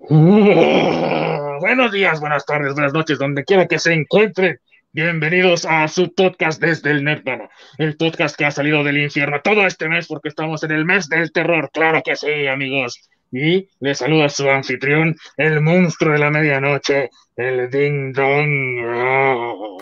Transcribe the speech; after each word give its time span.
buenos 0.08 1.92
días, 1.92 2.20
buenas 2.20 2.46
tardes, 2.46 2.72
buenas 2.72 2.94
noches, 2.94 3.18
donde 3.18 3.44
quiera 3.44 3.66
que 3.66 3.78
se 3.78 3.92
encuentren. 3.92 4.58
Bienvenidos 4.92 5.66
a 5.66 5.86
su 5.88 6.14
podcast 6.14 6.58
desde 6.58 6.90
el 6.90 7.04
Nirvana, 7.04 7.50
el 7.76 7.98
podcast 7.98 8.34
que 8.34 8.46
ha 8.46 8.50
salido 8.50 8.82
del 8.82 8.96
infierno 8.96 9.42
todo 9.44 9.66
este 9.66 9.90
mes 9.90 10.06
porque 10.08 10.30
estamos 10.30 10.62
en 10.62 10.70
el 10.70 10.86
mes 10.86 11.06
del 11.10 11.30
terror, 11.32 11.70
claro 11.70 12.00
que 12.02 12.16
sí, 12.16 12.46
amigos. 12.46 13.10
Y 13.32 13.68
les 13.80 13.98
saluda 13.98 14.28
su 14.28 14.48
anfitrión, 14.48 15.16
el 15.36 15.60
monstruo 15.60 16.12
de 16.12 16.18
la 16.18 16.30
medianoche, 16.30 17.10
el 17.36 17.70
Ding 17.70 18.12
Dong. 18.12 19.80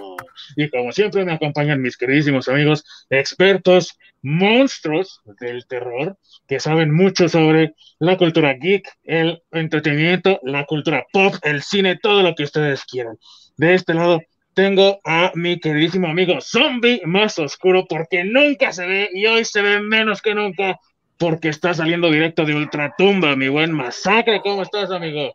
Y 0.56 0.68
como 0.70 0.92
siempre 0.92 1.24
me 1.24 1.32
acompañan 1.32 1.80
mis 1.80 1.96
queridísimos 1.96 2.48
amigos, 2.48 2.84
expertos, 3.10 3.98
monstruos 4.22 5.20
del 5.40 5.66
terror, 5.66 6.16
que 6.46 6.60
saben 6.60 6.92
mucho 6.92 7.28
sobre 7.28 7.74
la 7.98 8.16
cultura 8.16 8.54
geek, 8.54 8.88
el 9.04 9.42
entretenimiento, 9.52 10.40
la 10.42 10.64
cultura 10.64 11.06
pop, 11.12 11.34
el 11.42 11.62
cine, 11.62 11.96
todo 11.96 12.22
lo 12.22 12.34
que 12.34 12.44
ustedes 12.44 12.84
quieran. 12.84 13.18
De 13.56 13.74
este 13.74 13.94
lado 13.94 14.20
tengo 14.54 14.98
a 15.04 15.30
mi 15.34 15.60
queridísimo 15.60 16.08
amigo 16.08 16.40
zombie 16.40 17.00
más 17.04 17.38
oscuro 17.38 17.86
porque 17.88 18.24
nunca 18.24 18.72
se 18.72 18.86
ve 18.86 19.10
y 19.12 19.26
hoy 19.26 19.44
se 19.44 19.62
ve 19.62 19.80
menos 19.80 20.20
que 20.20 20.34
nunca 20.34 20.80
porque 21.18 21.48
está 21.48 21.74
saliendo 21.74 22.10
directo 22.10 22.44
de 22.44 22.54
Ultratumba, 22.54 23.34
mi 23.34 23.48
buen 23.48 23.72
masacre. 23.72 24.40
¿Cómo 24.40 24.62
estás, 24.62 24.90
amigo? 24.90 25.34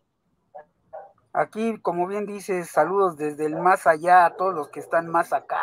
Aquí, 1.33 1.75
como 1.81 2.07
bien 2.07 2.25
dices, 2.25 2.69
saludos 2.69 3.17
desde 3.17 3.47
el 3.47 3.55
más 3.55 3.85
allá 3.85 4.25
a 4.25 4.35
todos 4.35 4.53
los 4.53 4.69
que 4.69 4.79
están 4.79 5.07
más 5.07 5.33
acá. 5.33 5.59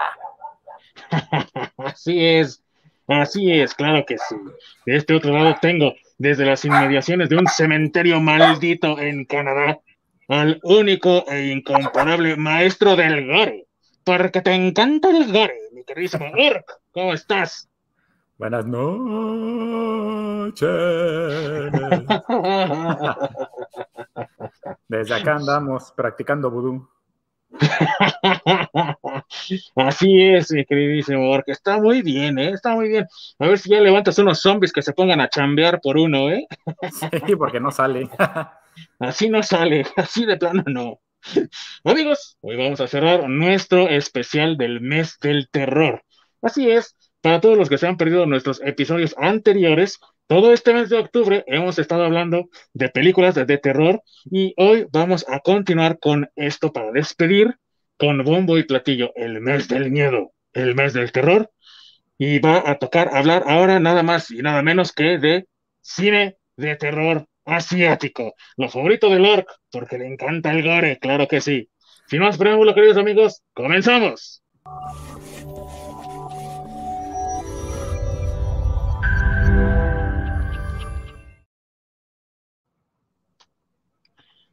así 1.79 2.24
es, 2.24 2.62
así 3.06 3.52
es, 3.52 3.74
claro 3.74 4.05
que 4.05 4.19
sí. 4.19 4.37
De 4.84 4.96
este 4.96 5.15
otro 5.15 5.33
lado 5.33 5.56
tengo, 5.62 5.95
desde 6.19 6.45
las 6.45 6.65
inmediaciones 6.65 7.29
de 7.29 7.37
un 7.37 7.46
cementerio 7.46 8.21
maldito 8.21 8.98
en 8.98 9.24
Canadá, 9.24 9.79
al 10.29 10.60
único 10.65 11.24
e 11.29 11.46
incomparable 11.46 12.37
maestro 12.37 12.96
del 12.96 13.26
gore, 13.26 13.66
porque 14.04 14.43
te 14.43 14.52
encanta 14.52 15.09
el 15.10 15.32
gore, 15.32 15.57
mi 15.73 15.85
queridísimo 15.85 16.26
Urk. 16.32 16.80
¿Cómo 16.93 17.15
estás? 17.15 17.70
Buenas 18.41 18.65
noches. 18.65 20.65
Desde 24.88 25.15
acá 25.15 25.37
andamos 25.37 25.93
practicando 25.95 26.51
vudú. 26.51 26.88
Así 29.77 30.23
es, 30.23 30.51
mi 30.52 30.65
queridísimo 30.65 31.30
Ork. 31.30 31.49
Está 31.49 31.82
muy 31.82 32.01
bien, 32.01 32.38
¿eh? 32.38 32.52
Está 32.52 32.74
muy 32.74 32.88
bien. 32.88 33.07
A 33.38 33.47
ver 33.47 33.59
si 33.59 33.69
ya 33.69 33.79
levantas 33.79 34.19
unos 34.19 34.41
zombies 34.41 34.73
que 34.73 34.80
se 34.80 34.95
pongan 34.95 35.21
a 35.21 35.29
chambear 35.29 35.79
por 35.82 35.99
uno, 35.99 36.30
¿eh? 36.30 36.47
Sí, 37.27 37.37
porque 37.37 37.60
no 37.60 37.71
sale. 37.71 38.09
Así 38.99 39.29
no 39.29 39.43
sale, 39.43 39.85
así 39.97 40.25
de 40.25 40.38
plano 40.38 40.63
no. 40.66 41.01
Amigos, 41.85 42.38
hoy 42.41 42.57
vamos 42.57 42.80
a 42.80 42.87
cerrar 42.87 43.29
nuestro 43.29 43.88
especial 43.88 44.57
del 44.57 44.80
mes 44.80 45.19
del 45.21 45.51
terror. 45.51 46.02
Así 46.41 46.71
es, 46.71 46.97
para 47.21 47.40
todos 47.40 47.57
los 47.57 47.68
que 47.68 47.79
se 47.79 47.87
han 47.87 47.96
perdido 47.96 48.26
nuestros 48.26 48.60
episodios 48.65 49.15
anteriores, 49.18 49.99
todo 50.26 50.52
este 50.52 50.73
mes 50.73 50.88
de 50.88 50.99
octubre 50.99 51.45
hemos 51.46 51.79
estado 51.79 52.04
hablando 52.04 52.49
de 52.73 52.88
películas 52.88 53.35
de 53.35 53.59
terror 53.59 54.02
y 54.30 54.54
hoy 54.57 54.87
vamos 54.90 55.26
a 55.29 55.41
continuar 55.41 55.98
con 55.98 56.30
esto 56.37 56.73
para 56.73 56.93
despedir 56.93 57.57
con 57.98 58.24
bombo 58.24 58.57
y 58.57 58.65
platillo 58.65 59.13
el 59.16 59.41
mes 59.41 59.68
del 59.68 59.91
miedo, 59.91 60.32
el 60.52 60.74
mes 60.74 60.93
del 60.93 61.13
terror 61.13 61.51
y 62.16 62.38
va 62.38 62.63
a 62.65 62.79
tocar 62.79 63.15
hablar 63.15 63.45
ahora 63.46 63.80
nada 63.80 64.03
más 64.03 64.31
y 64.31 64.43
nada 64.43 64.62
menos 64.62 64.93
que 64.93 65.19
de 65.19 65.47
cine 65.81 66.37
de 66.56 66.76
terror 66.76 67.26
asiático, 67.44 68.34
lo 68.56 68.69
favorito 68.69 69.09
del 69.09 69.25
orc, 69.25 69.48
porque 69.72 69.98
le 69.98 70.06
encanta 70.06 70.53
el 70.53 70.62
gore, 70.62 70.98
claro 70.98 71.26
que 71.26 71.41
sí. 71.41 71.69
Sin 72.06 72.21
más 72.21 72.38
preámbulo, 72.38 72.75
queridos 72.75 72.97
amigos, 72.97 73.43
comenzamos. 73.54 74.43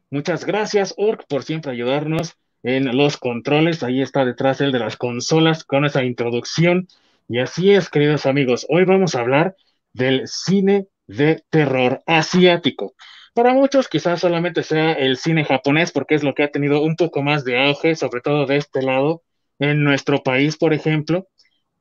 Muchas 0.09 0.45
gracias, 0.45 0.93
Orc, 0.97 1.25
por 1.27 1.43
siempre 1.43 1.71
ayudarnos 1.71 2.35
en 2.63 2.95
los 2.95 3.17
controles. 3.17 3.83
Ahí 3.83 4.01
está 4.01 4.23
detrás 4.23 4.61
el 4.61 4.71
de 4.71 4.79
las 4.79 4.95
consolas 4.95 5.65
con 5.65 5.83
esa 5.83 6.03
introducción. 6.05 6.87
Y 7.27 7.39
así 7.39 7.71
es, 7.71 7.89
queridos 7.89 8.25
amigos, 8.25 8.65
hoy 8.69 8.85
vamos 8.85 9.15
a 9.15 9.19
hablar 9.19 9.57
del 9.91 10.27
cine 10.27 10.87
de 11.07 11.43
terror 11.49 12.03
asiático. 12.05 12.93
Para 13.33 13.53
muchos 13.53 13.89
quizás 13.89 14.21
solamente 14.21 14.63
sea 14.63 14.93
el 14.93 15.17
cine 15.17 15.43
japonés 15.43 15.91
porque 15.91 16.15
es 16.15 16.23
lo 16.23 16.33
que 16.33 16.43
ha 16.43 16.51
tenido 16.51 16.81
un 16.81 16.95
poco 16.95 17.21
más 17.21 17.43
de 17.43 17.61
auge, 17.61 17.95
sobre 17.95 18.21
todo 18.21 18.45
de 18.45 18.57
este 18.57 18.81
lado, 18.81 19.23
en 19.59 19.83
nuestro 19.83 20.23
país, 20.23 20.57
por 20.57 20.73
ejemplo, 20.73 21.27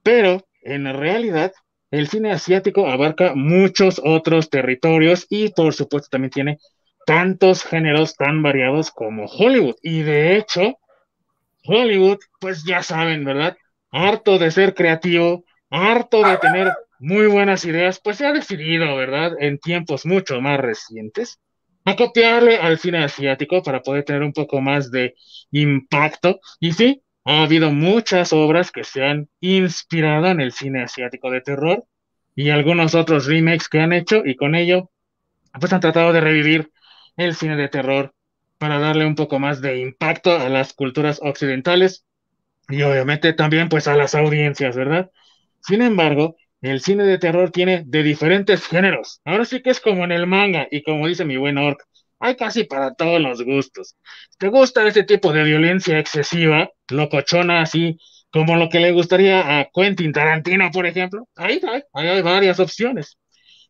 pero 0.02 0.46
en 0.62 0.92
realidad 0.92 1.52
el 1.92 2.08
cine 2.08 2.32
asiático 2.32 2.88
abarca 2.88 3.34
muchos 3.36 4.00
otros 4.04 4.50
territorios 4.50 5.26
y 5.30 5.50
por 5.50 5.72
supuesto 5.74 6.08
también 6.10 6.30
tiene 6.30 6.58
tantos 7.06 7.62
géneros 7.62 8.16
tan 8.16 8.42
variados 8.42 8.90
como 8.90 9.26
Hollywood. 9.26 9.76
Y 9.80 10.02
de 10.02 10.36
hecho, 10.36 10.76
Hollywood, 11.64 12.18
pues 12.40 12.64
ya 12.64 12.82
saben, 12.82 13.24
¿verdad? 13.24 13.56
Harto 13.90 14.38
de 14.38 14.50
ser 14.50 14.74
creativo, 14.74 15.44
harto 15.70 16.22
de 16.22 16.36
tener 16.38 16.74
muy 16.98 17.26
buenas 17.28 17.64
ideas, 17.64 18.00
pues 18.02 18.18
se 18.18 18.26
ha 18.26 18.32
decidido, 18.32 18.96
¿verdad? 18.96 19.32
En 19.38 19.58
tiempos 19.58 20.04
mucho 20.04 20.40
más 20.40 20.58
recientes, 20.58 21.40
a 21.84 21.94
copiarle 21.94 22.56
al 22.58 22.78
cine 22.78 23.04
asiático 23.04 23.62
para 23.62 23.82
poder 23.82 24.04
tener 24.04 24.22
un 24.22 24.32
poco 24.32 24.60
más 24.60 24.90
de 24.90 25.14
impacto. 25.52 26.40
Y 26.58 26.72
sí, 26.72 27.02
ha 27.24 27.44
habido 27.44 27.70
muchas 27.70 28.32
obras 28.32 28.72
que 28.72 28.82
se 28.82 29.04
han 29.04 29.28
inspirado 29.40 30.26
en 30.26 30.40
el 30.40 30.50
cine 30.50 30.82
asiático 30.82 31.30
de 31.30 31.40
terror 31.40 31.84
y 32.34 32.50
algunos 32.50 32.96
otros 32.96 33.26
remakes 33.26 33.68
que 33.68 33.80
han 33.80 33.92
hecho 33.92 34.22
y 34.24 34.34
con 34.34 34.56
ello 34.56 34.90
pues 35.58 35.72
han 35.72 35.80
tratado 35.80 36.12
de 36.12 36.20
revivir 36.20 36.70
el 37.16 37.34
cine 37.34 37.56
de 37.56 37.68
terror 37.68 38.14
para 38.58 38.78
darle 38.78 39.06
un 39.06 39.14
poco 39.14 39.38
más 39.38 39.60
de 39.60 39.78
impacto 39.78 40.36
a 40.36 40.48
las 40.48 40.72
culturas 40.72 41.20
occidentales 41.22 42.04
y 42.68 42.82
obviamente 42.82 43.32
también 43.32 43.68
pues 43.68 43.88
a 43.88 43.96
las 43.96 44.14
audiencias, 44.14 44.76
¿verdad? 44.76 45.10
Sin 45.60 45.82
embargo, 45.82 46.36
el 46.60 46.80
cine 46.80 47.04
de 47.04 47.18
terror 47.18 47.50
tiene 47.50 47.84
de 47.86 48.02
diferentes 48.02 48.66
géneros. 48.66 49.20
Ahora 49.24 49.44
sí 49.44 49.62
que 49.62 49.70
es 49.70 49.80
como 49.80 50.04
en 50.04 50.12
el 50.12 50.26
manga 50.26 50.66
y 50.70 50.82
como 50.82 51.06
dice 51.06 51.24
mi 51.24 51.36
buen 51.36 51.58
orc, 51.58 51.80
hay 52.18 52.36
casi 52.36 52.64
para 52.64 52.94
todos 52.94 53.20
los 53.20 53.42
gustos. 53.44 53.96
¿Te 54.38 54.48
gusta 54.48 54.86
este 54.86 55.04
tipo 55.04 55.32
de 55.32 55.44
violencia 55.44 55.98
excesiva, 55.98 56.70
locochona 56.88 57.60
así, 57.60 57.98
como 58.30 58.56
lo 58.56 58.68
que 58.68 58.80
le 58.80 58.92
gustaría 58.92 59.60
a 59.60 59.68
Quentin 59.72 60.12
Tarantino, 60.12 60.70
por 60.70 60.86
ejemplo? 60.86 61.28
Ahí 61.36 61.60
hay, 61.70 61.82
ahí 61.92 62.08
hay 62.08 62.22
varias 62.22 62.58
opciones. 62.58 63.18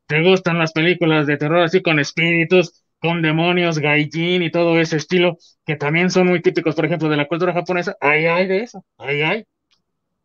¿Te 0.07 0.23
gustan 0.23 0.59
las 0.59 0.73
películas 0.73 1.27
de 1.27 1.37
terror 1.37 1.61
así 1.63 1.83
con 1.83 1.99
espíritus, 1.99 2.85
con 3.01 3.23
demonios, 3.23 3.79
gaijin 3.79 4.43
y 4.43 4.51
todo 4.51 4.81
ese 4.81 4.97
estilo, 4.97 5.39
que 5.65 5.77
también 5.77 6.11
son 6.11 6.27
muy 6.29 6.43
típicos, 6.43 6.75
por 6.75 6.87
ejemplo, 6.87 7.09
de 7.09 7.17
la 7.17 7.27
cultura 7.29 7.53
japonesa? 7.53 7.97
Ahí 8.01 8.27
hay 8.27 8.47
de 8.47 8.63
eso, 8.63 8.85
ahí 8.99 9.23
hay. 9.23 9.45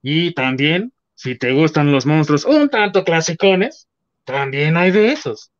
Y 0.02 0.34
también 0.34 0.94
si 1.16 1.38
te 1.38 1.52
gustan 1.52 1.92
los 1.92 2.06
monstruos 2.06 2.46
un 2.46 2.70
tanto 2.70 3.04
clasicones, 3.04 3.88
también 4.24 4.78
hay 4.78 4.92
de 4.92 5.12
esos. 5.12 5.52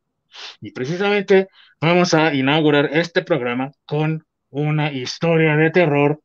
Y 0.60 0.72
precisamente 0.72 1.48
vamos 1.80 2.14
a 2.14 2.34
inaugurar 2.34 2.90
este 2.94 3.22
programa 3.22 3.72
con 3.86 4.26
una 4.50 4.92
historia 4.92 5.56
de 5.56 5.70
terror 5.72 6.20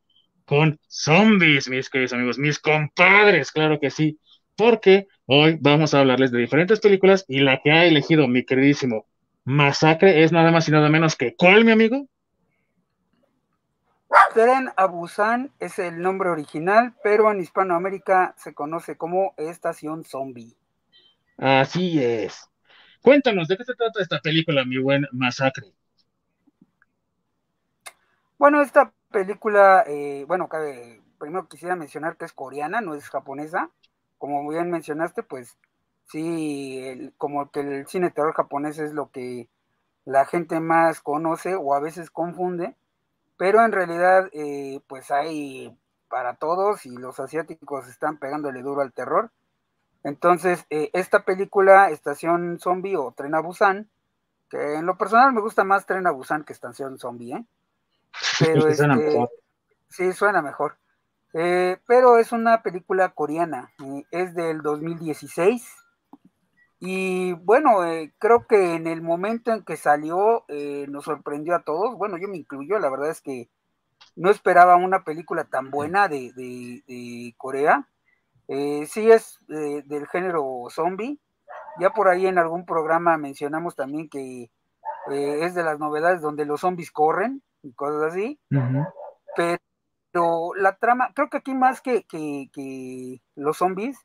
con 0.46 0.78
zombies, 0.88 1.68
mis 1.68 1.90
queridos 1.90 2.12
amigos, 2.12 2.38
mis 2.38 2.58
compadres, 2.58 3.50
claro 3.50 3.80
que 3.80 3.90
sí, 3.90 4.18
porque 4.56 5.06
hoy 5.26 5.58
vamos 5.60 5.92
a 5.92 6.00
hablarles 6.00 6.30
de 6.30 6.38
diferentes 6.38 6.80
películas 6.80 7.24
y 7.28 7.40
la 7.40 7.60
que 7.62 7.72
ha 7.72 7.84
elegido 7.84 8.28
mi 8.28 8.44
queridísimo 8.44 9.06
Masacre 9.46 10.24
es 10.24 10.32
nada 10.32 10.50
más 10.50 10.68
y 10.68 10.72
nada 10.72 10.88
menos 10.88 11.14
que 11.14 11.36
¿cuál, 11.36 11.64
mi 11.64 11.70
amigo? 11.70 12.08
Tren 14.34 14.70
Abusan 14.76 15.52
es 15.60 15.78
el 15.78 16.02
nombre 16.02 16.30
original, 16.30 16.94
pero 17.04 17.30
en 17.30 17.40
Hispanoamérica 17.40 18.34
se 18.36 18.54
conoce 18.54 18.96
como 18.96 19.34
Estación 19.36 20.04
Zombie. 20.04 20.56
Así 21.38 22.02
es. 22.02 22.50
Cuéntanos, 23.02 23.46
¿de 23.46 23.56
qué 23.56 23.64
se 23.64 23.74
trata 23.74 24.02
esta 24.02 24.18
película, 24.18 24.64
mi 24.64 24.78
buen 24.78 25.06
Masacre? 25.12 25.72
Bueno, 28.38 28.60
esta 28.60 28.92
película, 29.12 29.84
eh, 29.86 30.24
bueno, 30.26 30.48
primero 31.18 31.46
quisiera 31.46 31.76
mencionar 31.76 32.16
que 32.16 32.24
es 32.24 32.32
coreana, 32.32 32.80
no 32.80 32.96
es 32.96 33.08
japonesa. 33.08 33.70
Como 34.18 34.48
bien 34.48 34.72
mencionaste, 34.72 35.22
pues 35.22 35.56
sí, 36.06 37.12
como 37.18 37.50
que 37.50 37.60
el 37.60 37.86
cine 37.86 38.10
terror 38.10 38.34
japonés 38.34 38.78
es 38.78 38.92
lo 38.92 39.10
que 39.10 39.48
la 40.04 40.24
gente 40.24 40.60
más 40.60 41.00
conoce 41.00 41.54
o 41.54 41.74
a 41.74 41.80
veces 41.80 42.10
confunde 42.10 42.76
pero 43.36 43.64
en 43.64 43.72
realidad 43.72 44.28
eh, 44.32 44.80
pues 44.86 45.10
hay 45.10 45.76
para 46.08 46.34
todos 46.34 46.86
y 46.86 46.96
los 46.96 47.20
asiáticos 47.20 47.88
están 47.88 48.18
pegándole 48.18 48.62
duro 48.62 48.80
al 48.80 48.92
terror. 48.92 49.30
Entonces, 50.04 50.64
eh, 50.70 50.90
esta 50.92 51.24
película, 51.24 51.90
Estación 51.90 52.58
Zombie 52.60 52.96
o 52.96 53.12
Tren 53.12 53.34
a 53.34 53.40
Busan, 53.40 53.90
Que 54.48 54.76
en 54.76 54.86
lo 54.86 54.96
personal 54.96 55.32
me 55.32 55.40
gusta 55.40 55.64
más 55.64 55.86
Tren 55.86 56.06
a 56.06 56.12
Busan 56.12 56.44
que 56.44 56.52
Estación 56.52 56.98
Zombie, 56.98 57.34
¿eh? 57.34 57.44
Pero 58.38 58.72
suena 58.72 58.94
este, 58.94 59.06
mejor. 59.06 59.30
Sí, 59.88 60.12
suena 60.12 60.42
mejor. 60.42 60.76
Eh, 61.32 61.78
pero 61.86 62.16
es 62.16 62.32
una 62.32 62.62
película 62.62 63.10
coreana, 63.10 63.70
es 64.10 64.34
del 64.34 64.62
2016. 64.62 65.70
Y 66.78 67.32
bueno, 67.32 67.84
eh, 67.84 68.12
creo 68.18 68.46
que 68.46 68.74
en 68.74 68.86
el 68.86 69.02
momento 69.02 69.52
en 69.52 69.64
que 69.64 69.76
salió 69.76 70.44
nos 70.88 71.04
sorprendió 71.04 71.54
a 71.54 71.62
todos. 71.62 71.96
Bueno, 71.96 72.18
yo 72.18 72.28
me 72.28 72.36
incluyo, 72.36 72.78
la 72.78 72.90
verdad 72.90 73.10
es 73.10 73.20
que 73.20 73.48
no 74.14 74.30
esperaba 74.30 74.76
una 74.76 75.04
película 75.04 75.44
tan 75.44 75.70
buena 75.70 76.08
de, 76.08 76.32
de, 76.34 77.34
Corea. 77.36 77.88
sí 78.48 79.10
es 79.10 79.38
del 79.48 80.06
género 80.08 80.66
zombie. 80.70 81.18
Ya 81.78 81.90
por 81.90 82.08
ahí 82.08 82.26
en 82.26 82.38
algún 82.38 82.64
programa 82.66 83.16
mencionamos 83.18 83.76
también 83.76 84.08
que 84.08 84.50
es 85.10 85.54
de 85.54 85.62
las 85.62 85.78
novedades 85.78 86.20
donde 86.20 86.44
los 86.44 86.60
zombies 86.60 86.90
corren 86.90 87.42
y 87.62 87.72
cosas 87.72 88.12
así. 88.12 88.38
Pero 89.34 89.58
pero 90.16 90.52
la 90.56 90.74
trama, 90.76 91.10
creo 91.14 91.28
que 91.28 91.36
aquí 91.36 91.52
más 91.52 91.82
que, 91.82 92.04
que, 92.04 93.20
los 93.34 93.58
zombies, 93.58 93.98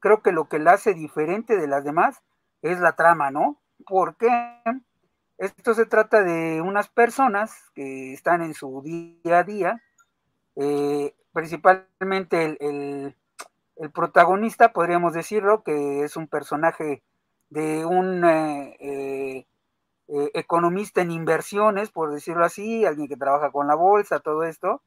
creo 0.00 0.22
que 0.22 0.32
lo 0.32 0.48
que 0.48 0.58
la 0.58 0.72
hace 0.72 0.94
diferente 0.94 1.56
de 1.56 1.66
las 1.66 1.84
demás 1.84 2.22
es 2.62 2.80
la 2.80 2.92
trama, 2.92 3.30
¿no? 3.30 3.60
Porque 3.86 4.28
esto 5.38 5.74
se 5.74 5.86
trata 5.86 6.22
de 6.22 6.60
unas 6.60 6.88
personas 6.88 7.52
que 7.74 8.12
están 8.12 8.42
en 8.42 8.54
su 8.54 8.82
día 8.82 9.38
a 9.38 9.44
día, 9.44 9.82
eh, 10.56 11.14
principalmente 11.32 12.56
el, 12.60 13.14
protagonista, 13.92 14.72
podríamos 14.72 15.12
decirlo, 15.12 15.62
que 15.62 16.02
es 16.02 16.16
un 16.16 16.28
personaje 16.28 17.02
de 17.50 17.84
un 17.84 18.24
eh, 18.24 19.46
eh, 20.08 20.30
economista 20.34 21.02
en 21.02 21.10
inversiones, 21.10 21.90
por 21.90 22.12
decirlo 22.12 22.44
así, 22.44 22.86
alguien 22.86 23.08
que 23.08 23.16
trabaja 23.16 23.50
con 23.50 23.66
la 23.66 23.74
bolsa, 23.74 24.20
todo 24.20 24.44
esto, 24.44 24.80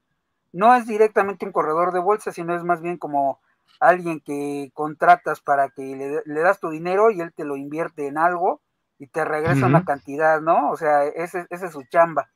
no 0.54 0.74
es 0.76 0.88
directamente 0.88 1.46
un 1.46 1.52
corredor 1.52 1.92
de 1.94 2.00
bolsa, 2.00 2.32
sino 2.32 2.56
es 2.56 2.64
más 2.64 2.82
bien 2.82 2.98
como 2.98 3.40
alguien 3.80 4.19
que 4.19 4.71
contratas 4.74 5.42
para 5.42 5.69
que 5.69 6.21
le, 6.25 6.42
das 6.42 6.60
tu 6.60 6.69
dinero 6.69 7.12
y 7.12 7.21
él 7.21 7.33
te 7.33 7.45
lo 7.45 7.56
invierte 7.56 8.07
en 8.07 8.18
algo 8.18 8.62
y 8.98 9.07
te 9.07 9.24
regresa 9.24 9.66
una 9.66 9.86
cantidad, 9.86 10.42
¿no? 10.42 10.71
O 10.71 10.77
sea, 10.77 11.06
ese, 11.06 11.48
ese, 11.50 11.68
es 11.68 11.71
su 11.71 11.83
chamba. 11.83 12.30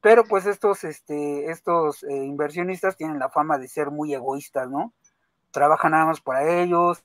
Pero 0.00 0.24
pues 0.24 0.46
estos, 0.46 0.84
este, 0.84 1.50
estos 1.50 2.04
eh, 2.04 2.24
inversionistas 2.24 2.96
tienen 2.96 3.18
la 3.18 3.28
fama 3.28 3.58
de 3.58 3.68
ser 3.68 3.90
muy 3.90 4.14
egoístas, 4.14 4.70
¿no? 4.70 4.92
Trabajan 5.50 5.92
nada 5.92 6.06
más 6.06 6.20
para 6.20 6.48
ellos, 6.48 7.04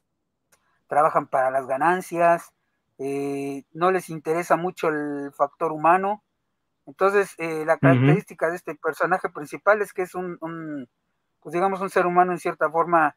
trabajan 0.88 1.28
para 1.28 1.50
las 1.50 1.66
ganancias, 1.66 2.54
eh, 3.00 3.64
no 3.74 3.92
les 3.92 4.10
interesa 4.10 4.56
mucho 4.56 4.90
el 4.90 5.32
factor 5.34 5.72
humano, 5.72 6.24
entonces, 6.86 7.34
eh, 7.38 7.66
la 7.66 7.78
característica 7.78 8.50
de 8.50 8.58
este 8.58 8.76
personaje 8.76 9.30
principal 9.30 9.82
es 9.82 9.92
que 9.92 10.04
es 10.04 10.14
un, 10.14 10.88
pues 11.42 11.54
digamos, 11.54 11.82
un 11.82 11.90
ser 11.90 12.06
humano 12.06 12.32
en 12.32 12.40
cierta 12.40 12.70
forma 12.70 13.16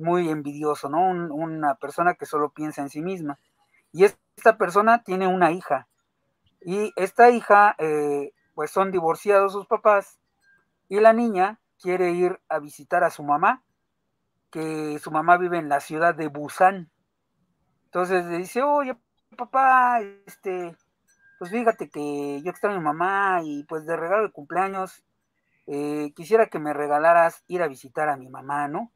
muy 0.00 0.28
envidioso, 0.28 0.88
¿no? 0.88 1.10
una 1.34 1.74
persona 1.76 2.14
que 2.14 2.26
solo 2.26 2.50
piensa 2.50 2.82
en 2.82 2.90
sí 2.90 3.02
misma. 3.02 3.38
Y 3.92 4.04
esta 4.04 4.56
persona 4.56 5.02
tiene 5.02 5.26
una 5.26 5.52
hija. 5.52 5.88
Y 6.60 6.92
esta 6.96 7.30
hija, 7.30 7.74
eh, 7.78 8.32
pues 8.54 8.70
son 8.70 8.90
divorciados 8.90 9.52
sus 9.52 9.66
papás. 9.66 10.20
Y 10.88 11.00
la 11.00 11.12
niña 11.12 11.60
quiere 11.80 12.10
ir 12.12 12.40
a 12.48 12.58
visitar 12.58 13.04
a 13.04 13.10
su 13.10 13.22
mamá, 13.22 13.62
que 14.50 14.98
su 14.98 15.10
mamá 15.10 15.36
vive 15.36 15.58
en 15.58 15.68
la 15.68 15.80
ciudad 15.80 16.14
de 16.14 16.28
Busan. 16.28 16.90
Entonces 17.84 18.24
le 18.26 18.38
dice, 18.38 18.62
oye, 18.62 18.96
papá, 19.36 20.00
este, 20.26 20.76
pues 21.38 21.50
fíjate 21.50 21.88
que 21.88 22.42
yo 22.42 22.50
extraño 22.50 22.76
a 22.76 22.78
mi 22.78 22.84
mamá 22.84 23.40
y 23.42 23.64
pues 23.64 23.86
de 23.86 23.96
regalo 23.96 24.24
de 24.24 24.32
cumpleaños 24.32 25.02
eh, 25.66 26.12
quisiera 26.14 26.46
que 26.46 26.58
me 26.58 26.72
regalaras 26.72 27.44
ir 27.46 27.62
a 27.62 27.68
visitar 27.68 28.08
a 28.08 28.16
mi 28.16 28.28
mamá, 28.28 28.68
¿no? 28.68 28.92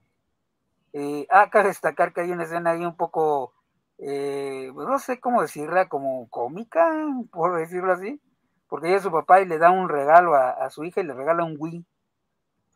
Eh, 0.96 1.26
acá 1.28 1.64
destacar 1.64 2.12
que 2.12 2.20
hay 2.20 2.30
una 2.30 2.44
escena 2.44 2.70
ahí 2.70 2.84
un 2.84 2.96
poco, 2.96 3.52
eh, 3.98 4.70
pues 4.72 4.86
no 4.86 5.00
sé 5.00 5.18
cómo 5.18 5.42
decirla, 5.42 5.88
como 5.88 6.28
cómica, 6.30 6.88
por 7.32 7.56
decirlo 7.56 7.92
así, 7.92 8.22
porque 8.68 8.86
ella 8.86 8.98
es 8.98 9.02
su 9.02 9.10
papá 9.10 9.40
y 9.40 9.46
le 9.46 9.58
da 9.58 9.72
un 9.72 9.88
regalo 9.88 10.36
a, 10.36 10.70
su 10.70 10.84
hija 10.84 11.00
y 11.00 11.04
le 11.04 11.14
regala 11.14 11.44
un 11.44 11.56
Wii. 11.58 11.84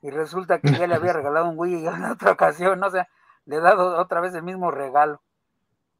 Y 0.02 0.10
resulta 0.10 0.60
que 0.60 0.72
ya 0.72 0.88
le 0.88 0.96
había 0.96 1.12
regalado 1.14 1.48
un 1.48 1.58
Wii 1.58 1.86
en 1.86 2.04
otra 2.10 2.32
ocasión, 2.32 2.80
¿no? 2.80 2.88
o 2.88 2.90
sea, 2.90 3.08
le 3.44 3.56
ha 3.58 3.60
dado 3.60 3.96
otra 4.00 4.20
vez 4.20 4.34
el 4.34 4.42
mismo 4.42 4.72
regalo. 4.72 5.22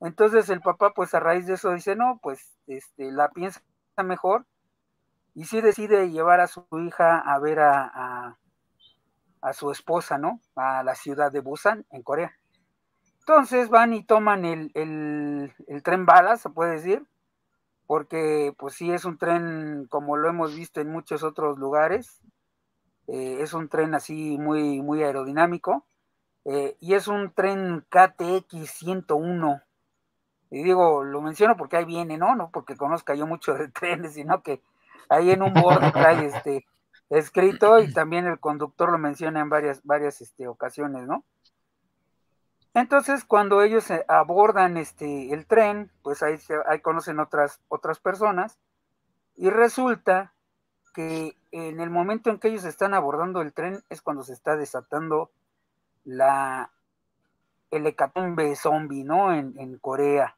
Entonces 0.01 0.49
el 0.51 0.61
papá, 0.61 0.93
pues 0.95 1.15
a 1.15 1.21
raíz 1.21 1.47
de 1.47 1.55
eso 1.55 1.73
dice, 1.73 1.95
no, 1.95 2.19
pues 2.21 2.59
este, 2.67 3.13
la 3.13 3.29
piensa 3.31 3.61
mejor 4.05 4.45
y 5.35 5.45
sí 5.45 5.61
decide 5.61 6.11
llevar 6.11 6.41
a 6.41 6.49
su 6.49 6.67
hija 6.85 7.19
a 7.21 7.39
ver 7.39 7.61
a, 7.61 7.91
a, 7.95 8.39
su 9.53 9.71
esposa, 9.71 10.19
¿no? 10.19 10.41
A 10.55 10.83
la 10.83 10.95
ciudad 10.95 11.33
de 11.33 11.41
Busan, 11.41 11.87
en 11.91 12.03
Corea. 12.03 12.33
Entonces 13.21 13.69
van 13.69 13.93
y 13.93 14.03
toman 14.05 14.45
el, 14.47 14.71
el, 14.75 15.83
tren 15.83 16.07
bala, 16.07 16.37
se 16.37 16.49
puede 16.49 16.73
decir, 16.73 17.07
porque 17.87 18.55
pues 18.59 18.75
sí 18.75 18.91
es 18.91 19.05
un 19.05 19.19
tren 19.19 19.87
como 19.91 20.17
lo 20.17 20.31
hemos 20.31 20.57
visto 20.57 20.81
en 20.81 20.91
muchos 20.91 21.23
otros 21.23 21.59
lugares, 21.59 22.23
eh, 23.07 23.39
es 23.41 23.53
un 23.53 23.69
tren 23.69 23.95
así 23.95 24.39
muy, 24.39 24.81
muy 24.81 25.03
aerodinámico, 25.03 25.85
eh, 26.47 26.77
y 26.81 26.95
es 26.95 27.07
un 27.07 27.31
tren 27.33 27.85
KTX 27.91 28.71
101, 28.71 29.63
y 30.51 30.63
digo, 30.63 31.05
lo 31.05 31.21
menciono 31.21 31.57
porque 31.57 31.77
ahí 31.77 31.85
viene, 31.85 32.17
¿no? 32.17 32.35
No 32.35 32.51
porque 32.51 32.77
conozca 32.77 33.15
yo 33.15 33.27
mucho 33.27 33.55
de 33.55 33.69
trenes, 33.69 34.15
sino 34.15 34.43
que 34.43 34.63
ahí 35.09 35.31
en 35.31 35.43
un 35.43 35.53
borde 35.53 35.93
trae 35.93 36.25
este 36.27 36.67
escrito 37.11 37.81
y 37.81 37.93
también 37.95 38.27
el 38.27 38.39
conductor 38.39 38.91
lo 38.91 38.99
menciona 38.99 39.41
en 39.41 39.49
varias, 39.49 39.83
varias 39.85 40.21
este, 40.21 40.47
ocasiones, 40.49 41.07
¿no? 41.07 41.25
Entonces, 42.75 43.25
cuando 43.25 43.63
ellos 43.63 43.87
abordan 44.07 44.77
este, 44.77 45.33
el 45.33 45.47
tren, 45.47 45.91
pues 46.03 46.23
ahí, 46.23 46.39
ahí 46.67 46.81
conocen 46.81 47.19
otras, 47.19 47.61
otras 47.69 47.99
personas 47.99 48.59
y 49.37 49.51
resulta 49.51 50.35
que 50.95 51.37
en 51.51 51.81
el 51.81 51.91
momento 51.91 52.31
en 52.31 52.39
que 52.39 52.49
ellos 52.49 52.65
están 52.65 52.95
abordando 52.95 53.41
el 53.41 53.53
tren 53.53 53.83
es 53.89 54.03
cuando 54.03 54.23
se 54.23 54.33
está 54.33 54.57
desatando 54.57 55.31
la, 56.05 56.71
el 57.71 57.87
hecatombe 57.87 58.55
zombie, 58.57 59.05
¿no? 59.05 59.33
En, 59.33 59.59
en 59.59 59.79
Corea. 59.79 60.37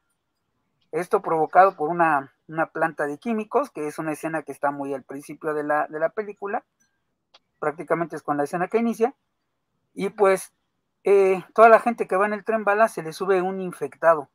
Esto 0.91 1.21
provocado 1.21 1.75
por 1.75 1.89
una, 1.89 2.33
planta 2.71 3.05
de 3.05 3.17
químicos, 3.17 3.69
que 3.69 3.87
es 3.87 3.97
una 3.99 4.13
escena 4.13 4.43
que 4.43 4.51
está 4.51 4.71
muy 4.71 4.93
al 4.93 5.03
principio 5.03 5.53
de 5.53 5.63
la, 5.63 6.11
película, 6.15 6.63
prácticamente 7.59 8.15
es 8.15 8.23
con 8.23 8.37
la 8.37 8.43
escena 8.43 8.67
que 8.67 8.79
inicia, 8.79 9.15
y 9.93 10.09
pues 10.09 10.53
eh, 11.03 11.43
toda 11.53 11.69
la 11.69 11.79
gente 11.79 12.07
que 12.07 12.15
va 12.15 12.25
en 12.25 12.33
el 12.33 12.43
tren 12.43 12.63
bala 12.63 12.87
se 12.87 13.03
le 13.03 13.13
sube 13.13 13.41
un 13.41 13.61
infectado. 13.61 14.29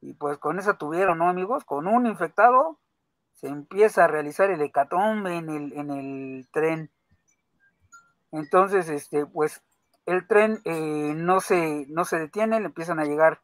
Y 0.00 0.12
pues 0.14 0.38
con 0.38 0.58
eso 0.58 0.74
tuvieron, 0.74 1.18
¿no, 1.18 1.28
amigos? 1.28 1.64
Con 1.64 1.86
un 1.86 2.06
infectado 2.06 2.78
se 3.32 3.48
empieza 3.48 4.04
a 4.04 4.08
realizar 4.08 4.50
el 4.50 4.60
hecatombe 4.60 5.36
en 5.36 5.48
el, 5.48 5.72
en 5.72 5.90
el 5.90 6.48
tren. 6.50 6.90
Entonces, 8.32 8.88
este, 8.88 9.26
pues 9.26 9.62
el 10.06 10.26
tren 10.26 10.60
eh, 10.64 11.14
no, 11.16 11.40
se, 11.40 11.86
no 11.88 12.04
se 12.04 12.18
detiene, 12.18 12.60
le 12.60 12.66
empiezan 12.66 13.00
a 13.00 13.04
llegar 13.04 13.40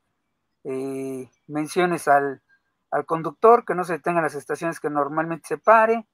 eh, 0.65 1.31
menciones 1.47 2.07
al, 2.09 2.43
conductor, 3.07 3.65
que 3.65 3.75
no 3.75 3.85
se 3.85 3.95
detenga 3.95 4.21
las 4.21 4.35
estaciones 4.35 4.81
que 4.81 4.91
normalmente 4.91 5.49
se 5.49 5.59
pare. 5.59 6.07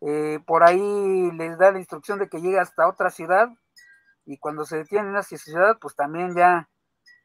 Eh, 0.00 0.40
por 0.46 0.62
ahí 0.62 1.30
les 1.32 1.58
da 1.58 1.72
la 1.72 1.78
instrucción 1.78 2.18
de 2.18 2.28
que 2.28 2.40
llegue 2.40 2.58
hasta 2.58 2.88
otra 2.88 3.10
ciudad 3.10 3.50
y 4.24 4.38
cuando 4.38 4.64
se 4.64 4.78
detienen 4.78 5.10
en 5.10 5.18
esa 5.18 5.36
ciudad, 5.36 5.78
pues 5.78 5.94
también 5.94 6.34
ya 6.34 6.68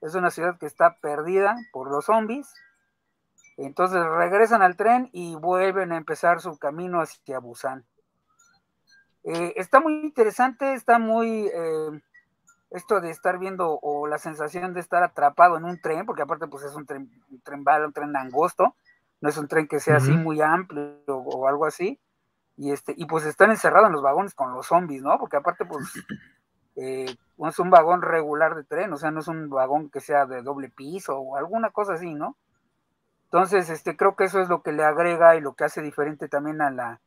es 0.01 0.15
una 0.15 0.31
ciudad 0.31 0.57
que 0.57 0.65
está 0.65 0.97
perdida 0.99 1.55
por 1.71 1.89
los 1.89 2.05
zombies. 2.05 2.53
Entonces 3.57 4.03
regresan 4.05 4.61
al 4.61 4.75
tren 4.75 5.09
y 5.13 5.35
vuelven 5.35 5.93
a 5.93 5.97
empezar 5.97 6.41
su 6.41 6.57
camino 6.57 6.99
hacia 6.99 7.39
Busan. 7.39 7.85
Eh, 9.23 9.53
está 9.55 9.79
muy 9.79 10.01
interesante, 10.01 10.73
está 10.73 10.99
muy 10.99 11.49
esto 12.69 13.01
de 13.01 13.09
estar 13.09 13.39
viendo 13.39 13.79
o 13.81 14.07
la 14.07 14.17
sensación 14.17 14.73
de 14.73 14.79
estar 14.79 15.03
atrapado 15.03 15.57
en 15.57 15.65
un 15.65 15.79
tren, 15.79 16.05
porque 16.05 16.21
aparte 16.21 16.47
pues 16.47 16.63
es 16.63 16.75
un 16.75 16.85
tren, 16.85 17.09
un 17.29 17.41
tren 17.41 17.63
bala, 17.63 17.87
un 17.87 17.93
tren 17.93 18.15
angosto, 18.15 18.75
no 19.21 19.29
es 19.29 19.37
un 19.37 19.47
tren 19.47 19.67
que 19.67 19.79
sea 19.79 19.97
así 19.97 20.11
muy 20.11 20.41
amplio 20.41 20.99
o, 21.07 21.47
algo 21.47 21.65
así, 21.65 21.99
y 22.57 22.71
este, 22.71 22.93
y 22.97 23.05
pues 23.05 23.25
están 23.25 23.51
encerrados 23.51 23.87
en 23.87 23.93
los 23.93 24.01
vagones 24.01 24.33
con 24.33 24.53
los 24.53 24.67
zombies, 24.67 25.01
¿no? 25.01 25.17
Porque 25.19 25.37
aparte 25.37 25.65
pues 25.65 25.85
eh, 26.75 27.15
no 27.37 27.49
es 27.49 27.59
un 27.59 27.69
vagón 27.69 28.01
regular 28.01 28.55
de 28.55 28.63
tren, 28.63 28.91
o 28.93 28.97
sea, 28.97 29.11
no 29.11 29.21
es 29.21 29.27
un 29.27 29.49
vagón 29.49 29.89
que 29.89 30.01
sea 30.01 30.25
de 30.25 30.41
doble 30.41 30.69
piso 30.69 31.17
o 31.17 31.37
alguna 31.37 31.71
cosa 31.71 31.93
así, 31.93 32.13
¿no? 32.13 32.37
Entonces, 33.25 33.69
este, 33.69 33.97
creo 33.97 34.15
que 34.15 34.25
eso 34.25 34.39
es 34.39 34.49
lo 34.49 34.61
que 34.61 34.71
le 34.71 34.83
agrega 34.83 35.35
y 35.35 35.41
lo 35.41 35.55
que 35.55 35.65
hace 35.65 35.81
diferente 35.81 36.29
también 36.29 36.61
a 36.61 36.69
la, 36.69 37.01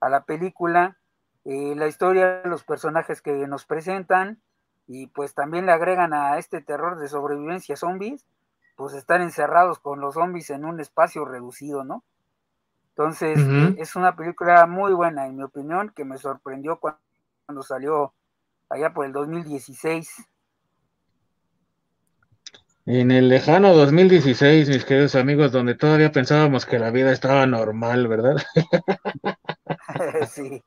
a 0.00 0.08
la 0.08 0.24
película, 0.24 0.96
eh, 1.44 1.74
la 1.76 1.86
historia, 1.86 2.42
los 2.44 2.64
personajes 2.64 3.20
que 3.20 3.46
nos 3.46 3.66
presentan, 3.66 4.40
y 4.86 5.08
pues 5.08 5.34
también 5.34 5.66
le 5.66 5.72
agregan 5.72 6.12
a 6.12 6.38
este 6.38 6.60
terror 6.60 6.98
de 6.98 7.08
sobrevivencia 7.08 7.76
zombies, 7.76 8.24
pues 8.76 8.94
están 8.94 9.22
encerrados 9.22 9.78
con 9.78 10.00
los 10.00 10.14
zombies 10.14 10.50
en 10.50 10.64
un 10.64 10.80
espacio 10.80 11.24
reducido, 11.24 11.84
¿no? 11.84 12.04
Entonces, 12.90 13.38
es 13.78 13.94
una 13.94 14.16
película 14.16 14.66
muy 14.66 14.94
buena, 14.94 15.26
en 15.26 15.36
mi 15.36 15.42
opinión, 15.42 15.92
que 15.94 16.06
me 16.06 16.16
sorprendió 16.16 16.78
cuando, 16.78 16.98
cuando 17.44 17.62
salió 17.62 18.14
allá 18.70 18.94
por 18.94 19.04
el 19.04 19.12
2016. 19.12 20.26
En 22.86 23.10
el 23.10 23.28
lejano 23.28 23.74
2016, 23.74 24.68
mis 24.68 24.84
queridos 24.84 25.14
amigos, 25.14 25.52
donde 25.52 25.74
todavía 25.74 26.12
pensábamos 26.12 26.64
que 26.64 26.78
la 26.78 26.90
vida 26.90 27.12
estaba 27.12 27.44
normal, 27.44 28.08
¿verdad? 28.08 28.36
sí. 30.30 30.62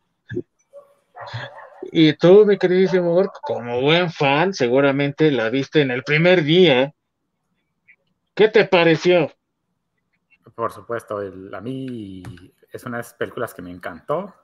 Y 1.83 2.13
tú, 2.13 2.45
mi 2.45 2.57
queridísimo 2.57 3.15
Orc, 3.15 3.39
como 3.41 3.81
buen 3.81 4.11
fan, 4.11 4.53
seguramente 4.53 5.31
la 5.31 5.49
viste 5.49 5.81
en 5.81 5.91
el 5.91 6.03
primer 6.03 6.43
día. 6.43 6.93
¿Qué 8.35 8.47
te 8.47 8.65
pareció? 8.65 9.31
Por 10.55 10.71
supuesto, 10.71 11.19
a 11.19 11.61
mí 11.61 12.23
es 12.71 12.83
una 12.85 12.97
de 12.97 13.01
esas 13.01 13.13
películas 13.13 13.53
que 13.53 13.61
me 13.61 13.71
encantó. 13.71 14.35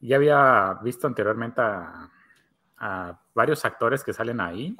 Ya 0.00 0.16
había 0.16 0.78
visto 0.82 1.06
anteriormente 1.06 1.60
a, 1.60 2.10
varios 3.34 3.64
actores 3.64 4.02
que 4.02 4.12
salen 4.12 4.40
ahí 4.40 4.76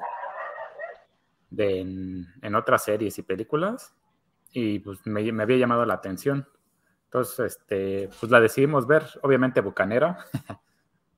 en 1.57 2.54
otras 2.57 2.83
series 2.83 3.16
y 3.19 3.23
películas 3.23 3.95
y 4.52 4.81
pues 4.81 5.07
me, 5.07 5.31
me 5.33 5.42
había 5.42 5.57
llamado 5.57 5.85
la 5.85 5.95
atención. 5.95 6.49
Entonces, 7.04 7.57
este, 7.57 8.09
pues 8.19 8.31
la 8.31 8.40
decidimos 8.40 8.87
ver, 8.87 9.04
obviamente 9.23 9.61
Bucanera, 9.61 10.25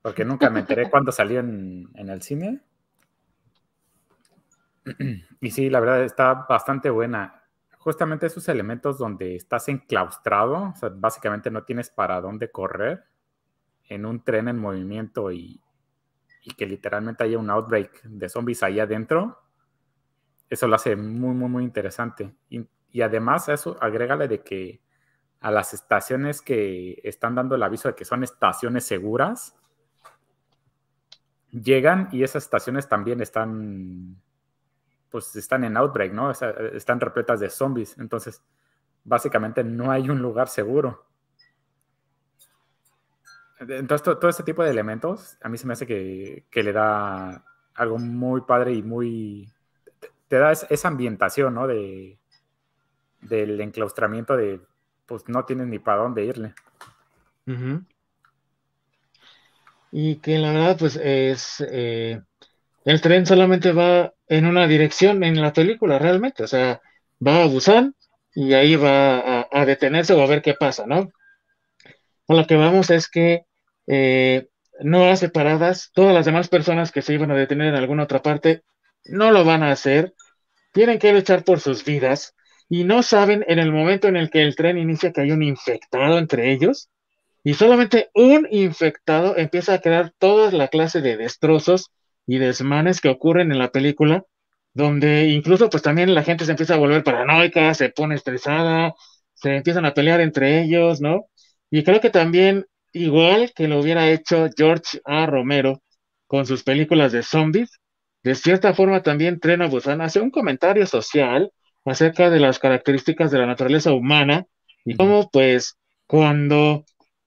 porque 0.05 0.23
nunca 0.23 0.51
me 0.51 0.59
enteré 0.59 0.87
cuándo 0.87 1.11
salió 1.11 1.39
en, 1.39 1.89
el 1.95 2.21
cine. 2.21 2.61
Y 5.41 5.49
sí, 5.49 5.67
la 5.71 5.79
verdad 5.79 6.03
está 6.03 6.45
bastante 6.47 6.91
buena. 6.91 7.41
Justamente 7.79 8.27
esos 8.27 8.47
elementos 8.47 8.99
donde 8.99 9.35
estás 9.35 9.67
enclaustrado, 9.67 10.73
o 10.73 10.75
sea, 10.75 10.89
básicamente 10.93 11.49
no 11.49 11.63
tienes 11.63 11.89
para 11.89 12.21
dónde 12.21 12.51
correr 12.51 13.05
en 13.89 14.05
un 14.05 14.23
tren 14.23 14.47
en 14.47 14.59
movimiento 14.59 15.31
y, 15.31 15.59
que 16.55 16.67
literalmente 16.67 17.23
haya 17.23 17.39
un 17.39 17.49
outbreak 17.49 18.03
de 18.03 18.29
zombies 18.29 18.61
ahí 18.61 18.79
adentro, 18.79 19.41
eso 20.51 20.67
lo 20.67 20.75
hace 20.75 20.95
muy, 20.95 21.33
muy, 21.33 21.49
muy 21.49 21.63
interesante. 21.63 22.31
Y, 22.47 22.63
y 22.91 23.01
además 23.01 23.49
eso 23.49 23.75
agrégale 23.81 24.27
de 24.27 24.43
que 24.43 24.83
a 25.39 25.49
las 25.49 25.73
estaciones 25.73 26.43
que 26.43 27.01
están 27.03 27.33
dando 27.33 27.55
el 27.55 27.63
aviso 27.63 27.87
de 27.87 27.95
que 27.95 28.05
son 28.05 28.23
estaciones 28.23 28.83
seguras, 28.83 29.55
llegan 31.63 32.09
y 32.11 32.23
esas 32.23 32.43
estaciones 32.43 32.87
también 32.89 33.21
están, 33.21 34.21
pues 35.09 35.35
están 35.35 35.63
en 35.63 35.77
outbreak, 35.77 36.13
¿no? 36.13 36.31
Están 36.31 36.99
repletas 36.99 37.39
de 37.39 37.49
zombies. 37.49 37.97
Entonces, 37.97 38.43
básicamente 39.03 39.63
no 39.63 39.91
hay 39.91 40.09
un 40.09 40.21
lugar 40.21 40.49
seguro. 40.49 41.05
Entonces, 43.59 44.03
to- 44.03 44.17
todo, 44.17 44.29
este 44.29 44.43
tipo 44.43 44.63
de 44.63 44.69
elementos 44.71 45.37
a 45.41 45.49
mí 45.49 45.57
se 45.57 45.65
me 45.65 45.73
hace 45.73 45.87
que, 45.87 46.45
que 46.51 46.63
le 46.63 46.73
da 46.73 47.43
algo 47.75 47.97
muy 47.97 48.41
padre 48.41 48.73
y 48.73 48.83
muy... 48.83 49.49
te- 50.27 50.37
da 50.39 50.51
es- 50.51 50.67
esa 50.69 50.89
ambientación, 50.89 51.53
¿no? 51.55 51.67
De, 51.67 52.19
del 53.21 53.59
enclaustramiento 53.59 54.37
de, 54.37 54.61
pues 55.05 55.27
no 55.27 55.45
tienes 55.45 55.67
ni 55.67 55.79
para 55.79 56.01
dónde 56.03 56.23
irle. 56.25 56.53
Ujú. 57.47 57.83
Y 59.97 60.17
que 60.17 60.39
la 60.39 60.51
verdad, 60.51 60.77
pues 60.77 60.97
es... 60.97 61.63
eh, 61.71 62.19
el 62.83 62.99
tren 62.99 63.25
solamente 63.25 63.71
va 63.71 64.13
en 64.27 64.45
una 64.45 64.67
dirección 64.67 65.23
en 65.23 65.41
la 65.41 65.53
película, 65.53 65.97
realmente. 65.97 66.43
O 66.43 66.47
sea, 66.47 66.81
va 67.25 67.43
a 67.43 67.45
Busan 67.45 67.95
y 68.33 68.53
ahí 68.55 68.75
va 68.75 69.47
a, 69.49 69.65
detenerse 69.65 70.11
o 70.11 70.21
a 70.21 70.27
ver 70.27 70.41
qué 70.41 70.53
pasa, 70.53 70.85
¿no? 70.85 71.09
A 72.27 72.33
lo 72.33 72.45
que 72.45 72.57
vamos 72.57 72.89
es 72.89 73.09
que 73.09 73.45
eh, 73.87 74.49
no 74.81 75.09
hace 75.09 75.29
paradas. 75.29 75.91
Todas 75.93 76.13
las 76.13 76.25
demás 76.25 76.49
personas 76.49 76.91
que 76.91 77.01
se 77.01 77.13
iban 77.13 77.31
a 77.31 77.35
detener 77.35 77.67
en 77.67 77.75
alguna 77.75 78.03
otra 78.03 78.21
parte 78.21 78.63
no 79.05 79.31
lo 79.31 79.45
van 79.45 79.63
a 79.63 79.71
hacer. 79.71 80.13
Tienen 80.73 80.99
que 80.99 81.13
luchar 81.13 81.45
por 81.45 81.61
sus 81.61 81.85
vidas 81.85 82.35
y 82.67 82.83
no 82.83 83.01
saben 83.01 83.45
en 83.47 83.59
el 83.59 83.71
momento 83.71 84.09
en 84.09 84.17
el 84.17 84.29
que 84.29 84.41
el 84.41 84.57
tren 84.57 84.77
inicia 84.77 85.13
que 85.13 85.21
hay 85.21 85.31
un 85.31 85.41
infectado 85.41 86.17
entre 86.17 86.51
ellos 86.51 86.89
y 87.45 87.53
solamente 87.53 88.09
un 88.15 88.47
infectado 88.49 89.37
empieza 89.37 89.75
a 89.75 89.79
crear 89.79 90.11
toda 90.17 90.51
la 90.51 90.67
clase 90.67 91.01
de 91.01 91.15
destrozos 91.15 91.91
y 92.25 92.39
desmanes 92.39 93.01
que 93.01 93.09
ocurren 93.09 93.51
en 93.51 93.59
la 93.59 93.69
película, 93.69 94.23
donde 94.73 95.29
incluso 95.29 95.69
pues 95.69 95.83
también 95.83 96.15
la 96.15 96.23
gente 96.23 96.45
se 96.45 96.51
empieza 96.51 96.73
a 96.73 96.79
volver 96.79 97.03
paranoica, 97.03 97.71
se 97.75 97.89
pone 97.89 98.15
estresada, 98.15 98.95
se 99.35 99.57
empiezan 99.57 99.85
a 99.85 99.93
pelear 99.93 100.21
entre 100.21 100.63
ellos, 100.63 101.01
¿no? 101.01 101.27
Y 101.69 101.83
creo 101.83 102.01
que 102.01 102.09
también, 102.09 102.65
igual 102.93 103.51
que 103.55 103.67
lo 103.67 103.79
hubiera 103.79 104.09
hecho 104.09 104.49
George 104.57 104.99
A. 105.05 105.27
Romero 105.27 105.83
con 106.25 106.47
sus 106.47 106.63
películas 106.63 107.11
de 107.11 107.21
zombies, 107.21 107.79
de 108.23 108.33
cierta 108.33 108.73
forma 108.73 109.03
también 109.03 109.39
Tren 109.39 109.61
a 109.61 109.67
Busan 109.67 110.01
hace 110.01 110.19
un 110.19 110.31
comentario 110.31 110.87
social 110.87 111.51
acerca 111.85 112.31
de 112.31 112.39
las 112.39 112.57
características 112.57 113.29
de 113.29 113.37
la 113.37 113.45
naturaleza 113.45 113.93
humana 113.93 114.47
y 114.83 114.95
cómo 114.95 115.29
pues 115.29 115.77
cuando 116.07 116.85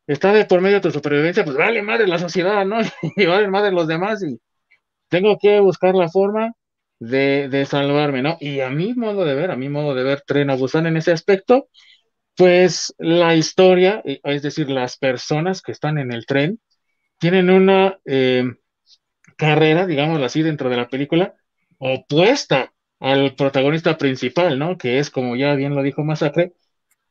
está 0.09 0.33
de 0.33 0.47
por 0.47 0.61
medio 0.61 0.77
de 0.77 0.83
tu 0.83 0.91
supervivencia, 0.91 1.45
pues 1.45 1.57
vale 1.57 1.83
madre 1.83 2.09
la 2.09 2.19
sociedad, 2.19 2.65
¿no? 2.67 2.79
Y 3.17 3.27
vale 3.27 3.49
madre 3.49 3.71
los 3.73 3.87
demás 3.87 4.23
y 4.25 4.41
tengo 5.09 5.39
que 5.39 5.61
buscar 5.61 5.95
la 5.95 6.09
forma 6.09 6.53
de, 6.99 7.67
salvarme, 7.67 8.23
¿no? 8.23 8.37
Y 8.41 8.61
a 8.61 8.71
mi 8.71 8.95
modo 8.95 9.25
de 9.25 9.35
ver, 9.35 9.51
a 9.51 9.57
mi 9.57 9.69
modo 9.69 9.95
de 9.95 10.03
ver 10.03 10.23
Tren 10.27 10.51
a 10.51 10.57
Busan 10.57 10.87
en 10.87 10.97
ese 10.97 11.13
aspecto, 11.13 11.69
pues 12.37 12.95
la 12.99 13.37
historia, 13.37 14.03
eh, 14.05 14.21
es 14.25 14.43
decir, 14.43 14.71
las 14.71 14.97
personas 14.99 15.63
que 15.63 15.73
están 15.73 15.99
en 15.99 16.13
el 16.13 16.27
tren, 16.27 16.61
tienen 17.19 17.51
una 17.51 17.99
eh, 18.05 18.45
carrera, 19.37 19.87
digámoslo 19.87 20.25
así, 20.25 20.43
dentro 20.43 20.71
de 20.71 20.77
la 20.77 20.89
película, 20.89 21.35
opuesta 21.79 22.73
al 23.01 23.35
protagonista 23.37 23.99
principal, 23.99 24.59
¿no? 24.59 24.79
Que 24.79 24.99
es, 24.99 25.11
como 25.11 25.37
ya 25.37 25.55
bien 25.55 25.75
lo 25.75 25.83
dijo 25.83 26.05
Masacre, 26.05 26.53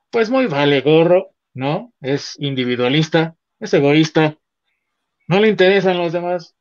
pues 0.09 0.29
muy 0.29 0.47
vale 0.47 0.81
gorro, 0.81 1.31
¿no? 1.57 1.93
Es 2.01 2.35
individualista, 2.39 3.35
es 3.59 3.73
egoísta, 3.73 4.37
no 5.27 5.39
le 5.39 5.49
interesan 5.49 5.97
los 5.97 6.13
demás, 6.13 6.55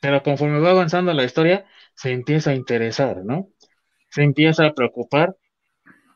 pero 0.00 0.22
conforme 0.22 0.60
va 0.60 0.70
avanzando 0.70 1.12
la 1.14 1.24
historia, 1.24 1.66
se 1.94 2.12
empieza 2.12 2.50
a 2.50 2.54
interesar, 2.54 3.18
¿no? 3.24 3.48
Se 4.10 4.22
empieza 4.22 4.66
a 4.66 4.74
preocupar 4.74 5.36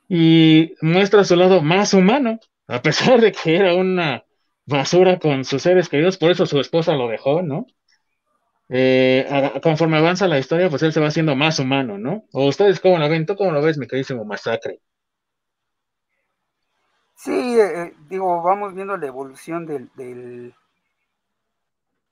y 0.08 0.74
muestra 0.82 1.24
su 1.24 1.36
lado 1.36 1.62
más 1.62 1.94
humano, 1.94 2.40
a 2.68 2.82
pesar 2.82 3.20
de 3.20 3.32
que 3.32 3.56
era 3.56 3.74
una 3.74 4.24
basura 4.66 5.18
con 5.18 5.44
sus 5.44 5.62
seres 5.62 5.88
queridos, 5.88 6.18
por 6.18 6.30
eso 6.30 6.46
su 6.46 6.60
esposa 6.60 6.94
lo 6.94 7.08
dejó, 7.08 7.42
¿no? 7.42 7.66
Eh, 8.68 9.26
conforme 9.62 9.98
avanza 9.98 10.26
la 10.28 10.38
historia, 10.38 10.70
pues 10.70 10.82
él 10.82 10.92
se 10.92 11.00
va 11.00 11.08
haciendo 11.08 11.36
más 11.36 11.58
humano, 11.58 11.98
¿no? 11.98 12.24
¿O 12.32 12.46
ustedes 12.46 12.80
cómo 12.80 12.98
lo 12.98 13.08
ven? 13.08 13.26
¿Tú 13.26 13.36
cómo 13.36 13.52
lo 13.52 13.62
ves, 13.62 13.78
mi 13.78 13.86
queridísimo 13.86 14.24
Masacre? 14.24 14.80
Sí, 17.24 17.58
eh, 17.58 17.96
digo, 18.10 18.42
vamos 18.42 18.74
viendo 18.74 18.98
la 18.98 19.06
evolución 19.06 19.64
del, 19.64 19.90
del, 19.94 20.54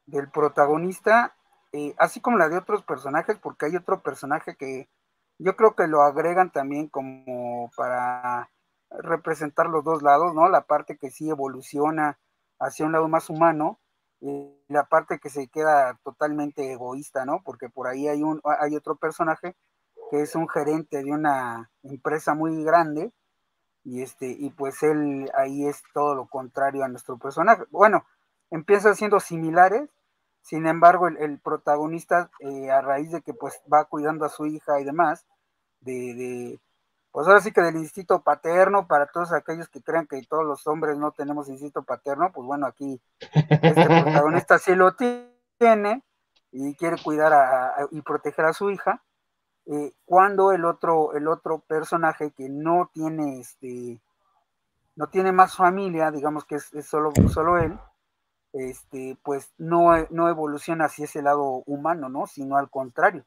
del 0.07 0.31
protagonista, 0.31 1.35
eh, 1.73 1.95
así 1.99 2.23
como 2.23 2.39
la 2.39 2.49
de 2.49 2.57
otros 2.57 2.83
personajes, 2.83 3.39
porque 3.39 3.67
hay 3.67 3.77
otro 3.77 4.01
personaje 4.03 4.57
que 4.57 4.89
yo 5.39 5.55
creo 5.55 5.75
que 5.77 5.87
lo 5.87 6.01
agregan 6.01 6.51
también 6.51 6.89
como 6.89 7.71
para 7.77 8.49
representar 8.89 9.67
los 9.69 9.85
dos 9.85 10.03
lados, 10.03 10.35
¿no? 10.35 10.49
La 10.49 10.63
parte 10.63 10.97
que 10.97 11.11
sí 11.11 11.29
evoluciona 11.29 12.19
hacia 12.59 12.87
un 12.87 12.93
lado 12.93 13.07
más 13.09 13.29
humano 13.29 13.81
y 14.19 14.65
la 14.69 14.85
parte 14.85 15.19
que 15.19 15.29
se 15.29 15.49
queda 15.49 15.99
totalmente 16.05 16.73
egoísta, 16.73 17.27
¿no? 17.27 17.43
Porque 17.45 17.69
por 17.69 17.87
ahí 17.87 18.09
hay 18.09 18.23
un 18.23 18.41
hay 18.61 18.77
otro 18.77 18.97
personaje 18.97 19.57
que 20.11 20.23
es 20.23 20.35
un 20.37 20.49
gerente 20.49 21.03
de 21.03 21.13
una 21.13 21.71
empresa 21.83 22.35
muy 22.35 22.65
grande 22.65 23.13
y 23.85 24.03
este 24.03 24.27
y 24.27 24.51
pues 24.51 24.83
él 24.83 25.31
ahí 25.35 25.67
es 25.67 25.83
todo 25.93 26.15
lo 26.15 26.27
contrario 26.27 26.85
a 26.85 26.89
nuestro 26.89 27.19
personaje. 27.19 27.65
Bueno, 27.71 28.05
empieza 28.51 28.95
siendo 28.95 29.21
similares, 29.21 29.89
sin 30.41 30.67
embargo 30.67 31.09
el, 31.09 31.17
el 31.19 31.39
protagonista 31.41 32.31
eh, 32.41 32.71
a 32.71 32.81
raíz 32.81 33.11
de 33.11 33.23
que 33.23 33.35
pues 33.35 33.61
va 33.73 33.85
cuidando 33.87 34.25
a 34.25 34.29
su 34.29 34.47
hija 34.47 34.81
y 34.81 34.85
demás, 34.85 35.27
de, 35.81 35.93
de, 35.93 36.61
pues 37.11 37.27
ahora 37.27 37.41
sí 37.41 37.53
que 37.53 37.61
del 37.61 37.77
instinto 37.77 38.23
paterno 38.23 38.87
para 38.87 39.07
todos 39.07 39.33
aquellos 39.33 39.69
que 39.69 39.83
crean 39.83 40.07
que 40.07 40.23
todos 40.29 40.45
los 40.45 40.67
hombres 40.67 40.97
no 40.99 41.13
tenemos 41.13 41.49
instinto 41.49 41.83
paterno, 41.83 42.31
pues 42.33 42.47
bueno, 42.47 42.67
aquí 42.67 43.01
este 43.21 43.87
protagonista 44.05 44.59
sí 44.59 44.75
lo 44.75 44.95
tiene 44.95 46.03
y 46.53 46.75
quiere 46.77 46.97
cuidar 47.03 47.33
a, 47.33 47.67
a, 47.69 47.89
y 47.91 48.01
proteger 48.03 48.45
a 48.45 48.53
su 48.53 48.71
hija 48.71 49.03
eh, 49.67 49.93
cuando 50.05 50.53
el 50.53 50.65
otro, 50.65 51.15
el 51.15 51.29
otro 51.29 51.61
personaje 51.61 52.33
que 52.33 52.49
no 52.49 52.91
tiene 52.93 53.41
este 53.41 54.01
no 54.97 55.09
tiene 55.09 55.33
más 55.33 55.57
familia, 55.57 56.11
digamos 56.11 56.45
que 56.45 56.57
es, 56.57 56.73
es 56.75 56.87
solo, 56.87 57.13
solo 57.33 57.59
él, 57.59 57.79
este, 58.53 59.17
pues 59.23 59.53
no, 59.59 59.93
no 60.11 60.29
evoluciona 60.29 60.87
hacia 60.87 61.07
ese 61.07 61.23
lado 61.23 61.63
humano, 61.67 62.09
¿no? 62.09 62.27
Sino 62.27 62.57
al 62.57 62.71
contrario. 62.71 63.25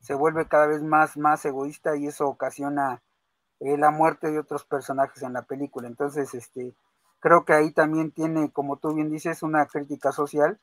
se 0.00 0.14
vuelve 0.14 0.48
cada 0.48 0.66
vez 0.66 0.82
más, 0.82 1.16
más 1.16 1.44
egoísta 1.44 1.96
y 1.96 2.06
eso 2.08 2.26
ocasiona 2.28 3.02
eh, 3.60 3.76
la 3.78 3.90
muerte 3.90 4.30
de 4.30 4.38
otros 4.40 4.64
personajes 4.64 5.22
en 5.22 5.34
la 5.34 5.42
película. 5.42 5.88
Entonces, 5.88 6.34
este, 6.34 6.74
creo 7.20 7.44
que 7.44 7.54
ahí 7.54 7.72
también 7.72 8.12
tiene, 8.12 8.52
como 8.52 8.78
tú 8.78 8.94
bien 8.94 9.10
dices, 9.10 9.42
una 9.42 9.66
crítica 9.66 10.12
social 10.12 10.60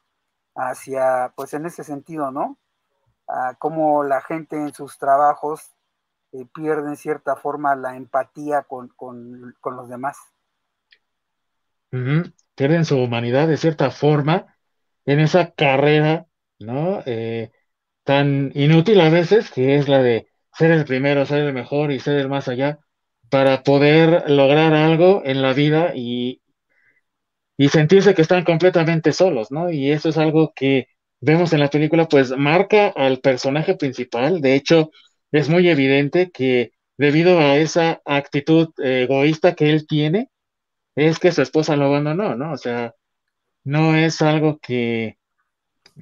hacia, 0.56 1.34
pues 1.36 1.54
en 1.54 1.66
ese 1.66 1.84
sentido, 1.84 2.32
¿no? 2.32 2.58
A 3.30 3.56
cómo 3.60 4.04
la 4.04 4.22
gente 4.22 4.56
en 4.56 4.74
sus 4.74 4.98
trabajos 4.98 5.72
eh, 6.32 6.46
pierde 6.54 6.90
en 6.90 6.98
cierta 6.98 7.36
forma 7.36 7.76
la 7.76 7.96
empatía 7.96 8.64
con, 8.64 8.92
los 9.64 9.90
demás. 9.90 10.18
Pierden 12.56 12.86
su 12.86 12.98
humanidad 12.98 13.48
de 13.48 13.58
cierta 13.58 13.90
forma 13.92 14.56
en 15.06 15.20
esa 15.20 15.52
carrera, 15.52 16.28
¿no? 16.60 17.02
Eh, 17.06 17.52
tan 18.04 18.52
inútil 18.54 19.02
a 19.02 19.10
veces, 19.10 19.50
que 19.52 19.78
es 19.78 19.88
la 19.88 20.02
de 20.02 20.28
ser 20.54 20.72
el 20.72 20.86
primero, 20.86 21.26
ser 21.26 21.40
el 21.40 21.54
mejor 21.54 21.92
y 21.92 22.00
ser 22.00 22.18
el 22.18 22.30
más 22.30 22.48
allá, 22.48 22.80
para 23.30 23.64
poder 23.64 24.30
lograr 24.30 24.74
algo 24.74 25.22
en 25.26 25.42
la 25.42 25.54
vida 25.54 25.94
y, 25.96 26.42
y 27.58 27.70
sentirse 27.70 28.14
que 28.14 28.22
están 28.22 28.44
completamente 28.44 29.14
solos, 29.14 29.52
¿no? 29.52 29.72
Y 29.72 29.92
eso 29.92 30.10
es 30.10 30.18
algo 30.18 30.54
que 30.56 30.88
vemos 31.22 31.54
en 31.54 31.60
la 31.60 31.70
película, 31.70 32.08
pues 32.08 32.32
marca 32.38 32.88
al 32.90 33.20
personaje 33.20 33.76
principal. 33.76 34.42
De 34.42 34.56
hecho, 34.56 34.92
es 35.32 35.50
muy 35.50 35.70
evidente 35.70 36.32
que 36.32 36.72
debido 36.98 37.40
a 37.40 37.58
esa 37.58 38.02
actitud 38.06 38.70
egoísta 38.78 39.56
que 39.56 39.70
él 39.72 39.88
tiene, 39.88 40.30
es 40.96 41.20
que 41.20 41.32
su 41.32 41.42
esposa 41.42 41.76
lo 41.76 41.86
abandonó, 41.86 42.36
¿no? 42.36 42.54
O 42.54 42.58
sea, 42.58 42.96
no 43.64 43.96
es 43.96 44.22
algo 44.22 44.60
que, 44.60 45.18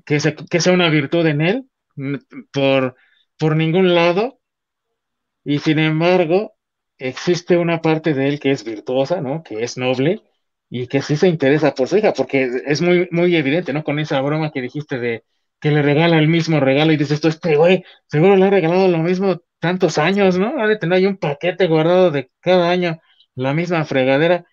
que, 0.05 0.19
que 0.49 0.61
sea 0.61 0.73
una 0.73 0.89
virtud 0.89 1.25
en 1.27 1.41
él 1.41 1.65
por, 2.53 2.95
por 3.39 3.55
ningún 3.55 3.95
lado, 3.95 4.39
y 5.43 5.59
sin 5.59 5.79
embargo, 5.79 6.55
existe 6.97 7.57
una 7.57 7.81
parte 7.81 8.13
de 8.13 8.27
él 8.27 8.39
que 8.39 8.51
es 8.51 8.63
virtuosa, 8.63 9.21
¿no? 9.21 9.43
Que 9.43 9.63
es 9.63 9.77
noble 9.77 10.21
y 10.69 10.87
que 10.87 11.01
sí 11.01 11.15
se 11.15 11.27
interesa 11.27 11.73
por 11.75 11.87
su 11.87 11.97
hija, 11.97 12.13
porque 12.13 12.49
es 12.65 12.81
muy, 12.81 13.07
muy 13.11 13.35
evidente, 13.35 13.73
¿no? 13.73 13.83
Con 13.83 13.99
esa 13.99 14.21
broma 14.21 14.51
que 14.51 14.61
dijiste 14.61 14.99
de 14.99 15.23
que 15.59 15.71
le 15.71 15.81
regala 15.81 16.19
el 16.19 16.27
mismo 16.27 16.59
regalo 16.59 16.91
y 16.91 16.97
dices, 16.97 17.13
esto 17.15 17.29
este 17.29 17.55
güey, 17.55 17.83
seguro 18.07 18.35
le 18.35 18.45
ha 18.45 18.49
regalado 18.49 18.87
lo 18.87 18.99
mismo 18.99 19.41
tantos 19.59 19.97
años, 19.97 20.37
¿no? 20.37 20.61
Ha 20.61 20.67
de 20.67 20.77
tener 20.77 20.97
ahí 20.97 21.05
un 21.05 21.17
paquete 21.17 21.67
guardado 21.67 22.11
de 22.11 22.29
cada 22.41 22.69
año, 22.69 22.99
la 23.35 23.53
misma 23.53 23.85
fregadera. 23.85 24.45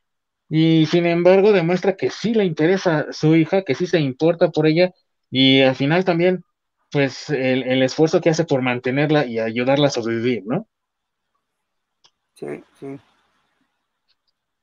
Y 0.49 0.87
sin 0.87 1.06
embargo 1.06 1.52
demuestra 1.52 1.97
que 1.97 2.11
sí 2.11 2.35
le 2.35 2.44
interesa 2.44 3.06
su 3.12 3.37
hija, 3.37 3.62
que 3.64 3.75
sí 3.75 3.87
se 3.87 4.00
importa 4.00 4.50
por 4.50 4.66
ella 4.66 4.92
y 5.30 5.62
al 5.62 5.75
final 5.75 6.04
también, 6.04 6.44
pues 6.90 7.30
el, 7.30 7.64
el 7.64 7.83
esfuerzo 7.83 8.21
que 8.21 8.30
hace 8.30 8.44
por 8.44 8.62
mantenerla 8.62 9.26
y 9.26 9.38
ayudarla 9.40 9.88
a 9.88 9.90
sobrevivir, 9.90 10.44
¿no? 10.47 10.68
Sí, 12.35 12.62
sí. 12.78 13.00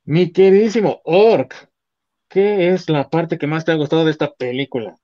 Mi 0.03 0.31
queridísimo 0.31 1.01
Orc, 1.03 1.69
¿qué 2.27 2.73
es 2.73 2.89
la 2.89 3.09
parte 3.09 3.37
que 3.37 3.47
más 3.47 3.65
te 3.65 3.71
ha 3.71 3.75
gustado 3.75 4.03
de 4.03 4.11
esta 4.11 4.33
película? 4.33 4.97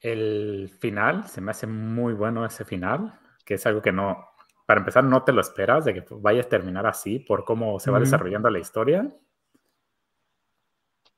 El 0.00 0.70
final, 0.80 1.28
se 1.28 1.40
me 1.40 1.50
hace 1.50 1.66
muy 1.66 2.14
bueno 2.14 2.44
ese 2.44 2.64
final, 2.64 3.18
que 3.44 3.54
es 3.54 3.66
algo 3.66 3.82
que 3.82 3.92
no, 3.92 4.30
para 4.66 4.80
empezar, 4.80 5.04
no 5.04 5.22
te 5.24 5.32
lo 5.32 5.40
esperas 5.40 5.84
de 5.84 5.94
que 5.94 6.04
vayas 6.10 6.46
a 6.46 6.48
terminar 6.48 6.86
así 6.86 7.18
por 7.18 7.44
cómo 7.44 7.78
se 7.78 7.90
va 7.90 8.00
desarrollando 8.00 8.48
la 8.50 8.60
historia. 8.60 9.08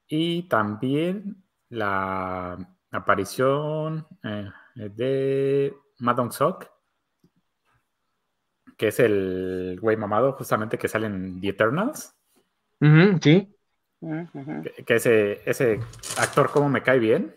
Y 0.08 0.48
también 0.48 1.44
la 1.68 2.58
aparición 2.90 4.06
eh, 4.22 4.50
de 4.74 5.74
Madong 5.98 6.32
Sok, 6.32 6.71
que 8.82 8.88
es 8.88 8.98
el 8.98 9.78
güey 9.80 9.96
mamado 9.96 10.32
justamente 10.32 10.76
que 10.76 10.88
sale 10.88 11.06
en 11.06 11.40
The 11.40 11.50
Eternals. 11.50 12.16
sí. 13.20 13.56
que, 14.84 14.94
ese, 14.96 15.40
ese 15.48 15.78
actor 16.18 16.50
como 16.50 16.68
me 16.68 16.82
cae 16.82 16.98
bien. 16.98 17.32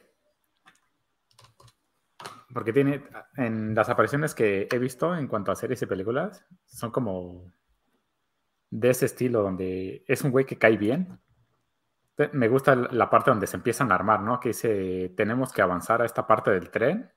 Porque 2.52 2.74
tiene, 2.74 3.04
en 3.38 3.76
las 3.76 3.90
apariciones 3.90 4.34
que 4.34 4.68
he 4.72 4.80
visto 4.80 5.16
en 5.16 5.28
cuanto 5.28 5.52
a 5.52 5.56
series 5.56 5.84
y 5.84 5.86
películas, 5.86 6.44
son 6.66 6.90
como 6.90 7.54
de 8.72 8.90
ese 8.90 9.06
estilo, 9.06 9.44
donde 9.44 10.04
es 10.08 10.24
un 10.24 10.32
güey 10.32 10.46
que 10.46 10.58
cae 10.58 10.78
bien. 10.78 11.20
Me 12.32 12.48
gusta 12.48 12.74
la 12.74 13.08
parte 13.12 13.30
donde 13.30 13.46
se 13.46 13.58
empiezan 13.58 13.92
a 13.92 13.96
armar, 13.96 14.22
¿no? 14.22 14.40
Que 14.40 14.50
dice, 14.50 15.14
tenemos 15.16 15.54
que 15.54 15.62
avanzar 15.62 16.02
a 16.02 16.06
esta 16.06 16.26
parte 16.26 16.50
del 16.50 16.72
tren 16.72 17.12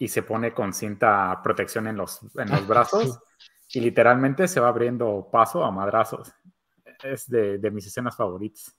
y 0.00 0.08
se 0.08 0.22
pone 0.22 0.52
con 0.52 0.72
cinta 0.72 1.40
protección 1.44 1.86
en 1.86 1.96
los, 1.96 2.20
en 2.34 2.48
los 2.48 2.66
brazos 2.66 3.20
y 3.68 3.80
literalmente 3.80 4.48
se 4.48 4.58
va 4.58 4.68
abriendo 4.68 5.28
paso 5.30 5.62
a 5.62 5.70
madrazos. 5.70 6.32
Es 7.04 7.28
de, 7.28 7.70
mis 7.70 7.86
escenas 7.86 8.16
favoritas. 8.16 8.74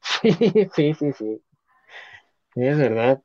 Sí, 0.22 0.34
sí, 0.74 0.94
sí, 0.94 1.12
sí. 1.12 1.42
Es 2.54 2.78
verdad. 2.78 3.22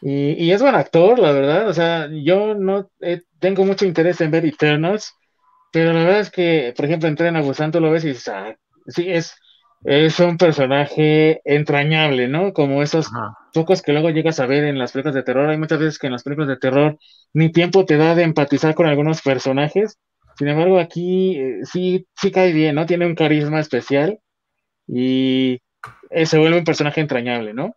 Y, 0.00 0.50
es 0.50 0.60
buen 0.60 0.74
actor, 0.74 1.18
la 1.18 1.32
verdad. 1.32 1.68
O 1.68 1.72
sea, 1.72 2.08
yo 2.10 2.54
no 2.54 2.90
tengo 3.38 3.64
mucho 3.64 3.86
interés 3.86 4.20
en 4.20 4.30
ver 4.30 4.44
Eternals, 4.44 5.14
pero 5.72 5.92
la 5.92 6.04
verdad 6.04 6.20
es 6.20 6.30
que, 6.30 6.72
por 6.76 6.84
ejemplo, 6.84 7.08
en 7.08 7.16
Tren 7.16 7.36
a 7.36 7.42
lo 7.42 7.90
ves 7.90 8.04
y 8.04 8.08
dices, 8.08 8.28
ah, 8.28 8.54
sí, 8.86 9.10
es, 9.10 9.34
es 9.84 10.18
un 10.18 10.38
personaje 10.38 11.42
entrañable, 11.44 12.26
¿no? 12.26 12.54
Como 12.54 12.82
esos 12.82 13.10
pocos 13.52 13.82
que 13.82 13.92
luego 13.92 14.08
llegas 14.10 14.40
a 14.40 14.46
ver 14.46 14.64
en 14.64 14.78
las 14.78 14.92
películas 14.92 15.14
de 15.14 15.22
terror. 15.22 15.50
Hay 15.50 15.58
muchas 15.58 15.78
veces 15.78 15.98
que 15.98 16.06
en 16.06 16.14
las 16.14 16.22
películas 16.22 16.48
de 16.48 16.56
terror 16.56 16.98
ni 17.34 17.52
tiempo 17.52 17.84
te 17.84 17.98
da 17.98 18.14
de 18.14 18.22
empatizar 18.22 18.74
con 18.74 18.86
algunos 18.86 19.20
personajes. 19.20 19.98
Sin 20.38 20.48
embargo, 20.48 20.80
aquí 20.80 21.38
eh, 21.38 21.60
sí, 21.64 22.06
sí 22.16 22.30
cae 22.30 22.52
bien, 22.52 22.74
¿no? 22.74 22.86
Tiene 22.86 23.06
un 23.06 23.14
carisma 23.14 23.60
especial 23.60 24.18
y 24.86 25.60
eh, 26.10 26.26
se 26.26 26.38
vuelve 26.38 26.58
un 26.58 26.64
personaje 26.64 27.02
entrañable, 27.02 27.52
¿no? 27.52 27.76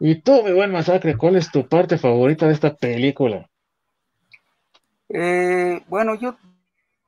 Y 0.00 0.22
tú, 0.22 0.42
mi 0.42 0.52
buen 0.52 0.72
masacre, 0.72 1.16
¿cuál 1.16 1.36
es 1.36 1.52
tu 1.52 1.68
parte 1.68 1.98
favorita 1.98 2.46
de 2.46 2.54
esta 2.54 2.74
película? 2.74 3.48
Eh, 5.08 5.82
bueno, 5.88 6.14
yo 6.14 6.36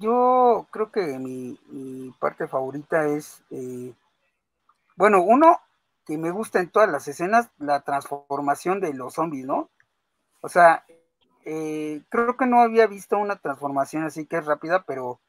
yo 0.03 0.67
creo 0.71 0.91
que 0.91 1.19
mi, 1.19 1.59
parte 2.19 2.49
favorita 2.49 3.07
es, 3.07 3.43
eh, 3.51 3.95
bueno, 4.97 5.23
uno 5.23 5.61
que 6.05 6.19
me 6.19 6.31
gusta 6.31 6.61
en 6.61 6.71
todas 6.71 6.91
las 6.91 7.07
escenas, 7.09 7.51
la 7.59 7.81
transformación 7.83 8.81
de 8.81 8.93
los 8.93 9.15
zombies, 9.15 9.47
¿no? 9.47 9.71
O 10.41 10.49
sea, 10.49 10.85
eh, 11.45 12.03
creo 12.09 12.37
que 12.37 12.47
no 12.47 12.61
había 12.61 12.87
visto 12.87 13.17
una 13.17 13.37
transformación 13.37 14.05
así 14.05 14.27
que 14.27 14.38
es 14.38 14.45
rápida, 14.45 14.85
pero 14.87 15.21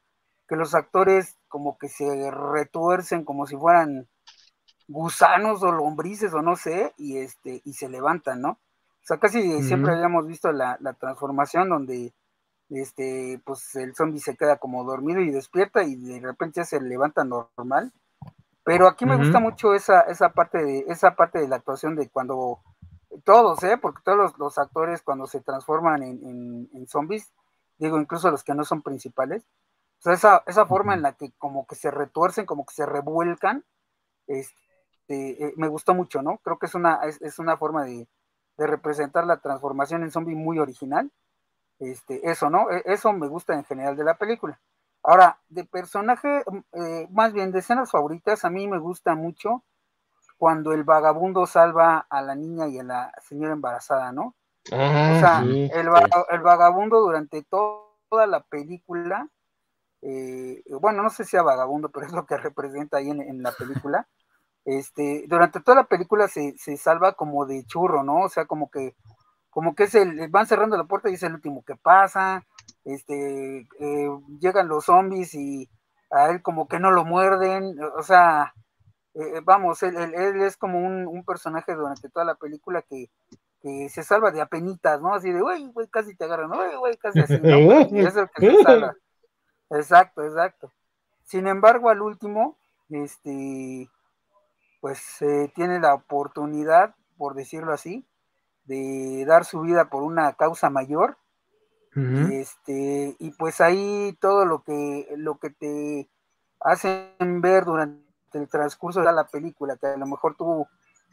que 0.48 0.56
los 0.56 0.74
actores 0.74 1.38
como 1.48 1.78
que 1.78 1.88
se 1.88 2.30
retuercen 2.30 3.24
como 3.24 3.46
si 3.46 3.56
fueran 3.56 4.08
gusanos 4.88 5.62
o 5.62 5.72
lombrices 5.72 6.34
o 6.34 6.42
no 6.42 6.56
sé, 6.56 6.92
y 6.98 7.18
este, 7.18 7.62
y 7.64 7.74
se 7.74 7.88
levantan, 7.88 8.42
¿no? 8.42 8.50
O 8.50 9.06
sea, 9.06 9.18
casi 9.18 9.62
siempre 9.62 9.92
habíamos 9.92 10.26
visto 10.26 10.50
la, 10.50 10.76
la 10.80 10.94
transformación 10.94 11.68
donde 11.68 12.12
este, 12.70 13.40
pues 13.44 13.74
el 13.76 13.94
zombie 13.94 14.20
se 14.20 14.36
queda 14.36 14.56
como 14.56 14.84
dormido 14.84 15.20
y 15.20 15.30
despierta 15.30 15.84
y 15.84 15.96
de 15.96 16.20
repente 16.20 16.60
ya 16.60 16.64
se 16.64 16.80
levanta 16.80 17.24
normal. 17.24 17.92
Pero 18.64 18.88
aquí 18.88 19.04
me 19.04 19.16
gusta 19.16 19.40
mucho 19.40 19.74
esa, 19.74 20.00
esa 20.02 20.30
parte 20.30 20.64
de, 20.64 20.84
esa 20.88 21.14
parte 21.16 21.38
de 21.38 21.48
la 21.48 21.56
actuación 21.56 21.96
de 21.96 22.08
cuando 22.08 22.62
todos, 23.22 23.62
¿eh? 23.62 23.76
porque 23.80 24.02
todos 24.02 24.38
los, 24.38 24.58
actores 24.58 25.02
cuando 25.02 25.26
se 25.26 25.40
transforman 25.40 26.02
en, 26.02 26.86
zombies, 26.88 27.32
digo, 27.78 28.00
incluso 28.00 28.30
los 28.30 28.42
que 28.42 28.54
no 28.54 28.64
son 28.64 28.82
principales, 28.82 29.44
o 29.98 30.02
sea, 30.02 30.14
esa, 30.14 30.42
esa 30.46 30.66
forma 30.66 30.94
en 30.94 31.02
la 31.02 31.12
que 31.12 31.32
como 31.38 31.66
que 31.66 31.74
se 31.74 31.90
retuercen, 31.90 32.46
como 32.46 32.64
que 32.64 32.74
se 32.74 32.86
revuelcan, 32.86 33.64
este, 34.26 34.54
eh, 35.08 35.54
me 35.56 35.68
gustó 35.68 35.94
mucho, 35.94 36.22
¿no? 36.22 36.38
Creo 36.38 36.58
que 36.58 36.66
es 36.66 36.74
una, 36.74 37.00
es, 37.04 37.38
una 37.38 37.58
forma 37.58 37.84
de, 37.84 38.08
de, 38.56 38.66
representar 38.66 39.26
la 39.26 39.40
transformación 39.40 40.02
en 40.02 40.10
zombie 40.10 40.34
muy 40.34 40.58
original 40.58 41.10
este, 41.78 42.28
eso, 42.30 42.50
¿no? 42.50 42.70
E, 42.70 42.82
eso 42.86 43.12
me 43.12 43.28
gusta 43.28 43.54
en 43.54 43.64
general 43.64 43.96
de 43.96 44.04
la 44.04 44.16
película. 44.16 44.60
Ahora, 45.02 45.38
de 45.48 45.64
personaje, 45.64 46.42
mm, 46.46 46.58
eh, 46.72 47.08
más 47.10 47.32
bien 47.32 47.52
de 47.52 47.58
escenas 47.58 47.90
favoritas, 47.90 48.44
a 48.44 48.50
mí 48.50 48.66
me 48.66 48.78
gusta 48.78 49.14
mucho 49.14 49.62
cuando 50.38 50.72
el 50.72 50.84
vagabundo 50.84 51.46
salva 51.46 52.06
a 52.08 52.22
la 52.22 52.34
niña 52.34 52.66
y 52.68 52.78
a 52.78 52.82
la 52.82 53.12
señora 53.22 53.52
embarazada, 53.52 54.12
¿no? 54.12 54.34
Ah, 54.72 55.12
o 55.16 55.20
sea, 55.20 55.42
el, 55.42 56.40
vagabundo 56.40 57.00
durante 57.00 57.42
toda 57.42 58.26
la 58.26 58.40
película, 58.40 59.28
eh, 60.00 60.62
bueno, 60.80 61.02
no 61.02 61.10
sé 61.10 61.24
si 61.24 61.32
sea 61.32 61.42
vagabundo, 61.42 61.90
pero 61.90 62.06
es 62.06 62.12
lo 62.12 62.26
que 62.26 62.36
representa 62.38 62.96
ahí 62.96 63.10
en, 63.10 63.42
la 63.42 63.52
película. 63.52 64.08
Este, 64.64 65.26
durante 65.28 65.60
toda 65.60 65.82
la 65.82 65.84
película 65.84 66.28
se, 66.28 66.56
se, 66.56 66.78
salva 66.78 67.12
como 67.12 67.44
de 67.44 67.64
churro, 67.66 68.02
¿no? 68.02 68.22
O 68.22 68.28
sea, 68.30 68.46
como 68.46 68.70
que 68.70 68.94
como 69.54 69.76
que 69.76 69.84
es 69.84 69.94
el, 69.94 70.28
van 70.30 70.48
cerrando 70.48 70.76
la 70.76 70.82
puerta 70.82 71.08
y 71.08 71.14
es 71.14 71.22
el 71.22 71.34
último 71.34 71.64
que 71.64 71.76
pasa, 71.76 72.44
este, 72.84 73.60
eh, 73.78 74.10
llegan 74.40 74.66
los 74.66 74.86
zombies 74.86 75.32
y 75.34 75.70
a 76.10 76.28
él 76.30 76.42
como 76.42 76.66
que 76.66 76.80
no 76.80 76.90
lo 76.90 77.04
muerden, 77.04 77.76
o 77.96 78.02
sea, 78.02 78.52
eh, 79.14 79.40
vamos, 79.44 79.80
él, 79.84 79.96
es 80.42 80.56
como 80.56 80.80
un, 80.80 81.24
personaje 81.24 81.72
durante 81.72 82.08
toda 82.08 82.24
la 82.24 82.34
película 82.34 82.82
que, 82.82 83.08
se 83.88 84.02
salva 84.02 84.30
de 84.30 84.42
apenitas, 84.42 85.00
¿no? 85.00 85.14
Así 85.14 85.32
de, 85.32 85.40
güey, 85.40 85.70
güey, 85.72 85.88
casi 85.88 86.14
te 86.14 86.24
agarran, 86.24 86.50
güey, 86.50 86.76
güey, 86.76 86.96
casi 86.98 87.20
así, 87.20 87.34
es 87.42 88.16
el 88.16 88.28
que 88.34 88.50
se 88.50 88.62
salva. 88.62 88.94
Exacto, 89.70 90.22
exacto. 90.22 90.70
Sin 91.22 91.46
embargo, 91.46 91.88
al 91.88 92.02
último, 92.02 92.58
este, 92.90 93.88
pues 94.80 95.00
tiene 95.54 95.80
la 95.80 95.94
oportunidad, 95.94 96.94
por 97.16 97.34
decirlo 97.34 97.72
así, 97.72 98.04
de 98.64 99.24
dar 99.26 99.44
su 99.44 99.60
vida 99.60 99.88
por 99.88 100.02
una 100.02 100.32
causa 100.34 100.70
mayor. 100.70 101.16
y 101.96 102.34
este, 102.34 103.16
y 103.20 103.30
pues 103.32 103.60
ahí 103.60 104.16
todo 104.20 104.44
lo 104.44 104.64
que, 104.64 105.06
lo 105.16 105.38
que 105.38 105.50
te 105.50 106.10
hacen 106.60 107.40
ver 107.40 107.64
durante 107.64 108.02
el 108.32 108.48
transcurso 108.48 109.00
de 109.00 109.12
la 109.12 109.28
película, 109.28 109.76
que 109.76 109.86
a 109.86 109.96
lo 109.96 110.06
mejor 110.06 110.34
tú 110.36 110.66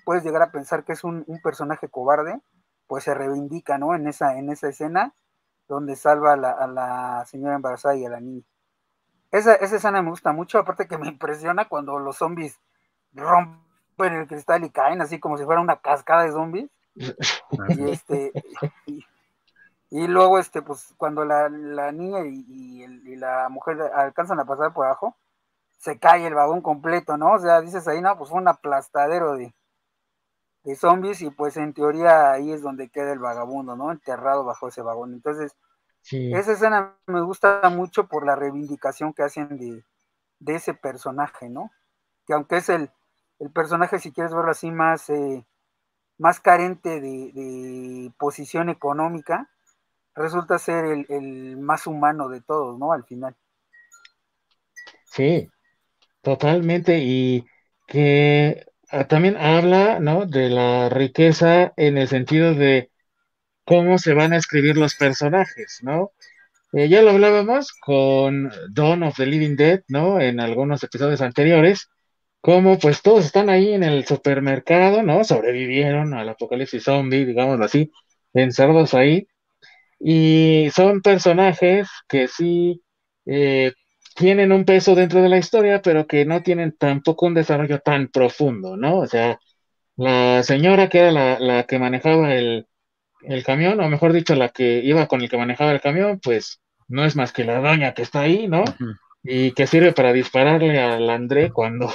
puedes 0.06 0.24
llegar 0.24 0.42
a 0.42 0.52
pensar 0.52 0.84
que 0.84 0.94
es 0.94 1.04
un, 1.04 1.26
personaje 1.44 1.88
cobarde, 1.88 2.42
pues 2.88 3.04
se 3.04 3.14
reivindica, 3.14 3.78
¿no? 3.78 3.94
En 3.96 4.08
esa, 4.08 4.38
en 4.38 4.50
esa 4.50 4.70
escena 4.70 5.14
donde 5.68 5.96
salva 5.96 6.34
a 6.34 6.38
la, 6.38 6.52
a 6.52 6.68
la 6.68 7.26
señora 7.26 7.56
embarazada 7.56 7.96
y 7.96 8.06
a 8.06 8.10
la 8.10 8.20
niña. 8.20 8.44
Esa, 9.32 9.56
esa 9.56 9.78
escena 9.78 10.02
me 10.02 10.10
gusta 10.10 10.34
mucho, 10.34 10.60
aparte 10.60 10.88
que 10.88 10.98
me 10.98 11.08
impresiona 11.10 11.68
cuando 11.70 12.00
los 12.00 12.18
zombies 12.18 12.60
rompen 13.14 14.14
el 14.14 14.28
cristal 14.28 14.64
y 14.64 14.70
caen 14.70 15.02
así 15.02 15.20
como 15.20 15.38
si 15.38 15.46
fuera 15.46 15.62
una 15.62 15.78
cascada 15.78 16.24
de 16.24 16.32
zombies. 16.32 16.70
y 17.70 17.90
este 17.90 18.32
y, 19.90 20.08
luego 20.08 20.40
este 20.40 20.62
pues 20.62 20.94
cuando 20.98 21.26
la, 21.26 21.50
niña 21.92 22.26
y, 22.26 23.16
la 23.16 23.50
mujer 23.50 23.82
alcanzan 23.94 24.40
a 24.40 24.46
pasar 24.46 24.74
por 24.74 24.86
abajo, 24.86 25.16
se 25.78 26.00
cae 26.00 26.26
el 26.28 26.34
vagón 26.34 26.62
completo, 26.62 27.18
¿no? 27.18 27.34
O 27.34 27.40
sea, 27.40 27.62
dices 27.62 27.88
ahí, 27.88 28.02
no, 28.02 28.18
pues 28.18 28.30
fue 28.30 28.40
un 28.40 28.48
aplastadero 28.48 29.36
de, 29.36 29.54
de 30.64 30.76
zombies 30.76 31.22
y 31.22 31.30
pues 31.30 31.58
en 31.58 31.74
teoría 31.74 32.32
ahí 32.32 32.52
es 32.52 32.62
donde 32.62 32.90
queda 32.90 33.14
el 33.14 33.20
vagabundo, 33.20 33.76
¿no? 33.76 33.92
Enterrado 33.92 34.44
bajo 34.44 34.68
ese 34.68 34.82
vagón. 34.82 35.14
Entonces, 35.14 35.56
esa 36.04 36.54
escena 36.54 36.96
me 37.06 37.22
gusta 37.22 37.62
mucho 37.70 38.08
por 38.08 38.26
la 38.26 38.36
reivindicación 38.36 39.14
que 39.14 39.24
hacen 39.24 39.58
de, 39.58 39.84
ese 40.54 40.74
personaje, 40.74 41.50
¿no? 41.50 41.72
Que 42.26 42.34
aunque 42.34 42.58
es 42.58 42.70
el, 42.70 42.92
personaje, 43.54 44.00
si 44.00 44.12
quieres 44.12 44.34
verlo 44.34 44.52
así, 44.52 44.72
más, 44.72 45.10
eh, 45.10 45.46
más 46.22 46.40
carente 46.40 47.02
de, 47.02 48.12
posición 48.20 48.70
económica, 48.70 49.50
resulta 50.14 50.60
ser 50.60 50.86
el, 51.10 51.58
más 51.58 51.88
humano 51.88 52.30
de 52.30 52.42
todos, 52.42 52.78
¿no? 52.78 52.94
Al 52.94 53.04
final. 53.06 53.36
Sí, 55.06 55.50
totalmente. 56.22 57.00
Y 57.00 57.44
que 57.88 58.68
ah, 58.92 59.08
también 59.08 59.36
habla, 59.36 60.00
¿no? 60.00 60.28
De 60.28 60.52
la 60.52 60.90
riqueza 60.90 61.74
en 61.76 61.98
el 61.98 62.08
sentido 62.08 62.54
de 62.54 62.92
cómo 63.66 63.98
se 63.98 64.14
van 64.14 64.34
a 64.34 64.38
escribir 64.38 64.78
los 64.78 64.94
personajes, 64.96 65.80
¿no? 65.82 66.12
Eh, 66.72 66.88
ya 66.88 67.02
lo 67.02 67.10
hablábamos 67.10 67.74
con 67.74 68.52
Dawn 68.70 69.02
of 69.04 69.18
the 69.18 69.26
Living 69.26 69.56
Dead, 69.56 69.84
¿no? 69.88 70.22
En 70.22 70.40
algunos 70.40 70.84
episodios 70.84 71.22
anteriores, 71.22 71.90
cómo 72.42 72.80
pues 72.80 73.02
todos 73.02 73.26
están 73.26 73.50
ahí 73.50 73.74
en 73.74 73.84
el 73.84 74.06
supermercado, 74.06 75.04
¿no? 75.04 75.24
Sobrevivieron 75.24 76.14
al 76.14 76.30
apocalipsis 76.30 76.84
zombie, 76.84 77.26
digámoslo 77.26 77.66
así, 77.66 77.92
encerrados 78.34 78.94
ahí. 78.94 79.28
Y 80.00 80.70
son 80.76 81.02
personajes 81.02 81.90
que 82.08 82.28
sí 82.28 82.82
eh, 83.26 83.74
tienen 84.16 84.52
un 84.52 84.66
peso 84.66 84.96
dentro 84.96 85.22
de 85.22 85.30
la 85.30 85.38
historia, 85.38 85.82
pero 85.82 86.08
que 86.08 86.26
no 86.26 86.42
tienen 86.44 86.76
tampoco 86.78 87.28
un 87.28 87.36
desarrollo 87.36 87.80
tan 87.80 88.10
profundo, 88.10 88.78
¿no? 88.78 89.00
O 89.00 89.08
sea, 89.08 89.40
la 89.98 90.44
señora 90.44 90.90
que 90.90 91.00
era 91.00 91.12
la, 91.12 91.40
la 91.40 91.64
que 91.66 91.80
manejaba 91.80 92.34
el, 92.36 92.68
el 93.24 93.44
camión, 93.44 93.80
o 93.80 93.90
mejor 93.90 94.14
dicho, 94.14 94.36
la 94.36 94.50
que 94.50 94.80
iba 94.84 95.08
con 95.08 95.22
el 95.22 95.30
que 95.30 95.38
manejaba 95.38 95.72
el 95.72 95.82
camión, 95.82 96.20
pues 96.22 96.62
no 96.88 97.06
es 97.06 97.16
más 97.16 97.32
que 97.34 97.44
la 97.46 97.60
doña 97.62 97.94
que 97.94 98.02
está 98.02 98.22
ahí, 98.22 98.48
¿no? 98.48 98.64
Y 99.24 99.52
que 99.54 99.68
sirve 99.68 99.94
para 99.94 100.14
dispararle 100.14 100.80
al 100.80 101.10
André 101.10 101.52
cuando 101.52 101.92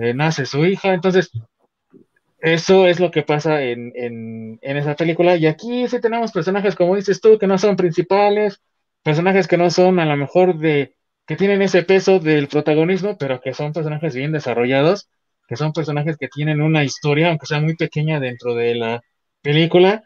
eh, 0.00 0.14
nace 0.14 0.46
su 0.46 0.64
hija. 0.64 0.94
Entonces, 0.94 1.30
eso 2.40 2.86
es 2.86 3.00
lo 3.00 3.10
que 3.10 3.22
pasa 3.22 3.62
en, 3.62 3.92
en, 3.94 4.58
en, 4.62 4.76
esa 4.76 4.94
película. 4.94 5.36
Y 5.36 5.46
aquí 5.46 5.88
sí 5.88 6.00
tenemos 6.00 6.32
personajes, 6.32 6.76
como 6.76 6.96
dices 6.96 7.20
tú, 7.20 7.38
que 7.38 7.46
no 7.46 7.58
son 7.58 7.76
principales, 7.76 8.60
personajes 9.02 9.48
que 9.48 9.56
no 9.58 9.70
son 9.70 9.98
a 9.98 10.06
lo 10.06 10.16
mejor 10.16 10.58
de, 10.58 10.96
que 11.26 11.36
tienen 11.36 11.62
ese 11.62 11.82
peso 11.82 12.20
del 12.20 12.48
protagonismo, 12.48 13.18
pero 13.18 13.40
que 13.40 13.52
son 13.52 13.72
personajes 13.74 14.14
bien 14.14 14.32
desarrollados, 14.32 15.08
que 15.46 15.56
son 15.56 15.72
personajes 15.72 16.16
que 16.16 16.28
tienen 16.28 16.62
una 16.62 16.84
historia, 16.84 17.28
aunque 17.28 17.46
sea 17.46 17.60
muy 17.60 17.76
pequeña 17.76 18.18
dentro 18.18 18.54
de 18.54 18.74
la 18.74 19.02
película, 19.42 20.02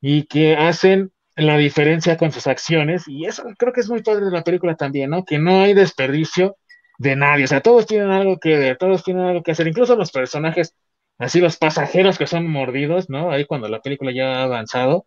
y 0.00 0.24
que 0.24 0.56
hacen 0.56 1.12
la 1.34 1.56
diferencia 1.56 2.16
con 2.16 2.30
sus 2.32 2.46
acciones, 2.46 3.08
y 3.08 3.26
eso 3.26 3.44
creo 3.58 3.72
que 3.72 3.80
es 3.80 3.88
muy 3.88 4.02
padre 4.02 4.26
de 4.26 4.30
la 4.30 4.44
película 4.44 4.76
también, 4.76 5.10
¿no? 5.10 5.24
Que 5.24 5.38
no 5.38 5.62
hay 5.62 5.74
desperdicio 5.74 6.56
de 7.00 7.16
nadie, 7.16 7.44
o 7.44 7.48
sea, 7.48 7.62
todos 7.62 7.86
tienen 7.86 8.10
algo 8.10 8.38
que 8.38 8.58
ver, 8.58 8.76
todos 8.76 9.02
tienen 9.02 9.24
algo 9.24 9.42
que 9.42 9.52
hacer, 9.52 9.66
incluso 9.66 9.96
los 9.96 10.12
personajes, 10.12 10.76
así 11.18 11.40
los 11.40 11.56
pasajeros 11.56 12.18
que 12.18 12.26
son 12.26 12.46
mordidos, 12.46 13.08
¿no? 13.08 13.30
Ahí 13.30 13.46
cuando 13.46 13.68
la 13.68 13.80
película 13.80 14.12
ya 14.12 14.40
ha 14.40 14.42
avanzado 14.44 15.06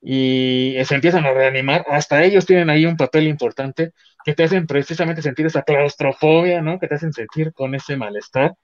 y 0.00 0.76
se 0.84 0.94
empiezan 0.94 1.26
a 1.26 1.32
reanimar, 1.32 1.84
hasta 1.88 2.24
ellos 2.24 2.46
tienen 2.46 2.70
ahí 2.70 2.86
un 2.86 2.96
papel 2.96 3.26
importante 3.28 3.92
que 4.24 4.34
te 4.34 4.44
hacen 4.44 4.66
precisamente 4.68 5.22
sentir 5.22 5.46
esa 5.46 5.62
claustrofobia, 5.62 6.62
¿no? 6.62 6.78
Que 6.78 6.86
te 6.88 6.94
hacen 6.94 7.12
sentir 7.12 7.52
con 7.52 7.74
ese 7.74 7.96
malestar 7.96 8.54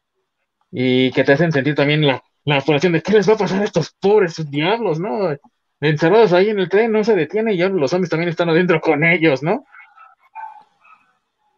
y 0.70 1.10
que 1.12 1.24
te 1.24 1.32
hacen 1.32 1.52
sentir 1.52 1.74
también 1.74 2.06
la 2.06 2.22
la 2.44 2.60
de 2.60 3.02
qué 3.02 3.12
les 3.12 3.28
va 3.28 3.34
a 3.34 3.38
pasar 3.38 3.62
a 3.62 3.64
estos 3.64 3.92
pobres 4.00 4.48
diablos, 4.50 5.00
¿no? 5.00 5.36
Encerrados 5.80 6.32
ahí 6.32 6.50
en 6.50 6.60
el 6.60 6.68
tren, 6.68 6.92
no 6.92 7.02
se 7.02 7.16
detiene 7.16 7.54
y 7.54 7.58
los 7.58 7.90
zombies 7.90 8.10
también 8.10 8.28
están 8.28 8.50
adentro 8.50 8.80
con 8.80 9.02
ellos, 9.02 9.42
¿no? 9.42 9.64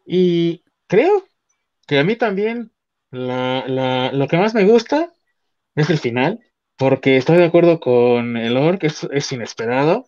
Y 0.06 0.62
creo 0.86 1.24
que 1.86 1.98
a 1.98 2.04
mí 2.04 2.16
también 2.16 2.72
lo 3.10 4.28
que 4.28 4.36
más 4.36 4.54
me 4.54 4.64
gusta 4.64 5.12
es 5.74 5.90
el 5.90 5.98
final, 5.98 6.40
porque 6.76 7.16
estoy 7.16 7.38
de 7.38 7.44
acuerdo 7.44 7.80
con 7.80 8.36
el 8.36 8.56
Or, 8.56 8.78
que 8.78 8.88
es, 8.88 9.32
inesperado, 9.32 10.06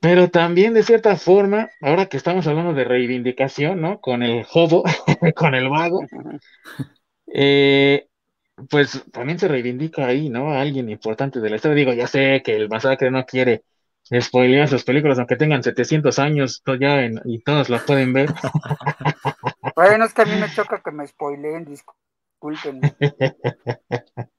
pero 0.00 0.30
también 0.30 0.72
de 0.74 0.82
cierta 0.82 1.16
forma, 1.16 1.68
ahora 1.80 2.06
que 2.06 2.16
estamos 2.16 2.46
hablando 2.46 2.72
de 2.72 2.84
reivindicación, 2.84 3.80
¿no? 3.80 4.00
Con 4.00 4.22
el 4.22 4.44
jobo, 4.44 4.82
con 5.36 5.54
el 5.54 5.68
vago, 5.68 6.00
eh, 7.32 8.08
pues 8.68 9.04
también 9.12 9.38
se 9.38 9.48
reivindica 9.48 10.06
ahí, 10.06 10.28
¿no? 10.28 10.52
alguien 10.52 10.88
importante 10.90 11.40
de 11.40 11.50
la 11.50 11.56
historia. 11.56 11.76
Digo, 11.76 11.92
ya 11.92 12.06
sé 12.06 12.42
que 12.44 12.56
el 12.56 12.68
masacre 12.68 13.10
no 13.10 13.24
quiere 13.24 13.62
spoilear 14.18 14.68
sus 14.68 14.84
películas, 14.84 15.18
aunque 15.18 15.36
tengan 15.36 15.62
700 15.62 16.18
años 16.18 16.62
ya 16.80 17.08
y 17.24 17.40
todos 17.42 17.68
las 17.68 17.82
pueden 17.82 18.12
ver. 18.12 18.30
Bueno, 19.76 20.04
es 20.04 20.12
que 20.12 20.22
a 20.22 20.24
mí 20.26 20.34
me 20.38 20.52
choca 20.52 20.82
que 20.82 20.90
me 20.90 21.06
spoileen, 21.06 21.64
disculpen. 21.64 22.80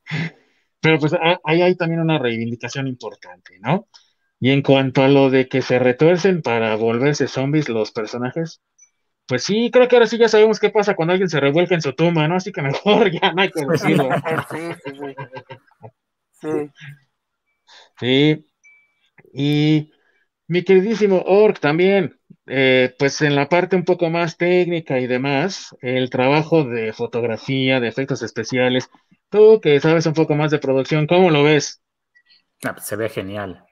Pero 0.81 0.99
pues 0.99 1.13
ahí 1.43 1.61
hay 1.61 1.75
también 1.75 2.01
una 2.01 2.19
reivindicación 2.19 2.87
importante, 2.87 3.57
¿no? 3.59 3.87
Y 4.39 4.49
en 4.51 4.61
cuanto 4.61 5.03
a 5.03 5.07
lo 5.07 5.29
de 5.29 5.47
que 5.47 5.61
se 5.61 5.79
retuercen 5.79 6.41
para 6.41 6.75
volverse 6.75 7.27
zombies 7.27 7.69
los 7.69 7.91
personajes, 7.91 8.61
pues 9.27 9.43
sí, 9.43 9.69
creo 9.71 9.87
que 9.87 9.95
ahora 9.95 10.07
sí 10.07 10.17
ya 10.17 10.27
sabemos 10.27 10.59
qué 10.59 10.69
pasa 10.71 10.95
cuando 10.95 11.13
alguien 11.13 11.29
se 11.29 11.39
revuelca 11.39 11.75
en 11.75 11.81
su 11.81 11.93
tumba, 11.93 12.27
¿no? 12.27 12.35
Así 12.35 12.51
que 12.51 12.61
mejor 12.61 13.11
ya 13.21 13.31
no 13.31 13.41
hay 13.41 13.51
que 13.51 13.65
decirlo. 13.65 14.09
sí, 14.49 14.57
sí, 14.83 14.91
sí. 16.41 16.71
Sí. 17.99 18.50
Y 19.33 19.91
mi 20.47 20.63
queridísimo 20.63 21.23
Orc 21.25 21.59
también, 21.59 22.19
eh, 22.47 22.95
pues 22.99 23.21
en 23.21 23.35
la 23.35 23.49
parte 23.49 23.75
un 23.75 23.85
poco 23.85 24.09
más 24.09 24.37
técnica 24.37 24.99
y 24.99 25.07
demás, 25.07 25.75
el 25.81 26.09
trabajo 26.09 26.63
de 26.65 26.93
fotografía, 26.93 27.79
de 27.79 27.87
efectos 27.89 28.21
especiales, 28.23 28.89
tú 29.29 29.59
que 29.61 29.79
sabes 29.79 30.05
un 30.07 30.13
poco 30.13 30.35
más 30.35 30.51
de 30.51 30.59
producción, 30.59 31.07
¿cómo 31.07 31.29
lo 31.31 31.43
ves? 31.43 31.81
Ah, 32.63 32.73
pues 32.73 32.85
se 32.85 32.95
ve 32.95 33.09
genial. 33.09 33.65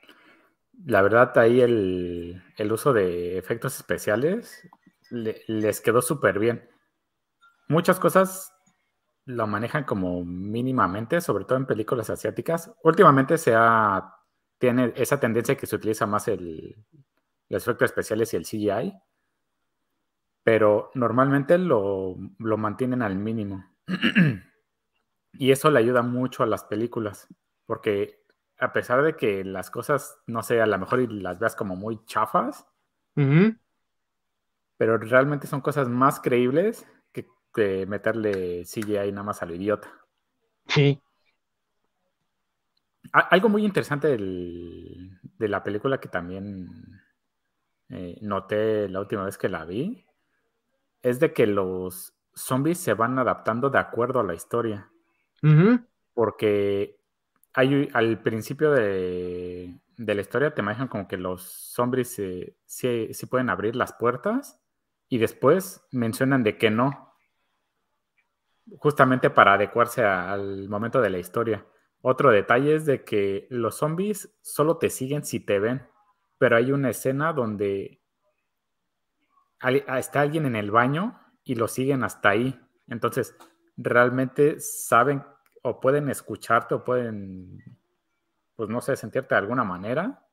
La 0.85 1.01
verdad, 1.01 1.37
ahí 1.37 1.61
el, 1.61 2.43
el 2.57 2.71
uso 2.71 2.93
de 2.93 3.37
efectos 3.37 3.77
especiales 3.77 4.67
les 5.11 5.81
quedó 5.81 6.01
súper 6.01 6.39
bien. 6.39 6.69
Muchas 7.67 7.99
cosas 7.99 8.53
lo 9.25 9.47
manejan 9.47 9.85
como 9.85 10.25
mínimamente, 10.25 11.21
sobre 11.21 11.45
todo 11.45 11.57
en 11.59 11.67
películas 11.67 12.09
asiáticas. 12.09 12.71
Últimamente 12.83 13.37
se 13.37 13.53
ha, 13.55 14.13
tiene 14.59 14.93
esa 14.95 15.19
tendencia 15.19 15.57
que 15.57 15.65
se 15.65 15.75
utiliza 15.75 16.05
más 16.05 16.27
el, 16.27 16.75
los 17.49 17.63
efectos 17.63 17.87
especiales 17.87 18.33
y 18.33 18.37
el 18.37 18.45
CGI, 18.45 18.93
pero 20.43 20.91
normalmente 20.93 21.57
lo, 21.57 22.15
lo 22.37 22.57
mantienen 22.57 23.01
al 23.01 23.15
mínimo. 23.15 23.65
y 25.33 25.51
eso 25.51 25.71
le 25.71 25.79
ayuda 25.79 26.03
mucho 26.03 26.43
a 26.43 26.47
las 26.47 26.63
películas, 26.63 27.27
porque 27.65 28.21
a 28.59 28.71
pesar 28.73 29.01
de 29.01 29.15
que 29.15 29.43
las 29.43 29.71
cosas, 29.71 30.19
no 30.27 30.43
sé, 30.43 30.61
a 30.61 30.67
lo 30.67 30.77
mejor 30.77 31.11
las 31.11 31.39
veas 31.39 31.55
como 31.55 31.75
muy 31.75 32.03
chafas, 32.05 32.67
pero 34.77 34.97
realmente 34.97 35.47
son 35.47 35.59
cosas 35.59 35.89
más 35.89 36.21
creíbles 36.21 36.87
que 37.11 37.27
que 37.53 37.85
meterle 37.85 38.63
CGI 38.65 39.11
nada 39.11 39.23
más 39.23 39.41
a 39.41 39.45
lo 39.45 39.55
idiota. 39.55 39.89
Sí. 40.67 41.01
Algo 43.11 43.49
muy 43.49 43.65
interesante 43.65 44.07
de 44.17 45.47
la 45.47 45.63
película 45.63 45.99
que 45.99 46.09
también 46.09 46.69
eh, 47.89 48.17
noté 48.21 48.87
la 48.87 48.99
última 48.99 49.25
vez 49.25 49.37
que 49.37 49.49
la 49.49 49.65
vi 49.65 50.05
es 51.01 51.19
de 51.19 51.33
que 51.33 51.47
los 51.47 52.13
zombies 52.35 52.77
se 52.77 52.93
van 52.93 53.17
adaptando 53.17 53.69
de 53.69 53.79
acuerdo 53.79 54.19
a 54.19 54.23
la 54.23 54.35
historia. 54.35 54.91
Porque 56.13 56.99
hay, 57.53 57.89
al 57.93 58.21
principio 58.21 58.71
de, 58.71 59.79
la 59.97 60.21
historia 60.21 60.53
te 60.53 60.61
imaginan 60.61 60.87
como 60.87 61.07
que 61.07 61.17
los 61.17 61.43
zombies 61.43 62.21
sí 62.65 63.25
pueden 63.29 63.49
abrir 63.49 63.75
las 63.75 63.93
puertas 63.93 64.61
y 65.07 65.17
después 65.17 65.85
mencionan 65.91 66.43
de 66.43 66.57
que 66.57 66.69
no, 66.69 67.15
justamente 68.77 69.29
para 69.29 69.53
adecuarse 69.53 70.03
al 70.03 70.69
momento 70.69 71.01
de 71.01 71.09
la 71.09 71.17
historia. 71.17 71.65
Otro 72.01 72.31
detalle 72.31 72.75
es 72.75 72.85
de 72.85 73.03
que 73.03 73.47
los 73.49 73.77
zombies 73.77 74.33
solo 74.41 74.77
te 74.77 74.89
siguen 74.89 75.25
si 75.25 75.39
te 75.39 75.59
ven, 75.59 75.85
pero 76.37 76.55
hay 76.55 76.71
una 76.71 76.89
escena 76.89 77.33
donde 77.33 78.01
está 79.97 80.21
alguien 80.21 80.45
en 80.45 80.55
el 80.55 80.71
baño 80.71 81.19
y 81.43 81.55
lo 81.55 81.67
siguen 81.67 82.03
hasta 82.03 82.29
ahí. 82.29 82.59
Entonces, 82.87 83.35
realmente 83.75 84.59
saben 84.59 85.23
o 85.61 85.81
pueden 85.81 86.09
escucharte 86.09 86.75
o 86.75 86.83
pueden, 86.83 87.77
pues 88.55 88.69
no 88.69 88.79
sé, 88.79 88.95
sentirte 88.95 89.35
de 89.35 89.39
alguna 89.39 89.65
manera 89.65 90.25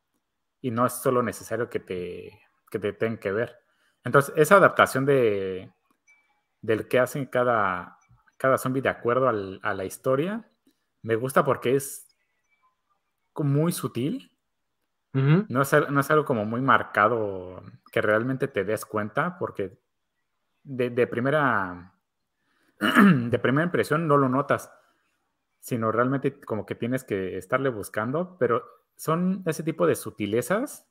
y 0.61 0.71
no 0.71 0.87
es 0.87 0.93
solo 0.93 1.23
necesario 1.23 1.69
que 1.69 1.81
te, 1.81 2.41
que 2.71 2.79
te 2.79 2.93
tengan 2.93 3.19
que 3.19 3.33
ver. 3.33 3.59
Entonces, 4.05 4.33
esa 4.37 4.57
adaptación 4.57 5.05
de, 5.05 5.73
del 6.61 6.87
que 6.87 7.01
hacen 7.01 7.27
cada, 7.27 7.99
cada 8.37 8.57
zombie 8.57 8.83
de 8.83 8.89
acuerdo 8.89 9.29
a 9.29 9.75
la 9.75 9.85
historia, 9.85 10.49
me 11.07 11.15
gusta 11.15 11.45
porque 11.45 11.77
es 11.77 12.07
muy 13.37 13.73
sutil. 13.73 14.33
no, 15.13 15.63
es, 15.63 15.73
no, 15.91 16.01
es, 16.01 16.11
algo 16.11 16.25
como 16.25 16.45
muy 16.45 16.61
marcado 16.61 17.63
que 17.91 18.03
realmente 18.03 18.49
te 18.49 18.65
des 18.65 18.85
cuenta, 18.85 19.39
porque 19.39 19.79
de, 20.63 20.91
de, 20.91 21.07
primera 21.07 21.95
de 22.81 23.39
primera 23.39 23.65
impresión 23.65 24.09
no 24.09 24.17
lo 24.17 24.29
notas, 24.29 24.71
sino 25.61 25.93
realmente 25.93 26.41
como 26.41 26.67
que 26.67 26.75
tienes 26.75 27.05
que 27.05 27.39
estarle 27.39 27.71
buscando, 27.71 28.37
pero 28.39 28.65
son 28.97 29.43
ese 29.47 29.63
tipo 29.63 29.87
de 29.87 29.95
sutilezas 29.95 30.87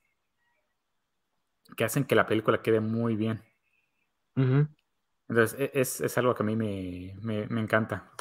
que 1.76 1.84
hacen 1.84 2.06
que 2.06 2.16
la 2.16 2.26
película 2.26 2.62
quede 2.62 2.80
muy 2.80 3.16
bien. 3.16 3.44
Entonces, 5.28 5.60
e, 5.60 5.72
es, 5.74 6.18
algo 6.18 6.36
que 6.36 6.44
a 6.44 6.46
mí 6.46 6.56
me, 6.56 7.60
encanta. 7.60 8.12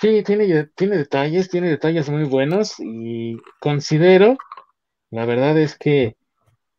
Sí, 0.00 0.22
tiene, 0.24 0.66
tiene 0.76 0.96
detalles, 0.96 1.50
tiene 1.50 1.68
detalles 1.68 2.08
muy 2.08 2.24
buenos 2.24 2.74
y 2.78 3.36
considero, 3.60 4.36
la 5.10 5.26
verdad 5.26 5.58
es 5.58 5.78
que, 5.78 6.16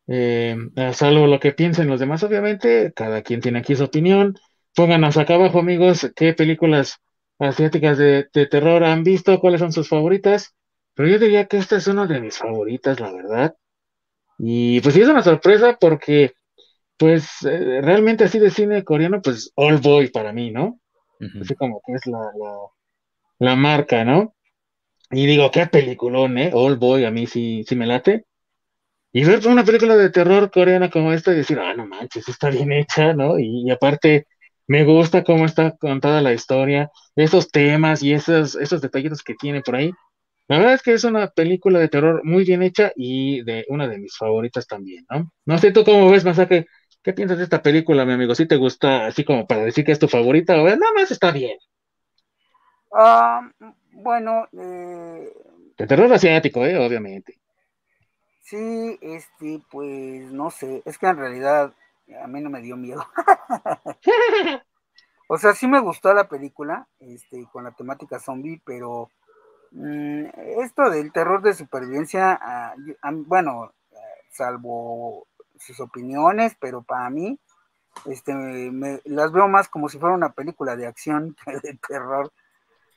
eh, 0.08 0.56
salvo 0.94 1.26
lo 1.28 1.40
que 1.40 1.52
piensen 1.52 1.88
los 1.88 2.00
demás, 2.00 2.22
obviamente, 2.24 2.92
cada 2.94 3.22
quien 3.22 3.40
tiene 3.42 3.60
aquí 3.60 3.76
su 3.76 3.84
opinión. 3.84 4.36
Pónganos 4.74 5.16
acá 5.18 5.34
abajo, 5.36 5.60
amigos, 5.60 6.10
qué 6.16 6.34
películas 6.34 6.98
asiáticas 7.38 7.98
de, 7.98 8.28
de 8.34 8.46
terror 8.46 8.84
han 8.84 9.04
visto, 9.04 9.40
cuáles 9.40 9.60
son 9.60 9.72
sus 9.72 9.88
favoritas. 9.88 10.54
Pero 10.94 11.08
yo 11.10 11.18
diría 11.18 11.46
que 11.46 11.58
esta 11.58 11.76
es 11.76 11.86
una 11.88 12.06
de 12.06 12.20
mis 12.20 12.38
favoritas, 12.38 13.00
la 13.00 13.12
verdad. 13.12 13.56
Y 14.38 14.80
pues 14.82 14.94
sí 14.94 15.00
es 15.02 15.08
una 15.08 15.22
sorpresa 15.22 15.78
porque, 15.80 16.32
pues, 16.98 17.44
eh, 17.44 17.80
realmente 17.82 18.24
así 18.24 18.38
de 18.40 18.50
cine 18.50 18.84
coreano, 18.84 19.22
pues, 19.22 19.52
All 19.56 19.78
Boy 19.78 20.10
para 20.10 20.32
mí, 20.32 20.50
¿no? 20.52 20.80
Así 21.40 21.54
como 21.56 21.80
que 21.86 21.94
es 21.94 22.06
la, 22.06 22.18
la, 22.18 22.56
marca, 23.56 24.04
¿no? 24.04 24.34
Y 25.10 25.26
digo, 25.26 25.50
qué 25.50 25.66
peliculón, 25.66 26.38
¿eh? 26.38 26.50
All 26.54 26.76
Boy, 26.78 27.04
a 27.04 27.10
mí 27.10 27.26
sí, 27.26 27.64
sí 27.68 27.76
me 27.76 27.86
late. 27.86 28.26
Y 29.12 29.24
ver 29.24 29.46
una 29.46 29.64
película 29.64 29.96
de 29.96 30.10
terror 30.10 30.50
coreana 30.50 30.90
como 30.90 31.12
esta 31.12 31.32
y 31.32 31.36
decir, 31.36 31.58
ah, 31.58 31.74
no 31.74 31.86
manches, 31.86 32.28
está 32.28 32.50
bien 32.50 32.72
hecha, 32.72 33.12
¿no? 33.14 33.38
Y, 33.38 33.70
aparte, 33.70 34.26
me 34.66 34.84
gusta 34.84 35.24
cómo 35.24 35.44
está 35.46 35.76
contada 35.76 36.22
la 36.22 36.32
historia, 36.32 36.90
esos 37.16 37.50
temas 37.50 38.02
y 38.02 38.14
esos, 38.14 38.54
esos 38.56 38.80
detallitos 38.80 39.22
que 39.22 39.34
tiene 39.34 39.60
por 39.62 39.76
ahí. 39.76 39.92
La 40.48 40.58
verdad 40.58 40.74
es 40.74 40.82
que 40.82 40.94
es 40.94 41.04
una 41.04 41.28
película 41.30 41.78
de 41.80 41.88
terror 41.88 42.22
muy 42.24 42.44
bien 42.44 42.62
hecha 42.62 42.92
y 42.96 43.42
de 43.44 43.64
una 43.68 43.88
de 43.88 43.98
mis 43.98 44.16
favoritas 44.16 44.66
también, 44.66 45.06
¿no? 45.10 45.30
No 45.46 45.58
sé 45.58 45.72
tú 45.72 45.84
cómo 45.84 46.10
ves, 46.10 46.24
Masake. 46.24 46.66
¿Qué 47.02 47.12
piensas 47.12 47.38
de 47.38 47.44
esta 47.44 47.62
película, 47.62 48.04
mi 48.04 48.12
amigo? 48.12 48.34
¿Sí 48.34 48.46
te 48.46 48.56
gusta 48.56 49.06
así 49.06 49.24
como 49.24 49.46
para 49.46 49.64
decir 49.64 49.84
que 49.84 49.92
es 49.92 49.98
tu 49.98 50.08
favorita 50.08 50.60
o 50.62 50.64
nada 50.66 50.92
más 50.94 51.10
está 51.10 51.32
bien? 51.32 51.58
Ah, 52.92 53.50
bueno, 53.92 54.46
eh... 54.52 55.32
de 55.76 55.86
terror 55.86 56.12
asiático, 56.12 56.64
¿eh? 56.64 56.76
Obviamente. 56.78 57.38
Sí, 58.42 58.98
este, 59.00 59.62
pues 59.70 60.30
no 60.32 60.50
sé, 60.50 60.82
es 60.84 60.98
que 60.98 61.06
en 61.06 61.16
realidad 61.16 61.72
a 62.22 62.26
mí 62.26 62.40
no 62.40 62.50
me 62.50 62.60
dio 62.60 62.76
miedo. 62.76 63.06
o 65.28 65.38
sea, 65.38 65.54
sí 65.54 65.66
me 65.66 65.80
gustó 65.80 66.12
la 66.12 66.28
película, 66.28 66.86
este, 67.00 67.46
con 67.50 67.64
la 67.64 67.70
temática 67.72 68.18
zombie, 68.18 68.60
pero 68.64 69.08
Mm, 69.72 70.26
esto 70.60 70.90
del 70.90 71.12
terror 71.12 71.42
de 71.42 71.54
supervivencia, 71.54 72.38
ah, 72.40 72.74
bueno, 73.26 73.72
salvo 74.30 75.26
sus 75.58 75.80
opiniones, 75.80 76.56
pero 76.60 76.82
para 76.82 77.08
mí, 77.10 77.38
este, 78.06 78.34
me, 78.34 79.00
las 79.04 79.32
veo 79.32 79.48
más 79.48 79.68
como 79.68 79.88
si 79.88 79.98
fuera 79.98 80.14
una 80.14 80.32
película 80.32 80.76
de 80.76 80.86
acción 80.86 81.36
que 81.44 81.52
de 81.60 81.78
terror. 81.88 82.32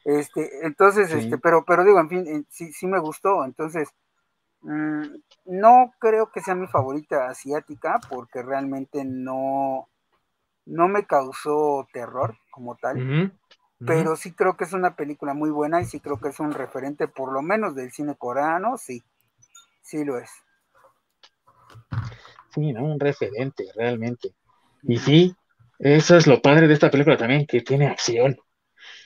Este, 0.05 0.65
entonces, 0.65 1.11
este, 1.11 1.37
pero, 1.37 1.65
pero 1.65 1.83
digo, 1.83 1.99
en 1.99 2.09
fin, 2.09 2.47
sí, 2.49 2.71
sí 2.71 2.87
me 2.87 2.99
gustó. 2.99 3.43
Entonces, 3.43 3.89
mm, 4.61 5.03
no 5.45 5.93
creo 5.99 6.31
que 6.31 6.41
sea 6.41 6.55
mi 6.55 6.67
favorita 6.67 7.27
asiática, 7.27 7.99
porque 8.09 8.41
realmente 8.41 9.03
no, 9.03 9.89
no 10.65 10.87
me 10.87 11.05
causó 11.05 11.87
terror 11.91 12.37
como 12.51 12.75
tal 12.75 13.33
pero 13.79 14.15
sí 14.15 14.31
creo 14.33 14.55
que 14.55 14.63
es 14.63 14.73
una 14.73 14.95
película 14.95 15.33
muy 15.33 15.49
buena 15.49 15.81
y 15.81 15.85
sí 15.85 15.99
creo 15.99 16.19
que 16.19 16.29
es 16.29 16.39
un 16.39 16.53
referente, 16.53 17.07
por 17.07 17.33
lo 17.33 17.41
menos 17.41 17.75
del 17.75 17.91
cine 17.91 18.15
coreano, 18.15 18.77
sí, 18.77 19.03
sí 19.81 20.03
lo 20.05 20.17
es. 20.17 20.29
Sí, 22.53 22.71
¿no? 22.71 22.85
Un 22.85 22.99
referente, 22.99 23.65
realmente. 23.75 24.33
Y 24.83 24.97
sí, 24.97 25.35
eso 25.77 26.15
es 26.15 26.25
lo 26.25 26.41
padre 26.41 26.67
de 26.67 26.73
esta 26.73 26.89
película 26.89 27.17
también, 27.17 27.45
que 27.45 27.61
tiene 27.61 27.87
acción. 27.87 28.37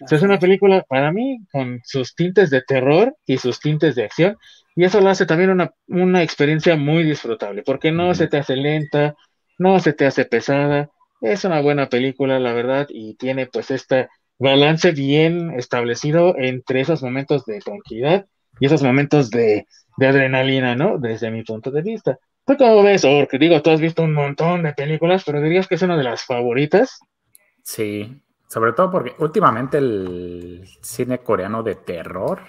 Es 0.10 0.22
una 0.22 0.40
película, 0.40 0.86
para 0.88 1.12
mí, 1.12 1.40
con 1.52 1.82
sus 1.84 2.16
tintes 2.16 2.50
de 2.50 2.62
terror 2.62 3.16
y 3.26 3.38
sus 3.38 3.60
tintes 3.60 3.96
de 3.96 4.06
acción, 4.06 4.38
y 4.76 4.86
eso 4.86 5.02
lo 5.02 5.10
hace 5.10 5.26
también 5.26 5.50
una, 5.50 5.72
una 5.88 6.24
experiencia 6.24 6.76
muy 6.76 7.04
disfrutable, 7.04 7.64
porque 7.64 7.92
no 7.92 8.14
se 8.16 8.28
te 8.28 8.38
hace 8.38 8.56
lenta, 8.56 9.16
no 9.58 9.80
se 9.80 9.94
te 9.94 10.06
hace 10.06 10.26
pesada, 10.26 10.90
es 11.22 11.44
una 11.44 11.62
buena 11.62 11.90
película, 11.90 12.40
la 12.40 12.54
verdad, 12.54 12.88
y 12.90 13.16
tiene 13.16 13.48
pues 13.48 13.72
esta 13.72 14.10
balance 14.38 14.92
bien 14.92 15.52
establecido 15.52 16.36
entre 16.38 16.82
esos 16.82 17.04
momentos 17.04 17.46
de 17.46 17.60
tranquilidad 17.60 18.26
y 18.60 18.66
esos 18.66 18.82
momentos 18.82 19.30
de, 19.30 19.66
adrenalina, 19.98 20.76
¿no? 20.76 20.98
Desde 20.98 21.30
mi 21.30 21.44
punto 21.44 21.72
de 21.72 21.82
vista. 21.82 22.18
¿Tú 22.46 22.56
cómo 22.58 22.82
ves, 22.82 23.02
Porque 23.02 23.38
digo, 23.38 23.62
tú 23.62 23.70
has 23.70 23.82
visto 23.82 24.02
un 24.02 24.14
montón 24.14 24.64
de 24.64 24.74
películas, 24.74 25.24
pero 25.26 25.42
dirías 25.42 25.68
que 25.68 25.76
es 25.76 25.82
una 25.82 25.98
de 25.98 26.04
las 26.04 26.24
favoritas. 26.24 27.00
Sí, 27.64 28.22
sobre 28.50 28.74
todo 28.74 28.90
porque 28.90 29.16
últimamente 29.20 29.78
el 29.78 30.68
cine 30.82 31.20
coreano 31.20 31.62
de 31.62 31.76
terror 31.76 32.42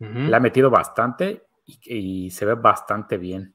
le 0.00 0.36
ha 0.36 0.40
metido 0.40 0.68
bastante 0.68 1.46
y, 1.64 2.30
se 2.30 2.44
ve 2.44 2.54
bastante 2.54 3.16
bien. 3.16 3.54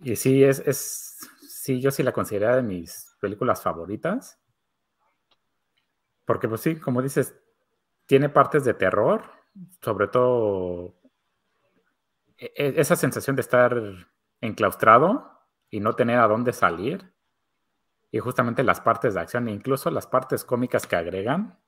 Y 0.00 0.16
sí, 0.16 0.42
es, 0.42 0.60
es, 0.60 1.18
sí, 1.46 1.80
yo 1.80 1.90
sí 1.90 2.02
la 2.02 2.12
considero 2.12 2.56
de 2.56 2.62
mis 2.62 3.14
películas 3.20 3.60
favoritas. 3.60 4.38
Porque 6.24 6.48
pues 6.48 6.62
sí, 6.62 6.76
como 6.76 7.02
dices, 7.02 7.34
tiene 8.06 8.28
partes 8.28 8.64
de 8.64 8.72
terror, 8.72 9.24
sobre 9.82 10.06
todo 10.06 10.94
e, 12.38 12.52
e, 12.56 12.80
esa 12.80 12.94
sensación 12.96 13.36
de 13.36 13.42
estar 13.42 13.76
enclaustrado 14.40 15.30
y 15.68 15.80
no 15.80 15.94
tener 15.94 16.20
a 16.20 16.28
dónde 16.28 16.52
salir. 16.52 17.12
Y 18.12 18.18
justamente 18.18 18.64
las 18.64 18.80
partes 18.80 19.14
de 19.14 19.20
acción, 19.20 19.48
e 19.48 19.52
incluso 19.52 19.90
las 19.90 20.06
partes 20.06 20.44
cómicas 20.44 20.86
que 20.86 20.96
agregan, 20.96 21.58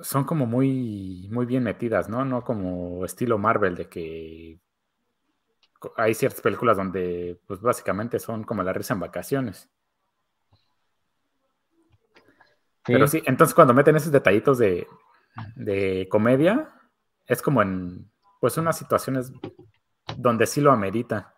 son 0.00 0.24
como 0.24 0.46
muy, 0.46 1.28
muy 1.30 1.46
bien 1.46 1.62
metidas, 1.62 2.08
¿no? 2.08 2.24
No 2.24 2.42
como 2.42 3.04
estilo 3.04 3.38
Marvel, 3.38 3.74
de 3.76 3.88
que 3.88 4.60
hay 5.96 6.14
ciertas 6.14 6.40
películas 6.40 6.76
donde, 6.76 7.40
pues 7.46 7.60
básicamente 7.60 8.18
son 8.18 8.44
como 8.44 8.62
la 8.62 8.72
risa 8.72 8.94
en 8.94 9.00
vacaciones. 9.00 9.70
Pero 12.86 13.06
sí, 13.06 13.22
entonces 13.24 13.54
cuando 13.54 13.72
meten 13.72 13.96
esos 13.96 14.12
detallitos 14.12 14.58
de, 14.58 14.86
comedia, 16.10 16.70
es 17.26 17.40
como 17.40 17.62
en, 17.62 18.10
pues, 18.40 18.56
unas 18.58 18.76
situaciones 18.76 19.32
donde 20.16 20.46
sí 20.46 20.60
lo 20.60 20.70
amerita. 20.70 21.33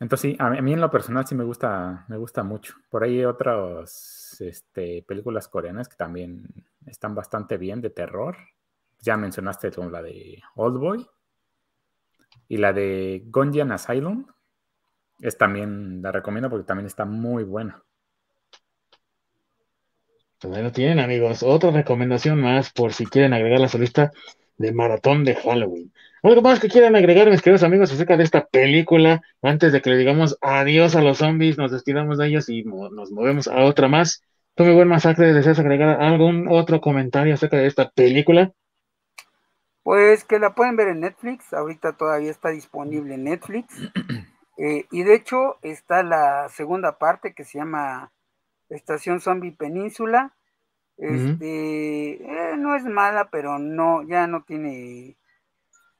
Entonces 0.00 0.32
sí, 0.32 0.36
a 0.40 0.48
mí, 0.48 0.72
en 0.72 0.80
lo 0.80 0.90
personal 0.90 1.26
sí 1.26 1.34
me 1.34 1.44
gusta, 1.44 2.06
me 2.08 2.16
gusta 2.16 2.42
mucho. 2.42 2.74
Por 2.88 3.04
ahí 3.04 3.22
otras 3.22 4.36
este, 4.40 5.04
películas 5.06 5.46
coreanas 5.46 5.88
que 5.88 5.96
también 5.96 6.46
están 6.86 7.14
bastante 7.14 7.58
bien 7.58 7.82
de 7.82 7.90
terror. 7.90 8.36
Ya 9.00 9.18
mencionaste 9.18 9.70
la 9.90 10.02
de 10.02 10.42
Old 10.54 10.78
Boy 10.78 11.06
y 12.48 12.56
la 12.56 12.72
de 12.72 13.22
Gonjian 13.26 13.72
Asylum. 13.72 14.26
Es 15.20 15.36
también, 15.36 16.00
la 16.00 16.10
recomiendo 16.10 16.48
porque 16.48 16.66
también 16.66 16.86
está 16.86 17.04
muy 17.04 17.44
buena. 17.44 17.82
Pues 20.40 20.62
lo 20.62 20.72
tienen, 20.72 20.98
amigos. 20.98 21.42
Otra 21.42 21.70
recomendación 21.70 22.40
más 22.40 22.72
por 22.72 22.94
si 22.94 23.04
quieren 23.04 23.34
agregar 23.34 23.60
la 23.60 23.68
solista 23.68 24.10
de 24.60 24.72
maratón 24.72 25.24
de 25.24 25.34
Halloween. 25.36 25.90
¿Algo 26.22 26.42
más 26.42 26.60
que 26.60 26.68
quieran 26.68 26.94
agregar, 26.94 27.30
mis 27.30 27.40
queridos 27.40 27.62
amigos, 27.62 27.90
acerca 27.90 28.18
de 28.18 28.24
esta 28.24 28.46
película? 28.46 29.22
Antes 29.40 29.72
de 29.72 29.80
que 29.80 29.88
le 29.88 29.96
digamos 29.96 30.36
adiós 30.42 30.94
a 30.96 31.00
los 31.00 31.16
zombies, 31.18 31.56
nos 31.56 31.72
despidamos 31.72 32.18
de 32.18 32.26
ellos 32.26 32.50
y 32.50 32.62
nos 32.62 33.10
movemos 33.10 33.48
a 33.48 33.64
otra 33.64 33.88
más. 33.88 34.22
Tú, 34.54 34.70
buen 34.74 34.86
masacre, 34.86 35.32
¿deseas 35.32 35.58
agregar 35.58 36.02
algún 36.02 36.46
otro 36.48 36.82
comentario 36.82 37.32
acerca 37.32 37.56
de 37.56 37.68
esta 37.68 37.88
película? 37.88 38.52
Pues 39.82 40.24
que 40.24 40.38
la 40.38 40.54
pueden 40.54 40.76
ver 40.76 40.88
en 40.88 41.00
Netflix, 41.00 41.54
ahorita 41.54 41.96
todavía 41.96 42.30
está 42.30 42.50
disponible 42.50 43.14
en 43.14 43.24
Netflix. 43.24 43.74
Eh, 44.62 44.84
y 44.90 45.04
de 45.04 45.14
hecho 45.14 45.56
está 45.62 46.02
la 46.02 46.50
segunda 46.50 46.98
parte 46.98 47.32
que 47.32 47.44
se 47.44 47.56
llama 47.56 48.12
Estación 48.68 49.22
Zombie 49.22 49.52
Península. 49.52 50.34
Este, 51.00 52.22
eh, 52.22 52.56
no 52.58 52.76
es 52.76 52.84
mala, 52.84 53.30
pero 53.32 53.58
no, 53.58 54.06
ya 54.06 54.26
no 54.26 54.42
tiene 54.42 55.16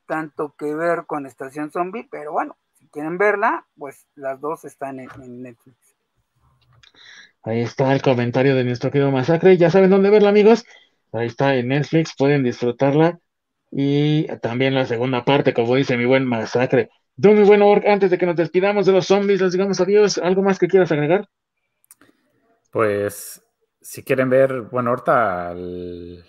tanto 0.06 0.54
que 0.58 0.74
ver 0.74 1.06
con 1.06 1.24
Estación 1.24 1.70
Zombie, 1.70 2.06
pero 2.10 2.32
bueno, 2.32 2.58
si 2.74 2.86
quieren 2.88 3.16
verla, 3.16 3.66
pues 3.78 4.06
las 4.14 4.42
dos 4.42 4.66
están 4.66 5.00
en, 5.00 5.42
Netflix. 5.42 5.96
Ahí 7.42 7.62
está 7.62 7.94
el 7.94 8.02
comentario 8.02 8.54
de 8.54 8.64
nuestro 8.64 8.90
querido 8.90 9.10
Masacre. 9.10 9.56
Ya 9.56 9.70
saben 9.70 9.88
dónde 9.88 10.10
verla, 10.10 10.28
amigos. 10.28 10.66
Ahí 11.12 11.28
está 11.28 11.54
en 11.54 11.68
Netflix, 11.68 12.14
pueden 12.14 12.42
disfrutarla. 12.42 13.18
Y 13.70 14.26
también 14.42 14.74
la 14.74 14.84
segunda 14.84 15.24
parte, 15.24 15.54
como 15.54 15.76
dice 15.76 15.96
mi 15.96 16.04
buen 16.04 16.26
Masacre. 16.26 16.90
Tú, 17.18 17.32
mi 17.32 17.44
buen 17.44 17.62
Orc, 17.62 17.86
antes 17.86 18.10
de 18.10 18.18
que 18.18 18.26
nos 18.26 18.36
despidamos 18.36 18.84
de 18.84 18.92
los 18.92 19.06
zombies, 19.06 19.40
les 19.40 19.52
digamos 19.52 19.80
adiós. 19.80 20.18
¿Algo 20.18 20.42
más 20.42 20.58
que 20.58 20.68
quieras 20.68 20.92
agregar? 20.92 21.26
Pues 22.70 23.42
si 23.80 24.02
quieren 24.04 24.28
ver, 24.28 24.62
bueno, 24.62 24.90
ahorita 24.90 25.52
el 25.52 26.24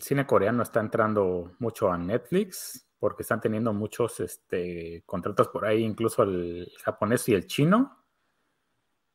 cine, 0.00 0.26
coreano 0.26 0.62
está 0.62 0.80
entrando 0.80 1.52
mucho 1.58 1.90
a 1.90 1.98
Netflix 1.98 2.86
porque 2.98 3.22
están 3.22 3.40
teniendo 3.40 3.72
muchos 3.72 4.20
este, 4.20 5.02
contratos 5.04 5.48
por 5.48 5.66
ahí, 5.66 5.82
incluso 5.82 6.22
el 6.22 6.72
japonés 6.82 7.28
y 7.28 7.34
el 7.34 7.46
chino. 7.46 7.98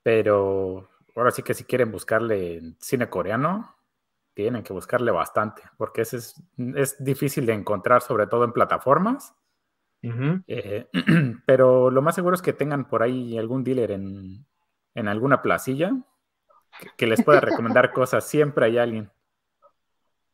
Pero 0.03 0.89
ahora 1.15 1.31
sí 1.31 1.41
que 1.41 1.53
si 1.53 1.63
quieren 1.63 1.91
buscarle 1.91 2.75
cine 2.79 3.09
coreano, 3.09 3.75
tienen 4.33 4.63
que 4.63 4.73
buscarle 4.73 5.11
bastante, 5.11 5.63
porque 5.77 6.01
ese 6.01 6.17
es, 6.17 6.41
es 6.75 7.03
difícil 7.03 7.45
de 7.45 7.53
encontrar, 7.53 8.01
sobre 8.01 8.27
todo 8.27 8.43
en 8.43 8.53
plataformas. 8.53 9.35
Eh, 10.03 10.87
pero 11.45 11.91
lo 11.91 12.01
más 12.01 12.15
seguro 12.15 12.35
es 12.35 12.41
que 12.41 12.53
tengan 12.53 12.87
por 12.87 13.03
ahí 13.03 13.37
algún 13.37 13.63
dealer 13.63 13.91
en, 13.91 14.45
en 14.95 15.07
alguna 15.07 15.41
placilla 15.41 15.93
que, 16.97 17.07
les 17.07 17.23
pueda 17.23 17.39
recomendar 17.39 17.91
cosas. 17.91 18.27
Siempre 18.27 18.65
hay 18.65 18.77
alguien. 18.77 19.11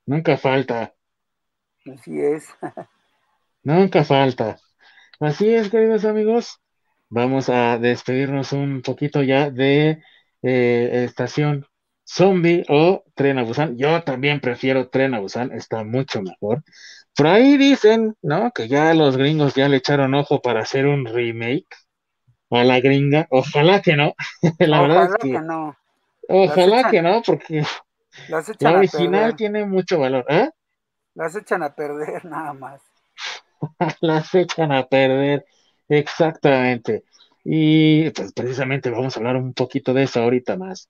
Nunca 0.06 0.38
falta. 0.38 0.93
Así 1.91 2.19
es. 2.19 2.47
Nunca 3.63 4.04
falta. 4.04 4.58
Así 5.19 5.54
es, 5.54 5.69
queridos 5.69 6.06
amigos. 6.06 6.62
Vamos 7.10 7.50
a 7.50 7.78
despedirnos 7.78 8.54
un 8.54 8.82
poquito 8.82 9.23
ya 9.23 9.50
de 9.50 10.02
eh, 10.41 11.04
Estación 11.06 11.65
Zombie 12.08 12.63
o 12.69 13.04
Tren 13.15 13.39
a 13.39 13.43
Busan. 13.43 13.78
Yo 13.78 14.04
también 14.04 14.39
prefiero 14.39 14.89
Tren 14.89 15.13
a 15.13 15.19
Busan, 15.19 15.52
está 15.52 15.84
mucho 15.84 16.21
mejor. 16.21 16.63
Por 17.15 17.28
ahí 17.28 17.58
dicen, 17.58 18.15
¿no? 18.21 18.52
Que 18.52 18.67
ya 18.67 18.93
los 18.93 19.17
gringos 19.17 19.56
ya 19.56 19.67
le 19.67 19.78
echaron 19.78 20.13
ojo 20.13 20.41
para 20.41 20.62
hacer 20.62 20.86
un 20.86 21.06
remake 21.06 21.67
a 22.52 22.63
la 22.63 22.80
gringa. 22.80 23.28
Ojalá 23.30 23.82
que 23.82 23.95
no. 23.95 24.13
la 24.60 24.82
verdad 24.82 25.10
es 25.10 25.15
que, 25.17 25.39
no. 25.39 25.76
Ojalá 26.30 26.90
que 26.90 27.02
no, 27.02 27.22
porque 27.26 27.63
la 28.60 28.72
original 28.72 29.36
tiene 29.36 29.66
mucho 29.66 30.00
valor. 30.00 30.26
¿eh? 30.30 30.50
Las 31.16 31.36
echan 31.36 31.63
a 31.63 31.74
perder 31.74 32.26
nada 32.26 32.54
más. 32.54 32.82
Las 34.02 34.34
echan 34.36 34.72
a 34.72 34.86
perder, 34.88 35.46
exactamente. 35.90 37.04
Y 37.44 38.10
pues 38.12 38.34
precisamente 38.34 38.90
vamos 38.90 39.16
a 39.16 39.20
hablar 39.20 39.38
un 39.38 39.54
poquito 39.54 39.94
de 39.94 40.04
eso 40.04 40.22
ahorita 40.22 40.58
más. 40.58 40.90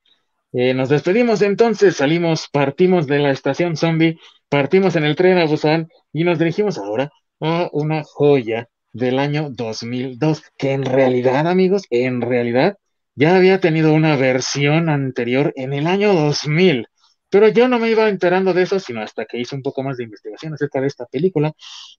Eh, 0.54 0.74
nos 0.74 0.90
despedimos 0.90 1.42
entonces, 1.42 1.96
salimos, 1.98 2.48
partimos 2.52 3.06
de 3.06 3.20
la 3.20 3.32
estación 3.32 3.78
zombie, 3.78 4.20
partimos 4.50 4.96
en 4.96 5.04
el 5.04 5.16
tren 5.16 5.38
a 5.38 5.46
Busan 5.46 5.88
y 6.12 6.24
nos 6.24 6.40
dirigimos 6.40 6.78
ahora 6.78 7.12
a 7.40 7.70
una 7.72 8.04
joya 8.04 8.70
del 8.92 9.20
año 9.20 9.50
2002, 9.52 10.44
que 10.58 10.72
en 10.72 10.84
realidad, 10.84 11.48
amigos, 11.48 11.84
en 11.90 12.22
realidad 12.22 12.78
ya 13.18 13.36
había 13.36 13.60
tenido 13.60 13.94
una 13.94 14.16
versión 14.16 14.90
anterior 14.90 15.52
en 15.56 15.74
el 15.74 15.88
año 15.88 16.14
2000, 16.14 16.88
pero 17.32 17.48
yo 17.50 17.68
no 17.68 17.80
me 17.80 17.90
iba 17.90 18.08
enterando 18.08 18.54
de 18.54 18.62
eso 18.62 18.80
sino 18.80 19.02
hasta 19.02 19.26
que 19.26 19.40
hice 19.40 19.56
un 19.56 19.64
poco 19.64 19.82
más 19.82 19.98
de 19.98 20.04
investigación 20.04 20.54
acerca 20.54 20.80
de 20.80 20.88
esta 20.88 21.08
película, 21.08 21.52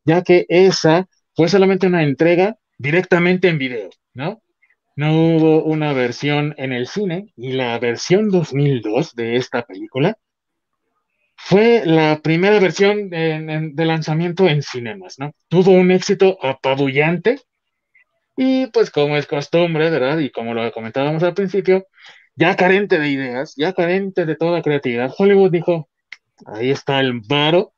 ya 0.04 0.22
que 0.22 0.46
esa 0.48 1.08
fue 1.34 1.48
solamente 1.48 1.88
una 1.88 2.04
entrega 2.04 2.56
directamente 2.78 3.48
en 3.48 3.58
video, 3.58 3.90
¿no? 4.14 4.40
No 4.94 5.12
hubo 5.12 5.64
una 5.64 5.92
versión 5.92 6.54
en 6.56 6.72
el 6.72 6.86
cine 6.86 7.32
y 7.36 7.52
la 7.52 7.76
versión 7.80 8.30
2002 8.30 9.16
de 9.16 9.36
esta 9.36 9.62
película 9.66 10.16
fue 11.34 11.82
la 11.84 12.20
primera 12.22 12.60
versión 12.60 13.10
de, 13.10 13.70
de 13.72 13.84
lanzamiento 13.84 14.48
en 14.48 14.62
cinemas, 14.62 15.18
¿no? 15.18 15.32
Tuvo 15.48 15.72
un 15.72 15.90
éxito 15.90 16.38
apabullante 16.44 17.40
y 18.38 18.68
pues 18.68 18.92
como 18.92 19.16
es 19.16 19.26
costumbre, 19.26 19.90
¿verdad? 19.90 20.18
Y 20.18 20.30
como 20.30 20.54
lo 20.54 20.70
comentábamos 20.70 21.24
al 21.24 21.34
principio, 21.34 21.88
ya 22.36 22.54
carente 22.54 23.00
de 23.00 23.08
ideas, 23.08 23.54
ya 23.56 23.72
carente 23.72 24.26
de 24.26 24.36
toda 24.36 24.62
creatividad, 24.62 25.12
Hollywood 25.18 25.50
dijo, 25.50 25.88
ahí 26.46 26.70
está 26.70 27.00
el 27.00 27.20
varo. 27.28 27.74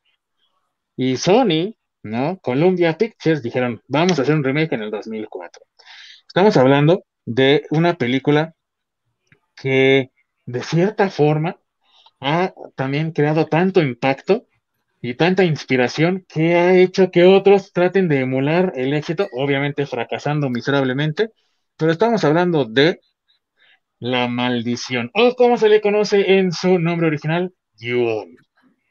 Y 0.97 1.17
Sony, 1.17 1.77
¿no? 2.03 2.39
Columbia 2.43 2.99
Pictures 2.99 3.43
dijeron, 3.43 3.81
vamos 3.89 4.19
a 4.19 4.23
hacer 4.23 4.35
un 4.35 4.45
remake 4.45 4.75
en 4.75 4.83
el 4.83 4.91
2004. 4.91 5.63
Estamos 6.27 6.59
hablando 6.59 7.05
de 7.25 7.65
una 7.71 7.95
película 7.95 8.55
que 9.57 10.11
de 10.45 10.63
cierta 10.63 11.09
forma 11.09 11.59
ha 12.21 12.53
también 12.77 13.13
creado 13.13 13.47
tanto 13.47 13.81
impacto 13.81 14.45
y 15.03 15.15
tanta 15.15 15.45
inspiración 15.45 16.27
que 16.29 16.57
ha 16.57 16.75
hecho 16.75 17.11
que 17.11 17.25
otros 17.25 17.73
traten 17.73 18.09
de 18.09 18.21
emular 18.21 18.73
el 18.77 18.93
éxito, 18.93 19.29
obviamente 19.33 19.87
fracasando 19.87 20.51
miserablemente, 20.51 21.31
pero 21.77 21.93
estamos 21.93 22.23
hablando 22.25 22.67
de 22.67 23.01
La 23.99 24.29
Maldición, 24.29 25.11
o 25.15 25.35
como 25.35 25.57
se 25.57 25.69
le 25.69 25.81
conoce 25.81 26.39
en 26.39 26.53
su 26.53 26.79
nombre 26.79 27.07
original, 27.07 27.53
yu 27.79 28.27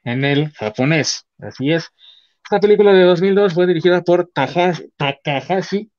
en 0.03 0.25
el 0.25 0.51
japonés. 0.53 1.27
Así 1.37 1.71
es. 1.71 1.89
Esta 2.43 2.59
película 2.59 2.93
de 2.93 3.03
2002 3.03 3.53
fue 3.53 3.67
dirigida 3.67 4.01
por 4.01 4.31
Takahashi. 4.33 5.91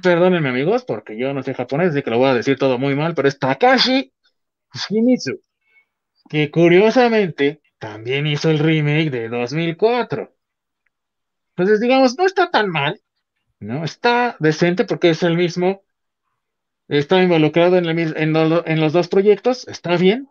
Perdónenme 0.00 0.48
amigos, 0.50 0.84
porque 0.84 1.18
yo 1.18 1.34
no 1.34 1.42
sé 1.42 1.54
japonés, 1.54 1.90
así 1.90 2.02
que 2.02 2.10
lo 2.10 2.18
voy 2.18 2.28
a 2.28 2.34
decir 2.34 2.56
todo 2.56 2.78
muy 2.78 2.94
mal, 2.94 3.14
pero 3.16 3.26
es 3.26 3.38
Takashi 3.38 4.12
Shimizu, 4.72 5.40
que 6.28 6.50
curiosamente 6.52 7.60
también 7.78 8.26
hizo 8.26 8.50
el 8.50 8.58
remake 8.58 9.10
de 9.10 9.28
2004. 9.28 10.34
Entonces, 11.50 11.80
digamos, 11.80 12.16
no 12.18 12.26
está 12.26 12.50
tan 12.50 12.68
mal, 12.68 13.00
¿no? 13.60 13.84
Está 13.84 14.36
decente 14.40 14.84
porque 14.84 15.10
es 15.10 15.22
el 15.22 15.36
mismo, 15.36 15.82
está 16.88 17.22
involucrado 17.22 17.78
en, 17.78 17.86
en, 17.88 18.80
los 18.80 18.92
dos 18.92 19.08
proyectos, 19.08 19.66
está 19.66 19.96
bien, 19.96 20.28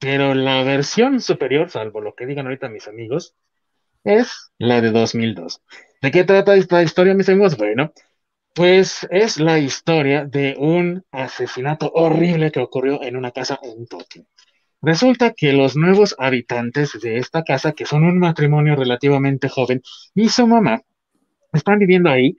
pero 0.00 0.34
la 0.34 0.62
versión 0.64 1.20
superior, 1.20 1.70
salvo 1.70 2.00
lo 2.00 2.14
que 2.14 2.26
digan 2.26 2.46
ahorita 2.46 2.68
mis 2.68 2.88
amigos, 2.88 3.36
es 4.02 4.52
la 4.58 4.80
de 4.80 4.90
2002. 4.90 5.62
¿De 6.02 6.10
qué 6.10 6.24
trata 6.24 6.56
esta 6.56 6.82
historia, 6.82 7.14
mis 7.14 7.28
amigos? 7.28 7.56
Bueno, 7.56 7.92
pues 8.54 9.06
es 9.10 9.40
la 9.40 9.58
historia 9.58 10.24
de 10.24 10.56
un 10.58 11.04
asesinato 11.10 11.90
horrible 11.94 12.52
que 12.52 12.60
ocurrió 12.60 13.02
en 13.02 13.16
una 13.16 13.30
casa 13.30 13.58
en 13.62 13.86
Tokio. 13.86 14.26
Resulta 14.84 15.32
que 15.32 15.52
los 15.52 15.76
nuevos 15.76 16.14
habitantes 16.18 17.00
de 17.00 17.16
esta 17.16 17.42
casa, 17.42 17.72
que 17.72 17.86
son 17.86 18.04
un 18.04 18.18
matrimonio 18.18 18.76
relativamente 18.76 19.48
joven, 19.48 19.82
y 20.14 20.28
su 20.28 20.46
mamá, 20.46 20.82
están 21.52 21.78
viviendo 21.78 22.10
ahí, 22.10 22.36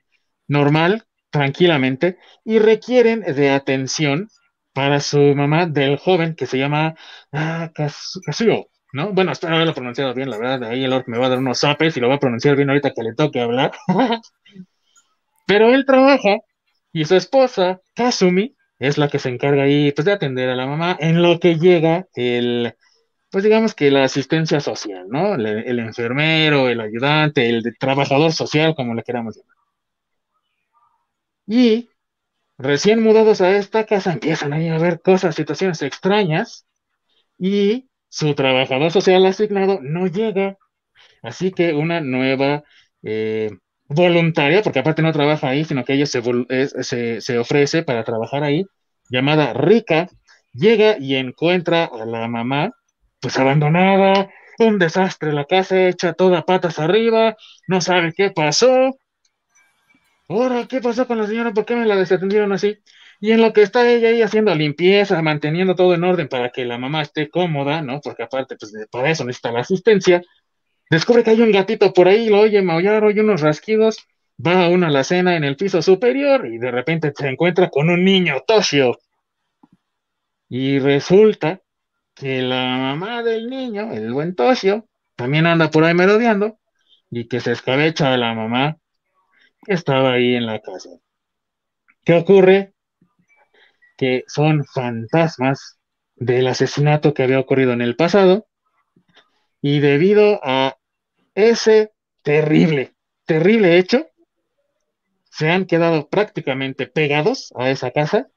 normal, 0.48 1.06
tranquilamente, 1.32 2.18
y 2.44 2.60
requieren 2.60 3.22
de 3.22 3.50
atención 3.50 4.30
para 4.74 5.00
su 5.00 5.18
mamá 5.18 5.66
del 5.66 5.98
joven 5.98 6.36
que 6.36 6.46
se 6.46 6.60
llama 6.60 6.96
ah, 7.32 7.72
Kazuo, 7.74 8.70
¿no? 8.94 9.12
Bueno, 9.14 9.32
espero 9.32 9.56
haberlo 9.56 9.74
pronunciado 9.74 10.14
bien, 10.14 10.30
la 10.30 10.38
verdad, 10.38 10.70
ahí 10.70 10.84
el 10.84 10.94
orc 10.94 11.08
me 11.08 11.18
va 11.18 11.26
a 11.26 11.30
dar 11.30 11.40
unos 11.40 11.60
zapes 11.60 11.98
y 11.98 12.00
lo 12.00 12.10
va 12.10 12.16
a 12.16 12.20
pronunciar 12.20 12.56
bien 12.56 12.70
ahorita 12.70 12.92
que 12.92 13.04
le 13.04 13.16
toque 13.16 13.42
hablar. 13.42 13.72
Pero 15.48 15.74
él 15.74 15.86
trabaja 15.86 16.38
Y 16.92 17.06
su 17.06 17.16
esposa, 17.16 17.82
Kasumi, 17.96 18.56
es 18.88 18.98
la 18.98 19.10
que 19.10 19.20
se 19.20 19.30
encarga 19.30 19.64
ahí 19.64 19.92
pues, 19.92 20.06
de 20.06 20.14
atender 20.14 20.50
a 20.50 20.56
la 20.56 20.68
mamá 20.68 20.98
en 21.00 21.22
lo 21.22 21.40
que 21.40 21.56
llega 21.58 22.08
el, 22.16 22.76
pues 23.30 23.44
digamos 23.44 23.76
que 23.76 23.92
la 23.92 24.04
asistencia 24.06 24.60
social, 24.60 25.08
¿no? 25.10 25.36
El, 25.36 25.46
el 25.46 25.80
enfermero, 25.80 26.70
el 26.70 26.82
ayudante, 26.82 27.50
el 27.50 27.78
trabajador 27.80 28.32
social, 28.34 28.76
como 28.76 28.94
le 28.94 29.04
queramos 29.04 29.36
llamar. 29.38 29.56
Y 31.48 31.90
recién 32.58 33.04
mudados 33.04 33.42
a 33.42 33.56
esta 33.58 33.86
casa 33.86 34.14
empiezan 34.14 34.54
ahí 34.54 34.70
a 34.70 34.78
ver 34.78 35.02
cosas, 35.02 35.36
situaciones 35.36 35.82
extrañas 35.82 36.66
y 37.38 37.90
su 38.10 38.34
trabajador 38.36 38.92
social 38.92 39.26
asignado 39.26 39.80
no 39.82 40.08
llega. 40.08 40.58
Así 41.22 41.52
que 41.52 41.74
una 41.74 42.02
nueva 42.02 42.64
eh, 43.04 43.52
voluntaria, 43.88 44.62
porque 44.62 44.80
aparte 44.80 45.02
no 45.02 45.12
trabaja 45.12 45.50
ahí, 45.50 45.64
sino 45.64 45.84
que 45.84 45.94
ella 45.94 46.06
se, 46.06 47.22
se, 47.22 47.38
ofrece 47.38 47.84
para 47.84 48.04
trabajar 48.04 48.44
ahí, 48.44 48.66
llamada 49.10 49.54
Rica, 49.54 50.08
llega 50.54 50.98
y 51.00 51.16
encuentra 51.16 51.86
a 51.86 52.06
la 52.06 52.28
mamá, 52.28 52.72
pues 53.20 53.38
abandonada, 53.38 54.30
un 54.60 54.80
desastre, 54.80 55.34
la 55.34 55.46
casa 55.46 55.88
hecha 55.88 56.14
toda 56.14 56.46
patas 56.46 56.80
arriba, 56.80 57.36
no 57.68 57.82
sabe 57.82 58.14
qué 58.16 58.32
pasó. 58.32 58.98
Ahora, 60.28 60.66
¿qué 60.68 60.82
pasó 60.82 61.06
con 61.06 61.20
la 61.20 61.28
señora? 61.28 61.54
¿Por 61.54 61.66
qué 61.66 61.76
me 61.76 61.86
la 61.86 61.96
desatendieron 61.96 62.52
así? 62.52 62.80
Y 63.20 63.32
en 63.32 63.42
lo 63.42 63.54
que 63.54 63.62
está 63.62 63.88
ella 63.88 64.10
ahí 64.10 64.22
haciendo 64.22 64.54
limpieza, 64.56 65.22
manteniendo 65.22 65.76
todo 65.76 65.94
en 65.94 66.04
orden 66.04 66.28
para 66.28 66.50
que 66.52 66.66
la 66.66 66.78
mamá 66.78 67.02
esté 67.02 67.30
cómoda, 67.30 67.82
¿no? 67.82 68.02
Porque 68.02 68.24
aparte, 68.24 68.56
pues 68.58 68.74
para 68.92 69.12
eso 69.12 69.24
necesita 69.24 69.52
la 69.52 69.62
asistencia, 69.62 70.22
descubre 70.90 71.24
que 71.24 71.32
hay 71.32 71.42
un 71.42 71.52
gatito 71.52 71.94
por 71.94 72.08
ahí, 72.08 72.30
lo 72.30 72.40
oye 72.40 72.62
maullar, 72.62 73.04
oye 73.04 73.22
unos 73.22 73.42
rasquidos, 73.42 73.98
va 74.46 74.66
a 74.66 74.70
una 74.70 74.88
alacena 74.88 75.36
en 75.36 75.44
el 75.44 75.56
piso 75.56 75.82
superior 75.82 76.48
y 76.48 76.58
de 76.58 76.72
repente 76.72 77.14
se 77.16 77.28
encuentra 77.28 77.70
con 77.70 77.90
un 77.90 78.04
niño, 78.04 78.44
Toshio. 78.46 78.98
Y 80.50 80.80
resulta 80.80 81.62
que 82.14 82.42
la 82.42 82.78
mamá 82.78 83.24
del 83.24 83.50
niño, 83.50 83.92
el 83.92 84.14
buen 84.14 84.36
Toshio, 84.36 84.88
también 85.16 85.46
anda 85.46 85.70
por 85.70 85.84
ahí 85.84 85.94
merodeando 85.94 86.60
y 87.10 87.28
que 87.28 87.40
se 87.40 87.52
escabecha 87.52 88.14
a 88.14 88.18
la 88.18 88.34
mamá 88.34 88.78
que 89.66 89.74
estaba 89.74 90.14
ahí 90.14 90.36
en 90.36 90.46
la 90.46 90.60
casa. 90.60 90.90
¿Qué 92.04 92.14
ocurre? 92.14 92.74
Que 93.98 94.24
son 94.28 94.66
fantasmas 94.66 95.80
del 96.16 96.48
asesinato 96.48 97.14
que 97.14 97.24
había 97.24 97.40
ocurrido 97.40 97.74
en 97.74 97.82
el 97.82 97.96
pasado 97.96 98.48
y 99.62 99.80
debido 99.80 100.40
a 100.44 100.78
ese 101.34 101.92
terrible, 102.24 102.94
terrible 103.26 103.78
hecho, 103.78 104.08
se 105.30 105.50
han 105.50 105.66
quedado 105.66 106.08
prácticamente 106.10 106.88
pegados 106.88 107.54
a 107.58 107.70
esa 107.70 107.92
casa 107.92 108.30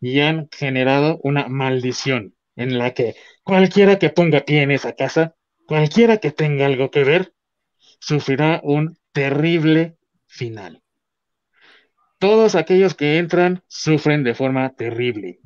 y 0.00 0.20
han 0.20 0.48
generado 0.50 1.20
una 1.22 1.48
maldición 1.48 2.34
en 2.56 2.78
la 2.78 2.94
que 2.94 3.16
cualquiera 3.44 3.98
que 3.98 4.10
ponga 4.10 4.44
pie 4.44 4.62
en 4.62 4.70
esa 4.70 4.94
casa, 4.94 5.34
cualquiera 5.66 6.18
que 6.18 6.32
tenga 6.32 6.66
algo 6.66 6.90
que 6.90 7.04
ver, 7.04 7.34
sufrirá 8.00 8.60
un 8.64 8.98
terrible 9.12 9.96
final. 10.26 10.82
Todos 12.18 12.54
aquellos 12.54 12.94
que 12.94 13.18
entran 13.18 13.62
sufren 13.68 14.24
de 14.24 14.34
forma 14.34 14.74
terrible. 14.74 15.38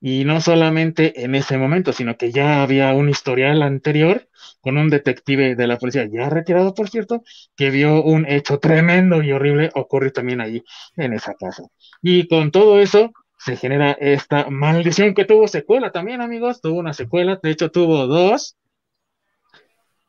Y 0.00 0.24
no 0.24 0.40
solamente 0.40 1.24
en 1.24 1.34
ese 1.34 1.58
momento, 1.58 1.92
sino 1.92 2.16
que 2.16 2.32
ya 2.32 2.62
había 2.62 2.94
un 2.94 3.10
historial 3.10 3.62
anterior 3.62 4.28
con 4.60 4.78
un 4.78 4.88
detective 4.88 5.54
de 5.56 5.66
la 5.66 5.78
policía, 5.78 6.08
ya 6.10 6.30
retirado, 6.30 6.74
por 6.74 6.88
cierto, 6.88 7.22
que 7.56 7.70
vio 7.70 8.02
un 8.02 8.26
hecho 8.26 8.58
tremendo 8.58 9.22
y 9.22 9.32
horrible 9.32 9.70
ocurrir 9.74 10.12
también 10.12 10.40
allí 10.40 10.62
en 10.96 11.12
esa 11.12 11.34
casa. 11.34 11.64
Y 12.02 12.28
con 12.28 12.50
todo 12.50 12.80
eso 12.80 13.12
se 13.38 13.56
genera 13.56 13.92
esta 13.92 14.48
maldición 14.50 15.14
que 15.14 15.24
tuvo 15.24 15.48
secuela 15.48 15.92
también, 15.92 16.20
amigos, 16.20 16.60
tuvo 16.60 16.78
una 16.78 16.94
secuela, 16.94 17.38
de 17.42 17.50
hecho 17.50 17.70
tuvo 17.70 18.06
dos, 18.06 18.56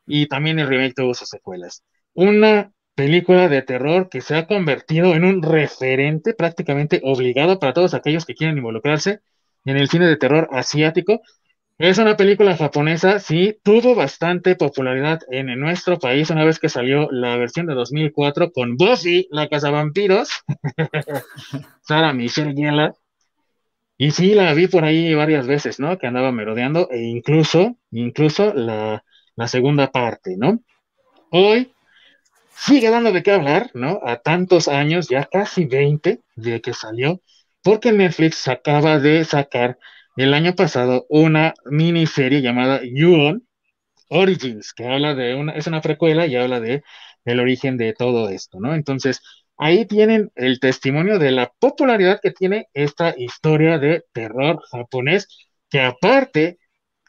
y 0.06 0.26
también 0.26 0.58
el 0.58 0.68
remake 0.68 0.94
tuvo 0.94 1.14
sus 1.14 1.28
secuelas. 1.28 1.82
Una 2.14 2.72
película 2.94 3.48
de 3.48 3.62
terror 3.62 4.08
que 4.08 4.20
se 4.20 4.36
ha 4.36 4.46
convertido 4.46 5.14
en 5.14 5.24
un 5.24 5.42
referente 5.42 6.34
prácticamente 6.34 7.00
obligado 7.04 7.58
para 7.58 7.72
todos 7.72 7.94
aquellos 7.94 8.26
que 8.26 8.34
quieren 8.34 8.58
involucrarse 8.58 9.20
en 9.64 9.76
el 9.76 9.88
cine 9.88 10.06
de 10.06 10.16
terror 10.16 10.48
asiático. 10.52 11.20
Es 11.78 11.98
una 11.98 12.16
película 12.16 12.56
japonesa, 12.56 13.18
sí, 13.18 13.58
tuvo 13.62 13.94
bastante 13.94 14.54
popularidad 14.54 15.20
en 15.30 15.58
nuestro 15.58 15.98
país 15.98 16.30
una 16.30 16.44
vez 16.44 16.58
que 16.58 16.68
salió 16.68 17.10
la 17.10 17.36
versión 17.36 17.66
de 17.66 17.74
2004 17.74 18.52
con 18.52 18.76
Buffy, 18.76 19.26
la 19.30 19.48
cazavampiros, 19.48 20.44
Sara 21.82 22.12
Michelle 22.12 22.54
Gellar. 22.54 22.94
Y 23.96 24.10
sí, 24.10 24.34
la 24.34 24.52
vi 24.54 24.66
por 24.66 24.84
ahí 24.84 25.14
varias 25.14 25.46
veces, 25.46 25.80
¿no? 25.80 25.98
Que 25.98 26.06
andaba 26.06 26.32
merodeando 26.32 26.88
e 26.90 27.02
incluso, 27.02 27.76
incluso 27.90 28.52
la, 28.54 29.04
la 29.36 29.48
segunda 29.48 29.90
parte, 29.90 30.36
¿no? 30.36 30.60
Hoy 31.30 31.72
sigue 32.54 32.90
dando 32.90 33.12
de 33.12 33.22
qué 33.22 33.32
hablar, 33.32 33.70
¿no? 33.74 34.00
A 34.04 34.18
tantos 34.18 34.68
años, 34.68 35.08
ya 35.08 35.24
casi 35.24 35.64
20 35.64 36.20
de 36.36 36.60
que 36.60 36.72
salió, 36.72 37.20
porque 37.62 37.92
Netflix 37.92 38.48
acaba 38.48 38.98
de 38.98 39.24
sacar 39.24 39.78
el 40.16 40.34
año 40.34 40.54
pasado 40.54 41.06
una 41.08 41.54
miniserie 41.64 42.42
llamada 42.42 42.80
You 42.84 43.42
Origins, 44.08 44.72
que 44.74 44.86
habla 44.86 45.14
de 45.14 45.34
una, 45.34 45.52
es 45.52 45.66
una 45.66 45.80
precuela 45.80 46.26
y 46.26 46.36
habla 46.36 46.60
de 46.60 46.82
el 47.24 47.40
origen 47.40 47.76
de 47.76 47.94
todo 47.94 48.28
esto, 48.28 48.60
¿no? 48.60 48.74
Entonces, 48.74 49.20
ahí 49.56 49.86
tienen 49.86 50.30
el 50.34 50.60
testimonio 50.60 51.18
de 51.18 51.30
la 51.30 51.52
popularidad 51.58 52.20
que 52.22 52.32
tiene 52.32 52.68
esta 52.74 53.14
historia 53.16 53.78
de 53.78 54.04
terror 54.12 54.60
japonés, 54.70 55.28
que 55.70 55.80
aparte 55.80 56.58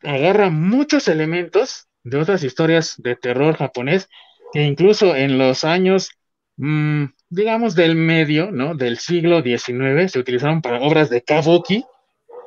agarra 0.04 0.50
muchos 0.50 1.08
elementos 1.08 1.88
de 2.04 2.18
otras 2.18 2.44
historias 2.44 2.96
de 2.98 3.16
terror 3.16 3.56
japonés 3.56 4.10
que 4.54 4.64
incluso 4.64 5.16
en 5.16 5.38
los 5.38 5.64
años, 5.64 6.12
mm, 6.58 7.06
digamos, 7.34 7.74
del 7.76 7.96
medio, 7.96 8.52
¿no? 8.52 8.76
Del 8.76 8.98
siglo 9.00 9.42
XIX, 9.42 10.12
se 10.12 10.20
utilizaron 10.20 10.62
para 10.62 10.82
obras 10.82 11.10
de 11.10 11.24
kabuki, 11.24 11.84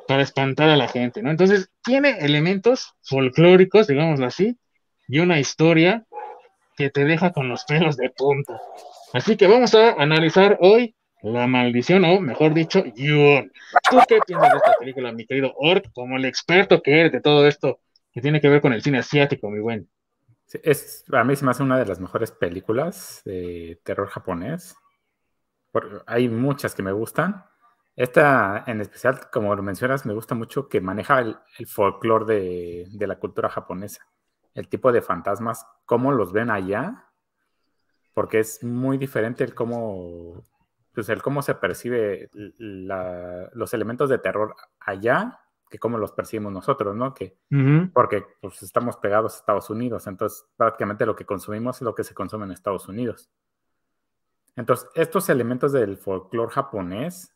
para 0.07 0.23
espantar 0.23 0.69
a 0.69 0.77
la 0.77 0.87
gente, 0.87 1.21
¿no? 1.21 1.29
Entonces, 1.29 1.69
tiene 1.83 2.19
elementos 2.19 2.93
folclóricos, 3.03 3.87
digámoslo 3.87 4.25
así, 4.25 4.57
y 5.09 5.19
una 5.19 5.39
historia 5.39 6.05
que 6.77 6.89
te 6.89 7.03
deja 7.03 7.33
con 7.33 7.49
los 7.49 7.65
pelos 7.65 7.97
de 7.97 8.09
punta. 8.11 8.61
Así 9.13 9.35
que 9.35 9.47
vamos 9.47 9.73
a 9.75 9.91
analizar 9.93 10.57
hoy 10.61 10.95
La 11.21 11.47
Maldición, 11.47 12.05
o 12.05 12.21
mejor 12.21 12.53
dicho, 12.53 12.85
Yuon. 12.95 13.51
¿Tú 13.89 13.99
qué 14.07 14.19
piensas 14.25 14.51
de 14.51 14.57
esta 14.57 14.73
película, 14.79 15.11
mi 15.11 15.25
querido 15.25 15.53
Ork, 15.57 15.91
como 15.93 16.15
el 16.15 16.23
experto 16.23 16.81
que 16.81 16.99
eres 16.99 17.11
de 17.11 17.19
todo 17.19 17.45
esto 17.45 17.79
que 18.13 18.21
tiene 18.21 18.39
que 18.39 18.47
ver 18.47 18.61
con 18.61 18.71
el 18.71 18.81
cine 18.81 18.99
asiático, 18.99 19.49
mi 19.49 19.59
buen? 19.59 19.89
Es, 20.53 21.03
a 21.11 21.23
mí 21.23 21.35
se 21.35 21.45
me 21.45 21.51
hace 21.51 21.63
una 21.63 21.77
de 21.77 21.85
las 21.85 21.99
mejores 21.99 22.31
películas 22.31 23.21
de 23.25 23.79
terror 23.83 24.07
japonés. 24.07 24.75
hay 26.05 26.29
muchas 26.29 26.73
que 26.75 26.83
me 26.83 26.91
gustan. 26.91 27.45
Esta 27.95 28.63
en 28.67 28.81
especial, 28.81 29.29
como 29.31 29.55
lo 29.55 29.63
mencionas, 29.63 30.05
me 30.05 30.13
gusta 30.13 30.35
mucho 30.35 30.69
que 30.69 30.81
maneja 30.81 31.19
el, 31.19 31.37
folclore 31.67 32.25
de, 32.25 33.07
la 33.07 33.19
cultura 33.19 33.49
japonesa. 33.49 34.07
El 34.53 34.67
tipo 34.69 34.91
de 34.91 35.01
fantasmas, 35.01 35.65
cómo 35.85 36.11
los 36.11 36.31
ven 36.31 36.49
allá, 36.49 37.05
porque 38.13 38.39
es 38.39 38.63
muy 38.63 38.97
diferente 38.97 39.43
el 39.43 39.53
cómo, 39.53 40.43
pues 40.93 41.09
el 41.09 41.21
cómo 41.21 41.41
se 41.41 41.55
percibe 41.55 42.29
los 42.33 43.73
elementos 43.73 44.09
de 44.09 44.19
terror 44.19 44.55
allá 44.79 45.39
que 45.69 45.79
cómo 45.79 45.97
los 45.97 46.11
percibimos 46.11 46.53
nosotros, 46.53 46.95
¿no? 46.95 47.13
Que, 47.13 47.37
Porque 47.93 48.25
pues, 48.41 48.63
estamos 48.63 48.97
pegados 48.97 49.33
a 49.33 49.37
Estados 49.37 49.69
Unidos, 49.69 50.07
entonces 50.07 50.45
prácticamente 50.55 51.05
lo 51.05 51.15
que 51.15 51.25
consumimos 51.25 51.77
es 51.77 51.81
lo 51.81 51.95
que 51.95 52.03
se 52.03 52.13
consume 52.13 52.45
en 52.45 52.51
Estados 52.51 52.87
Unidos. 52.87 53.29
Entonces, 54.55 54.89
estos 54.95 55.29
elementos 55.29 55.71
del 55.71 55.97
folclore 55.97 56.51
japonés 56.51 57.35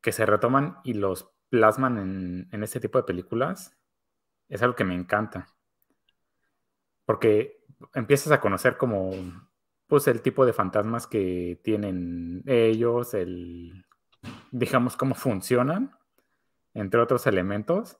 que 0.00 0.12
se 0.12 0.26
retoman 0.26 0.78
y 0.84 0.94
los 0.94 1.30
plasman 1.48 1.98
en, 1.98 2.48
en 2.50 2.62
este 2.62 2.80
tipo 2.80 2.98
de 2.98 3.04
películas 3.04 3.76
es 4.48 4.62
algo 4.62 4.74
que 4.74 4.84
me 4.84 4.94
encanta. 4.94 5.46
Porque 7.04 7.64
empiezas 7.94 8.32
a 8.32 8.40
conocer 8.40 8.76
como 8.76 9.12
pues 9.86 10.08
el 10.08 10.22
tipo 10.22 10.44
de 10.44 10.52
fantasmas 10.52 11.06
que 11.06 11.60
tienen 11.62 12.42
ellos, 12.46 13.14
el 13.14 13.86
digamos 14.50 14.96
cómo 14.96 15.14
funcionan 15.14 15.96
entre 16.76 17.00
otros 17.00 17.26
elementos. 17.26 17.98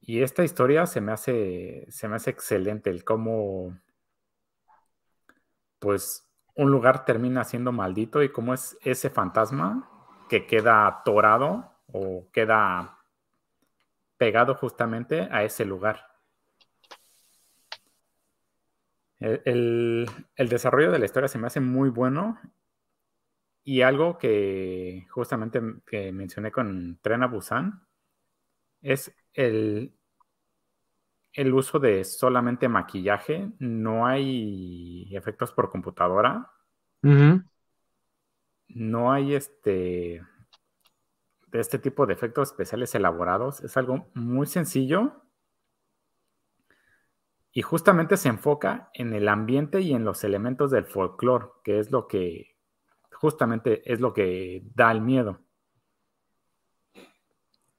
Y 0.00 0.22
esta 0.22 0.42
historia 0.42 0.86
se 0.86 1.00
me 1.00 1.12
hace, 1.12 1.86
se 1.90 2.08
me 2.08 2.16
hace 2.16 2.30
excelente, 2.30 2.90
el 2.90 3.04
cómo, 3.04 3.78
pues, 5.78 6.26
un 6.56 6.70
lugar 6.70 7.04
termina 7.04 7.44
siendo 7.44 7.72
maldito 7.72 8.22
y 8.22 8.32
cómo 8.32 8.54
es 8.54 8.78
ese 8.82 9.10
fantasma 9.10 9.88
que 10.28 10.46
queda 10.46 10.86
atorado 10.86 11.74
o 11.92 12.28
queda 12.32 12.98
pegado 14.16 14.54
justamente 14.54 15.28
a 15.30 15.44
ese 15.44 15.64
lugar. 15.64 16.06
el, 19.20 20.08
desarrollo 20.36 20.90
de 20.90 20.98
la 20.98 21.04
historia 21.04 21.28
se 21.28 21.38
me 21.38 21.46
hace 21.46 21.60
muy 21.60 21.90
bueno 21.90 22.40
Y 23.62 23.82
algo 23.82 24.18
que 24.18 25.06
justamente 25.10 25.60
que 25.86 26.12
mencioné 26.12 26.50
con 26.50 26.98
Tren 27.02 27.22
a 27.22 27.26
Busan 27.26 27.86
es 28.80 29.14
el, 29.34 29.94
el 31.32 31.54
uso 31.54 31.78
de 31.78 32.04
solamente 32.04 32.68
maquillaje. 32.68 33.50
No 33.58 34.06
hay 34.06 35.14
efectos 35.14 35.52
por 35.52 35.70
computadora. 35.70 36.50
No 38.68 39.12
hay 39.12 39.34
este 39.34 40.22
de 41.50 41.60
este 41.60 41.78
tipo 41.78 42.06
de 42.06 42.14
efectos 42.14 42.50
especiales 42.50 42.94
elaborados. 42.94 43.60
Es 43.62 43.76
algo 43.76 44.08
muy 44.14 44.46
sencillo 44.46 45.24
y 47.52 47.62
justamente 47.62 48.16
se 48.16 48.28
enfoca 48.28 48.90
en 48.94 49.12
el 49.12 49.28
ambiente 49.28 49.80
y 49.80 49.92
en 49.92 50.04
los 50.04 50.22
elementos 50.22 50.70
del 50.70 50.86
folclore, 50.86 51.46
que 51.64 51.80
es 51.80 51.90
lo 51.90 52.06
que 52.06 52.49
justamente 53.20 53.82
es 53.84 54.00
lo 54.00 54.12
que 54.14 54.62
da 54.74 54.90
el 54.90 55.02
miedo. 55.02 55.40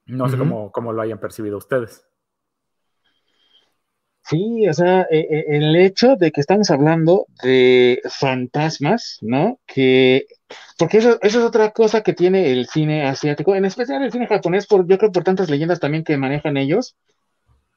No 0.06 0.30
sé 0.30 0.38
cómo, 0.38 0.72
cómo, 0.72 0.94
lo 0.94 1.02
hayan 1.02 1.20
percibido 1.20 1.58
ustedes. 1.58 2.06
Sí, 4.24 4.68
o 4.68 4.74
sea, 4.74 5.08
e, 5.10 5.20
e, 5.20 5.58
el 5.58 5.76
hecho 5.76 6.16
de 6.16 6.32
que 6.32 6.42
estamos 6.42 6.70
hablando 6.70 7.26
de 7.44 8.02
fantasmas, 8.10 9.18
¿no? 9.22 9.60
Que, 9.66 10.28
porque 10.78 11.00
eso, 11.00 11.18
eso, 11.22 11.40
es 11.40 11.46
otra 11.46 11.72
cosa 11.72 12.02
que 12.04 12.14
tiene 12.14 12.52
el 12.52 12.68
cine 12.68 13.08
asiático, 13.08 13.56
en 13.56 13.66
especial 13.66 14.04
el 14.04 14.12
cine 14.12 14.28
japonés, 14.28 14.68
por, 14.68 14.88
yo 14.88 14.98
creo 14.98 15.12
por 15.12 15.24
tantas 15.24 15.50
leyendas 15.50 15.80
también 15.80 16.04
que 16.04 16.18
manejan 16.18 16.58
ellos, 16.58 16.96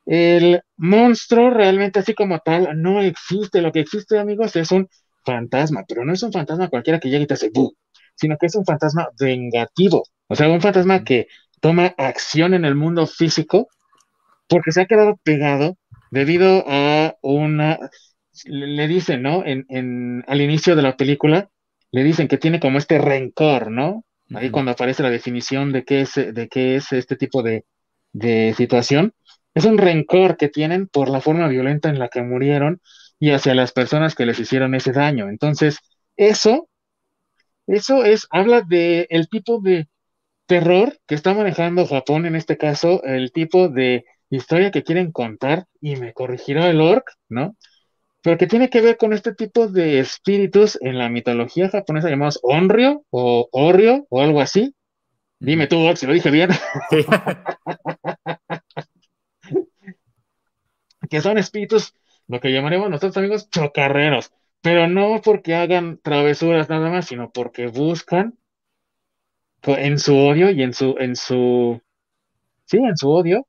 el 0.06 0.62
monstruo 0.76 1.50
realmente 1.50 2.00
así 2.00 2.14
como 2.14 2.38
tal 2.40 2.80
no 2.80 3.00
existe. 3.00 3.62
Lo 3.62 3.72
que 3.72 3.80
existe, 3.80 4.18
amigos, 4.18 4.54
es 4.56 4.70
un 4.70 4.88
fantasma, 5.24 5.84
pero 5.88 6.04
no 6.04 6.12
es 6.12 6.22
un 6.22 6.32
fantasma 6.32 6.68
cualquiera 6.68 7.00
que 7.00 7.10
llegue 7.10 7.24
y 7.24 7.26
te 7.26 7.34
hace 7.34 7.50
¡bu! 7.52 7.74
sino 8.14 8.36
que 8.38 8.46
es 8.46 8.54
un 8.54 8.64
fantasma 8.64 9.08
vengativo. 9.18 10.04
O 10.28 10.36
sea, 10.36 10.48
un 10.48 10.60
fantasma 10.60 11.04
que 11.04 11.26
toma 11.60 11.94
acción 11.98 12.54
en 12.54 12.64
el 12.64 12.74
mundo 12.74 13.06
físico 13.06 13.68
porque 14.48 14.72
se 14.72 14.82
ha 14.82 14.86
quedado 14.86 15.18
pegado 15.22 15.76
debido 16.10 16.64
a 16.66 17.16
una... 17.22 17.78
Le 18.44 18.88
dicen, 18.88 19.22
¿no? 19.22 19.44
En, 19.46 20.24
al 20.26 20.40
inicio 20.40 20.74
de 20.74 20.82
la 20.82 20.96
película, 20.96 21.50
le 21.92 22.02
dicen 22.02 22.26
que 22.26 22.38
tiene 22.38 22.58
como 22.58 22.78
este 22.78 22.98
rencor, 22.98 23.70
¿no? 23.70 24.04
Ahí 24.34 24.50
cuando 24.50 24.72
aparece 24.72 25.04
la 25.04 25.10
definición 25.10 25.72
de 25.72 25.84
qué 25.84 26.00
es, 26.00 26.14
de 26.14 26.48
qué 26.50 26.76
es 26.76 26.92
este 26.92 27.14
tipo 27.16 27.42
de, 27.42 27.64
de 28.12 28.52
situación, 28.56 29.12
es 29.54 29.64
un 29.64 29.78
rencor 29.78 30.36
que 30.36 30.48
tienen 30.48 30.88
por 30.88 31.08
la 31.08 31.20
forma 31.20 31.46
violenta 31.46 31.88
en 31.88 32.00
la 32.00 32.08
que 32.08 32.22
murieron 32.22 32.80
y 33.24 33.30
hacia 33.30 33.54
las 33.54 33.72
personas 33.72 34.14
que 34.14 34.26
les 34.26 34.38
hicieron 34.38 34.74
ese 34.74 34.92
daño. 34.92 35.30
Entonces, 35.30 35.78
eso, 36.14 36.68
eso 37.66 38.04
es, 38.04 38.26
habla 38.28 38.60
de 38.60 39.06
el 39.08 39.30
tipo 39.30 39.62
de 39.62 39.88
terror 40.44 40.98
que 41.06 41.14
está 41.14 41.32
manejando 41.32 41.86
Japón 41.86 42.26
en 42.26 42.36
este 42.36 42.58
caso, 42.58 43.02
el 43.02 43.32
tipo 43.32 43.70
de 43.70 44.04
historia 44.28 44.70
que 44.70 44.82
quieren 44.82 45.10
contar, 45.10 45.64
y 45.80 45.96
me 45.96 46.12
corregirá 46.12 46.68
el 46.68 46.82
orc, 46.82 47.12
¿no? 47.30 47.56
Pero 48.20 48.36
que 48.36 48.46
tiene 48.46 48.68
que 48.68 48.82
ver 48.82 48.98
con 48.98 49.14
este 49.14 49.34
tipo 49.34 49.68
de 49.68 50.00
espíritus 50.00 50.76
en 50.82 50.98
la 50.98 51.08
mitología 51.08 51.70
japonesa 51.70 52.10
llamados 52.10 52.40
Onryo 52.42 53.04
o 53.08 53.48
Orrio 53.52 54.06
o 54.10 54.20
algo 54.20 54.42
así. 54.42 54.74
Dime 55.40 55.66
tú, 55.66 55.78
Orc, 55.78 55.96
si 55.96 56.06
lo 56.06 56.12
dije 56.12 56.30
bien. 56.30 56.50
que 61.08 61.22
son 61.22 61.38
espíritus, 61.38 61.94
lo 62.28 62.40
que 62.40 62.52
llamaremos 62.52 62.90
nosotros 62.90 63.16
amigos 63.16 63.50
chocarreros, 63.50 64.32
pero 64.60 64.88
no 64.88 65.20
porque 65.22 65.54
hagan 65.54 65.98
travesuras 66.02 66.68
nada 66.68 66.90
más, 66.90 67.06
sino 67.06 67.30
porque 67.30 67.66
buscan 67.66 68.38
en 69.62 69.98
su 69.98 70.16
odio 70.16 70.50
y 70.50 70.62
en 70.62 70.74
su, 70.74 70.96
en 70.98 71.16
su, 71.16 71.80
sí, 72.66 72.78
en 72.78 72.96
su 72.96 73.10
odio, 73.10 73.46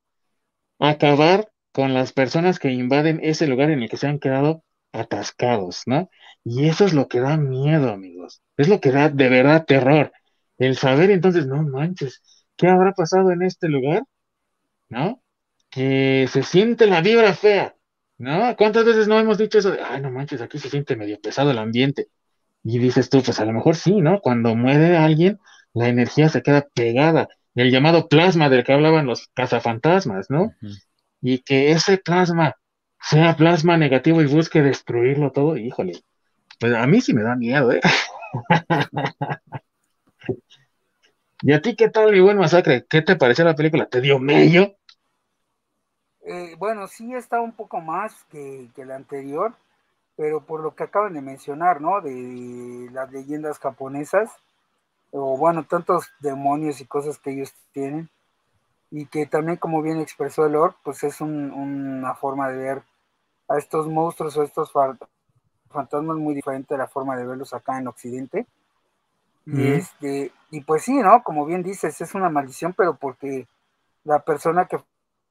acabar 0.79 1.49
con 1.71 1.93
las 1.93 2.13
personas 2.13 2.59
que 2.59 2.71
invaden 2.71 3.19
ese 3.21 3.47
lugar 3.47 3.69
en 3.69 3.83
el 3.83 3.89
que 3.89 3.97
se 3.97 4.07
han 4.07 4.19
quedado 4.19 4.63
atascados, 4.93 5.83
¿no? 5.87 6.09
Y 6.43 6.67
eso 6.67 6.85
es 6.85 6.93
lo 6.93 7.07
que 7.07 7.19
da 7.19 7.37
miedo, 7.37 7.91
amigos. 7.91 8.41
Es 8.55 8.69
lo 8.69 8.79
que 8.79 8.91
da 8.91 9.09
de 9.09 9.29
verdad 9.29 9.65
terror. 9.65 10.13
El 10.57 10.77
saber 10.77 11.11
entonces, 11.11 11.47
no 11.47 11.63
manches, 11.63 12.21
¿qué 12.55 12.67
habrá 12.67 12.93
pasado 12.93 13.31
en 13.31 13.41
este 13.41 13.67
lugar? 13.67 14.03
¿No? 14.89 15.21
que 15.75 16.29
se 16.31 16.41
siente 16.43 16.87
la 16.87 17.01
vibra 17.01 17.33
fea, 17.33 17.74
¿no? 18.17 18.55
¿Cuántas 18.55 18.85
veces 18.85 19.07
no 19.07 19.19
hemos 19.19 19.37
dicho 19.37 19.59
eso 19.59 19.71
de, 19.71 19.81
ay, 19.81 20.01
no 20.01 20.11
manches, 20.11 20.41
aquí 20.41 20.59
se 20.59 20.69
siente 20.69 20.95
medio 20.95 21.19
pesado 21.19 21.51
el 21.51 21.57
ambiente? 21.57 22.07
Y 22.63 22.79
dices 22.79 23.09
tú, 23.09 23.21
pues 23.21 23.39
a 23.39 23.45
lo 23.45 23.53
mejor 23.53 23.75
sí, 23.75 24.01
¿no? 24.01 24.21
Cuando 24.21 24.55
muere 24.55 24.97
alguien, 24.97 25.39
la 25.73 25.87
energía 25.89 26.29
se 26.29 26.41
queda 26.41 26.67
pegada. 26.73 27.29
El 27.53 27.71
llamado 27.71 28.07
plasma 28.07 28.49
del 28.49 28.63
que 28.63 28.73
hablaban 28.73 29.05
los 29.05 29.27
cazafantasmas, 29.33 30.29
¿no? 30.29 30.53
Y 31.21 31.39
que 31.39 31.71
ese 31.71 31.97
plasma 31.97 32.55
sea 33.01 33.35
plasma 33.35 33.77
negativo 33.77 34.21
y 34.21 34.25
busque 34.25 34.61
destruirlo 34.61 35.31
todo, 35.31 35.57
híjole, 35.57 35.93
pues 36.59 36.73
a 36.73 36.87
mí 36.87 37.01
sí 37.01 37.13
me 37.13 37.23
da 37.23 37.35
miedo, 37.35 37.71
¿eh? 37.71 37.81
¿Y 41.41 41.53
a 41.53 41.61
ti 41.61 41.75
qué 41.75 41.89
tal, 41.89 42.11
mi 42.11 42.19
buen 42.19 42.37
masacre? 42.37 42.85
¿Qué 42.89 43.01
te 43.01 43.15
pareció 43.15 43.45
la 43.45 43.55
película? 43.55 43.85
¿Te 43.87 44.01
dio 44.01 44.19
medio? 44.19 44.77
Eh, 46.27 46.55
bueno, 46.57 46.87
sí 46.87 47.13
está 47.13 47.39
un 47.39 47.51
poco 47.51 47.79
más 47.81 48.23
que, 48.31 48.69
que 48.75 48.83
la 48.83 48.95
anterior, 48.95 49.53
pero 50.17 50.41
por 50.41 50.61
lo 50.61 50.75
que 50.75 50.83
acaban 50.83 51.13
de 51.13 51.21
mencionar, 51.21 51.81
¿no? 51.81 52.01
De 52.01 52.89
las 52.91 53.11
leyendas 53.11 53.59
japonesas, 53.59 54.31
o 55.11 55.37
bueno, 55.37 55.65
tantos 55.65 56.11
demonios 56.19 56.81
y 56.81 56.85
cosas 56.85 57.19
que 57.19 57.31
ellos 57.31 57.53
tienen, 57.73 58.09
y 58.89 59.05
que 59.05 59.27
también, 59.27 59.57
como 59.57 59.81
bien 59.83 59.99
expresó 59.99 60.45
el 60.45 60.53
Lord, 60.53 60.75
pues 60.83 61.03
es 61.03 61.21
una 61.21 62.15
forma 62.15 62.49
de 62.49 62.57
ver 62.57 62.83
a 63.47 63.57
estos 63.57 63.87
monstruos 63.87 64.35
o 64.37 64.43
estos 64.43 64.71
fantasmas 65.69 66.17
muy 66.17 66.33
diferente 66.33 66.73
de 66.73 66.79
la 66.79 66.87
forma 66.87 67.15
de 67.15 67.25
verlos 67.25 67.53
acá 67.53 67.77
en 67.77 67.87
Occidente. 67.87 68.47
Y, 69.45 69.67
este, 69.73 70.31
y 70.49 70.61
pues 70.61 70.83
sí, 70.83 70.97
¿no? 70.97 71.21
Como 71.21 71.45
bien 71.45 71.61
dices, 71.61 72.01
es 72.01 72.15
una 72.15 72.29
maldición, 72.29 72.73
pero 72.73 72.95
porque 72.95 73.47
la 74.03 74.19
persona 74.19 74.65
que 74.65 74.79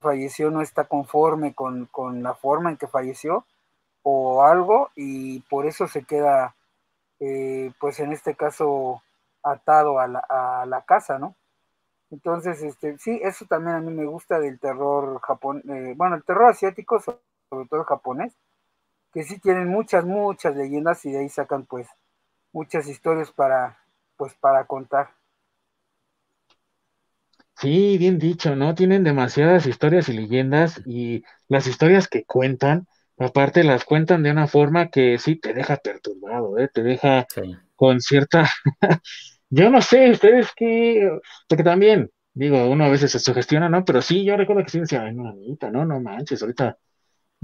falleció 0.05 0.51
no 0.53 0.63
está 0.63 0.85
conforme 0.85 1.55
con, 1.55 1.89
la 2.23 2.35
forma 2.35 2.71
en 2.71 2.77
que 2.77 2.87
falleció 2.87 3.45
o 4.03 4.45
algo 4.45 4.91
y 4.95 5.41
por 5.41 5.67
eso 5.67 5.89
se 5.89 6.05
queda, 6.05 6.55
eh, 7.19 7.73
pues 7.81 7.99
en 7.99 8.13
este 8.13 8.37
caso, 8.37 9.03
atado 9.43 9.99
a 9.99 10.07
la, 10.07 10.21
a 10.21 10.67
la, 10.67 10.83
casa, 10.83 11.19
¿no? 11.19 11.35
Entonces, 12.11 12.63
este, 12.63 12.99
sí, 12.99 13.21
eso 13.23 13.45
también 13.47 13.77
a 13.77 13.81
mí 13.81 13.93
me 13.93 14.05
gusta 14.05 14.39
del 14.39 14.61
terror 14.61 15.21
japonés, 15.21 15.65
eh, 15.67 15.95
bueno, 15.97 16.17
el 16.17 16.25
terror 16.25 16.51
asiático, 16.51 17.01
sobre 17.01 17.19
todo 17.69 17.85
japonés, 17.85 18.33
que 19.13 19.25
sí 19.25 19.39
tienen 19.39 19.69
muchas, 19.69 20.05
muchas 20.05 20.55
leyendas 20.57 21.05
y 21.07 21.13
de 21.13 21.21
ahí 21.21 21.29
sacan 21.29 21.65
pues 21.65 21.89
muchas 22.53 22.89
historias 22.89 23.33
para, 23.33 23.79
pues 24.17 24.35
para 24.35 24.65
contar. 24.65 25.11
Sí, 27.65 27.97
bien 27.99 28.19
dicho, 28.19 28.55
¿no? 28.57 28.75
Tienen 28.75 29.05
demasiadas 29.05 29.67
historias 29.67 30.09
y 30.11 30.13
leyendas 30.13 30.83
y 30.85 31.23
las 31.49 31.67
historias 31.67 32.09
que 32.09 32.25
cuentan, 32.25 32.87
aparte 33.19 33.65
las 33.65 33.85
cuentan 33.87 34.23
de 34.23 34.31
una 34.33 34.47
forma 34.49 34.91
que 34.91 35.17
sí 35.19 35.37
te 35.37 35.55
deja 35.55 35.79
perturbado, 35.79 36.59
¿eh? 36.59 36.69
Te 36.73 36.83
deja 36.83 37.27
con 37.75 38.01
cierta... 38.03 38.51
yo 39.51 39.71
no 39.71 39.81
sé, 39.81 40.11
ustedes 40.11 40.49
qué... 40.55 41.09
Porque 41.49 41.65
también, 41.65 42.11
digo, 42.35 42.67
uno 42.69 42.85
a 42.85 42.91
veces 42.91 43.11
se 43.13 43.19
sugestiona, 43.19 43.71
¿no? 43.71 43.83
Pero 43.85 44.03
sí, 44.03 44.25
yo 44.25 44.37
recuerdo 44.37 44.63
que 44.65 44.71
sí 44.71 44.81
decía, 44.81 45.03
ay, 45.05 45.15
no, 45.15 45.27
amiguita, 45.29 45.71
no, 45.71 45.87
no 45.87 46.01
manches, 46.01 46.43
ahorita 46.43 46.79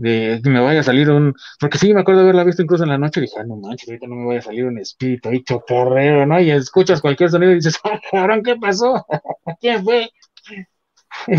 de 0.01 0.41
que 0.43 0.49
me 0.49 0.61
vaya 0.61 0.81
a 0.81 0.83
salir 0.83 1.11
un, 1.11 1.35
porque 1.59 1.77
sí 1.77 1.93
me 1.93 2.01
acuerdo 2.01 2.23
haberla 2.23 2.43
visto 2.43 2.63
incluso 2.63 2.85
en 2.85 2.89
la 2.89 2.97
noche, 2.97 3.21
dije, 3.21 3.35
ah, 3.39 3.45
no 3.45 3.57
manches, 3.57 3.87
ahorita 3.87 4.07
no 4.07 4.17
me 4.17 4.27
vaya 4.27 4.39
a 4.39 4.43
salir 4.43 4.65
un 4.65 4.79
espíritu 4.79 5.29
ahí 5.29 5.45
chocarrero, 5.45 6.25
¿no? 6.25 6.41
Y 6.41 6.51
escuchas 6.51 7.03
cualquier 7.03 7.31
sonido 7.31 7.53
y 7.53 7.57
dices, 7.57 7.79
ah, 7.85 8.01
cabrón, 8.11 8.43
¿qué 8.43 8.57
pasó? 8.57 9.05
¿Quién 9.61 9.85
fue? 9.85 10.09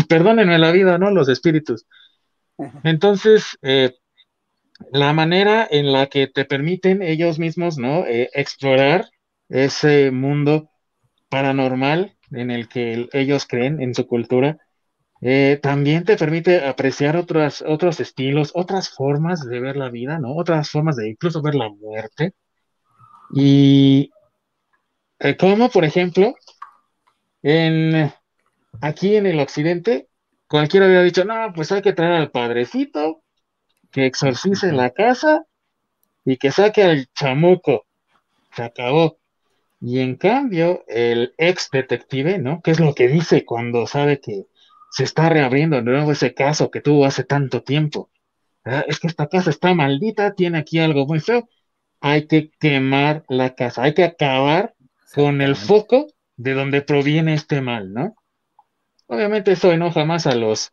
Perdónenme 0.08 0.58
la 0.58 0.70
vida, 0.70 0.96
¿no? 0.96 1.10
Los 1.10 1.28
espíritus. 1.28 1.86
Entonces, 2.84 3.58
eh, 3.62 3.96
la 4.92 5.12
manera 5.12 5.66
en 5.68 5.92
la 5.92 6.06
que 6.06 6.28
te 6.28 6.44
permiten 6.44 7.02
ellos 7.02 7.40
mismos, 7.40 7.78
¿no? 7.78 8.06
Eh, 8.06 8.30
explorar 8.32 9.10
ese 9.48 10.12
mundo 10.12 10.70
paranormal 11.28 12.16
en 12.30 12.52
el 12.52 12.68
que 12.68 13.08
ellos 13.12 13.44
creen 13.44 13.82
en 13.82 13.92
su 13.92 14.06
cultura, 14.06 14.58
eh, 15.22 15.60
también 15.62 16.04
te 16.04 16.16
permite 16.16 16.66
apreciar 16.66 17.16
otros, 17.16 17.62
otros 17.66 18.00
estilos, 18.00 18.50
otras 18.54 18.90
formas 18.90 19.46
de 19.46 19.60
ver 19.60 19.76
la 19.76 19.88
vida, 19.88 20.18
¿no? 20.18 20.34
Otras 20.34 20.68
formas 20.70 20.96
de 20.96 21.08
incluso 21.10 21.40
ver 21.40 21.54
la 21.54 21.68
muerte. 21.68 22.34
Y 23.32 24.10
eh, 25.20 25.36
como, 25.36 25.70
por 25.70 25.84
ejemplo, 25.84 26.34
en, 27.42 28.12
aquí 28.80 29.14
en 29.14 29.26
el 29.26 29.38
occidente, 29.38 30.08
cualquiera 30.48 30.86
había 30.86 31.02
dicho, 31.02 31.24
no, 31.24 31.52
pues 31.54 31.70
hay 31.70 31.82
que 31.82 31.92
traer 31.92 32.14
al 32.14 32.32
padrecito, 32.32 33.22
que 33.92 34.06
exorcice 34.06 34.72
la 34.72 34.90
casa 34.90 35.46
y 36.24 36.36
que 36.36 36.50
saque 36.50 36.82
al 36.82 37.06
chamuco. 37.14 37.86
Se 38.56 38.64
acabó. 38.64 39.18
Y 39.80 40.00
en 40.00 40.16
cambio, 40.16 40.84
el 40.88 41.34
ex 41.38 41.70
detective, 41.70 42.38
¿no? 42.38 42.60
¿Qué 42.62 42.72
es 42.72 42.80
lo 42.80 42.94
que 42.94 43.08
dice 43.08 43.44
cuando 43.44 43.86
sabe 43.86 44.20
que 44.20 44.46
se 44.92 45.04
está 45.04 45.30
reabriendo 45.30 45.76
de 45.76 45.82
nuevo 45.82 46.12
ese 46.12 46.34
caso 46.34 46.70
que 46.70 46.82
tuvo 46.82 47.06
hace 47.06 47.24
tanto 47.24 47.62
tiempo? 47.62 48.10
Es 48.86 49.00
que 49.00 49.06
esta 49.06 49.26
casa 49.26 49.48
está 49.48 49.72
maldita, 49.72 50.34
tiene 50.34 50.58
aquí 50.58 50.78
algo 50.78 51.06
muy 51.06 51.18
feo. 51.18 51.48
Hay 52.00 52.26
que 52.26 52.50
quemar 52.60 53.24
la 53.28 53.54
casa, 53.54 53.84
hay 53.84 53.94
que 53.94 54.04
acabar 54.04 54.74
con 55.14 55.40
el 55.40 55.56
foco 55.56 56.08
de 56.36 56.52
donde 56.52 56.82
proviene 56.82 57.32
este 57.32 57.62
mal, 57.62 57.92
¿no? 57.92 58.14
Obviamente 59.06 59.52
eso 59.52 59.72
enoja 59.72 60.04
más 60.04 60.26
a 60.26 60.34
los, 60.34 60.72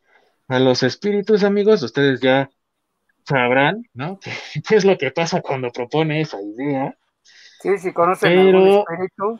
a 0.49 0.59
los 0.59 0.83
espíritus, 0.83 1.45
amigos. 1.45 1.81
Ustedes 1.81 2.19
ya 2.19 2.49
sabrán, 3.23 3.83
¿no? 3.93 4.19
¿Qué, 4.67 4.75
es 4.75 4.83
lo 4.83 4.97
que 4.97 5.11
pasa 5.11 5.41
cuando 5.41 5.71
propone 5.71 6.19
esa 6.19 6.41
idea? 6.41 6.97
Sí, 7.61 7.77
si 7.77 7.93
conocen 7.93 8.33
Pero... 8.33 8.85
espíritu. 8.85 9.39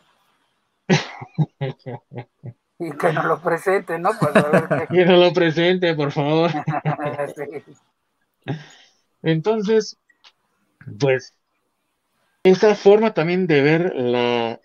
y 2.80 2.92
que 2.92 3.12
nos 3.12 3.26
lo 3.26 3.42
presente, 3.42 4.00
¿no? 4.00 4.12
que 4.90 5.06
nos 5.06 5.20
lo 5.20 5.34
presente, 5.34 5.94
por 5.94 6.14
favor. 6.14 6.50
Entonces, 9.22 9.98
pues, 10.98 11.36
esa 12.44 12.76
forma 12.76 13.14
también 13.14 13.48
de 13.48 13.62
ver 13.62 13.94
la, 13.96 14.62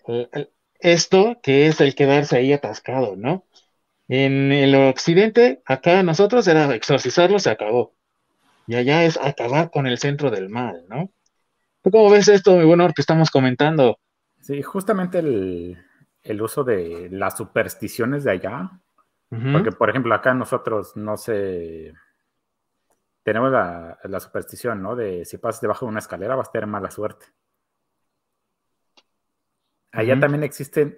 esto, 0.79 1.37
que 1.43 1.67
es 1.67 1.81
el 1.81 1.93
quedarse 1.93 2.37
ahí 2.37 2.53
atascado, 2.53 3.17
¿no? 3.17 3.43
En 4.07 4.53
el 4.53 4.75
occidente, 4.75 5.61
acá 5.65 6.01
nosotros 6.01 6.47
era 6.47 6.73
exorcizarlo, 6.73 7.37
se 7.39 7.49
acabó. 7.49 7.93
Y 8.65 8.75
allá 8.75 9.03
es 9.03 9.17
acabar 9.17 9.71
con 9.71 9.87
el 9.87 9.97
centro 9.97 10.31
del 10.31 10.49
mal, 10.49 10.85
¿no? 10.87 11.11
cómo 11.91 12.09
ves 12.09 12.27
esto, 12.29 12.57
mi 12.57 12.65
bueno, 12.65 12.87
que 12.87 13.01
estamos 13.01 13.29
comentando? 13.29 13.99
Sí, 14.41 14.63
justamente 14.63 15.19
el, 15.19 15.84
uso 16.41 16.63
de 16.63 17.09
las 17.11 17.37
supersticiones 17.37 18.23
de 18.23 18.31
allá. 18.31 18.71
Porque, 19.29 19.71
por 19.71 19.89
ejemplo, 19.89 20.13
acá 20.13 20.33
nosotros 20.33 20.95
no 20.95 21.17
sé. 21.17 21.93
Tenemos 23.23 23.51
la, 23.51 23.99
la, 24.03 24.19
superstición, 24.19 24.81
¿no? 24.81 24.95
De 24.95 25.25
si 25.25 25.37
pasas 25.37 25.59
debajo 25.61 25.85
de 25.85 25.89
una 25.89 25.99
escalera 25.99 26.35
vas 26.35 26.47
a 26.47 26.51
tener 26.51 26.67
mala 26.67 26.89
suerte. 26.89 27.25
Allá 29.91 30.17
también 30.19 30.43
existen 30.43 30.97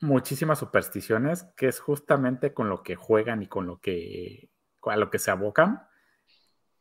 muchísimas 0.00 0.58
supersticiones 0.58 1.44
que 1.56 1.68
es 1.68 1.78
justamente 1.78 2.52
con 2.52 2.68
lo 2.68 2.82
que 2.82 2.96
juegan 2.96 3.42
y 3.42 3.46
con 3.46 3.66
lo 3.66 3.80
que 3.80 4.50
a 4.82 4.96
lo 4.96 5.10
que 5.10 5.18
se 5.18 5.30
abocan 5.30 5.86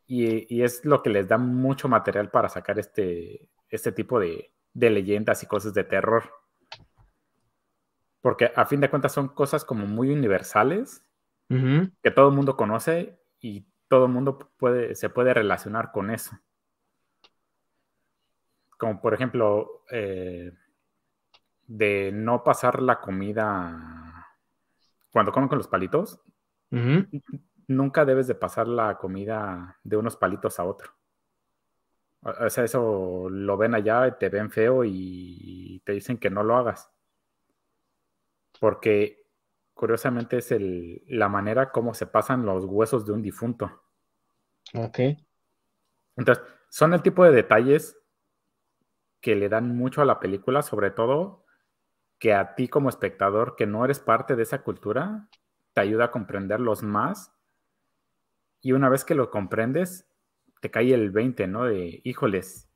y, 0.08 0.64
es 0.64 0.86
lo 0.86 1.02
que 1.02 1.10
les 1.10 1.28
da 1.28 1.38
mucho 1.38 1.88
material 1.88 2.30
para 2.30 2.50
sacar 2.50 2.78
este, 2.80 3.50
este 3.70 3.92
tipo 3.92 4.20
de, 4.20 4.52
leyendas 4.74 5.42
y 5.44 5.48
cosas 5.48 5.74
de 5.74 5.84
terror. 5.84 6.32
Porque 8.26 8.52
a 8.56 8.66
fin 8.66 8.82
de 8.82 8.90
cuentas 8.90 9.12
son 9.12 9.28
cosas 9.28 9.64
como 9.64 9.86
muy 9.86 10.10
universales 10.10 11.06
que 11.48 12.10
todo 12.10 12.30
el 12.30 12.34
mundo 12.34 12.58
conoce 12.58 13.20
y 13.40 13.68
todo 13.88 14.08
el 14.08 14.12
mundo 14.14 14.52
puede, 14.58 14.96
se 14.96 15.12
puede 15.12 15.32
relacionar 15.32 15.92
con 15.92 16.10
eso. 16.10 16.36
Como 18.80 19.00
por 19.00 19.14
ejemplo, 19.14 19.84
eh, 19.92 20.52
de 21.68 22.10
no 22.16 22.44
pasar 22.44 22.82
la 22.82 23.00
comida 23.00 24.28
cuando 25.12 25.32
comen 25.32 25.48
con 25.48 25.60
los 25.60 25.68
palitos, 25.68 26.20
nunca 27.68 28.06
debes 28.06 28.26
de 28.26 28.34
pasar 28.34 28.68
la 28.68 28.98
comida 28.98 29.78
de 29.84 29.98
unos 29.98 30.18
palitos 30.18 30.60
a 30.60 30.64
otro. 30.64 30.90
O 32.22 32.50
sea, 32.50 32.64
eso 32.64 33.30
lo 33.30 33.56
ven 33.56 33.76
allá 33.76 34.08
y 34.08 34.18
te 34.18 34.30
ven 34.30 34.50
feo 34.50 34.84
y 34.84 35.80
te 35.86 35.92
dicen 35.92 36.18
que 36.18 36.32
no 36.32 36.42
lo 36.42 36.58
hagas. 36.58 36.90
Porque 38.60 39.26
curiosamente 39.74 40.38
es 40.38 40.52
el, 40.52 41.04
la 41.08 41.30
manera 41.30 41.72
como 41.72 41.94
se 41.94 42.08
pasan 42.08 42.46
los 42.46 42.66
huesos 42.66 43.06
de 43.06 43.12
un 43.12 43.22
difunto. 43.22 43.84
Ok. 44.74 45.00
Entonces, 46.16 46.44
son 46.70 46.94
el 46.94 47.02
tipo 47.02 47.24
de 47.24 47.32
detalles 47.32 47.98
que 49.22 49.36
le 49.36 49.50
dan 49.50 49.76
mucho 49.76 50.02
a 50.02 50.06
la 50.06 50.20
película, 50.20 50.62
sobre 50.62 50.92
todo 50.92 51.46
que 52.20 52.34
a 52.34 52.56
ti 52.56 52.68
como 52.68 52.90
espectador 52.90 53.56
que 53.56 53.68
no 53.68 53.84
eres 53.84 54.00
parte 54.00 54.36
de 54.36 54.44
esa 54.44 54.64
cultura, 54.64 55.30
te 55.74 55.82
ayuda 55.82 56.06
a 56.06 56.12
comprenderlos 56.12 56.84
más. 56.84 57.34
Y 58.62 58.72
una 58.72 58.90
vez 58.90 59.04
que 59.04 59.16
lo 59.16 59.30
comprendes, 59.30 60.08
te 60.62 60.72
cae 60.72 60.94
el 60.94 61.12
20, 61.12 61.48
¿no? 61.48 61.66
De, 61.66 62.02
híjoles, 62.04 62.70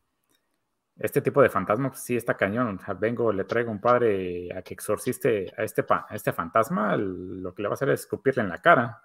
este 0.99 1.21
tipo 1.21 1.41
de 1.41 1.49
fantasma, 1.49 1.89
pues 1.89 2.01
sí 2.01 2.17
está 2.17 2.35
cañón. 2.35 2.79
vengo, 2.99 3.31
le 3.31 3.45
traigo 3.45 3.71
un 3.71 3.79
padre 3.79 4.49
a 4.55 4.61
que 4.61 4.73
exorciste 4.73 5.51
a 5.57 5.63
este, 5.63 5.85
a 5.89 6.07
este 6.11 6.33
fantasma, 6.33 6.97
lo 6.97 7.53
que 7.53 7.61
le 7.63 7.69
va 7.69 7.73
a 7.73 7.75
hacer 7.75 7.89
es 7.89 8.01
escupirle 8.01 8.43
en 8.43 8.49
la 8.49 8.61
cara. 8.61 9.01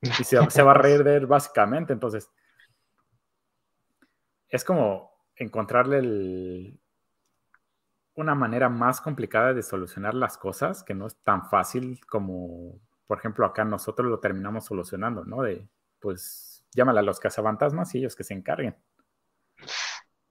Y 0.00 0.24
se, 0.24 0.62
va 0.62 0.70
a 0.70 0.74
reír 0.74 1.04
de 1.04 1.16
él 1.16 1.26
básicamente. 1.26 1.92
Entonces, 1.92 2.30
es 4.48 4.64
como 4.64 5.12
encontrarle 5.36 6.78
una 8.14 8.34
manera 8.34 8.68
más 8.68 9.00
complicada 9.00 9.52
de 9.52 9.62
solucionar 9.62 10.14
las 10.14 10.38
cosas, 10.38 10.82
que 10.82 10.94
no 10.94 11.06
es 11.06 11.16
tan 11.22 11.48
fácil 11.48 12.00
como, 12.06 12.78
por 13.06 13.18
ejemplo, 13.18 13.44
acá 13.44 13.64
nosotros 13.64 14.08
lo 14.08 14.20
terminamos 14.20 14.64
solucionando, 14.64 15.24
¿no? 15.24 15.42
De, 15.42 15.68
pues, 16.00 16.64
llámala 16.72 17.00
a 17.00 17.02
los 17.02 17.20
cazafantasmas 17.20 17.94
y 17.94 17.98
ellos 17.98 18.16
que 18.16 18.24
se 18.24 18.34
encarguen. 18.34 18.76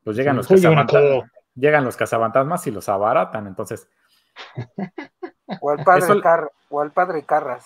Pues 0.03 0.17
llegan 0.17 0.35
los 0.35 0.47
cazafantasmas, 0.47 1.31
llegan 1.55 1.85
los 1.85 1.95
cazafantasmas 1.95 2.67
y 2.67 2.71
los 2.71 2.89
abaratan, 2.89 3.47
entonces. 3.47 3.87
O 5.61 5.69
al 5.69 5.83
padre, 5.83 6.21
o 6.69 6.81
al 6.81 6.91
padre 6.91 7.23
Carras. 7.23 7.65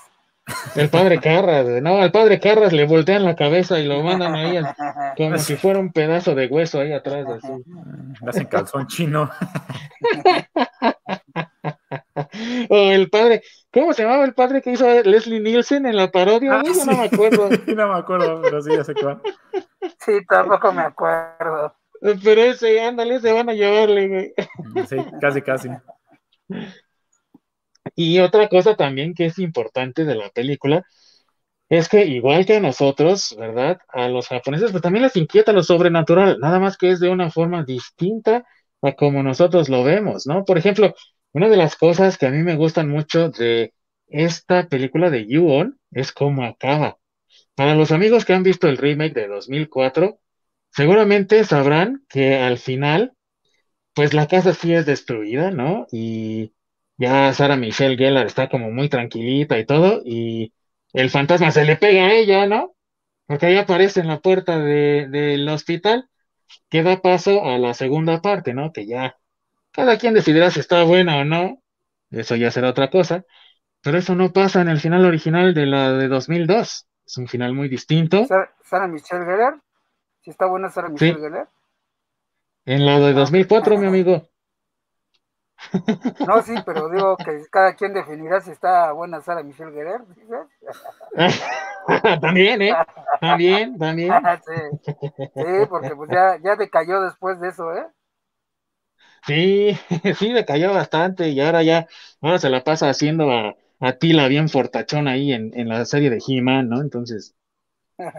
El 0.75 0.89
padre 0.89 1.19
Carras, 1.19 1.65
no, 1.81 2.01
al 2.01 2.11
padre 2.11 2.39
Carras 2.39 2.71
le 2.71 2.85
voltean 2.85 3.25
la 3.25 3.35
cabeza 3.35 3.79
y 3.79 3.85
lo 3.85 4.01
mandan 4.01 4.33
ahí 4.33 4.57
como 5.17 5.37
si 5.37 5.57
fuera 5.57 5.79
un 5.79 5.91
pedazo 5.91 6.35
de 6.35 6.47
hueso 6.47 6.79
ahí 6.79 6.93
atrás. 6.93 7.25
Así. 7.27 7.51
Le 8.21 8.29
hacen 8.29 8.45
calzón 8.45 8.87
chino. 8.87 9.29
o 12.69 12.91
el 12.91 13.09
padre, 13.09 13.43
¿cómo 13.73 13.93
se 13.93 14.03
llamaba 14.03 14.23
el 14.23 14.33
padre 14.33 14.61
que 14.61 14.71
hizo 14.71 14.85
Leslie 15.03 15.41
Nielsen 15.41 15.85
en 15.85 15.97
la 15.97 16.11
parodia? 16.11 16.59
Ah, 16.59 16.63
Yo 16.65 16.85
no 16.85 16.97
me 16.97 17.05
acuerdo. 17.05 17.49
no 17.67 17.93
me 17.93 17.99
acuerdo, 17.99 18.41
pero 18.41 18.61
sí, 18.61 18.75
ya 18.75 18.83
sé 18.83 18.93
cuál. 18.95 19.21
Sí, 19.99 20.25
tampoco 20.27 20.71
me 20.71 20.83
acuerdo. 20.83 21.75
Pero 22.01 22.41
ese, 22.41 22.81
ándale, 22.81 23.19
se 23.19 23.31
van 23.31 23.49
a 23.49 23.53
llevarle, 23.53 24.33
Sí, 24.89 24.97
casi, 25.21 25.41
casi. 25.41 25.69
Y 27.95 28.19
otra 28.19 28.47
cosa 28.47 28.75
también 28.75 29.13
que 29.13 29.25
es 29.25 29.39
importante 29.39 30.05
de 30.05 30.15
la 30.15 30.29
película 30.29 30.85
es 31.69 31.89
que 31.89 32.05
igual 32.05 32.45
que 32.45 32.57
a 32.57 32.59
nosotros, 32.59 33.35
¿verdad? 33.37 33.79
A 33.89 34.07
los 34.07 34.27
japoneses, 34.27 34.71
pues 34.71 34.81
también 34.81 35.03
les 35.03 35.15
inquieta 35.15 35.51
lo 35.51 35.63
sobrenatural, 35.63 36.39
nada 36.39 36.59
más 36.59 36.77
que 36.77 36.91
es 36.91 36.99
de 36.99 37.09
una 37.09 37.29
forma 37.29 37.63
distinta 37.63 38.45
a 38.81 38.93
como 38.93 39.23
nosotros 39.23 39.69
lo 39.69 39.83
vemos, 39.83 40.27
¿no? 40.27 40.45
Por 40.45 40.57
ejemplo, 40.57 40.93
una 41.33 41.49
de 41.49 41.57
las 41.57 41.75
cosas 41.75 42.17
que 42.17 42.25
a 42.27 42.31
mí 42.31 42.43
me 42.43 42.55
gustan 42.55 42.89
mucho 42.89 43.29
de 43.29 43.73
esta 44.07 44.67
película 44.69 45.09
de 45.09 45.25
Ju-On 45.25 45.77
es 45.91 46.11
cómo 46.11 46.45
acaba. 46.45 46.97
Para 47.55 47.75
los 47.75 47.91
amigos 47.91 48.23
que 48.23 48.33
han 48.33 48.43
visto 48.43 48.67
el 48.67 48.77
remake 48.77 49.13
de 49.13 49.27
2004, 49.27 50.19
seguramente 50.77 51.43
sabrán 51.43 52.05
que 52.07 52.35
al 52.35 52.59
final, 52.59 53.13
pues 53.95 54.13
la 54.13 54.27
casa 54.27 54.53
sí 54.53 54.75
es 54.75 54.85
destruida, 54.85 55.49
¿no? 55.49 55.87
Y 55.91 56.53
ya 56.97 57.33
Sara 57.33 57.55
Michelle 57.55 57.97
Gellar 57.97 58.27
está 58.27 58.47
como 58.47 58.69
muy 58.69 58.87
tranquilita 58.87 59.57
y 59.57 59.65
todo, 59.65 60.03
y 60.05 60.53
el 60.93 61.09
fantasma 61.09 61.49
se 61.49 61.65
le 61.65 61.77
pega 61.77 62.05
a 62.05 62.13
ella, 62.13 62.45
¿no? 62.45 62.75
Porque 63.25 63.47
ahí 63.47 63.57
aparece 63.57 64.01
en 64.01 64.07
la 64.07 64.19
puerta 64.19 64.59
del 64.59 65.49
hospital, 65.49 66.09
que 66.69 66.83
da 66.83 67.01
paso 67.01 67.43
a 67.43 67.57
la 67.57 67.73
segunda 67.73 68.21
parte, 68.21 68.53
¿no? 68.53 68.71
Que 68.71 68.85
ya 68.85 69.17
cada 69.71 69.97
quien 69.97 70.13
decidirá 70.13 70.51
si 70.51 70.59
está 70.59 70.83
buena 70.83 71.17
o 71.17 71.25
no, 71.25 71.59
eso 72.11 72.35
ya 72.35 72.51
será 72.51 72.69
otra 72.69 72.91
cosa, 72.91 73.25
pero 73.81 73.97
eso 73.97 74.13
no 74.13 74.31
pasa 74.31 74.61
en 74.61 74.67
el 74.67 74.79
final 74.79 75.05
original 75.05 75.55
de 75.55 75.65
la 75.65 75.93
de 75.93 76.07
2002, 76.07 76.87
es 77.03 77.17
un 77.17 77.27
final 77.27 77.53
muy 77.53 77.67
distinto. 77.67 78.27
¿Sara, 78.27 78.87
Michelle 78.87 79.25
Gellar? 79.25 79.59
¿Si 80.27 80.31
está 80.31 80.45
buena 80.45 80.69
Sara 80.69 80.89
Michelle 80.89 81.19
sí. 81.19 81.21
Gellar? 81.21 81.47
En 82.65 82.85
la 82.85 82.99
de 82.99 83.13
2004, 83.13 83.77
mi 83.77 83.87
amigo. 83.87 84.27
No, 86.27 86.41
sí, 86.41 86.53
pero 86.65 86.89
digo 86.89 87.15
que 87.15 87.45
cada 87.49 87.75
quien 87.75 87.93
definirá 87.93 88.41
si 88.41 88.51
está 88.51 88.91
buena 88.91 89.21
Sara 89.21 89.41
Michelle 89.41 89.71
Guerrero. 89.71 90.05
también, 92.19 92.61
¿eh? 92.61 92.75
También, 93.21 93.77
también. 93.77 94.11
sí. 94.45 94.91
sí, 95.33 95.65
porque 95.69 95.95
pues 95.95 96.09
ya, 96.11 96.37
ya 96.43 96.57
decayó 96.57 96.99
después 96.99 97.39
de 97.39 97.47
eso, 97.47 97.73
¿eh? 97.73 97.87
Sí, 99.25 99.77
sí, 100.19 100.33
decayó 100.33 100.73
bastante 100.73 101.29
y 101.29 101.39
ahora 101.39 101.63
ya, 101.63 101.87
ahora 102.19 102.39
se 102.39 102.49
la 102.49 102.65
pasa 102.65 102.89
haciendo 102.89 103.31
a, 103.31 103.55
a 103.79 103.93
Tila 103.93 104.27
bien 104.27 104.49
fortachón 104.49 105.07
ahí 105.07 105.31
en, 105.31 105.57
en 105.57 105.69
la 105.69 105.85
serie 105.85 106.09
de 106.09 106.19
He-Man, 106.25 106.67
¿no? 106.67 106.81
Entonces, 106.81 107.33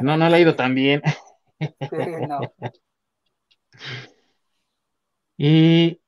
no, 0.01 0.17
no 0.17 0.29
le 0.29 0.37
ha 0.37 0.41
ido 0.41 0.57
tan 0.57 0.75
bien. 0.75 1.03
No. 2.29 2.41
Y 5.41 6.01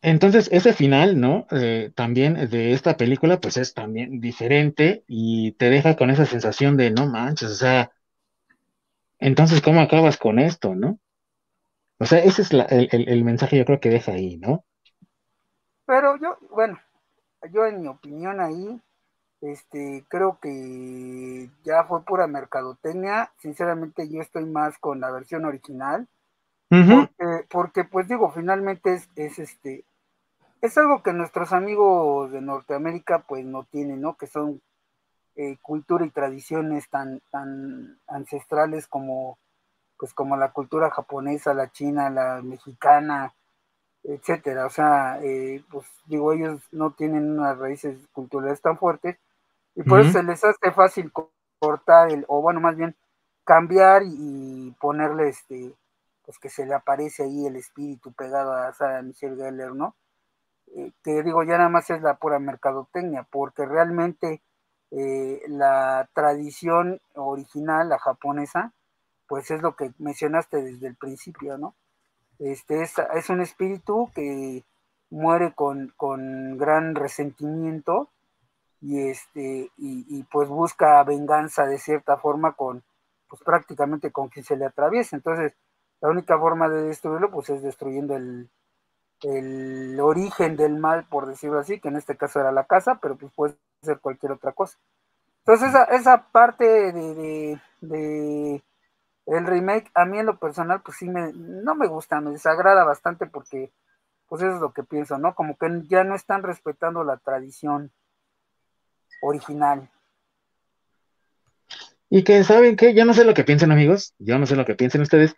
entonces, 0.00 0.48
ese 0.52 0.72
final, 0.72 1.20
¿no? 1.20 1.48
Eh, 1.50 1.90
también 1.96 2.48
de 2.48 2.72
esta 2.72 2.96
película, 2.96 3.40
pues 3.40 3.56
es 3.56 3.74
también 3.74 4.20
diferente 4.20 5.02
y 5.08 5.52
te 5.52 5.70
deja 5.70 5.96
con 5.96 6.10
esa 6.10 6.24
sensación 6.24 6.76
de 6.76 6.92
no 6.92 7.08
manches, 7.08 7.50
o 7.50 7.54
sea, 7.56 7.90
entonces, 9.18 9.62
¿cómo 9.62 9.80
acabas 9.80 10.18
con 10.18 10.38
esto, 10.38 10.74
no? 10.74 11.00
O 11.98 12.04
sea, 12.04 12.18
ese 12.18 12.42
es 12.42 12.50
el, 12.52 13.24
mensaje 13.24 13.56
yo 13.56 13.64
creo 13.64 13.80
que 13.80 13.88
deja 13.88 14.12
ahí, 14.12 14.36
¿no? 14.36 14.64
Pero 15.86 16.16
yo, 16.20 16.36
bueno, 16.50 16.78
yo 17.50 17.64
en 17.66 17.80
mi 17.80 17.88
opinión 17.88 18.40
ahí, 18.40 18.80
este, 19.52 20.04
creo 20.08 20.38
que 20.40 21.50
ya 21.64 21.84
fue 21.84 22.04
pura 22.04 22.26
mercadotecnia. 22.26 23.32
Sinceramente, 23.38 24.08
yo 24.08 24.20
estoy 24.20 24.44
más 24.44 24.78
con 24.78 25.00
la 25.00 25.10
versión 25.10 25.44
original. 25.44 26.08
porque, 27.50 27.84
pues 27.84 28.08
digo, 28.08 28.30
finalmente 28.32 28.94
es, 28.94 29.08
es, 29.14 29.38
este, 29.38 29.84
es 30.60 30.76
algo 30.78 31.02
que 31.02 31.12
nuestros 31.12 31.52
amigos 31.52 32.32
de 32.32 32.40
Norteamérica 32.40 33.20
pues 33.20 33.44
no 33.44 33.64
tienen, 33.64 34.00
¿no? 34.00 34.16
Que 34.16 34.26
son 34.26 34.60
eh, 35.36 35.58
cultura 35.62 36.04
y 36.04 36.10
tradiciones 36.10 36.88
tan, 36.88 37.20
tan 37.30 37.98
ancestrales 38.08 38.86
como 38.86 39.38
pues 39.98 40.12
como 40.12 40.36
la 40.36 40.52
cultura 40.52 40.90
japonesa, 40.90 41.54
la 41.54 41.70
china, 41.72 42.10
la 42.10 42.42
mexicana, 42.42 43.32
etcétera. 44.02 44.66
O 44.66 44.70
sea, 44.70 45.20
eh, 45.22 45.64
pues 45.70 45.86
digo, 46.06 46.32
ellos 46.32 46.60
no 46.72 46.92
tienen 46.92 47.38
unas 47.38 47.58
raíces 47.58 47.98
culturales 48.12 48.60
tan 48.60 48.78
fuertes 48.78 49.16
y 49.76 49.82
por 49.82 50.00
eso 50.00 50.12
se 50.12 50.22
les 50.22 50.42
hace 50.42 50.72
fácil 50.72 51.12
cortar 51.58 52.10
el, 52.10 52.24
o 52.28 52.40
bueno, 52.40 52.60
más 52.60 52.76
bien 52.76 52.96
cambiar 53.44 54.02
y, 54.04 54.74
ponerle 54.80 55.28
este, 55.28 55.72
pues 56.24 56.38
que 56.38 56.48
se 56.48 56.66
le 56.66 56.74
aparece 56.74 57.22
ahí 57.22 57.46
el 57.46 57.56
espíritu 57.56 58.12
pegado 58.12 58.52
a 58.52 58.72
Sarah 58.72 59.02
Michelle 59.02 59.36
Geller, 59.36 59.74
¿no? 59.74 59.94
Eh, 60.74 60.90
que 61.04 61.22
digo, 61.22 61.44
ya 61.44 61.56
nada 61.56 61.68
más 61.68 61.88
es 61.90 62.02
la 62.02 62.14
pura 62.14 62.38
mercadotecnia, 62.38 63.26
porque 63.30 63.64
realmente 63.64 64.42
eh, 64.90 65.42
la 65.48 66.08
tradición 66.12 67.00
original, 67.14 67.88
la 67.88 67.98
japonesa, 67.98 68.72
pues 69.28 69.50
es 69.50 69.62
lo 69.62 69.76
que 69.76 69.92
mencionaste 69.98 70.62
desde 70.62 70.88
el 70.88 70.96
principio, 70.96 71.58
¿no? 71.58 71.74
Este 72.38 72.82
es, 72.82 72.94
es 73.14 73.30
un 73.30 73.40
espíritu 73.40 74.10
que 74.14 74.64
muere 75.10 75.52
con, 75.54 75.92
gran 76.58 76.94
resentimiento 76.94 78.08
y 78.80 79.08
este 79.08 79.70
y, 79.76 80.22
pues 80.24 80.48
busca 80.48 81.02
venganza 81.04 81.66
de 81.66 81.78
cierta 81.78 82.16
forma 82.18 82.52
con 82.52 82.82
pues 83.28 83.42
prácticamente 83.42 84.12
con 84.12 84.28
quien 84.28 84.44
se 84.44 84.56
le 84.56 84.66
atraviesa 84.66 85.16
entonces 85.16 85.54
la 86.00 86.10
única 86.10 86.38
forma 86.38 86.68
de 86.68 86.82
destruirlo 86.82 87.30
pues 87.30 87.50
es 87.50 87.62
destruyendo 87.62 88.16
el, 88.16 88.50
el 89.22 89.98
origen 90.00 90.56
del 90.56 90.78
mal 90.78 91.06
por 91.08 91.26
decirlo 91.26 91.58
así 91.58 91.80
que 91.80 91.88
en 91.88 91.96
este 91.96 92.16
caso 92.16 92.40
era 92.40 92.52
la 92.52 92.64
casa 92.64 92.98
pero 93.00 93.16
pues 93.16 93.32
puede 93.34 93.56
ser 93.82 93.98
cualquier 94.00 94.32
otra 94.32 94.52
cosa 94.52 94.78
entonces 95.40 95.70
esa, 95.70 95.84
esa 95.84 96.28
parte 96.30 96.92
de 96.92 98.62
el 99.26 99.44
remake, 99.46 99.90
a 99.94 100.04
mí 100.04 100.18
en 100.18 100.26
lo 100.26 100.38
personal, 100.38 100.82
pues 100.82 100.98
sí, 100.98 101.08
me, 101.08 101.32
no 101.34 101.74
me 101.74 101.88
gusta, 101.88 102.20
me 102.20 102.30
desagrada 102.30 102.84
bastante 102.84 103.26
porque, 103.26 103.72
pues 104.28 104.42
eso 104.42 104.54
es 104.54 104.60
lo 104.60 104.72
que 104.72 104.84
pienso, 104.84 105.18
¿no? 105.18 105.34
Como 105.34 105.56
que 105.56 105.82
ya 105.88 106.04
no 106.04 106.14
están 106.14 106.42
respetando 106.42 107.04
la 107.04 107.16
tradición 107.18 107.92
original. 109.20 109.88
Y 112.08 112.22
que, 112.22 112.44
¿saben 112.44 112.76
qué? 112.76 112.94
Yo 112.94 113.04
no 113.04 113.14
sé 113.14 113.24
lo 113.24 113.34
que 113.34 113.44
piensan, 113.44 113.72
amigos, 113.72 114.14
yo 114.18 114.38
no 114.38 114.46
sé 114.46 114.56
lo 114.56 114.64
que 114.64 114.74
piensen 114.74 115.02
ustedes, 115.02 115.36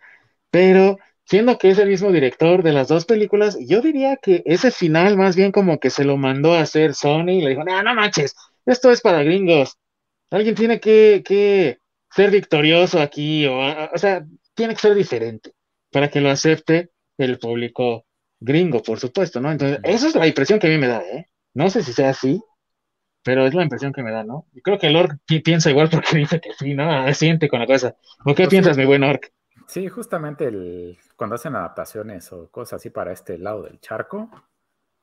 pero 0.51 0.97
siendo 1.25 1.57
que 1.57 1.69
es 1.69 1.79
el 1.79 1.89
mismo 1.89 2.11
director 2.11 2.63
de 2.63 2.73
las 2.73 2.87
dos 2.87 3.05
películas, 3.05 3.57
yo 3.59 3.81
diría 3.81 4.17
que 4.17 4.43
ese 4.45 4.71
final 4.71 5.17
más 5.17 5.35
bien 5.35 5.51
como 5.51 5.79
que 5.79 5.89
se 5.89 6.03
lo 6.03 6.17
mandó 6.17 6.53
a 6.53 6.61
hacer 6.61 6.93
Sony 6.93 7.31
y 7.31 7.41
le 7.41 7.49
dijo, 7.51 7.63
no, 7.63 7.81
no 7.83 7.95
manches, 7.95 8.35
esto 8.65 8.91
es 8.91 9.01
para 9.01 9.23
gringos. 9.23 9.77
Alguien 10.31 10.55
tiene 10.55 10.79
que, 10.79 11.23
que 11.25 11.79
ser 12.11 12.31
victorioso 12.31 13.01
aquí, 13.01 13.45
o, 13.47 13.57
o 13.57 13.97
sea, 13.97 14.25
tiene 14.53 14.73
que 14.73 14.81
ser 14.81 14.95
diferente 14.95 15.53
para 15.91 16.09
que 16.09 16.21
lo 16.21 16.29
acepte 16.29 16.89
el 17.17 17.39
público 17.39 18.05
gringo, 18.39 18.81
por 18.81 18.99
supuesto, 18.99 19.41
¿no? 19.41 19.51
Entonces, 19.51 19.79
esa 19.83 20.07
es 20.07 20.15
la 20.15 20.27
impresión 20.27 20.59
que 20.59 20.67
a 20.67 20.69
mí 20.69 20.77
me 20.77 20.87
da, 20.87 21.01
¿eh? 21.01 21.27
No 21.53 21.69
sé 21.69 21.83
si 21.83 21.93
sea 21.93 22.09
así, 22.09 22.41
pero 23.23 23.45
es 23.45 23.53
la 23.53 23.63
impresión 23.63 23.93
que 23.93 24.03
me 24.03 24.11
da, 24.11 24.23
¿no? 24.23 24.45
Y 24.53 24.61
creo 24.61 24.79
que 24.79 24.89
Lord 24.89 25.19
piensa 25.43 25.69
igual 25.69 25.89
porque 25.91 26.17
dice 26.17 26.39
que 26.39 26.53
sí, 26.53 26.73
¿no? 26.73 27.13
Siente 27.13 27.49
con 27.49 27.59
la 27.59 27.67
cosa. 27.67 27.95
¿O 28.25 28.35
qué 28.35 28.43
pues 28.43 28.49
piensas, 28.49 28.77
mi 28.77 28.85
buen 28.85 29.03
Orc? 29.03 29.31
Sí, 29.67 29.87
justamente 29.87 30.45
el, 30.45 30.97
cuando 31.15 31.35
hacen 31.35 31.55
adaptaciones 31.55 32.31
o 32.33 32.49
cosas 32.49 32.79
así 32.79 32.89
para 32.89 33.11
este 33.11 33.37
lado 33.37 33.63
del 33.63 33.79
charco, 33.79 34.29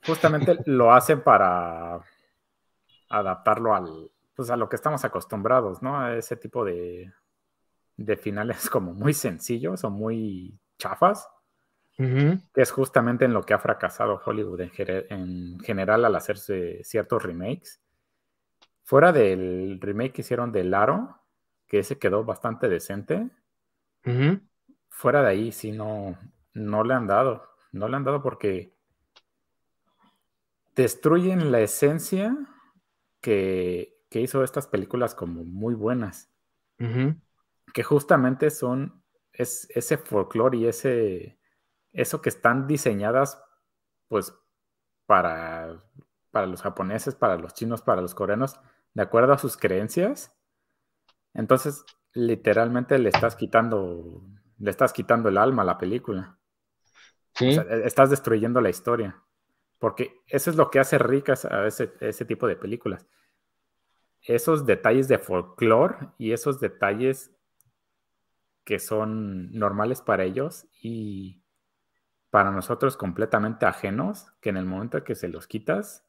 justamente 0.04 0.58
lo 0.66 0.92
hacen 0.92 1.22
para 1.22 2.00
adaptarlo 3.08 3.74
al, 3.74 4.10
pues 4.34 4.50
a 4.50 4.56
lo 4.56 4.68
que 4.68 4.76
estamos 4.76 5.04
acostumbrados, 5.04 5.82
¿no? 5.82 6.00
A 6.00 6.16
ese 6.16 6.36
tipo 6.36 6.64
de, 6.64 7.12
de 7.96 8.16
finales 8.16 8.68
como 8.70 8.92
muy 8.92 9.14
sencillos 9.14 9.84
o 9.84 9.90
muy 9.90 10.58
chafas, 10.78 11.28
que 11.96 12.60
es 12.60 12.70
justamente 12.72 13.24
en 13.24 13.32
lo 13.32 13.42
que 13.42 13.54
ha 13.54 13.58
fracasado 13.58 14.20
Hollywood 14.22 14.60
en, 14.60 15.58
general 15.60 16.04
al 16.04 16.14
hacerse 16.14 16.84
ciertos 16.84 17.22
remakes. 17.22 17.80
Fuera 18.86 19.12
del 19.12 19.78
remake 19.80 20.12
que 20.14 20.22
hicieron 20.22 20.50
de 20.50 20.64
Laro, 20.64 21.20
que 21.66 21.80
ese 21.80 21.98
quedó 21.98 22.24
bastante 22.24 22.68
decente, 22.68 23.28
fuera 24.88 25.20
de 25.20 25.28
ahí 25.28 25.52
sí 25.52 25.72
no, 25.72 26.16
no 26.54 26.82
le 26.84 26.94
han 26.94 27.06
dado, 27.06 27.46
no 27.72 27.88
le 27.88 27.96
han 27.96 28.04
dado 28.04 28.22
porque 28.22 28.72
destruyen 30.74 31.52
la 31.52 31.60
esencia 31.60 32.34
que 33.20 33.96
que 34.08 34.20
hizo 34.20 34.42
estas 34.42 34.66
películas 34.66 35.14
como 35.14 35.44
muy 35.44 35.74
buenas. 35.74 36.30
Que 36.78 37.82
justamente 37.82 38.50
son 38.50 39.02
es, 39.32 39.68
ese 39.74 39.98
folclore 39.98 40.58
y 40.58 40.66
ese 40.66 41.38
eso 41.92 42.20
que 42.20 42.28
están 42.28 42.66
diseñadas 42.66 43.42
pues 44.08 44.34
para, 45.06 45.82
para 46.30 46.46
los 46.46 46.62
japoneses, 46.62 47.14
para 47.14 47.36
los 47.36 47.54
chinos, 47.54 47.80
para 47.80 48.02
los 48.02 48.14
coreanos, 48.14 48.60
de 48.96 49.02
acuerdo 49.02 49.34
a 49.34 49.38
sus 49.38 49.58
creencias. 49.58 50.32
Entonces, 51.34 51.84
literalmente 52.14 52.98
le 52.98 53.10
estás 53.10 53.36
quitando, 53.36 54.26
le 54.58 54.70
estás 54.70 54.94
quitando 54.94 55.28
el 55.28 55.36
alma 55.36 55.62
a 55.62 55.66
la 55.66 55.76
película. 55.76 56.38
E, 57.38 57.82
estás 57.84 58.08
destruyendo 58.08 58.62
la 58.62 58.70
historia. 58.70 59.22
Porque 59.78 60.22
eso 60.26 60.48
es 60.48 60.56
lo 60.56 60.70
que 60.70 60.78
hace 60.78 60.96
ricas 60.96 61.44
a 61.44 61.66
ese, 61.66 61.92
ese 62.00 62.24
tipo 62.24 62.46
de 62.46 62.56
películas 62.56 63.06
esos 64.26 64.66
detalles 64.66 65.08
de 65.08 65.18
folclore 65.18 66.08
y 66.18 66.32
esos 66.32 66.58
detalles 66.58 67.32
que 68.64 68.78
son 68.78 69.52
normales 69.52 70.02
para 70.02 70.24
ellos 70.24 70.66
y 70.82 71.44
para 72.30 72.50
nosotros 72.50 72.96
completamente 72.96 73.66
ajenos, 73.66 74.32
que 74.40 74.50
en 74.50 74.56
el 74.56 74.66
momento 74.66 75.04
que 75.04 75.14
se 75.14 75.28
los 75.28 75.46
quitas, 75.46 76.04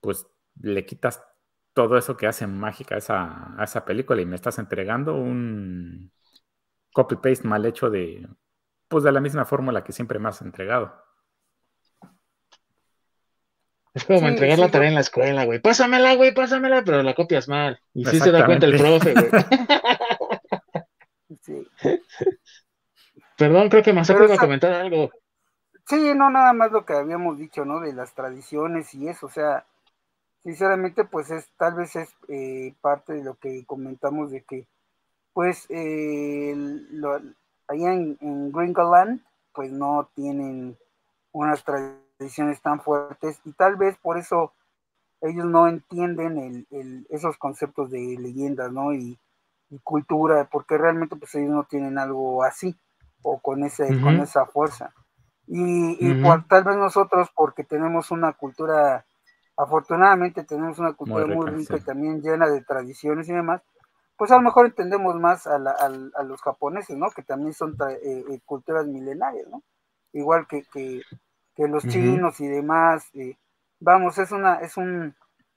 pues 0.00 0.26
le 0.60 0.84
quitas 0.84 1.24
todo 1.78 1.96
eso 1.96 2.16
que 2.16 2.26
hace 2.26 2.48
mágica 2.48 2.96
a 2.96 2.98
esa, 2.98 3.54
a 3.56 3.62
esa 3.62 3.84
película 3.84 4.20
y 4.20 4.26
me 4.26 4.34
estás 4.34 4.58
entregando 4.58 5.14
un 5.14 6.10
copy-paste 6.92 7.46
mal 7.46 7.64
hecho 7.66 7.88
de, 7.88 8.26
pues 8.88 9.04
de 9.04 9.12
la 9.12 9.20
misma 9.20 9.44
fórmula 9.44 9.84
que 9.84 9.92
siempre 9.92 10.18
me 10.18 10.28
has 10.28 10.42
entregado. 10.42 10.92
Es 13.94 14.02
como 14.02 14.26
entregar 14.26 14.58
la 14.58 14.72
tarea 14.72 14.88
en 14.88 14.96
la 14.96 15.02
escuela, 15.02 15.44
güey. 15.44 15.60
Pásamela, 15.60 16.16
güey, 16.16 16.34
pásamela, 16.34 16.82
pero 16.84 17.00
la 17.04 17.14
copias 17.14 17.46
mal. 17.46 17.80
Y 17.94 18.04
sí 18.06 18.18
se 18.18 18.32
da 18.32 18.44
cuenta 18.44 18.66
el 18.66 18.76
profe, 18.76 19.14
güey. 19.14 19.30
Sí. 21.42 21.64
Perdón, 23.36 23.68
creo 23.68 23.82
que 23.84 23.92
más 23.92 24.10
iba 24.10 24.34
a 24.34 24.36
comentar 24.36 24.72
algo. 24.72 25.10
Sí, 25.86 26.12
no, 26.14 26.28
nada 26.28 26.52
más 26.52 26.72
lo 26.72 26.84
que 26.84 26.94
habíamos 26.94 27.38
dicho, 27.38 27.64
¿no? 27.64 27.80
De 27.80 27.92
las 27.92 28.14
tradiciones 28.14 28.92
y 28.94 29.08
eso, 29.08 29.26
o 29.26 29.30
sea, 29.30 29.64
sinceramente, 30.42 31.04
pues 31.04 31.30
es, 31.30 31.48
tal 31.56 31.74
vez 31.74 31.96
es 31.96 32.08
eh, 32.28 32.74
parte 32.80 33.14
de 33.14 33.24
lo 33.24 33.34
que 33.34 33.64
comentamos 33.66 34.30
de 34.30 34.42
que, 34.42 34.66
pues, 35.32 35.66
eh, 35.68 36.54
allá 37.68 37.92
en, 37.92 38.18
en 38.20 38.52
Gringoland, 38.52 39.20
pues 39.52 39.72
no 39.72 40.08
tienen 40.14 40.76
unas 41.32 41.64
tradiciones 41.64 42.60
tan 42.60 42.80
fuertes 42.80 43.40
y 43.44 43.52
tal 43.52 43.76
vez 43.76 43.96
por 43.98 44.18
eso 44.18 44.52
ellos 45.20 45.46
no 45.46 45.66
entienden 45.68 46.66
el, 46.70 47.06
esos 47.10 47.36
conceptos 47.38 47.90
de 47.90 48.16
leyendas, 48.18 48.72
¿no? 48.72 48.92
Y, 48.94 49.18
cultura, 49.84 50.48
porque 50.50 50.78
realmente 50.78 51.14
pues 51.14 51.34
ellos 51.34 51.50
no 51.50 51.64
tienen 51.64 51.98
algo 51.98 52.42
así 52.42 52.74
o 53.20 53.38
con, 53.38 53.62
ese, 53.64 54.00
con 54.00 54.18
esa 54.18 54.46
fuerza. 54.46 54.94
Y, 55.46 56.22
tal 56.48 56.64
vez 56.64 56.76
nosotros, 56.76 57.28
porque 57.34 57.64
tenemos 57.64 58.10
una 58.10 58.32
cultura, 58.32 59.04
afortunadamente 59.58 60.44
tenemos 60.44 60.78
una 60.78 60.92
cultura 60.92 61.26
muy, 61.26 61.50
rica 61.50 61.76
y 61.76 61.80
también 61.80 62.22
llena 62.22 62.48
de 62.48 62.62
tradiciones 62.62 63.28
y 63.28 63.32
demás, 63.32 63.60
pues 64.16 64.30
a 64.30 64.36
lo 64.36 64.42
mejor 64.42 64.66
entendemos 64.66 65.16
más 65.16 65.46
a, 65.46 65.56
a, 65.56 66.22
los 66.22 66.40
japoneses, 66.42 66.96
¿no? 66.96 67.10
Que 67.10 67.22
también 67.22 67.52
son 67.52 67.76
eh, 68.02 68.24
eh, 68.30 68.40
culturas 68.44 68.86
milenarias, 68.86 69.48
¿no? 69.48 69.62
Igual 70.12 70.46
que, 70.46 70.62
que, 70.72 71.02
que 71.56 71.68
los 71.68 71.84
chinos 71.86 72.40
y 72.40 72.46
demás. 72.46 73.10
Eh, 73.14 73.36
vamos, 73.80 74.18
es 74.18 74.30
una, 74.30 74.56
es 74.60 74.76
un, 74.76 75.14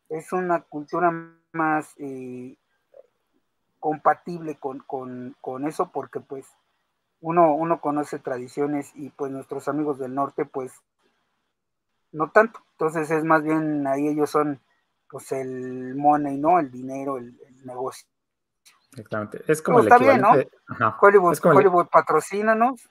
es 0.09 0.33
una 0.33 0.61
cultura 0.61 1.11
más 1.53 1.93
eh, 1.99 2.57
compatible 3.79 4.57
con, 4.57 4.79
con, 4.79 5.35
con, 5.41 5.67
eso 5.67 5.91
porque 5.91 6.19
pues 6.19 6.45
uno, 7.19 7.53
uno 7.53 7.81
conoce 7.81 8.17
tradiciones 8.19 8.91
y 8.95 9.09
pues 9.09 9.31
nuestros 9.31 9.67
amigos 9.67 9.99
del 9.99 10.15
norte 10.15 10.45
pues 10.45 10.71
no 12.11 12.29
tanto. 12.31 12.59
Entonces 12.71 13.09
es 13.11 13.23
más 13.23 13.43
bien 13.43 13.85
ahí 13.87 14.07
ellos 14.07 14.29
son 14.29 14.59
pues 15.09 15.31
el 15.31 15.95
money, 15.95 16.37
¿no? 16.37 16.59
El 16.59 16.71
dinero, 16.71 17.17
el, 17.17 17.37
negocio. 17.65 18.07
Exactamente. 18.91 19.43
Es 19.47 19.61
como 19.61 19.79
el 19.79 19.87
equivalente. 19.87 20.49
Hollywood, 20.99 21.33
es 21.33 21.45
Hollywood 21.45 21.87
patrocínanos. 21.91 22.89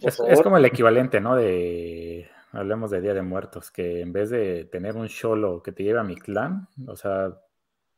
Es, 0.00 0.42
como 0.42 0.56
el 0.56 0.64
equivalente, 0.64 1.20
¿no? 1.20 1.36
De, 1.36 2.28
hablemos 2.52 2.90
de 2.90 3.00
Día 3.00 3.14
de 3.14 3.22
Muertos, 3.22 3.70
que 3.70 4.00
en 4.00 4.12
vez 4.12 4.30
de 4.30 4.64
tener 4.64 4.96
un 4.96 5.08
solo 5.08 5.62
que 5.62 5.72
te 5.72 5.84
lleve 5.84 6.00
a 6.00 6.04
mi 6.04 6.16
clan, 6.16 6.68
o 6.86 6.96
sea, 6.96 7.38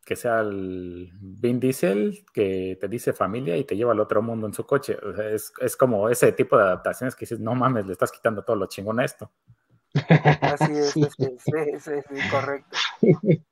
que 0.05 0.16
sea 0.16 0.40
el 0.40 1.11
Vin 1.20 1.61
Diesel 1.61 2.24
que 2.32 2.76
te 2.80 2.88
dice 2.88 3.12
familia 3.12 3.57
y 3.57 3.64
te 3.64 3.76
lleva 3.76 3.92
al 3.92 4.00
otro 4.00 4.22
mundo 4.22 4.46
en 4.46 4.55
su 4.55 4.66
coche. 4.66 4.96
O 5.03 5.14
sea, 5.14 5.28
es, 5.28 5.53
es, 5.61 5.76
como 5.76 6.09
ese 6.09 6.32
tipo 6.32 6.57
de 6.57 6.64
adaptaciones 6.64 7.14
que 7.14 7.20
dices, 7.20 7.40
no 7.40 7.55
mames, 7.55 7.86
le 7.86 7.92
estás 7.92 8.11
quitando 8.11 8.42
todo 8.42 8.57
lo 8.57 8.66
chingón 8.66 9.00
a 9.00 9.05
esto. 9.05 9.30
Así 10.40 10.72
es, 10.72 10.92
sí. 10.92 11.07
sí, 11.78 12.30
correcto. 12.30 12.76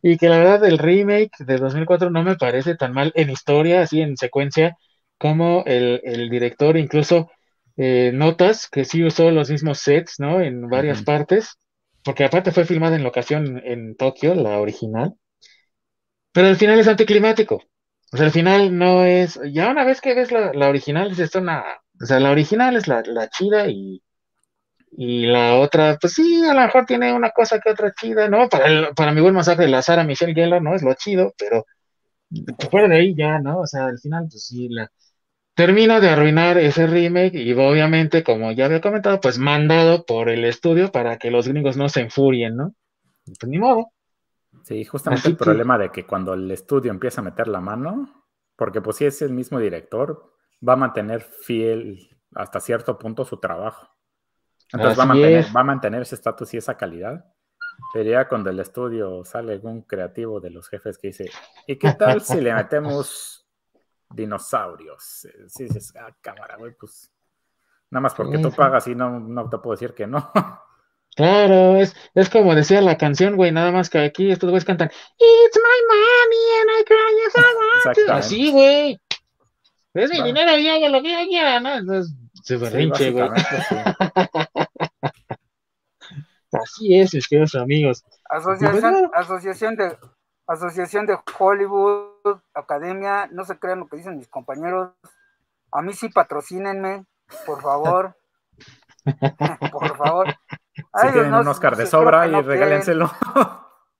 Y 0.00 0.16
que 0.16 0.28
la 0.28 0.38
verdad 0.38 0.64
el 0.64 0.78
remake 0.78 1.32
de 1.40 1.56
2004 1.56 2.10
no 2.10 2.22
me 2.22 2.36
parece 2.36 2.76
tan 2.76 2.92
mal 2.92 3.12
en 3.16 3.30
historia, 3.30 3.82
así 3.82 4.00
en 4.00 4.16
secuencia, 4.16 4.76
como 5.18 5.64
el, 5.66 6.30
director 6.30 6.76
incluso 6.76 7.30
eh, 7.76 8.12
notas 8.14 8.68
que 8.68 8.84
sí 8.84 9.02
usó 9.04 9.30
los 9.30 9.50
mismos 9.50 9.78
sets, 9.80 10.20
¿no? 10.20 10.40
En 10.40 10.68
varias 10.68 11.02
partes, 11.02 11.58
porque 12.04 12.24
aparte 12.24 12.52
fue 12.52 12.64
filmada 12.64 12.96
en 12.96 13.02
locación 13.02 13.60
en 13.64 13.96
Tokio, 13.96 14.34
la 14.34 14.60
original, 14.60 15.14
pero 16.32 16.48
el 16.48 16.56
final 16.56 16.78
es 16.78 16.88
anticlimático. 16.88 17.62
O 18.12 18.16
sea, 18.16 18.26
el 18.26 18.32
final 18.32 18.76
no 18.76 19.04
es, 19.04 19.38
ya 19.52 19.70
una 19.70 19.84
vez 19.84 20.00
que 20.00 20.14
ves 20.14 20.32
la, 20.32 20.68
original, 20.68 21.10
es 21.12 21.18
esto 21.18 21.40
una, 21.40 21.64
o 22.00 22.06
sea, 22.06 22.20
la 22.20 22.30
original 22.30 22.76
es 22.76 22.88
la, 22.88 23.02
la 23.06 23.28
chida 23.28 23.68
y 23.68 24.02
y 24.92 25.26
la 25.26 25.56
otra, 25.56 25.98
pues 26.00 26.14
sí, 26.14 26.44
a 26.44 26.54
lo 26.54 26.60
mejor 26.60 26.86
tiene 26.86 27.12
una 27.12 27.30
cosa 27.30 27.60
que 27.60 27.70
otra 27.70 27.92
chida, 27.92 28.28
¿no? 28.28 28.48
Para, 28.48 28.92
para 28.94 29.12
mi 29.12 29.20
buen 29.20 29.34
masacre, 29.34 29.68
la 29.68 29.82
Sara 29.82 30.04
Michelle 30.04 30.34
Gellar, 30.34 30.62
¿no? 30.62 30.74
Es 30.74 30.82
lo 30.82 30.94
chido, 30.94 31.34
pero 31.38 31.66
fuera 32.70 32.88
de 32.88 32.96
ahí 32.96 33.14
ya, 33.16 33.38
¿no? 33.38 33.60
O 33.60 33.66
sea, 33.66 33.86
al 33.86 33.98
final, 33.98 34.26
pues 34.30 34.46
sí, 34.46 34.68
la... 34.68 34.90
termina 35.54 36.00
de 36.00 36.10
arruinar 36.10 36.58
ese 36.58 36.86
remake 36.86 37.36
y 37.36 37.52
obviamente, 37.54 38.24
como 38.24 38.52
ya 38.52 38.66
había 38.66 38.80
comentado, 38.80 39.20
pues 39.20 39.38
mandado 39.38 40.06
por 40.06 40.30
el 40.30 40.44
estudio 40.44 40.92
para 40.92 41.18
que 41.18 41.30
los 41.30 41.48
gringos 41.48 41.76
no 41.76 41.88
se 41.88 42.00
enfurien, 42.02 42.56
¿no? 42.56 42.74
Pues 43.26 43.38
ni 43.48 43.58
modo. 43.58 43.92
Sí, 44.68 44.84
justamente 44.84 45.28
el 45.28 45.36
problema 45.38 45.78
de 45.78 45.90
que 45.90 46.04
cuando 46.04 46.34
el 46.34 46.50
estudio 46.50 46.90
empieza 46.90 47.22
a 47.22 47.24
meter 47.24 47.48
la 47.48 47.62
mano, 47.62 48.26
porque 48.54 48.82
pues 48.82 48.96
si 48.96 49.06
es 49.06 49.22
el 49.22 49.32
mismo 49.32 49.58
director, 49.58 50.34
va 50.66 50.74
a 50.74 50.76
mantener 50.76 51.22
fiel 51.22 52.14
hasta 52.34 52.60
cierto 52.60 52.98
punto 52.98 53.24
su 53.24 53.38
trabajo. 53.38 53.88
Entonces 54.70 54.98
va 54.98 55.04
a, 55.04 55.64
mantener, 55.64 56.02
ese 56.02 56.16
estatus 56.16 56.52
y 56.52 56.58
esa 56.58 56.76
calidad. 56.76 57.32
Pero 57.94 58.10
ya 58.10 58.28
cuando 58.28 58.50
el 58.50 58.60
estudio 58.60 59.24
sale 59.24 59.54
algún 59.54 59.80
creativo 59.80 60.38
de 60.38 60.50
los 60.50 60.68
jefes 60.68 60.98
que 60.98 61.08
dice, 61.08 61.30
¿y 61.66 61.76
qué 61.76 61.94
tal 61.94 62.20
si 62.20 62.38
le 62.38 62.52
metemos 62.52 63.48
dinosaurios? 64.10 65.26
Si 65.46 65.64
dices, 65.64 65.94
ah, 65.96 66.14
cámara, 66.20 66.56
güey, 66.58 66.74
pues 66.74 67.10
nada 67.88 68.02
más 68.02 68.14
porque 68.14 68.36
tú 68.36 68.52
pagas 68.52 68.86
y 68.86 68.94
no, 68.94 69.18
no 69.18 69.48
te 69.48 69.56
puedo 69.56 69.76
decir 69.76 69.94
que 69.94 70.06
no. 70.06 70.30
Claro, 71.18 71.76
es, 71.76 71.96
es 72.14 72.30
como 72.30 72.54
decía 72.54 72.80
la 72.80 72.96
canción, 72.96 73.34
güey, 73.34 73.50
nada 73.50 73.72
más 73.72 73.90
que 73.90 73.98
aquí 73.98 74.30
estos 74.30 74.50
güeyes 74.50 74.64
cantan, 74.64 74.86
It's 74.86 75.56
my 75.56 75.80
money 75.88 76.60
and 76.60 76.70
I 76.78 76.84
cry 76.84 77.12
if 77.26 77.34
I 77.36 77.40
want 77.40 78.10
Así, 78.10 78.52
güey. 78.52 79.00
Es 79.94 80.10
mi 80.12 80.22
dinero 80.22 80.56
y 80.56 80.68
hago 80.68 80.88
lo 80.88 81.02
que 81.02 81.10
yo 81.10 81.28
quiera, 81.28 81.58
¿no? 81.58 81.74
Entonces, 81.74 82.14
se 82.44 82.56
berrinche, 82.56 83.10
güey. 83.10 83.30
Así 86.52 86.96
es, 86.96 87.12
mis 87.12 87.26
queridos 87.26 87.56
amigos. 87.56 88.04
Asociación, 88.30 89.10
asociación 89.12 89.74
de 89.74 89.98
Asociación 90.46 91.04
de 91.04 91.18
Hollywood, 91.36 92.38
Academia, 92.54 93.28
no 93.32 93.44
se 93.44 93.58
crean 93.58 93.80
lo 93.80 93.88
que 93.88 93.96
dicen 93.96 94.18
mis 94.18 94.28
compañeros. 94.28 94.92
A 95.72 95.82
mí 95.82 95.94
sí 95.94 96.10
patrocínenme, 96.10 97.06
por 97.44 97.60
favor. 97.60 98.16
por 99.72 99.96
favor. 99.96 100.28
Si 101.00 101.12
tienen 101.12 101.34
un 101.34 101.48
Oscar 101.48 101.76
de 101.76 101.86
sobra 101.86 102.26
y 102.26 102.40
regálenselo. 102.42 103.10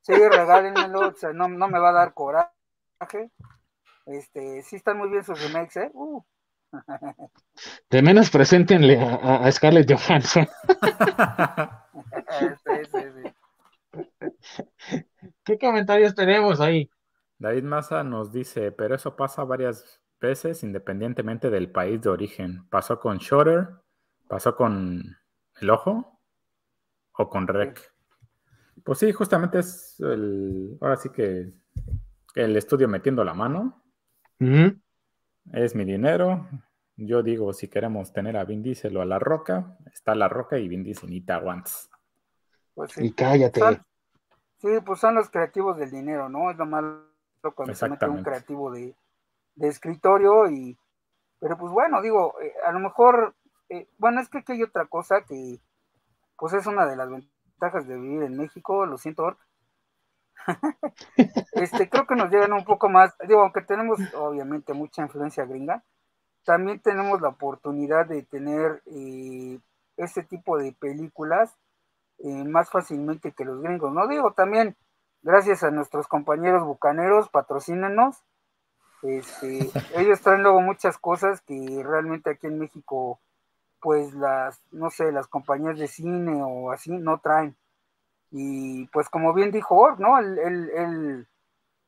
sí, 0.01 0.15
regálenmelo, 0.15 1.09
o 1.09 1.15
sea, 1.15 1.33
no, 1.33 1.49
no 1.49 1.69
me 1.69 1.79
va 1.79 1.91
a 1.91 1.93
dar 1.93 2.15
coraje. 2.15 3.31
Este, 4.07 4.63
sí 4.63 4.77
están 4.77 4.97
muy 4.99 5.11
bien 5.11 5.23
sus 5.23 5.41
remakes, 5.43 5.77
¿eh? 5.77 5.91
Uh. 5.93 6.23
De 7.91 8.03
menos 8.03 8.31
preséntenle 8.31 9.01
a, 9.01 9.51
Scarlett 9.51 9.91
Johansson. 9.91 10.47
¿Qué 15.45 15.59
comentarios 15.59 16.15
tenemos 16.15 16.61
ahí? 16.61 16.91
David 17.39 17.65
Massa 17.65 18.03
nos 18.05 18.33
dice, 18.33 18.73
pero 18.73 18.95
eso 18.95 19.17
pasa 19.17 19.45
varias 19.45 20.01
veces 20.21 20.63
independientemente 20.63 21.51
del 21.51 21.71
país 21.71 22.03
de 22.03 22.11
origen. 22.11 22.69
Pasó 22.69 23.01
con 23.01 23.19
Shutter, 23.19 23.69
pasó 24.27 24.57
con 24.57 25.17
El 25.61 25.71
Ojo 25.71 26.18
o 27.19 27.29
con 27.29 27.47
Rec. 27.47 27.93
Pues 28.85 29.01
sí, 29.01 29.13
justamente 29.13 29.59
es 29.59 30.01
el, 30.01 30.79
ahora 30.81 30.97
sí 30.97 31.11
que 31.11 31.53
el 32.35 32.57
estudio 32.57 32.89
metiendo 32.89 33.25
la 33.25 33.35
mano. 33.35 33.83
Es 35.53 35.75
mi 35.75 35.85
dinero, 35.85 36.49
yo 36.97 37.23
digo, 37.23 37.53
si 37.53 37.69
queremos 37.69 38.13
tener 38.13 38.37
a 38.37 38.45
Vin 38.45 38.63
Diesel 38.63 38.97
o 38.97 39.03
a 39.03 39.05
La 39.05 39.19
Roca, 39.19 39.77
está 39.93 40.15
La 40.15 40.29
Roca 40.29 40.59
y 40.59 40.69
Vin 40.69 40.85
Diesel 40.85 41.13
y 41.13 41.21
te 41.21 41.33
aguantas. 41.33 41.91
Pues 42.75 42.93
sí. 42.93 43.07
Y 43.07 43.13
cállate. 43.13 43.61
sí, 44.59 44.69
pues 44.87 45.01
son 45.01 45.17
los 45.17 45.29
creativos 45.29 45.77
del 45.77 45.91
dinero, 45.91 46.29
¿no? 46.29 46.51
Es 46.51 46.57
lo 46.57 46.67
malo 46.67 47.03
cuando 47.55 47.75
se 47.75 47.89
mete 47.89 48.07
un 48.07 48.23
creativo 48.23 48.71
de, 48.71 48.95
escritorio 49.57 50.49
y... 50.51 50.79
Pero 51.41 51.57
pues 51.57 51.73
bueno, 51.73 52.03
digo, 52.03 52.35
eh, 52.41 52.53
a 52.67 52.73
lo 52.73 52.81
mejor, 52.81 53.35
eh, 53.69 53.89
bueno, 53.97 54.21
es 54.21 54.29
que 54.29 54.39
aquí 54.39 54.53
hay 54.53 54.63
otra 54.65 54.87
cosa 54.87 55.23
que 55.23 55.61
pues 56.39 56.55
es 56.55 56.67
una 56.67 56.87
de 56.87 56.97
las 56.97 57.11
ventajas 57.11 57.87
de 57.87 57.97
vivir 57.97 58.23
en 58.23 58.37
México, 58.37 58.87
lo 58.87 58.97
siento, 58.97 59.37
este, 61.53 61.91
creo 61.91 62.07
que 62.07 62.15
nos 62.15 62.31
llegan 62.31 62.53
un 62.53 62.65
poco 62.65 62.89
más, 62.89 63.15
digo, 63.27 63.43
aunque 63.43 63.61
tenemos 63.61 63.99
obviamente 64.15 64.73
mucha 64.73 65.03
influencia 65.03 65.45
gringa, 65.45 65.83
también 66.45 66.81
tenemos 66.81 67.21
la 67.21 67.29
oportunidad 67.29 68.07
de 68.07 68.23
tener 68.23 68.83
eh, 68.87 69.59
este 69.99 70.23
tipo 70.23 70.57
de 70.57 70.73
películas 70.73 71.55
eh, 72.19 72.45
más 72.45 72.71
fácilmente 72.71 73.33
que 73.33 73.45
los 73.45 73.61
gringos. 73.61 73.93
No 73.93 74.09
digo 74.09 74.33
también, 74.33 74.77
gracias 75.23 75.63
a 75.63 75.71
nuestros 75.71 76.09
compañeros 76.09 76.65
bucaneros, 76.65 77.29
patrocínenos. 77.29 78.25
Este, 79.03 79.71
ellos 79.97 80.21
traen 80.23 80.43
luego 80.43 80.63
muchas 80.63 80.97
cosas 80.97 81.43
que 81.43 81.83
realmente 81.85 82.31
aquí 82.31 82.47
en 82.47 82.59
México, 82.59 83.21
pues 83.81 84.13
las, 84.15 84.61
no 84.73 84.91
sé, 84.91 85.13
las 85.13 85.27
compañías 85.27 85.79
de 85.79 85.89
cine 85.89 86.41
o 86.43 86.71
así 86.71 86.91
no 86.91 87.19
traen. 87.19 87.57
Y 88.31 88.87
pues 88.89 89.09
como 89.09 89.33
bien 89.33 89.51
dijo 89.51 89.97
¿no? 89.99 90.19
El, 90.19 90.39
el, 90.39 91.27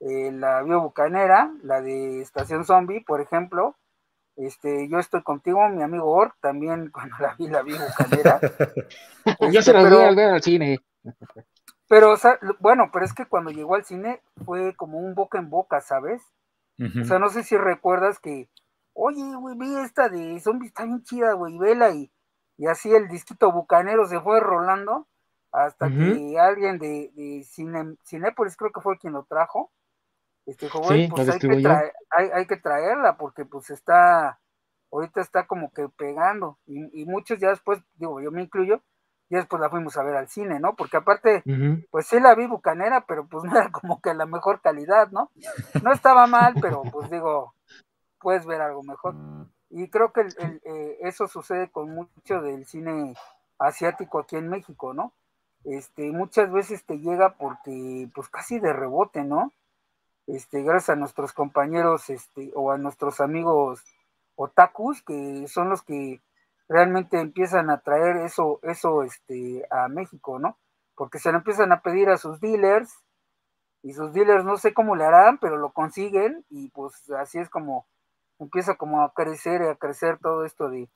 eh, 0.01 0.33
la 0.33 0.63
biobucanera, 0.63 1.53
la 1.63 1.81
de 1.83 2.23
Estación 2.23 2.65
Zombie, 2.65 3.05
por 3.05 3.21
ejemplo, 3.21 3.77
este, 4.37 4.89
yo 4.89 4.99
estoy 4.99 5.23
contigo, 5.23 5.69
mi 5.69 5.83
amigo 5.83 6.11
Ork, 6.11 6.35
también 6.41 6.91
cuando 6.93 7.17
la 7.19 7.35
vi, 7.35 7.49
la 7.49 7.63
vi 7.63 7.73
bucanera. 7.73 8.41
yo 9.53 9.63
se 9.63 9.73
la 9.73 9.85
vi 9.85 9.97
al 9.97 10.17
ver 10.17 10.31
al 10.31 10.43
cine. 10.43 10.81
Pero, 11.89 12.15
bueno, 12.61 12.91
pero 12.93 13.05
es 13.05 13.13
que 13.13 13.27
cuando 13.27 13.51
llegó 13.51 13.75
al 13.75 13.85
cine 13.85 14.23
fue 14.45 14.75
como 14.77 14.99
un 14.99 15.15
boca 15.15 15.39
en 15.39 15.51
boca, 15.51 15.81
¿sabes? 15.81 16.23
O 16.79 17.05
sea, 17.05 17.19
no 17.19 17.29
sé 17.29 17.43
si 17.43 17.59
recuerdas 17.59 18.19
que, 18.21 18.49
oye, 18.95 19.35
güey, 19.37 19.57
vi 19.57 19.77
esta 19.77 20.09
de 20.09 20.39
zombies, 20.41 20.71
está 20.71 20.85
bien 20.85 21.03
chida, 21.03 21.33
güey, 21.33 21.59
vela, 21.59 21.91
y, 21.91 22.11
y 22.57 22.67
así 22.67 22.93
el 22.93 23.09
disquito 23.09 23.53
bucanero 23.53 24.07
se 24.07 24.21
fue 24.21 24.41
rolando 24.41 25.07
hasta 25.53 25.89
que 25.89 26.39
alguien 26.39 26.79
de, 26.79 27.11
de 27.15 27.43
Cine, 27.45 27.97
Cinépolis 28.07 28.57
creo 28.57 28.71
que 28.71 28.81
fue 28.81 28.99
quien 28.99 29.15
lo 29.15 29.25
trajo, 29.25 29.73
este, 30.47 30.69
pues 30.69 30.91
hay 30.91 31.09
que, 31.39 31.93
hay, 32.35 32.47
que, 32.47 32.57
traerla 32.57 33.17
porque 33.17 33.45
pues 33.45 33.71
está, 33.71 34.41
ahorita 34.91 35.21
está 35.21 35.47
como 35.47 35.71
que 35.73 35.89
pegando 35.89 36.59
y, 36.67 37.05
muchos 37.05 37.39
ya 37.39 37.51
después, 37.51 37.81
digo, 37.95 38.21
yo 38.21 38.31
me 38.31 38.43
incluyo, 38.43 38.83
ya 39.29 39.39
después 39.39 39.61
la 39.61 39.71
fuimos 39.71 39.97
a 39.97 40.03
ver 40.03 40.17
al 40.17 40.29
cine, 40.29 40.59
¿no? 40.59 40.75
Porque 40.75 40.97
aparte, 40.97 41.45
pues 41.91 42.07
sí 42.07 42.19
la 42.19 42.35
vi 42.35 42.47
bucanera, 42.47 43.05
pero 43.07 43.27
pues 43.29 43.45
no 43.45 43.57
era 43.57 43.71
como 43.71 44.01
que 44.01 44.15
la 44.15 44.27
mejor 44.27 44.61
calidad, 44.61 45.11
¿no? 45.11 45.31
No 45.83 45.93
estaba 45.93 46.27
mal, 46.27 46.55
pero 46.61 46.83
pues 46.83 47.11
digo, 47.11 47.55
puedes 48.21 48.47
ver 48.47 48.61
algo 48.61 48.83
mejor. 48.83 49.15
Y 49.71 49.89
creo 49.89 50.13
que 50.13 50.23
eh, 50.23 50.99
eso 51.01 51.29
sucede 51.29 51.71
con 51.71 51.91
mucho 51.91 52.41
del 52.41 52.67
cine 52.67 53.15
asiático 53.59 54.19
aquí 54.19 54.37
en 54.37 54.49
México, 54.49 54.95
¿no? 54.95 55.13
Este, 55.65 56.11
muchas 56.11 56.51
veces 56.51 56.85
te 56.85 56.99
llega 56.99 57.35
porque, 57.35 58.09
pues 58.15 58.29
casi 58.29 58.59
de 58.59 58.73
rebote, 58.73 59.25
¿no? 59.25 59.53
Este, 60.27 60.63
gracias 60.63 60.91
a 60.91 60.97
nuestros 60.97 61.33
compañeros, 61.33 62.09
este, 62.09 62.53
o 62.55 62.73
a 62.73 62.79
nuestros 62.79 63.21
amigos 63.21 63.85
otakus, 64.37 65.03
que 65.03 65.47
son 65.49 65.69
los 65.69 65.83
que 65.83 66.21
realmente 66.69 67.21
empiezan 67.21 67.69
a 67.69 67.81
traer 67.81 68.19
eso, 68.19 68.61
eso, 68.63 69.03
este, 69.03 69.67
a 69.71 69.89
México, 69.89 70.39
¿no? 70.39 70.57
Porque 70.95 71.19
se 71.19 71.31
lo 71.31 71.39
empiezan 71.39 71.73
a 71.73 71.83
pedir 71.83 72.09
a 72.09 72.17
sus 72.17 72.41
dealers, 72.41 72.93
y 73.83 73.93
sus 73.93 74.13
dealers 74.13 74.45
no 74.45 74.57
sé 74.57 74.75
cómo 74.75 74.95
le 74.95 75.05
harán, 75.05 75.39
pero 75.39 75.57
lo 75.57 75.71
consiguen, 75.71 76.45
y 76.49 76.69
pues 76.71 77.11
así 77.11 77.39
es 77.39 77.49
como 77.49 77.87
empieza 78.41 78.77
como 78.77 79.03
a 79.03 79.13
crecer 79.13 79.63
y 79.63 79.69
a 79.69 79.77
crecer 79.77 80.19
todo 80.19 80.45
esto 80.45 80.69
de, 80.69 80.89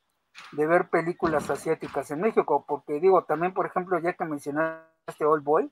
ver 0.53 0.89
películas 0.89 1.49
asiáticas 1.51 2.11
en 2.11 2.21
México, 2.21 2.65
porque 2.67 3.01
digo, 3.01 3.25
también 3.25 3.55
por 3.55 3.67
ejemplo, 3.67 3.99
ya 4.01 4.15
que 4.15 4.25
mencionaste 4.25 5.25
Old 5.25 5.45
Boy, 5.45 5.71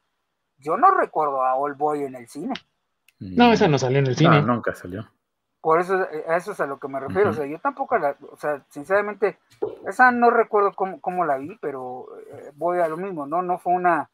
yo 0.58 0.76
no 0.76 0.90
recuerdo 0.92 1.44
a 1.44 1.56
Old 1.56 1.76
Boy 1.76 2.04
en 2.04 2.14
el 2.14 2.28
cine. 2.28 2.54
No, 3.18 3.52
esa 3.52 3.68
no 3.68 3.78
salió 3.78 3.98
en 3.98 4.06
el 4.06 4.16
cine. 4.16 4.40
No, 4.42 4.54
nunca 4.54 4.74
salió. 4.74 5.08
Por 5.60 5.80
eso, 5.80 5.94
a 6.28 6.36
eso 6.36 6.52
es 6.52 6.60
a 6.60 6.66
lo 6.66 6.78
que 6.78 6.88
me 6.88 6.98
refiero. 6.98 7.30
O 7.30 7.32
sea, 7.32 7.46
yo 7.46 7.58
tampoco 7.60 7.96
la, 7.96 8.16
o 8.32 8.36
sea, 8.36 8.64
sinceramente, 8.68 9.38
esa 9.86 10.10
no 10.10 10.30
recuerdo 10.30 10.72
cómo, 10.74 11.24
la 11.24 11.36
vi, 11.38 11.56
pero 11.60 12.06
eh, 12.18 12.50
voy 12.54 12.80
a 12.80 12.88
lo 12.88 12.96
mismo, 12.96 13.26
¿no? 13.26 13.42
No 13.42 13.58
fue 13.58 13.72
una 13.72 14.10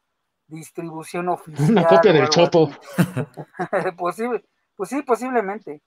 distribución 0.47 1.29
oficial. 1.29 1.69
Una 1.71 1.87
copia 1.87 2.13
del 2.13 2.29
Chopo. 2.29 2.69
Posible, 3.97 4.45
pues 4.75 4.89
sí, 4.89 5.01
posiblemente 5.01 5.81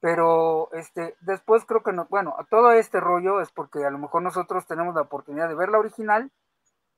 pero 0.00 0.72
este 0.72 1.14
después 1.20 1.64
creo 1.64 1.82
que 1.82 1.92
no, 1.92 2.06
bueno, 2.08 2.34
todo 2.50 2.72
este 2.72 3.00
rollo 3.00 3.40
es 3.40 3.50
porque 3.50 3.84
a 3.84 3.90
lo 3.90 3.98
mejor 3.98 4.22
nosotros 4.22 4.66
tenemos 4.66 4.94
la 4.94 5.02
oportunidad 5.02 5.48
de 5.48 5.54
ver 5.54 5.68
la 5.68 5.78
original 5.78 6.30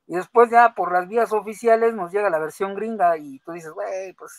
y 0.07 0.15
después 0.15 0.51
ya 0.51 0.75
por 0.75 0.93
las 0.93 1.09
vías 1.09 1.33
oficiales 1.33 1.95
nos 1.95 2.13
llega 2.13 2.31
la 2.31 2.39
versión 2.39 2.75
gringa 2.75 3.17
y 3.19 3.41
tú 3.41 3.53
dices, 3.53 3.73
güey, 3.73 4.13
pues 4.15 4.33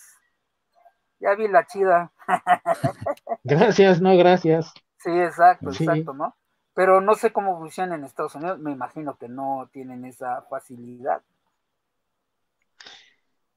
ya 1.20 1.36
vi 1.36 1.48
la 1.48 1.66
chida. 1.66 2.12
Gracias, 3.44 4.02
no, 4.02 4.16
gracias. 4.18 4.74
Sí, 4.98 5.12
exacto, 5.12 5.70
exacto, 5.70 6.14
¿no? 6.14 6.36
Pero 6.74 7.02
no 7.02 7.16
sé 7.16 7.32
cómo 7.32 7.58
funciona 7.58 7.96
en 7.96 8.04
Estados 8.04 8.36
Unidos, 8.36 8.60
me 8.60 8.72
imagino 8.72 9.18
que 9.18 9.28
no 9.28 9.70
tienen 9.72 10.06
esa 10.06 10.42
facilidad 10.44 11.22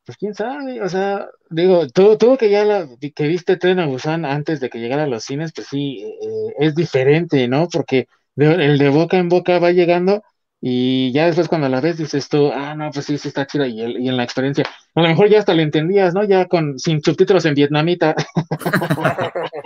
pues 0.07 0.17
quién 0.19 0.35
sabe, 0.35 0.81
o 0.81 0.89
sea, 0.89 1.27
digo, 1.51 1.89
tú, 1.89 2.17
tú 2.17 2.37
que 2.37 2.49
ya 2.49 2.65
la, 2.65 2.89
que 3.15 3.27
viste 3.27 3.57
Tren 3.57 3.81
a 3.81 3.87
Busan 3.87 4.25
antes 4.25 4.61
de 4.61 4.71
que 4.71 4.79
llegara 4.79 5.03
a 5.03 5.09
los 5.09 5.25
cines, 5.25 5.53
pues 5.53 5.67
sí, 5.67 6.05
eh, 6.05 6.55
es 6.61 6.77
diferente, 6.77 7.49
¿no? 7.49 7.69
Porque 7.69 8.07
el 8.37 8.79
de 8.79 8.89
boca 8.89 9.19
en 9.19 9.29
boca 9.29 9.59
va 9.59 9.73
llegando 9.73 10.23
y 10.61 11.13
ya 11.13 11.27
después 11.27 11.49
cuando 11.49 11.69
la 11.69 11.81
ves 11.81 11.99
dices 11.99 12.29
tú, 12.29 12.53
ah, 12.55 12.77
no, 12.77 12.91
pues 12.93 13.05
sí, 13.05 13.19
sí 13.19 13.29
está 13.29 13.47
chida 13.47 13.67
y, 13.67 13.81
y 13.81 14.09
en 14.09 14.17
la 14.17 14.23
experiencia, 14.23 14.65
a 14.95 15.03
lo 15.03 15.09
mejor 15.09 15.29
ya 15.29 15.41
hasta 15.41 15.55
lo 15.55 15.63
entendías, 15.63 16.15
¿no? 16.15 16.23
Ya 16.23 16.47
con, 16.47 16.79
sin 16.79 17.03
subtítulos 17.03 17.45
en 17.45 17.55
vietnamita, 17.55 18.15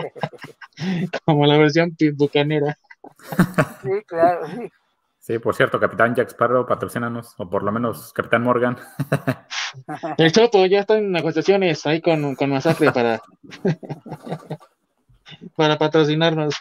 como 1.27 1.47
la 1.47 1.59
versión 1.59 1.95
bucanera. 2.15 2.79
Sí, 3.83 3.91
claro, 4.07 4.47
sí. 4.49 4.71
Sí, 5.31 5.39
por 5.39 5.55
cierto, 5.55 5.79
Capitán 5.79 6.13
Jack 6.13 6.31
Sparrow, 6.31 6.67
patrocínanos, 6.67 7.37
o 7.39 7.49
por 7.49 7.63
lo 7.63 7.71
menos 7.71 8.13
Capitán 8.13 8.43
Morgan. 8.43 8.77
El 10.19 10.33
Chopo 10.33 10.67
ya 10.67 10.81
está 10.81 10.99
en 10.99 11.13
negociaciones 11.13 11.87
ahí 11.87 12.01
con, 12.01 12.35
con 12.35 12.51
Masacre 12.51 12.91
para, 12.91 13.23
para 15.57 15.79
patrocinarnos. 15.79 16.57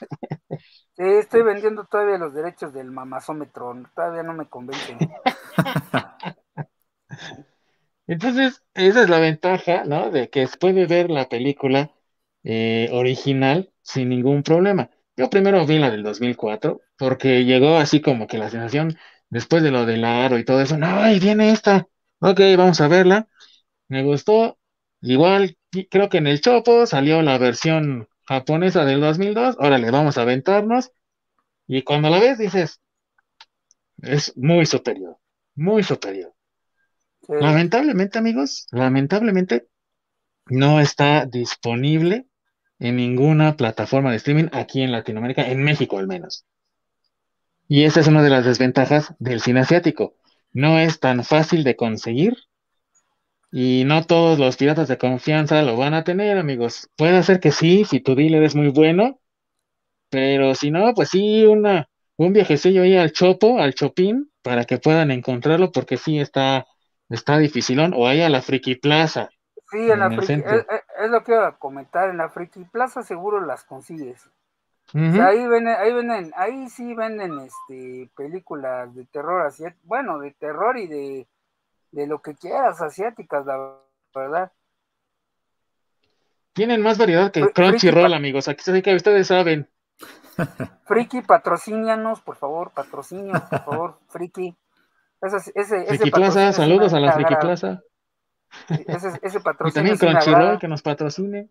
Sí, 0.95 1.03
estoy 1.03 1.41
vendiendo 1.41 1.85
todavía 1.85 2.19
los 2.19 2.35
derechos 2.35 2.71
del 2.71 2.91
mamazómetro, 2.91 3.75
todavía 3.95 4.21
no 4.21 4.33
me 4.33 4.45
convence. 4.45 4.95
Entonces, 8.05 8.61
esa 8.75 9.01
es 9.01 9.09
la 9.09 9.19
ventaja, 9.19 9.83
¿no? 9.83 10.11
De 10.11 10.29
que 10.29 10.45
se 10.45 10.59
puede 10.59 10.85
ver 10.85 11.09
la 11.09 11.27
película 11.27 11.89
eh, 12.43 12.87
original 12.91 13.71
sin 13.81 14.09
ningún 14.09 14.43
problema. 14.43 14.91
Yo 15.19 15.29
primero 15.29 15.65
vi 15.65 15.79
la 15.79 15.91
del 15.91 16.01
2004, 16.01 16.79
porque 16.97 17.43
llegó 17.43 17.75
así 17.75 17.99
como 17.99 18.25
que 18.25 18.37
la 18.37 18.49
sensación, 18.49 18.97
después 19.29 19.61
de 19.61 19.69
lo 19.69 19.85
del 19.85 20.05
aro 20.05 20.39
y 20.39 20.45
todo 20.45 20.61
eso, 20.61 20.77
no, 20.77 20.87
ahí 20.87 21.19
viene 21.19 21.51
esta, 21.51 21.89
ok, 22.21 22.39
vamos 22.57 22.79
a 22.79 22.87
verla. 22.87 23.27
Me 23.89 24.01
gustó, 24.01 24.57
igual 25.01 25.57
creo 25.91 26.07
que 26.07 26.19
en 26.19 26.27
el 26.27 26.39
Chopo 26.39 26.85
salió 26.85 27.21
la 27.21 27.37
versión 27.37 28.07
japonesa 28.23 28.85
del 28.85 29.01
2002, 29.01 29.57
órale, 29.59 29.91
vamos 29.91 30.17
a 30.17 30.21
aventarnos, 30.21 30.93
y 31.67 31.81
cuando 31.81 32.09
la 32.09 32.21
ves 32.21 32.37
dices, 32.37 32.79
es 34.01 34.37
muy 34.37 34.65
superior, 34.65 35.17
muy 35.53 35.83
superior. 35.83 36.33
Lamentablemente, 37.27 38.19
amigos, 38.19 38.67
lamentablemente 38.71 39.67
no 40.45 40.79
está 40.79 41.25
disponible 41.25 42.28
en 42.79 42.95
ninguna 42.95 43.55
plataforma 43.57 44.11
de 44.11 44.17
streaming 44.17 44.47
aquí 44.51 44.81
en 44.81 44.91
Latinoamérica, 44.91 45.47
en 45.49 45.63
México 45.63 45.99
al 45.99 46.07
menos. 46.07 46.45
Y 47.67 47.83
esa 47.83 47.99
es 47.99 48.07
una 48.07 48.23
de 48.23 48.29
las 48.29 48.45
desventajas 48.45 49.13
del 49.19 49.41
cine 49.41 49.61
asiático. 49.61 50.15
No 50.51 50.79
es 50.79 50.99
tan 50.99 51.23
fácil 51.23 51.63
de 51.63 51.75
conseguir 51.75 52.35
y 53.51 53.83
no 53.85 54.03
todos 54.05 54.39
los 54.39 54.57
piratas 54.57 54.87
de 54.87 54.97
confianza 54.97 55.61
lo 55.63 55.75
van 55.75 55.93
a 55.93 56.03
tener, 56.03 56.37
amigos. 56.37 56.89
Puede 56.95 57.23
ser 57.23 57.39
que 57.39 57.51
sí, 57.51 57.85
si 57.85 57.99
tu 57.99 58.15
dealer 58.15 58.43
es 58.43 58.55
muy 58.55 58.69
bueno, 58.69 59.19
pero 60.09 60.55
si 60.55 60.71
no, 60.71 60.93
pues 60.93 61.09
sí, 61.09 61.45
una, 61.45 61.89
un 62.17 62.33
viajecillo 62.33 62.83
ahí 62.83 62.95
al 62.97 63.11
Chopo, 63.11 63.59
al 63.59 63.73
Chopin, 63.73 64.31
para 64.41 64.65
que 64.65 64.77
puedan 64.77 65.11
encontrarlo, 65.11 65.71
porque 65.71 65.97
sí 65.97 66.19
está, 66.19 66.65
está 67.09 67.37
dificilón, 67.37 67.93
o 67.95 68.07
ahí 68.07 68.21
a 68.21 68.29
la 68.29 68.41
Friki 68.41 68.75
Plaza. 68.75 69.29
Sí, 69.71 69.91
en, 69.91 69.99
la 69.99 70.09
Friki, 70.09 70.33
es, 70.33 71.11
lo 71.11 71.23
que 71.23 71.33
iba 71.33 71.47
a 71.47 71.57
comentar, 71.57 72.09
en 72.09 72.17
la 72.17 72.29
Friki 72.29 72.63
Plaza 72.65 73.03
seguro 73.03 73.39
las 73.45 73.63
consigues. 73.63 74.27
ahí 74.93 75.47
venden, 75.47 75.75
ahí 75.77 75.93
venden, 75.93 76.33
ahí 76.35 76.69
sí 76.69 76.95
venden 76.95 77.37
este 77.39 78.09
películas 78.15 78.95
de 78.95 79.05
terror 79.05 79.45
asiático, 79.45 79.81
bueno, 79.83 80.17
de 80.17 80.31
terror 80.31 80.77
y 80.77 80.87
de, 80.87 81.27
lo 82.07 82.19
que 82.21 82.33
quieras, 82.35 82.81
asiáticas, 82.81 83.45
la 83.45 83.75
verdad. 84.15 84.51
Tienen 86.53 86.81
más 86.81 86.97
variedad 86.97 87.31
que 87.31 87.51
Crunchyroll, 87.51 88.13
amigos. 88.13 88.47
Aquí 88.47 88.63
se 88.63 88.81
que 88.81 88.95
ustedes 88.95 89.27
saben. 89.27 89.69
Friki, 90.85 91.21
patrocínianos, 91.21 92.21
por 92.21 92.35
favor, 92.35 92.71
patrocinio, 92.71 93.33
por 93.49 93.63
favor, 93.63 93.99
Friki. 94.07 94.55
Ese, 95.21 95.51
ese, 95.53 95.85
Friki 95.85 96.11
Plaza, 96.11 96.51
saludos 96.53 96.93
a 96.93 96.99
la 96.99 97.11
Friki 97.11 97.35
Plaza. 97.35 97.83
Ese, 98.69 99.09
ese 99.21 99.39
Y 99.65 99.71
también 99.71 99.97
Crunchyroll 99.97 100.59
que 100.59 100.67
nos 100.67 100.81
patrocine. 100.81 101.49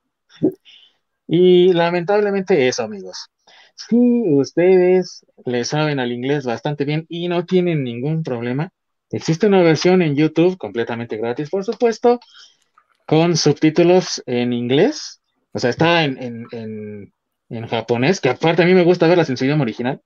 y 1.27 1.73
lamentablemente 1.73 2.69
eso, 2.69 2.85
amigos. 2.85 3.31
Si 3.75 3.97
ustedes 4.33 5.27
le 5.45 5.65
saben 5.65 6.01
al 6.01 6.13
inglés 6.13 6.45
bastante 6.45 6.85
bien 6.85 7.07
y 7.09 7.29
no 7.29 7.45
tienen 7.45 7.85
ningún 7.85 8.23
problema, 8.23 8.71
existe 9.11 9.47
una 9.47 9.63
versión 9.63 10.03
en 10.03 10.17
YouTube 10.17 10.57
completamente 10.57 11.17
gratis, 11.17 11.51
por 11.51 11.65
supuesto, 11.65 12.21
con 13.07 13.37
subtítulos 13.37 14.23
en 14.27 14.53
inglés. 14.53 15.21
O 15.53 15.59
sea, 15.59 15.71
está 15.71 16.05
en, 16.05 16.47
en, 16.51 17.13
en 17.49 17.67
japonés, 17.67 18.21
que 18.21 18.31
aparte 18.31 18.63
a 18.63 18.67
mí 18.67 18.75
me 18.75 18.85
gusta 18.85 19.07
verlas 19.07 19.31
en 19.31 19.37
su 19.37 19.45
idioma 19.45 19.63
original 19.63 20.03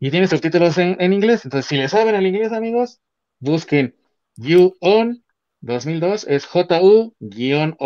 y 0.00 0.10
tiene 0.10 0.28
subtítulos 0.28 0.78
en, 0.78 0.96
en, 1.00 1.12
inglés. 1.12 1.44
Entonces, 1.44 1.66
si 1.68 1.76
le 1.76 1.88
saben 1.88 2.14
al 2.14 2.26
inglés, 2.26 2.52
amigos, 2.52 3.00
busquen 3.40 3.94
You 4.36 4.76
On 4.80 5.22
2002, 5.60 6.26
es 6.28 6.46
J-U-On 6.46 7.76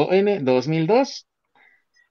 2002. 0.44 1.26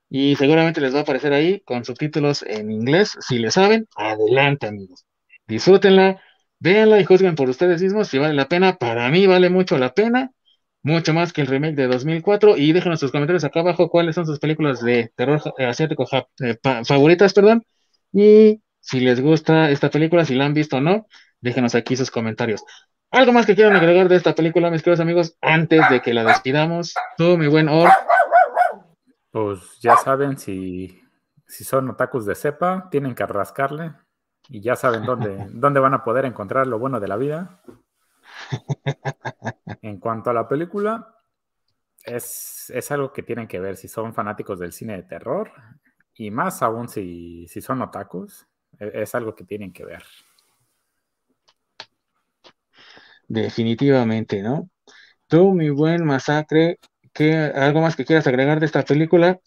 Y 0.10 0.36
seguramente 0.36 0.82
les 0.82 0.94
va 0.94 1.00
a 1.00 1.02
aparecer 1.04 1.32
ahí 1.32 1.62
con 1.62 1.86
subtítulos 1.86 2.44
en 2.44 2.72
inglés. 2.72 3.18
Si 3.22 3.40
le 3.40 3.50
saben, 3.52 3.88
adelante, 3.96 4.68
amigos. 4.68 5.06
Disfrútenla, 5.48 6.22
véanla 6.60 7.00
y 7.00 7.06
juzguen 7.06 7.36
por 7.36 7.50
ustedes 7.50 7.82
mismos 7.82 8.10
si 8.10 8.18
vale 8.18 8.34
la 8.34 8.50
pena. 8.50 8.78
Para 8.78 9.10
mí 9.10 9.26
vale 9.26 9.50
mucho 9.50 9.78
la 9.78 9.94
pena, 9.94 10.32
mucho 10.84 11.14
más 11.14 11.32
que 11.32 11.42
el 11.42 11.48
remake 11.48 11.76
de 11.76 11.88
2004. 11.88 12.58
Y 12.58 12.74
déjenos 12.74 13.00
sus 13.00 13.12
comentarios 13.12 13.44
acá 13.46 13.62
abajo 13.62 13.90
cuáles 13.90 14.16
son 14.16 14.26
sus 14.26 14.40
películas 14.40 14.82
de 14.82 15.12
terror 15.16 15.42
asiático 15.60 16.06
eh, 16.42 16.58
favoritas, 16.86 17.34
perdón. 17.34 17.64
Y 18.12 18.62
si 18.82 19.00
les 19.00 19.22
gusta 19.22 19.70
esta 19.70 19.90
película, 19.90 20.26
si 20.26 20.36
la 20.36 20.46
han 20.46 20.54
visto 20.54 20.78
o 20.78 20.82
no, 20.82 21.08
déjenos 21.40 21.76
aquí 21.76 21.96
sus 21.96 22.12
comentarios. 22.12 22.64
¿Algo 23.12 23.32
más 23.34 23.46
que 23.46 23.56
quieran 23.56 23.76
agregar 23.76 24.10
de 24.10 24.16
esta 24.16 24.36
película, 24.36 24.70
mis 24.70 24.82
queridos 24.82 25.02
amigos, 25.02 25.38
antes 25.42 25.88
de 25.90 26.02
que 26.02 26.14
la 26.14 26.24
despidamos? 26.24 26.94
Tú, 27.18 27.38
mi 27.38 27.48
buen 27.48 27.70
Or. 27.70 27.90
Pues 29.32 29.60
ya 29.82 29.96
saben, 29.98 30.38
si, 30.38 31.02
si 31.48 31.64
son 31.64 31.90
otakus 31.90 32.26
de 32.26 32.36
cepa, 32.36 32.90
tienen 32.90 33.16
que 33.16 33.26
rascarle 33.26 33.94
y 34.50 34.62
ya 34.62 34.76
saben 34.76 35.06
dónde, 35.06 35.48
dónde 35.52 35.80
van 35.80 35.94
a 35.94 36.04
poder 36.04 36.26
encontrar 36.26 36.68
lo 36.68 36.80
bueno 36.80 37.00
de 37.00 37.08
la 37.08 37.18
vida. 37.18 37.62
En 39.82 40.00
cuanto 40.00 40.30
a 40.30 40.34
la 40.34 40.48
película, 40.48 41.16
es, 42.04 42.70
es, 42.74 42.92
algo 42.92 43.14
que 43.14 43.24
tienen 43.24 43.48
que 43.48 43.60
ver 43.60 43.78
si 43.78 43.88
son 43.88 44.14
fanáticos 44.14 44.60
del 44.60 44.74
cine 44.74 44.96
de 44.96 45.04
terror 45.04 45.52
y 46.14 46.32
más 46.32 46.62
aún 46.62 46.88
si, 46.88 47.48
si 47.48 47.62
son 47.62 47.82
otakus, 47.82 48.48
es 48.80 49.16
algo 49.16 49.36
que 49.36 49.44
tienen 49.44 49.72
que 49.74 49.86
ver. 49.86 50.04
Definitivamente, 53.28 54.42
¿no? 54.42 54.70
Tú, 55.28 55.54
mi 55.54 55.70
buen 55.70 56.04
masacre, 56.04 56.80
¿qué, 57.14 57.34
¿algo 57.36 57.82
más 57.82 57.96
que 57.96 58.06
quieras 58.06 58.28
agregar 58.28 58.60
de 58.60 58.66
esta 58.66 58.84
película? 58.84 59.40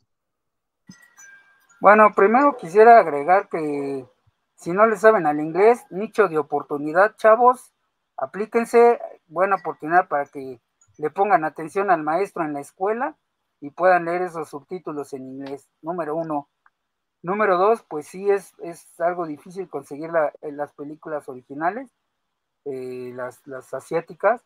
Bueno, 1.80 2.12
primero 2.16 2.56
quisiera 2.56 2.98
agregar 2.98 3.48
que 3.50 4.06
si 4.56 4.72
no 4.72 4.86
le 4.86 4.96
saben 4.96 5.26
al 5.26 5.40
inglés, 5.40 5.84
nicho 5.90 6.28
de 6.28 6.38
oportunidad, 6.38 7.16
chavos, 7.16 7.74
aplíquense, 8.16 8.98
buena 9.26 9.56
oportunidad 9.56 10.08
para 10.08 10.24
que 10.24 10.62
le 10.96 11.10
pongan 11.10 11.44
atención 11.44 11.90
al 11.90 12.02
maestro 12.02 12.44
en 12.44 12.54
la 12.54 12.60
escuela 12.60 13.16
y 13.60 13.70
puedan 13.70 14.06
leer 14.06 14.22
esos 14.22 14.48
subtítulos 14.48 15.12
en 15.12 15.26
inglés. 15.26 15.68
Número 15.82 16.16
uno. 16.16 16.48
Número 17.24 17.56
dos, 17.56 17.82
pues 17.88 18.06
sí 18.06 18.30
es, 18.30 18.52
es 18.58 19.00
algo 19.00 19.26
difícil 19.26 19.66
conseguir 19.66 20.10
las 20.42 20.72
películas 20.74 21.26
originales, 21.26 21.88
eh, 22.66 23.12
las, 23.14 23.46
las 23.46 23.72
asiáticas, 23.72 24.44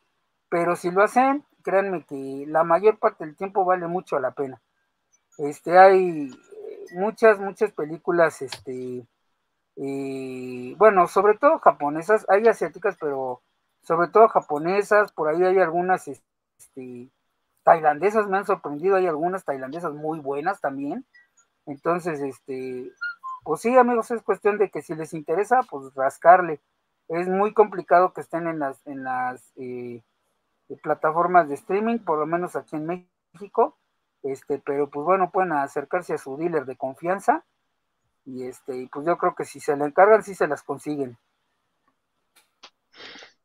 pero 0.49 0.77
si 0.77 0.93
lo 0.93 1.03
hacen, 1.03 1.45
créanme 1.65 2.05
que 2.05 2.45
la 2.47 2.63
mayor 2.63 3.01
parte 3.01 3.25
del 3.25 3.35
tiempo 3.35 3.65
vale 3.65 3.89
mucho 3.89 4.21
la 4.21 4.31
pena. 4.31 4.63
Este, 5.39 5.77
hay 5.77 6.31
muchas, 6.93 7.41
muchas 7.41 7.73
películas, 7.73 8.43
este, 8.43 9.05
eh, 9.75 10.75
bueno, 10.79 11.09
sobre 11.09 11.37
todo 11.37 11.59
japonesas, 11.59 12.27
hay 12.29 12.47
asiáticas, 12.47 12.97
pero 13.01 13.43
sobre 13.83 14.07
todo 14.07 14.29
japonesas, 14.29 15.11
por 15.11 15.27
ahí 15.27 15.43
hay 15.43 15.59
algunas, 15.59 16.07
este, 16.07 17.11
tailandesas 17.65 18.29
me 18.29 18.39
han 18.39 18.47
sorprendido, 18.47 18.95
hay 18.95 19.09
algunas 19.09 19.45
tailandesas 19.45 19.95
muy 19.95 20.21
buenas 20.21 20.61
también, 20.61 21.05
entonces, 21.69 22.21
este, 22.21 22.91
pues 23.45 23.61
sí, 23.61 23.77
amigos, 23.77 24.11
es 24.11 24.23
cuestión 24.23 24.57
de 24.57 24.71
que 24.71 24.81
si 24.81 24.95
les 24.95 25.13
interesa, 25.13 25.61
pues 25.71 25.95
rascarle. 25.95 26.61
Es 27.09 27.29
muy 27.29 27.53
complicado 27.53 28.15
que 28.15 28.23
estén 28.23 28.47
en 28.47 28.59
las, 28.59 28.79
en 28.87 29.05
las 29.05 29.53
eh, 29.57 30.01
plataformas 30.83 31.49
de 31.49 31.57
streaming, 31.57 31.99
por 31.99 32.19
lo 32.19 32.27
menos 32.27 32.57
aquí 32.57 32.77
en 32.77 33.09
México. 33.35 33.77
Este, 34.23 34.59
pero 34.65 34.89
pues 34.89 35.05
bueno, 35.05 35.31
pueden 35.31 35.53
acercarse 35.53 36.15
a 36.15 36.19
su 36.19 36.39
dealer 36.39 36.65
de 36.65 36.77
confianza. 36.77 37.45
Y 38.25 38.47
este, 38.47 38.89
pues 38.91 39.07
yo 39.07 39.19
creo 39.19 39.35
que 39.35 39.45
si 39.45 39.61
se 39.61 39.77
le 39.77 39.85
encargan, 39.85 40.23
sí 40.23 40.35
se 40.35 40.49
las 40.49 40.63
consiguen. 40.63 41.19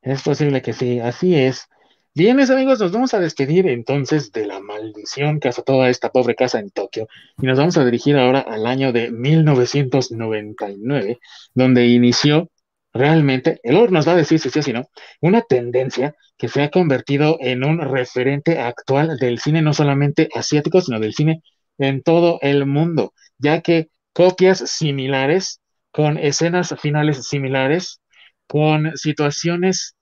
Es 0.02 0.24
posible 0.24 0.62
que 0.62 0.72
sí, 0.72 1.02
así 1.02 1.36
es. 1.36 1.70
Bien, 2.16 2.38
mis 2.38 2.52
amigos, 2.52 2.80
nos 2.80 2.92
vamos 2.92 3.16
a 3.16 3.20
despedir 3.20 3.68
entonces 3.68 4.32
de 4.32 4.46
la 4.46 4.60
maldición 4.60 5.40
que 5.40 5.48
hace 5.48 5.64
toda 5.64 5.90
esta 5.90 6.12
pobre 6.12 6.36
casa 6.36 6.60
en 6.60 6.70
Tokio 6.70 7.08
y 7.42 7.48
nos 7.48 7.58
vamos 7.58 7.76
a 7.78 7.86
dirigir 7.86 8.18
ahora 8.18 8.40
al 8.40 8.68
año 8.68 8.92
de 8.92 9.10
1999, 9.10 11.18
donde 11.56 11.88
inició 11.88 12.52
realmente, 12.94 13.60
el 13.64 13.78
oro 13.78 13.92
nos 13.92 14.08
va 14.08 14.12
a 14.12 14.16
decir 14.16 14.40
si 14.40 14.52
sí 14.52 14.60
o 14.60 14.62
si 14.62 14.74
no, 14.74 14.88
una 15.22 15.42
tendencia 15.42 16.14
que 16.38 16.50
se 16.50 16.62
ha 16.62 16.70
convertido 16.70 17.38
en 17.40 17.64
un 17.64 17.80
referente 17.80 18.60
actual 18.60 19.18
del 19.18 19.40
cine 19.40 19.64
no 19.64 19.74
solamente 19.74 20.30
asiático, 20.36 20.82
sino 20.82 21.00
del 21.00 21.16
cine 21.16 21.42
en 21.80 22.04
todo 22.04 22.38
el 22.42 22.68
mundo, 22.68 23.14
ya 23.40 23.62
que 23.62 23.90
copias 24.14 24.60
similares, 24.60 25.62
con 25.92 26.20
escenas 26.20 26.76
finales 26.80 27.28
similares, 27.28 28.02
con 28.46 28.96
situaciones 28.98 29.96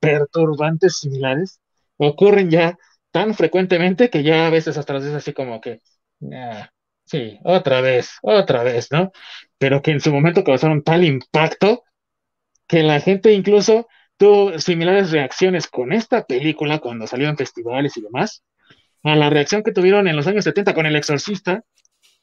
perturbantes 0.00 0.98
similares 0.98 1.60
ocurren 1.96 2.50
ya 2.50 2.76
tan 3.10 3.34
frecuentemente 3.34 4.10
que 4.10 4.22
ya 4.22 4.46
a 4.46 4.50
veces 4.50 4.76
hasta 4.76 4.94
veces 4.94 5.14
así 5.14 5.32
como 5.32 5.60
que, 5.60 5.80
ah, 6.32 6.70
sí, 7.04 7.38
otra 7.44 7.80
vez, 7.80 8.18
otra 8.22 8.62
vez, 8.62 8.88
¿no? 8.92 9.12
Pero 9.58 9.82
que 9.82 9.92
en 9.92 10.00
su 10.00 10.12
momento 10.12 10.44
causaron 10.44 10.82
tal 10.82 11.04
impacto 11.04 11.84
que 12.66 12.82
la 12.82 13.00
gente 13.00 13.32
incluso 13.32 13.88
tuvo 14.16 14.58
similares 14.58 15.10
reacciones 15.10 15.66
con 15.68 15.92
esta 15.92 16.26
película 16.26 16.78
cuando 16.78 17.06
salió 17.06 17.28
en 17.28 17.36
festivales 17.36 17.96
y 17.96 18.02
demás, 18.02 18.44
a 19.02 19.14
la 19.14 19.30
reacción 19.30 19.62
que 19.62 19.72
tuvieron 19.72 20.08
en 20.08 20.16
los 20.16 20.26
años 20.26 20.44
70 20.44 20.74
con 20.74 20.86
El 20.86 20.96
Exorcista, 20.96 21.62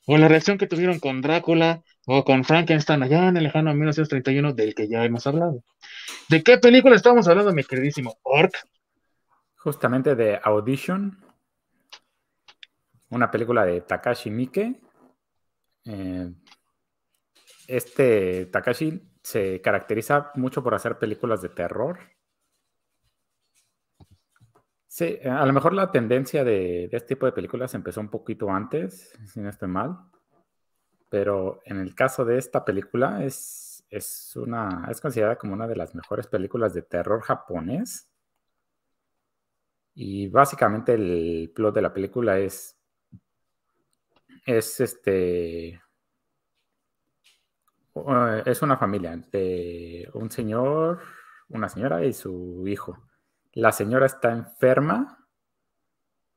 o 0.05 0.17
la 0.17 0.27
reacción 0.27 0.57
que 0.57 0.67
tuvieron 0.67 0.99
con 0.99 1.21
Drácula 1.21 1.81
o 2.05 2.23
con 2.23 2.43
Frankenstein 2.43 3.03
allá 3.03 3.27
en 3.27 3.37
el 3.37 3.43
lejano 3.43 3.73
1931 3.73 4.53
del 4.53 4.75
que 4.75 4.87
ya 4.87 5.03
hemos 5.05 5.25
hablado. 5.27 5.63
¿De 6.29 6.43
qué 6.43 6.57
película 6.57 6.95
estamos 6.95 7.27
hablando, 7.27 7.53
mi 7.53 7.63
queridísimo 7.63 8.17
Orc? 8.23 8.53
Justamente 9.55 10.15
de 10.15 10.39
Audition, 10.43 11.23
una 13.09 13.31
película 13.31 13.65
de 13.65 13.81
Takashi 13.81 14.29
Miike. 14.29 14.81
Eh, 15.85 16.31
este 17.67 18.45
Takashi 18.47 19.01
se 19.21 19.61
caracteriza 19.61 20.31
mucho 20.35 20.63
por 20.63 20.75
hacer 20.75 20.97
películas 20.97 21.41
de 21.41 21.49
terror. 21.49 21.99
Sí, 24.95 25.17
a 25.25 25.43
lo 25.47 25.53
mejor 25.53 25.73
la 25.73 25.91
tendencia 25.91 26.43
de, 26.43 26.83
este 26.85 27.15
tipo 27.15 27.25
de 27.25 27.31
películas 27.31 27.73
empezó 27.73 27.99
un 27.99 28.11
poquito 28.11 28.51
antes, 28.51 29.11
si 29.25 29.39
no 29.39 29.49
estoy 29.49 29.67
mal, 29.67 29.97
pero 31.09 31.61
en 31.65 31.79
el 31.79 31.95
caso 31.95 32.25
de 32.25 32.37
esta 32.37 32.63
película 32.63 33.23
es, 33.25 33.83
es, 33.89 34.35
una, 34.35 34.87
es 34.91 35.01
considerada 35.01 35.37
como 35.37 35.53
una 35.53 35.67
de 35.67 35.77
las 35.77 35.95
mejores 35.95 36.27
películas 36.27 36.75
de 36.75 36.83
terror 36.83 37.21
japonés. 37.21 38.07
Y 39.95 40.27
básicamente 40.27 40.93
el 40.93 41.51
plot 41.55 41.73
de 41.73 41.81
la 41.81 41.91
película 41.91 42.37
es, 42.37 42.77
es 44.45 44.79
este, 44.79 45.69
eh, 45.69 45.81
es 48.45 48.61
una 48.61 48.77
familia 48.77 49.17
de 49.31 50.07
un 50.13 50.29
señor, 50.29 50.99
una 51.49 51.67
señora 51.67 52.05
y 52.05 52.13
su 52.13 52.63
hijo 52.67 53.03
la 53.53 53.71
señora 53.71 54.05
está 54.05 54.31
enferma, 54.31 55.27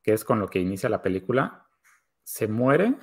que 0.02 0.12
es 0.12 0.24
con 0.24 0.38
lo 0.38 0.48
que 0.48 0.60
inicia 0.60 0.88
la 0.88 1.02
película, 1.02 1.66
se 2.22 2.46
muere, 2.46 2.94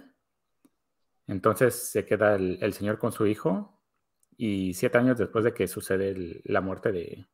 entonces 1.28 1.76
se 1.91 2.05
queda 2.05 2.36
el, 2.36 2.74
señor 2.74 2.99
con 2.99 3.11
su 3.11 3.26
hijo 3.26 3.82
y 4.38 4.74
siete 4.74 4.97
años 4.97 5.18
después 5.18 5.43
de 5.45 5.53
que 5.53 5.68
sucede 5.68 6.41
la 6.45 6.61
muerte 6.61 6.91
de, 6.91 7.28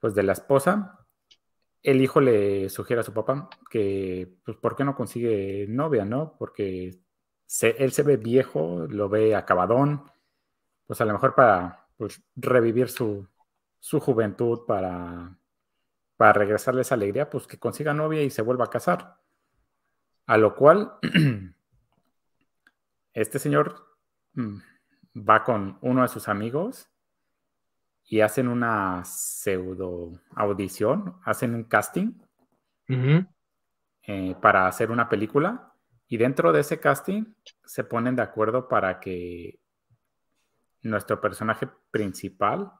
pues, 0.00 0.14
de 0.14 0.22
la 0.22 0.32
esposa, 0.32 1.06
el 1.82 2.02
hijo 2.02 2.20
le 2.20 2.68
sugiere 2.68 3.00
a 3.00 3.04
su 3.04 3.12
papá 3.12 3.48
que, 3.70 4.36
pues, 4.44 4.56
¿por 4.56 4.76
qué 4.76 4.84
no 4.84 4.94
consigue 4.94 5.66
novia, 5.68 6.04
no? 6.04 6.36
Porque 6.38 6.98
él 7.62 7.92
se 7.92 8.02
ve 8.02 8.16
viejo, 8.16 8.86
lo 8.88 9.08
ve 9.08 9.34
acabadón, 9.34 10.04
pues 10.86 11.00
a 11.00 11.04
lo 11.04 11.12
mejor 11.12 11.34
para 11.34 11.86
pues, 11.96 12.22
revivir 12.36 12.88
su, 12.88 13.26
su 13.78 14.00
juventud 14.00 14.60
para, 14.66 15.38
para 16.16 16.32
regresarle 16.32 16.82
esa 16.82 16.94
alegría, 16.94 17.30
pues 17.30 17.46
que 17.46 17.58
consiga 17.58 17.94
novia 17.94 18.22
y 18.22 18.30
se 18.30 18.42
vuelva 18.42 18.66
a 18.66 18.70
casar. 18.70 19.18
A 20.26 20.36
lo 20.36 20.54
cual, 20.54 20.98
este 23.12 23.38
señor 23.38 23.86
mm, 24.34 24.58
va 25.28 25.44
con 25.44 25.78
uno 25.80 26.02
de 26.02 26.08
sus 26.08 26.28
amigos 26.28 26.90
y 28.04 28.20
hacen 28.20 28.48
una 28.48 29.04
pseudo 29.04 30.20
audición, 30.34 31.16
hacen 31.24 31.54
un 31.54 31.64
casting 31.64 32.14
eh, 34.02 34.34
para 34.40 34.66
hacer 34.66 34.90
una 34.90 35.08
película 35.08 35.74
y 36.08 36.16
dentro 36.16 36.52
de 36.52 36.60
ese 36.60 36.80
casting 36.80 37.34
se 37.64 37.84
ponen 37.84 38.16
de 38.16 38.22
acuerdo 38.22 38.66
para 38.66 38.98
que 38.98 39.60
nuestro 40.82 41.20
personaje 41.20 41.68
principal 41.90 42.72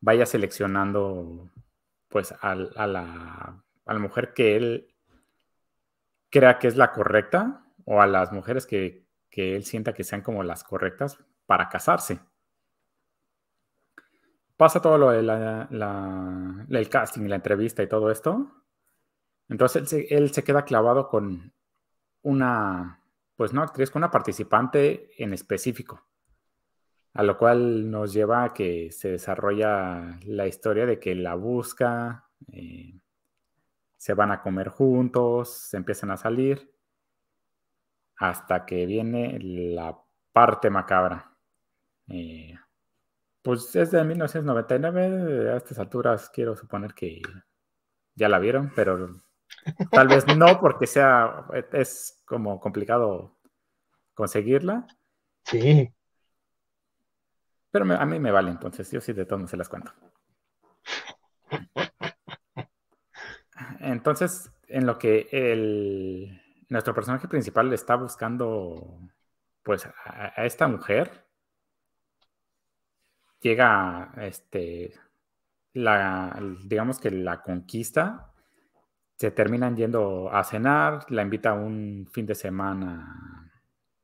vaya 0.00 0.26
seleccionando 0.26 1.50
pues 2.08 2.34
a, 2.40 2.54
la, 2.54 3.62
mujer 3.98 4.32
que 4.34 4.56
él 4.56 4.94
crea 6.30 6.58
que 6.58 6.68
es 6.68 6.76
la 6.76 6.92
correcta 6.92 7.66
o 7.84 8.00
a 8.00 8.06
las 8.06 8.32
mujeres 8.32 8.66
que, 8.66 9.06
él 9.30 9.64
sienta 9.64 9.92
que 9.92 10.04
sean 10.04 10.22
como 10.22 10.42
las 10.42 10.64
correctas 10.64 11.18
para 11.44 11.68
casarse. 11.68 12.20
Pasa 14.56 14.80
todo 14.80 14.96
lo 14.96 15.10
del 15.10 15.28
el 15.28 16.88
casting, 16.88 17.28
la 17.28 17.36
entrevista 17.36 17.82
y 17.82 17.88
todo 17.88 18.10
esto. 18.10 18.50
Entonces 19.48 19.92
él 19.92 20.06
él 20.08 20.32
se 20.32 20.42
queda 20.42 20.64
clavado 20.64 21.08
con 21.08 21.52
una, 22.22 23.02
pues 23.36 23.52
no 23.52 23.62
actriz, 23.62 23.90
con 23.90 24.00
una 24.00 24.10
participante 24.10 25.10
en 25.22 25.34
específico 25.34 26.06
a 27.16 27.22
lo 27.22 27.38
cual 27.38 27.90
nos 27.90 28.12
lleva 28.12 28.44
a 28.44 28.52
que 28.52 28.90
se 28.92 29.12
desarrolla 29.12 30.18
la 30.26 30.46
historia 30.46 30.86
de 30.86 30.98
que 30.98 31.14
la 31.14 31.34
busca, 31.34 32.28
eh, 32.52 32.98
se 33.96 34.14
van 34.14 34.32
a 34.32 34.42
comer 34.42 34.68
juntos, 34.68 35.50
se 35.50 35.76
empiezan 35.76 36.10
a 36.10 36.16
salir, 36.16 36.70
hasta 38.16 38.66
que 38.66 38.86
viene 38.86 39.38
la 39.40 39.98
parte 40.32 40.70
macabra. 40.70 41.32
Eh, 42.08 42.54
pues 43.42 43.74
es 43.76 43.90
de 43.90 44.04
1999, 44.04 45.52
a 45.52 45.56
estas 45.56 45.78
alturas 45.78 46.30
quiero 46.30 46.54
suponer 46.54 46.94
que 46.94 47.22
ya 48.14 48.28
la 48.28 48.38
vieron, 48.38 48.72
pero 48.74 49.08
Tal 49.90 50.08
vez 50.08 50.26
no, 50.36 50.60
porque 50.60 50.86
sea, 50.86 51.46
es 51.72 52.22
como 52.24 52.60
complicado 52.60 53.36
conseguirla. 54.14 54.86
Sí. 55.44 55.92
Pero 57.78 58.00
a 58.00 58.06
mí 58.06 58.18
me 58.18 58.30
vale, 58.30 58.50
entonces 58.50 58.90
yo 58.90 59.02
sí 59.02 59.12
de 59.12 59.26
todo 59.26 59.38
no 59.38 59.46
se 59.46 59.58
las 59.58 59.68
cuento. 59.68 59.92
Entonces, 63.80 64.50
en 64.66 64.86
lo 64.86 64.98
que 64.98 65.28
el, 65.30 66.40
nuestro 66.70 66.94
personaje 66.94 67.28
principal 67.28 67.70
está 67.74 67.96
buscando, 67.96 68.98
pues, 69.62 69.86
a, 70.06 70.46
esta 70.46 70.66
mujer, 70.68 71.26
llega, 73.42 74.10
este, 74.22 74.94
digamos 76.64 76.98
que 76.98 77.10
la 77.10 77.42
conquista, 77.42 78.32
se 79.18 79.32
terminan 79.32 79.76
yendo 79.76 80.30
a 80.32 80.42
cenar, 80.44 81.04
la 81.10 81.20
invita 81.20 81.50
a 81.50 81.54
un 81.54 82.08
fin 82.10 82.24
de 82.24 82.34
semana, 82.34 83.45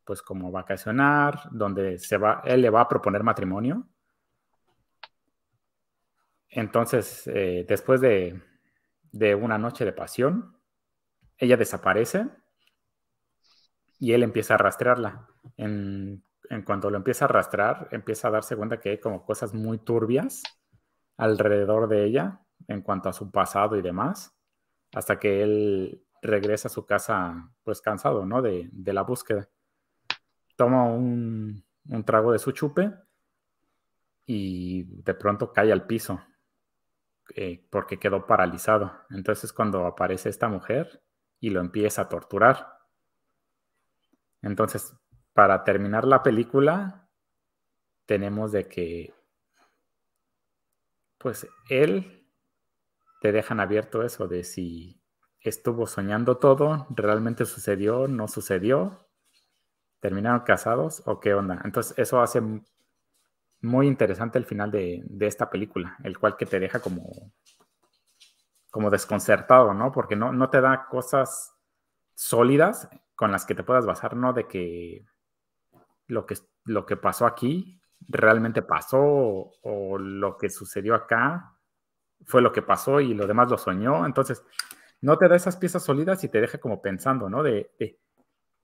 pues, 0.04 0.22
como 0.22 0.50
vacacionar, 0.50 1.48
donde 1.50 1.98
se 1.98 2.16
va, 2.16 2.42
él 2.44 2.62
le 2.62 2.70
va 2.70 2.82
a 2.82 2.88
proponer 2.88 3.22
matrimonio. 3.22 3.88
Entonces, 6.48 7.26
eh, 7.26 7.64
después 7.66 8.00
de, 8.00 8.42
de 9.10 9.34
una 9.34 9.58
noche 9.58 9.84
de 9.84 9.92
pasión, 9.92 10.56
ella 11.38 11.56
desaparece 11.56 12.28
y 14.02 14.12
él 14.12 14.24
empieza 14.24 14.54
a 14.54 14.58
rastrearla. 14.58 15.28
En, 15.56 16.24
cuanto 16.66 16.90
lo 16.90 16.96
empieza 16.96 17.26
a 17.26 17.28
rastrear, 17.28 17.88
empieza 17.92 18.28
a 18.28 18.30
darse 18.32 18.56
cuenta 18.56 18.80
que 18.80 18.90
hay 18.90 18.98
como 18.98 19.24
cosas 19.24 19.54
muy 19.54 19.78
turbias 19.78 20.42
alrededor 21.16 21.88
de 21.88 22.04
ella 22.04 22.40
en 22.68 22.82
cuanto 22.82 23.08
a 23.08 23.12
su 23.12 23.30
pasado 23.30 23.76
y 23.76 23.82
demás, 23.82 24.36
hasta 24.92 25.18
que 25.18 25.42
él 25.42 26.04
regresa 26.20 26.66
a 26.68 26.70
su 26.70 26.84
casa 26.84 27.48
pues 27.62 27.80
cansado, 27.80 28.26
¿no? 28.26 28.42
De, 28.42 28.70
la 28.72 29.02
búsqueda. 29.02 29.48
Toma 30.62 30.84
un, 30.84 31.64
un 31.88 32.04
trago 32.04 32.30
de 32.30 32.38
su 32.38 32.52
chupe 32.52 32.94
y 34.24 34.84
de 35.02 35.12
pronto 35.12 35.52
cae 35.52 35.72
al 35.72 35.88
piso 35.88 36.22
eh, 37.34 37.66
porque 37.68 37.98
quedó 37.98 38.28
paralizado. 38.28 38.92
Entonces 39.10 39.52
cuando 39.52 39.86
aparece 39.86 40.28
esta 40.28 40.46
mujer 40.46 41.02
y 41.40 41.50
lo 41.50 41.58
empieza 41.58 42.02
a 42.02 42.08
torturar. 42.08 42.78
Entonces, 44.40 44.94
para 45.32 45.64
terminar 45.64 46.04
la 46.04 46.22
película, 46.22 47.08
tenemos 48.06 48.52
de 48.52 48.68
que, 48.68 49.12
pues, 51.18 51.48
él 51.70 52.24
te 53.20 53.32
dejan 53.32 53.58
abierto 53.58 54.04
eso 54.04 54.28
de 54.28 54.44
si 54.44 55.02
estuvo 55.40 55.88
soñando 55.88 56.36
todo, 56.36 56.86
realmente 56.90 57.46
sucedió, 57.46 58.06
no 58.06 58.28
sucedió, 58.28 59.01
terminaron 60.02 60.40
casados 60.40 61.00
o 61.06 61.20
qué 61.20 61.32
onda. 61.32 61.62
Entonces, 61.64 61.96
eso 61.96 62.20
hace 62.20 62.42
muy 63.60 63.86
interesante 63.86 64.36
el 64.36 64.44
final 64.44 64.72
de, 64.72 65.04
esta 65.20 65.48
película, 65.48 65.96
el 66.02 66.18
cual 66.18 66.36
que 66.36 66.44
te 66.44 66.58
deja 66.58 66.80
como, 66.80 67.32
como 68.68 68.90
desconcertado, 68.90 69.72
¿no? 69.74 69.92
Porque 69.92 70.16
no, 70.16 70.32
no 70.32 70.50
te 70.50 70.60
da 70.60 70.86
cosas 70.90 71.54
sólidas 72.14 72.88
con 73.14 73.30
las 73.30 73.46
que 73.46 73.54
te 73.54 73.62
puedas 73.62 73.86
basar, 73.86 74.16
¿no? 74.16 74.32
De 74.32 74.48
que 74.48 75.06
lo 76.08 76.26
que, 76.26 76.34
lo 76.64 76.84
que 76.84 76.96
pasó 76.96 77.24
aquí 77.24 77.80
realmente 78.08 78.62
pasó 78.62 79.52
o, 79.62 79.98
lo 79.98 80.36
que 80.36 80.50
sucedió 80.50 80.96
acá 80.96 81.56
fue 82.24 82.42
lo 82.42 82.50
que 82.50 82.62
pasó 82.62 83.00
y 83.00 83.14
lo 83.14 83.28
demás 83.28 83.48
lo 83.48 83.56
soñó. 83.56 84.04
Entonces, 84.04 84.44
no 85.00 85.16
te 85.16 85.28
da 85.28 85.36
esas 85.36 85.56
piezas 85.56 85.84
sólidas 85.84 86.24
y 86.24 86.28
te 86.28 86.40
deja 86.40 86.58
como 86.58 86.82
pensando, 86.82 87.30
¿no? 87.30 87.44
De, 87.44 87.70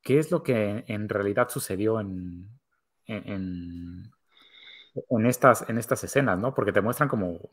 qué 0.03 0.19
es 0.19 0.31
lo 0.31 0.43
que 0.43 0.85
en 0.87 1.09
realidad 1.09 1.49
sucedió 1.49 2.01
en, 2.01 2.49
en, 3.07 4.11
en 5.11 5.27
estas, 5.27 5.69
en 5.69 5.79
estas 5.79 6.05
escenas, 6.05 6.39
¿no? 6.39 6.55
Porque 6.55 6.73
te 6.73 6.81
muestran 6.81 7.09
como 7.09 7.51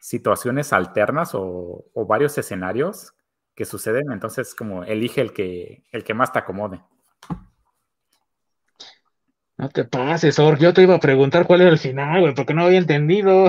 situaciones 0.00 0.72
alternas 0.72 1.30
o, 1.34 1.84
varios 2.06 2.38
escenarios 2.38 3.12
que 3.54 3.64
suceden, 3.64 4.12
entonces 4.12 4.54
como 4.54 4.84
elige 4.84 5.20
el 5.20 5.32
que, 5.32 5.84
el 5.90 6.04
que 6.04 6.14
más 6.14 6.32
te 6.32 6.38
acomode. 6.38 6.80
No 9.58 9.70
te 9.70 9.84
pases, 9.84 10.38
Or. 10.38 10.58
Yo 10.58 10.74
te 10.74 10.82
iba 10.82 10.94
a 10.94 11.00
preguntar 11.00 11.46
cuál 11.46 11.62
era 11.62 11.70
el 11.70 11.78
final, 11.78 12.20
güey, 12.20 12.34
porque 12.34 12.52
no 12.52 12.64
había 12.64 12.78
entendido. 12.78 13.48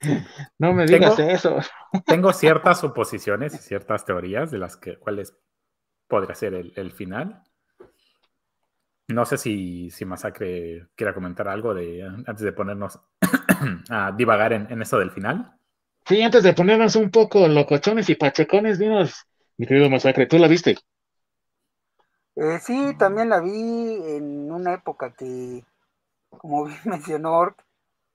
no 0.58 0.72
me 0.72 0.86
digas 0.86 1.18
eso. 1.18 1.58
tengo 2.06 2.32
ciertas 2.32 2.80
suposiciones 2.80 3.52
y 3.54 3.58
ciertas 3.58 4.06
teorías 4.06 4.50
de 4.50 4.58
las 4.58 4.78
que 4.78 4.98
cuáles 4.98 5.36
podría 6.08 6.34
ser 6.34 6.54
el 6.54 6.92
final. 6.92 7.42
No 9.08 9.24
sé 9.24 9.38
si, 9.38 9.90
si 9.90 10.04
Masacre 10.04 10.88
quiera 10.96 11.14
comentar 11.14 11.46
algo 11.48 11.74
de 11.74 12.02
antes 12.02 12.40
de 12.40 12.52
ponernos 12.52 12.98
a 13.90 14.12
divagar 14.12 14.52
en, 14.52 14.70
en 14.70 14.82
eso 14.82 14.98
del 14.98 15.12
final. 15.12 15.56
Sí, 16.08 16.22
antes 16.22 16.42
de 16.42 16.54
ponernos 16.54 16.96
un 16.96 17.10
poco 17.10 17.46
locochones 17.48 18.08
y 18.08 18.14
pachecones, 18.14 18.78
dinos, 18.78 19.26
mi 19.58 19.66
querido 19.66 19.90
Masacre, 19.90 20.26
¿tú 20.26 20.38
la 20.38 20.48
viste? 20.48 20.76
Eh, 22.36 22.58
sí, 22.60 22.94
también 22.98 23.30
la 23.30 23.40
vi 23.40 23.50
en 23.50 24.52
una 24.52 24.74
época 24.74 25.12
que, 25.14 25.64
como 26.30 26.64
bien 26.66 26.78
mencionó 26.86 27.54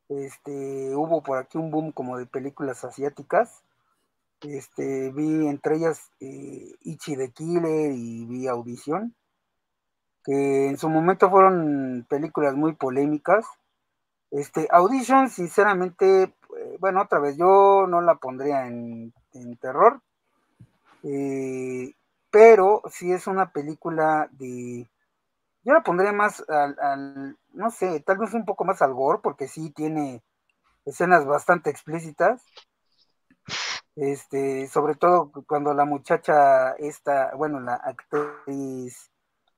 este, 0.10 0.96
hubo 0.96 1.24
por 1.24 1.40
aquí 1.40 1.58
un 1.58 1.72
boom 1.72 1.92
como 1.94 2.18
de 2.18 2.26
películas 2.28 2.84
asiáticas. 2.86 3.64
Este, 4.42 5.12
vi 5.12 5.48
entre 5.48 5.76
ellas 5.76 6.12
eh, 6.20 6.74
Ichi 6.82 7.16
de 7.16 7.32
Killer 7.32 7.92
y 7.92 8.26
vi 8.26 8.48
Audición 8.48 9.16
que 10.24 10.68
en 10.68 10.78
su 10.78 10.90
momento 10.90 11.30
fueron 11.30 12.06
películas 12.10 12.56
muy 12.56 12.74
polémicas. 12.74 13.46
Este, 14.32 14.68
Audition, 14.72 15.30
sinceramente, 15.30 16.24
eh, 16.24 16.78
bueno, 16.80 17.02
otra 17.02 17.20
vez, 17.20 17.38
yo 17.38 17.86
no 17.88 18.02
la 18.02 18.16
pondría 18.16 18.68
en, 18.68 19.14
terror, 19.60 20.02
eh, 21.04 21.94
pero 22.30 22.82
sí 22.90 23.12
es 23.12 23.28
una 23.28 23.52
película 23.52 24.30
de, 24.32 24.90
yo 25.64 25.74
la 25.74 25.84
pondría 25.84 26.14
más 26.14 26.44
al, 26.50 27.38
no 27.54 27.72
sé, 27.72 28.00
tal 28.02 28.18
vez 28.18 28.34
un 28.34 28.46
poco 28.46 28.64
más 28.66 28.82
al 28.82 28.94
gore, 28.94 29.20
porque 29.22 29.48
sí 29.48 29.72
tiene 29.72 30.24
escenas 30.86 31.26
bastante 31.26 31.70
explícitas. 31.70 32.42
Este, 33.96 34.68
sobre 34.68 34.96
todo 34.96 35.32
cuando 35.48 35.74
la 35.74 35.86
muchacha 35.86 36.72
esta, 36.74 37.36
bueno, 37.36 37.60
la 37.60 37.76
actriz 37.76 39.12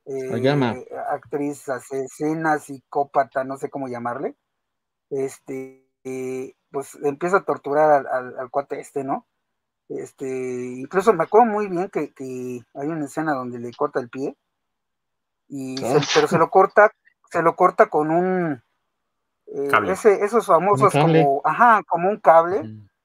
eh, 0.05 0.85
actriz 1.09 1.69
asesina, 1.69 2.59
psicópata, 2.59 3.43
no 3.43 3.57
sé 3.57 3.69
cómo 3.69 3.87
llamarle, 3.87 4.35
este, 5.09 5.87
eh, 6.03 6.55
pues 6.71 6.97
empieza 7.03 7.37
a 7.37 7.45
torturar 7.45 8.05
al, 8.07 8.49
cuate 8.49 8.79
este, 8.79 9.03
¿no? 9.03 9.25
Este, 9.87 10.25
incluso 10.25 11.13
me 11.13 11.23
acuerdo 11.23 11.47
muy 11.47 11.67
bien 11.67 11.89
que, 11.89 12.11
hay 12.73 12.87
una 12.87 13.05
escena 13.05 13.33
donde 13.33 13.59
le 13.59 13.71
corta 13.71 13.99
el 13.99 14.09
pie, 14.09 14.35
y 15.47 15.75
pero 16.13 16.27
se 16.27 16.37
lo 16.37 16.49
corta, 16.49 16.91
se 17.29 17.41
lo 17.41 17.55
corta 17.55 17.87
con 17.87 18.11
un 18.11 18.61
eh, 19.47 19.69
ese, 19.87 20.25
esos 20.25 20.47
famosos 20.47 20.91
como, 20.91 21.41
ajá, 21.45 21.81
como 21.87 22.09
un 22.09 22.19
cable, 22.19 22.63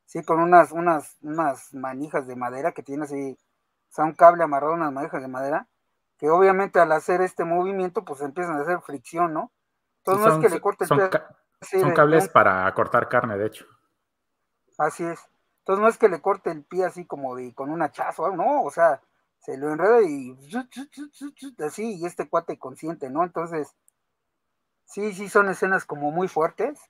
sí, 0.08 0.24
con 0.24 0.40
unas, 0.40 0.72
unas, 0.72 1.18
unas 1.20 1.74
manijas 1.74 2.26
de 2.26 2.34
madera 2.34 2.72
que 2.72 2.82
tiene 2.82 3.04
así, 3.04 3.38
o 3.38 3.92
sea, 3.92 4.06
un 4.06 4.14
cable 4.14 4.42
amarrado 4.42 4.72
a 4.72 4.76
unas 4.76 4.92
manijas 4.92 5.20
de 5.20 5.28
madera, 5.28 5.68
que 6.16 6.30
obviamente 6.30 6.80
al 6.80 6.90
hacer 6.92 7.20
este 7.20 7.44
movimiento, 7.44 8.06
pues 8.06 8.22
empiezan 8.22 8.56
a 8.56 8.62
hacer 8.62 8.80
fricción, 8.80 9.34
¿no? 9.34 9.52
Entonces 9.98 10.26
no 10.26 10.32
es 10.32 10.38
que 10.40 10.54
le 10.54 10.60
corte 10.62 10.84
el 10.84 10.88
son, 10.88 10.98
pie. 10.98 11.80
son 11.80 11.92
cables 11.92 12.28
para 12.30 12.72
cortar 12.72 13.08
carne, 13.10 13.36
de 13.36 13.46
hecho. 13.46 13.66
Así 14.78 15.04
es. 15.04 15.20
Entonces 15.58 15.82
no 15.82 15.88
es 15.88 15.98
que 15.98 16.08
le 16.08 16.22
corte 16.22 16.50
el 16.50 16.64
pie 16.64 16.86
así 16.86 17.04
como 17.04 17.36
de 17.36 17.52
con 17.54 17.70
un 17.70 17.82
hachazo, 17.82 18.34
no, 18.34 18.62
o 18.62 18.70
sea, 18.70 19.02
se 19.40 19.58
lo 19.58 19.70
enreda 19.70 20.00
y 20.02 20.34
así, 21.58 21.98
y 21.98 22.06
este 22.06 22.30
cuate 22.30 22.58
consciente, 22.58 23.10
¿no? 23.10 23.24
Entonces, 23.24 23.76
sí, 24.86 25.12
sí 25.12 25.28
son 25.28 25.50
escenas 25.50 25.84
como 25.84 26.10
muy 26.10 26.28
fuertes. 26.28 26.80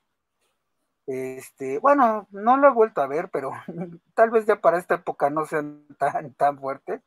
Este, 1.08 1.78
bueno, 1.78 2.28
no 2.30 2.56
lo 2.58 2.68
he 2.68 2.72
vuelto 2.72 3.00
a 3.00 3.06
ver, 3.06 3.30
pero 3.30 3.50
tal 4.14 4.30
vez 4.30 4.46
ya 4.46 4.60
para 4.60 4.78
esta 4.78 4.96
época 4.96 5.30
no 5.30 5.46
sean 5.46 5.86
tan, 5.98 6.34
tan 6.34 6.58
fuertes 6.58 7.02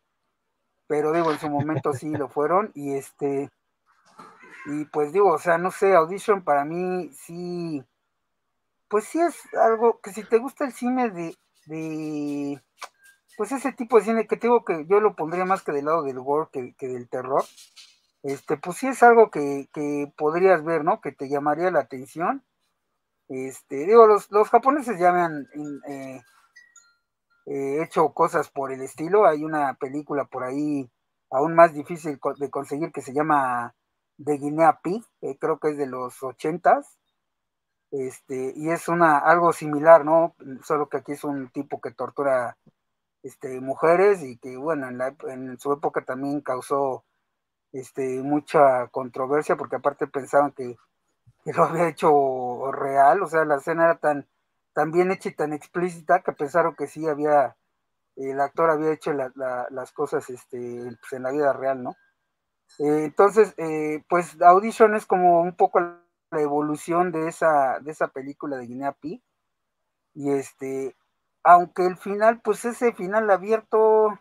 pero 0.91 1.13
digo, 1.13 1.31
en 1.31 1.39
su 1.39 1.49
momento 1.49 1.93
sí 1.93 2.09
lo 2.09 2.27
fueron 2.29 2.69
y 2.75 2.95
este, 2.95 3.49
y 4.65 4.83
pues 4.91 5.13
digo, 5.13 5.31
o 5.31 5.37
sea, 5.37 5.57
no 5.57 5.71
sé, 5.71 5.95
Audition 5.95 6.43
para 6.43 6.65
mí 6.65 7.09
sí, 7.13 7.81
pues 8.89 9.05
sí 9.05 9.21
es 9.21 9.37
algo 9.55 10.01
que 10.01 10.11
si 10.11 10.25
te 10.25 10.37
gusta 10.37 10.65
el 10.65 10.73
cine 10.73 11.09
de, 11.09 11.33
de 11.67 12.61
pues 13.37 13.53
ese 13.53 13.71
tipo 13.71 13.97
de 13.97 14.03
cine 14.03 14.27
que 14.27 14.35
tengo 14.35 14.65
que 14.65 14.85
yo 14.85 14.99
lo 14.99 15.15
pondría 15.15 15.45
más 15.45 15.63
que 15.63 15.71
del 15.71 15.85
lado 15.85 16.03
del 16.03 16.19
gore 16.19 16.49
que, 16.51 16.87
del 16.89 17.07
terror, 17.07 17.45
este, 18.21 18.57
pues 18.57 18.75
sí 18.75 18.87
es 18.87 19.01
algo 19.01 19.31
que, 19.31 19.69
que, 19.73 20.11
podrías 20.17 20.61
ver, 20.65 20.83
¿no? 20.83 20.99
Que 20.99 21.13
te 21.13 21.29
llamaría 21.29 21.71
la 21.71 21.79
atención. 21.79 22.43
Este, 23.31 23.85
digo, 23.85 24.07
los, 24.07 24.29
los 24.29 24.49
japoneses 24.49 24.99
llaman 24.99 25.47
eh, 25.87 26.21
eh, 27.45 27.81
hecho 27.81 28.09
cosas 28.13 28.49
por 28.49 28.73
el 28.73 28.81
estilo. 28.81 29.25
Hay 29.25 29.45
una 29.45 29.73
película 29.75 30.25
por 30.25 30.43
ahí 30.43 30.91
aún 31.31 31.55
más 31.55 31.73
difícil 31.73 32.19
de 32.37 32.49
conseguir 32.49 32.91
que 32.91 33.01
se 33.01 33.13
llama 33.13 33.73
De 34.17 34.37
Guinea 34.37 34.81
Pig, 34.83 35.05
creo 35.39 35.59
que 35.59 35.69
es 35.69 35.77
de 35.77 35.87
los 35.87 36.21
ochentas. 36.23 36.97
Este, 37.91 38.53
y 38.55 38.69
es 38.69 38.89
una 38.89 39.17
algo 39.17 39.53
similar, 39.53 40.03
¿no? 40.03 40.35
Solo 40.63 40.89
que 40.89 40.97
aquí 40.97 41.13
es 41.13 41.23
un 41.23 41.49
tipo 41.51 41.79
que 41.79 41.91
tortura 41.91 42.57
este, 43.23 43.61
mujeres 43.61 44.23
y 44.23 44.37
que, 44.39 44.57
bueno, 44.57 44.89
en, 44.89 45.01
en 45.29 45.59
su 45.59 45.71
época 45.71 46.03
también 46.03 46.41
causó 46.41 47.05
este, 47.71 48.21
mucha 48.23 48.87
controversia 48.89 49.55
porque 49.55 49.77
aparte 49.77 50.07
pensaban 50.07 50.51
que, 50.51 50.75
lo 51.45 51.63
había 51.63 51.89
hecho 51.89 52.71
real, 52.71 53.23
o 53.23 53.27
sea, 53.27 53.45
la 53.45 53.55
escena 53.57 53.85
era 53.85 53.97
tan, 53.97 54.27
tan 54.73 54.91
bien 54.91 55.11
hecha 55.11 55.29
y 55.29 55.35
tan 55.35 55.53
explícita 55.53 56.21
que 56.21 56.33
pensaron 56.33 56.75
que 56.75 56.87
sí 56.87 57.07
había, 57.07 57.55
el 58.15 58.39
actor 58.39 58.69
había 58.69 58.91
hecho 58.93 59.13
las 59.13 59.91
cosas 59.93 60.29
este, 60.29 60.57
pues, 60.99 61.13
en 61.13 61.23
la 61.23 61.31
vida 61.31 61.53
real, 61.53 61.83
¿no? 61.83 61.95
Eh, 62.79 63.05
entonces, 63.05 63.53
eh, 63.57 64.03
pues 64.09 64.41
Audition 64.41 64.95
es 64.95 65.05
como 65.05 65.41
un 65.41 65.55
poco 65.55 65.79
la 65.79 66.41
evolución 66.41 67.11
de 67.11 67.27
esa, 67.27 67.79
de 67.81 67.91
esa 67.91 68.07
película 68.07 68.57
de 68.57 68.67
Guinea 68.67 68.93
Pig. 68.93 69.21
Y 70.13 70.31
este, 70.31 70.95
aunque 71.43 71.85
el 71.85 71.97
final, 71.97 72.41
pues 72.41 72.65
ese 72.65 72.93
final 72.93 73.29
abierto, 73.29 74.19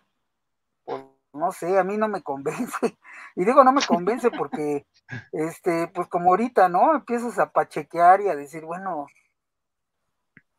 no 1.32 1.52
sé, 1.52 1.78
a 1.78 1.84
mí 1.84 1.96
no 1.96 2.08
me 2.08 2.22
convence. 2.22 2.98
Y 3.36 3.44
digo 3.44 3.62
no 3.62 3.72
me 3.72 3.86
convence 3.86 4.30
porque, 4.30 4.86
este, 5.32 5.86
pues 5.88 6.08
como 6.08 6.30
ahorita, 6.30 6.68
¿no? 6.68 6.94
Empiezas 6.94 7.38
a 7.38 7.52
pachequear 7.52 8.20
y 8.20 8.28
a 8.28 8.34
decir, 8.34 8.64
bueno, 8.64 9.06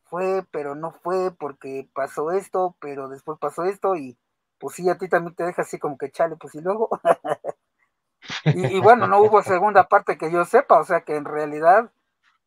fue, 0.06 0.46
pero 0.52 0.76
no 0.76 0.92
fue 0.92 1.32
porque 1.32 1.90
pasó 1.94 2.32
esto, 2.32 2.76
pero 2.80 3.10
después 3.10 3.38
pasó 3.40 3.66
esto 3.66 3.96
y 3.96 4.18
pues 4.58 4.76
sí, 4.76 4.90
a 4.90 4.98
ti 4.98 5.10
también 5.10 5.36
te 5.36 5.44
deja 5.44 5.64
así 5.64 5.80
como 5.80 5.98
que 5.98 6.12
chale, 6.12 6.36
pues 6.38 6.56
y 6.56 6.62
luego. 6.62 6.90
y, 8.46 8.80
bueno, 8.80 9.08
no 9.08 9.22
hubo 9.22 9.42
segunda 9.42 9.88
parte 9.88 10.18
que 10.18 10.32
yo 10.32 10.46
sepa, 10.46 10.80
o 10.80 10.84
sea 10.84 11.02
que 11.02 11.16
en 11.16 11.26
realidad 11.26 11.92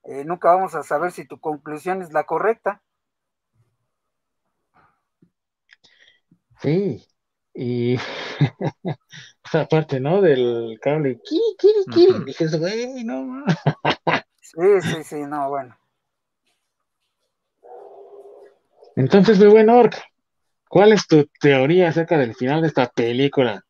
eh, 0.05 0.25
nunca 0.25 0.55
vamos 0.55 0.75
a 0.75 0.83
saber 0.83 1.13
si 1.13 1.27
tu 1.27 1.41
conclusión 1.41 2.03
es 2.03 2.13
la 2.13 2.25
correcta. 2.25 2.83
Sí, 6.61 7.07
y 7.55 7.97
esa 9.44 9.66
parte, 9.68 10.01
¿no? 10.01 10.20
Del 10.20 10.78
cable, 10.82 11.20
¿qué, 11.24 11.39
qué, 11.59 11.68
qué? 11.93 12.24
Dije, 12.24 12.47
güey, 12.59 13.05
no, 13.05 13.44
Sí, 14.40 14.81
sí, 14.82 15.05
sí, 15.05 15.20
no, 15.22 15.48
bueno. 15.48 15.76
Entonces, 18.97 19.39
muy 19.39 19.48
buen 19.48 19.70
Orc, 19.70 19.97
¿cuál 20.68 20.93
es 20.93 21.06
tu 21.06 21.28
teoría 21.40 21.89
acerca 21.89 22.16
del 22.18 22.35
final 22.35 22.62
de 22.62 22.68
esta 22.68 22.89
película? 22.89 23.64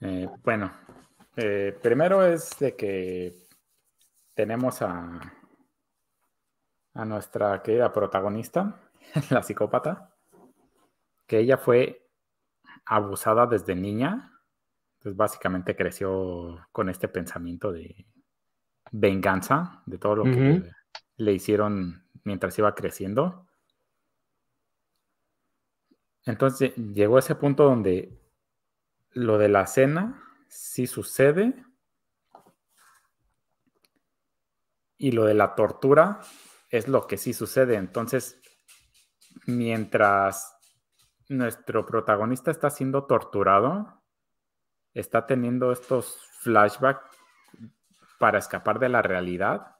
Eh, 0.00 0.28
bueno, 0.42 0.72
eh, 1.36 1.78
primero 1.82 2.26
es 2.26 2.58
de 2.58 2.76
que 2.76 3.34
tenemos 4.34 4.82
a, 4.82 5.20
a 6.94 7.04
nuestra 7.04 7.62
querida 7.62 7.92
protagonista, 7.92 8.80
la 9.30 9.42
psicópata, 9.42 10.09
que 11.30 11.38
ella 11.38 11.58
fue 11.58 12.10
abusada 12.84 13.46
desde 13.46 13.76
niña, 13.76 14.36
pues 14.98 15.14
básicamente 15.14 15.76
creció 15.76 16.66
con 16.72 16.88
este 16.88 17.06
pensamiento 17.06 17.70
de 17.70 18.04
venganza 18.90 19.80
de 19.86 19.96
todo 19.98 20.16
lo 20.16 20.24
que 20.24 20.68
le 21.18 21.32
hicieron 21.32 22.04
mientras 22.24 22.58
iba 22.58 22.74
creciendo. 22.74 23.46
Entonces 26.24 26.74
llegó 26.74 27.14
a 27.14 27.20
ese 27.20 27.36
punto 27.36 27.62
donde 27.62 28.20
lo 29.12 29.38
de 29.38 29.50
la 29.50 29.68
cena 29.68 30.24
sí 30.48 30.88
sucede 30.88 31.64
y 34.98 35.12
lo 35.12 35.26
de 35.26 35.34
la 35.34 35.54
tortura 35.54 36.22
es 36.70 36.88
lo 36.88 37.06
que 37.06 37.18
sí 37.18 37.32
sucede. 37.32 37.76
Entonces, 37.76 38.40
mientras 39.46 40.56
nuestro 41.30 41.86
protagonista 41.86 42.50
está 42.50 42.70
siendo 42.70 43.04
torturado, 43.04 44.02
está 44.94 45.26
teniendo 45.26 45.70
estos 45.70 46.28
flashbacks 46.40 47.06
para 48.18 48.38
escapar 48.38 48.80
de 48.80 48.88
la 48.88 49.00
realidad. 49.00 49.76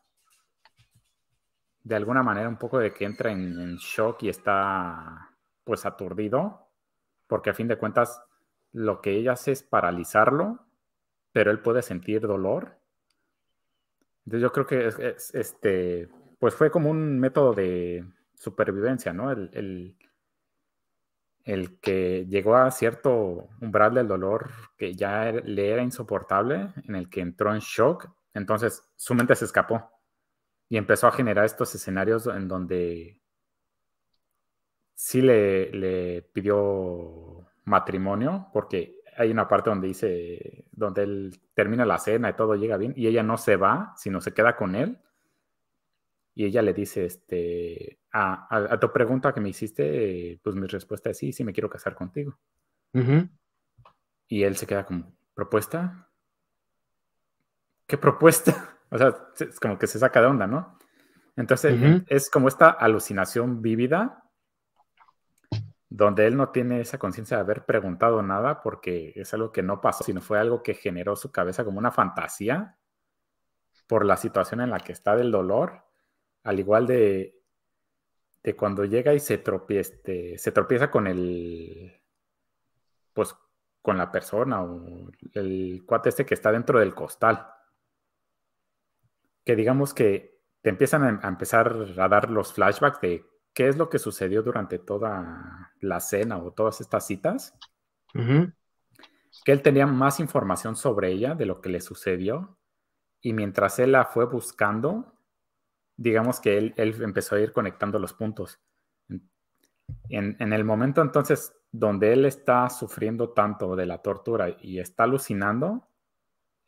De 1.82 1.96
alguna 1.96 2.22
manera 2.22 2.48
un 2.48 2.56
poco 2.56 2.78
de 2.78 2.94
que 2.94 3.04
entra 3.04 3.32
en, 3.32 3.76
shock 3.76 4.22
y 4.22 4.28
está 4.28 5.32
pues 5.64 5.84
aturdido, 5.84 6.68
porque 7.26 7.50
a 7.50 7.54
fin 7.54 7.66
de 7.66 7.78
cuentas 7.78 8.22
lo 8.72 9.00
que 9.00 9.10
ella 9.10 9.32
hace 9.32 9.50
es 9.50 9.64
paralizarlo, 9.64 10.64
pero 11.32 11.50
él 11.50 11.58
puede 11.58 11.82
sentir 11.82 12.20
dolor. 12.20 12.78
Entonces 14.24 14.42
yo 14.42 14.52
creo 14.52 14.66
que 14.66 15.16
este, 15.34 16.08
pues 16.38 16.54
fue 16.54 16.70
como 16.70 16.90
un 16.90 17.18
método 17.18 17.54
de 17.54 18.04
supervivencia, 18.34 19.12
¿no? 19.12 19.32
el, 19.32 19.96
que 21.80 22.26
llegó 22.28 22.56
a 22.56 22.70
cierto 22.70 23.48
umbral 23.60 23.94
del 23.94 24.08
dolor 24.08 24.50
que 24.76 24.94
ya 24.94 25.32
le 25.32 25.70
era 25.70 25.82
insoportable, 25.82 26.72
en 26.86 26.94
el 26.94 27.08
que 27.10 27.20
entró 27.20 27.52
en 27.52 27.60
shock, 27.60 28.08
entonces 28.34 28.84
su 28.96 29.14
mente 29.14 29.34
se 29.34 29.44
escapó 29.44 29.90
y 30.68 30.76
empezó 30.76 31.08
a 31.08 31.12
generar 31.12 31.44
estos 31.44 31.74
escenarios 31.74 32.26
en 32.28 32.46
donde 32.46 33.20
sí 34.94 35.20
le, 35.20 36.22
pidió 36.32 37.46
matrimonio, 37.64 38.48
porque 38.52 39.00
hay 39.16 39.30
una 39.30 39.48
parte 39.48 39.70
donde 39.70 39.88
dice, 39.88 40.66
donde 40.70 41.02
él 41.02 41.40
termina 41.54 41.84
la 41.84 41.98
cena 41.98 42.30
y 42.30 42.34
todo 42.34 42.54
llega 42.54 42.76
bien, 42.76 42.92
y 42.96 43.06
ella 43.06 43.22
no 43.22 43.36
se 43.36 43.56
va, 43.56 43.92
sino 43.96 44.20
se 44.20 44.32
queda 44.32 44.56
con 44.56 44.74
él. 44.76 44.98
Y 46.40 46.46
ella 46.46 46.62
le 46.62 46.72
dice, 46.72 47.04
este, 47.04 47.98
a, 48.12 48.78
tu 48.80 48.90
pregunta 48.90 49.34
que 49.34 49.42
me 49.42 49.50
hiciste, 49.50 50.40
pues 50.42 50.56
mi 50.56 50.66
respuesta 50.66 51.10
es 51.10 51.18
sí, 51.18 51.34
sí 51.34 51.44
me 51.44 51.52
quiero 51.52 51.68
casar 51.68 51.94
contigo. 51.94 52.38
Y 54.26 54.42
él 54.42 54.56
se 54.56 54.66
queda 54.66 54.86
como, 54.86 55.12
¿propuesta? 55.34 56.08
¿Qué 57.86 57.98
propuesta? 57.98 58.78
O 58.92 58.98
sea, 58.98 59.14
es 59.38 59.60
como 59.60 59.78
que 59.78 59.86
se 59.86 59.98
saca 59.98 60.20
de 60.20 60.28
onda, 60.28 60.46
¿no? 60.46 60.78
Entonces, 61.36 62.02
es 62.08 62.30
como 62.30 62.48
esta 62.48 62.70
alucinación 62.70 63.60
vívida 63.60 64.24
donde 65.90 66.26
él 66.26 66.38
no 66.38 66.48
tiene 66.48 66.80
esa 66.80 66.98
conciencia 66.98 67.36
de 67.36 67.42
haber 67.42 67.66
preguntado 67.66 68.22
nada 68.22 68.62
porque 68.62 69.12
es 69.14 69.32
algo 69.34 69.52
que 69.52 69.62
no 69.62 69.82
pasó, 69.82 70.04
sino 70.04 70.22
fue 70.22 70.40
algo 70.40 70.62
que 70.62 70.72
generó 70.72 71.16
su 71.16 71.30
cabeza 71.30 71.64
como 71.64 71.78
una 71.78 71.92
fantasía 71.92 72.78
por 73.86 74.06
la 74.06 74.16
situación 74.16 74.62
en 74.62 74.70
la 74.70 74.80
que 74.80 74.92
está 74.92 75.14
del 75.14 75.30
dolor, 75.30 75.89
al 76.42 76.58
igual 76.58 76.86
de 76.86 77.40
de 78.42 78.56
cuando 78.56 78.84
llega 78.84 79.12
y 79.14 79.20
se 79.20 79.38
tropieza, 79.38 79.92
este, 79.92 80.38
se 80.38 80.52
tropieza 80.52 80.90
con 80.90 81.06
el, 81.06 82.00
pues 83.12 83.36
con 83.82 83.98
la 83.98 84.10
persona 84.10 84.62
o 84.62 85.10
el 85.34 85.82
cuate 85.86 86.10
este 86.10 86.26
que 86.26 86.34
está 86.34 86.52
dentro 86.52 86.78
del 86.78 86.94
costal. 86.94 87.46
Que 89.44 89.56
digamos 89.56 89.94
que 89.94 90.38
te 90.62 90.70
empiezan 90.70 91.20
a, 91.22 91.28
empezar 91.28 91.74
a 91.98 92.08
dar 92.08 92.30
los 92.30 92.52
flashbacks 92.52 93.00
de 93.00 93.26
qué 93.52 93.68
es 93.68 93.76
lo 93.76 93.88
que 93.88 93.98
sucedió 93.98 94.42
durante 94.42 94.78
toda 94.78 95.72
la 95.80 96.00
cena 96.00 96.38
o 96.38 96.52
todas 96.52 96.80
estas 96.80 97.06
citas. 97.06 97.54
Que 98.12 99.52
él 99.52 99.62
tenía 99.62 99.86
más 99.86 100.20
información 100.20 100.76
sobre 100.76 101.10
ella 101.10 101.34
de 101.34 101.46
lo 101.46 101.60
que 101.60 101.70
le 101.70 101.80
sucedió. 101.80 102.58
Y 103.22 103.32
mientras 103.32 103.78
él 103.78 103.92
la 103.92 104.04
fue 104.04 104.26
buscando, 104.26 105.14
digamos 106.00 106.40
que 106.40 106.56
él, 106.56 106.74
empezó 106.76 107.36
a 107.36 107.40
ir 107.40 107.52
conectando 107.52 107.98
los 107.98 108.14
puntos. 108.14 108.58
En, 110.08 110.52
el 110.52 110.64
momento 110.64 111.02
entonces 111.02 111.52
donde 111.70 112.14
él 112.14 112.24
está 112.24 112.70
sufriendo 112.70 113.30
tanto 113.30 113.76
de 113.76 113.84
la 113.84 113.98
tortura 113.98 114.56
y 114.62 114.80
está 114.80 115.02
alucinando, 115.04 115.88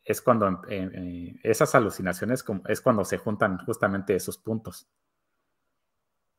es 0.05 0.21
cuando 0.21 0.47
eh, 0.69 0.87
eh, 0.93 1.39
esas 1.41 1.73
alucinaciones 1.73 2.45
es 2.67 2.81
cuando 2.81 3.03
se 3.03 3.17
juntan 3.17 3.57
justamente 3.65 4.15
esos 4.15 4.37
puntos. 4.37 4.87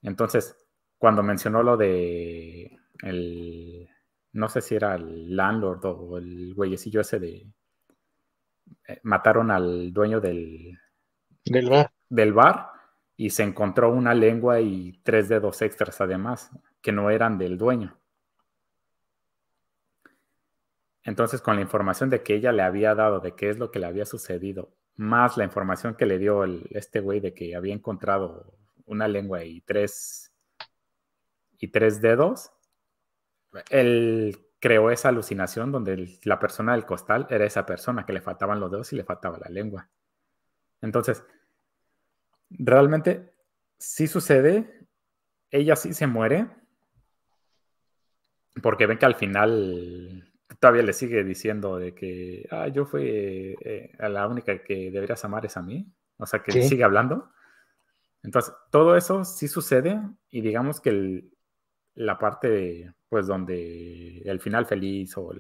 Entonces, 0.03 0.57
cuando 0.97 1.25
mencionó 1.25 1.65
lo 1.65 1.77
de 1.77 2.79
el, 3.03 3.89
no 4.33 4.49
sé 4.49 4.61
si 4.61 4.77
era 4.77 4.95
el 4.95 5.35
landlord 5.35 5.85
o 5.85 6.19
el 6.19 6.55
güeyecillo 6.55 7.01
ese 7.01 7.19
de, 7.19 7.53
eh, 8.87 9.01
mataron 9.03 9.51
al 9.51 9.93
dueño 9.93 10.21
del, 10.21 10.79
del 11.45 11.69
bar. 11.69 11.91
Del 12.09 12.33
bar 12.33 12.74
y 13.17 13.31
se 13.31 13.43
encontró 13.43 13.91
una 13.91 14.15
lengua 14.15 14.61
y 14.61 15.01
tres 15.03 15.29
dedos 15.29 15.63
extras 15.63 16.01
además, 16.01 16.51
que 16.81 16.93
no 16.93 17.11
eran 17.11 17.39
del 17.39 17.57
dueño. 17.57 17.97
Entonces, 21.05 21.41
con 21.41 21.57
la 21.57 21.63
información 21.63 22.11
de 22.11 22.23
que 22.23 22.35
ella 22.35 22.51
le 22.51 22.63
había 22.63 22.95
dado, 22.95 23.21
de 23.21 23.35
qué 23.35 23.51
es 23.51 23.59
lo 23.59 23.71
que 23.71 23.79
le 23.79 23.87
había 23.87 24.07
sucedido, 24.07 24.73
más 24.97 25.37
la 25.37 25.45
información 25.45 25.95
que 25.95 26.07
le 26.07 26.19
dio 26.19 26.45
este 26.71 27.01
güey 27.01 27.21
de 27.21 27.35
que 27.35 27.55
había 27.55 27.75
encontrado 27.75 28.55
una 28.87 29.07
lengua 29.07 29.45
y 29.45 29.61
tres, 29.61 30.33
y 31.59 31.69
tres 31.69 32.01
dedos, 32.01 32.53
él 33.71 34.39
creó 34.59 34.91
esa 34.91 35.11
alucinación 35.11 35.71
donde 35.71 36.19
la 36.25 36.39
persona 36.39 36.73
del 36.73 36.87
costal 36.87 37.27
era 37.29 37.45
esa 37.45 37.67
persona 37.67 38.07
que 38.07 38.15
le 38.15 38.23
faltaban 38.23 38.61
los 38.61 38.71
dedos 38.71 38.93
y 38.93 38.97
le 38.97 39.05
faltaba 39.05 39.39
la 39.39 39.51
lengua. 39.51 39.89
Entonces, 40.81 41.23
realmente 42.51 43.35
sí 43.79 44.07
sucede, 44.07 44.87
ella 45.51 45.77
sí 45.77 45.95
se 45.95 46.07
muere, 46.07 46.49
porque 48.63 48.87
ven 48.87 48.99
que 48.99 49.07
al 49.07 49.15
final 49.15 50.33
todavía 50.61 50.83
le 50.83 50.93
sigue 50.93 51.25
diciendo 51.25 51.79
de 51.79 51.95
que 51.95 52.47
ah, 52.51 52.69
yo 52.69 52.87
fui 52.87 53.03
eh, 53.61 53.93
la 53.99 54.27
única 54.29 54.63
que 54.63 54.91
deberías 54.91 55.25
amar 55.25 55.45
es 55.45 55.57
a 55.57 55.63
mí, 55.63 55.93
o 56.17 56.27
sea 56.27 56.43
que 56.43 56.63
sigue 56.63 56.85
hablando. 56.85 57.31
Entonces, 58.23 58.55
todo 58.71 58.97
eso 58.97 59.25
sí 59.25 59.49
sucede 59.49 60.01
y 60.31 60.41
digamos 60.41 60.81
que 60.81 61.25
la 61.95 62.19
parte, 62.19 62.95
pues, 63.09 63.27
donde 63.27 64.23
el 64.25 64.41
final 64.41 64.67
feliz 64.67 65.17
o, 65.17 65.33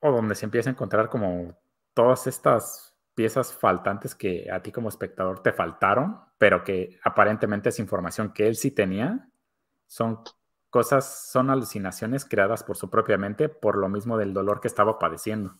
o 0.00 0.10
donde 0.10 0.34
se 0.34 0.46
empieza 0.46 0.68
a 0.70 0.72
encontrar 0.72 1.08
como 1.08 1.56
todas 1.94 2.26
estas 2.26 2.89
piezas 3.20 3.52
faltantes 3.52 4.14
que 4.14 4.50
a 4.50 4.62
ti 4.62 4.72
como 4.72 4.88
espectador 4.88 5.42
te 5.42 5.52
faltaron, 5.52 6.18
pero 6.38 6.64
que 6.64 6.98
aparentemente 7.04 7.68
es 7.68 7.78
información 7.78 8.32
que 8.32 8.48
él 8.48 8.56
sí 8.56 8.70
tenía, 8.70 9.28
son 9.86 10.20
cosas, 10.70 11.28
son 11.30 11.50
alucinaciones 11.50 12.24
creadas 12.24 12.64
por 12.64 12.78
su 12.78 12.88
propia 12.88 13.18
mente 13.18 13.50
por 13.50 13.76
lo 13.76 13.90
mismo 13.90 14.16
del 14.16 14.32
dolor 14.32 14.62
que 14.62 14.68
estaba 14.68 14.98
padeciendo. 14.98 15.54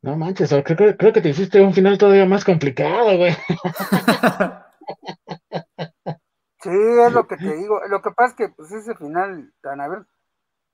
No 0.00 0.16
manches, 0.16 0.48
creo, 0.64 0.96
creo, 0.96 1.12
que 1.12 1.20
te 1.20 1.28
hiciste 1.28 1.60
un 1.60 1.74
final 1.74 1.98
todavía 1.98 2.24
más 2.24 2.46
complicado, 2.46 3.14
güey. 3.18 3.36
Sí, 6.62 6.68
es 6.70 7.12
lo 7.14 7.26
que 7.26 7.38
te 7.38 7.56
digo. 7.56 7.80
Lo 7.88 8.02
que 8.02 8.10
pasa 8.10 8.32
es 8.32 8.34
que, 8.34 8.48
pues, 8.54 8.70
ese 8.70 8.94
final 8.94 9.50
tan 9.62 9.80
a 9.80 9.88
ver. 9.88 10.04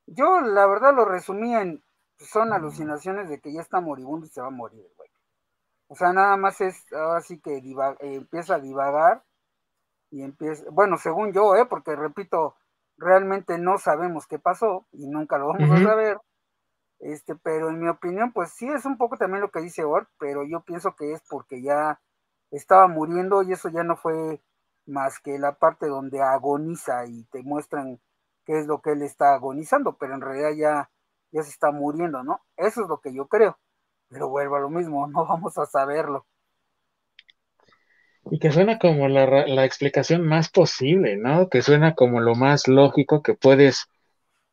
Yo, 0.05 0.41
la 0.41 0.67
verdad, 0.67 0.93
lo 0.93 1.05
resumí 1.05 1.55
en. 1.55 1.81
Son 2.19 2.51
alucinaciones 2.51 3.29
de 3.29 3.39
que 3.39 3.53
ya 3.53 3.61
está 3.61 3.79
moribundo 3.79 4.25
y 4.25 4.29
se 4.29 4.41
va 4.41 4.47
a 4.47 4.51
morir, 4.51 4.85
güey. 4.97 5.09
O 5.87 5.95
sea, 5.95 6.13
nada 6.13 6.35
más 6.37 6.59
es. 6.61 6.91
Ahora 6.93 7.21
sí 7.21 7.39
que 7.39 7.57
eh, 7.57 7.95
empieza 7.99 8.55
a 8.55 8.59
divagar. 8.59 9.23
Y 10.09 10.23
empieza. 10.23 10.63
Bueno, 10.71 10.97
según 10.97 11.33
yo, 11.33 11.55
¿eh? 11.55 11.65
Porque 11.65 11.95
repito, 11.95 12.55
realmente 12.97 13.57
no 13.57 13.77
sabemos 13.77 14.27
qué 14.27 14.39
pasó 14.39 14.87
y 14.91 15.07
nunca 15.07 15.37
lo 15.37 15.47
vamos 15.47 15.69
a 15.69 15.83
saber. 15.83 16.19
Este, 16.99 17.35
pero 17.35 17.69
en 17.69 17.79
mi 17.79 17.87
opinión, 17.87 18.31
pues 18.33 18.51
sí 18.51 18.67
es 18.67 18.85
un 18.85 18.97
poco 18.97 19.17
también 19.17 19.41
lo 19.41 19.51
que 19.51 19.61
dice 19.61 19.83
Ort, 19.83 20.09
pero 20.17 20.43
yo 20.43 20.61
pienso 20.61 20.95
que 20.95 21.13
es 21.13 21.21
porque 21.29 21.61
ya 21.61 21.99
estaba 22.51 22.87
muriendo 22.87 23.43
y 23.43 23.53
eso 23.53 23.69
ya 23.69 23.83
no 23.83 23.95
fue 23.97 24.41
más 24.85 25.19
que 25.19 25.37
la 25.37 25.53
parte 25.53 25.87
donde 25.87 26.21
agoniza 26.21 27.05
y 27.05 27.25
te 27.25 27.43
muestran 27.43 27.99
qué 28.45 28.59
es 28.59 28.67
lo 28.67 28.81
que 28.81 28.93
él 28.93 29.03
está 29.03 29.33
agonizando, 29.33 29.97
pero 29.97 30.15
en 30.15 30.21
realidad 30.21 30.51
ya, 30.57 30.89
ya 31.31 31.43
se 31.43 31.49
está 31.51 31.71
muriendo, 31.71 32.23
¿no? 32.23 32.41
Eso 32.57 32.83
es 32.83 32.89
lo 32.89 32.99
que 32.99 33.13
yo 33.13 33.27
creo. 33.27 33.57
Pero 34.09 34.29
vuelvo 34.29 34.55
a 34.57 34.59
lo 34.61 34.69
mismo, 34.69 35.07
no 35.09 35.25
vamos 35.27 35.57
a 35.57 35.65
saberlo. 35.65 36.25
Y 38.31 38.39
que 38.39 38.51
suena 38.51 38.77
como 38.79 39.07
la, 39.07 39.47
la 39.47 39.65
explicación 39.65 40.23
más 40.25 40.49
posible, 40.49 41.17
¿no? 41.17 41.49
Que 41.49 41.61
suena 41.61 41.95
como 41.95 42.19
lo 42.19 42.35
más 42.35 42.67
lógico 42.67 43.21
que 43.21 43.35
puedes 43.35 43.87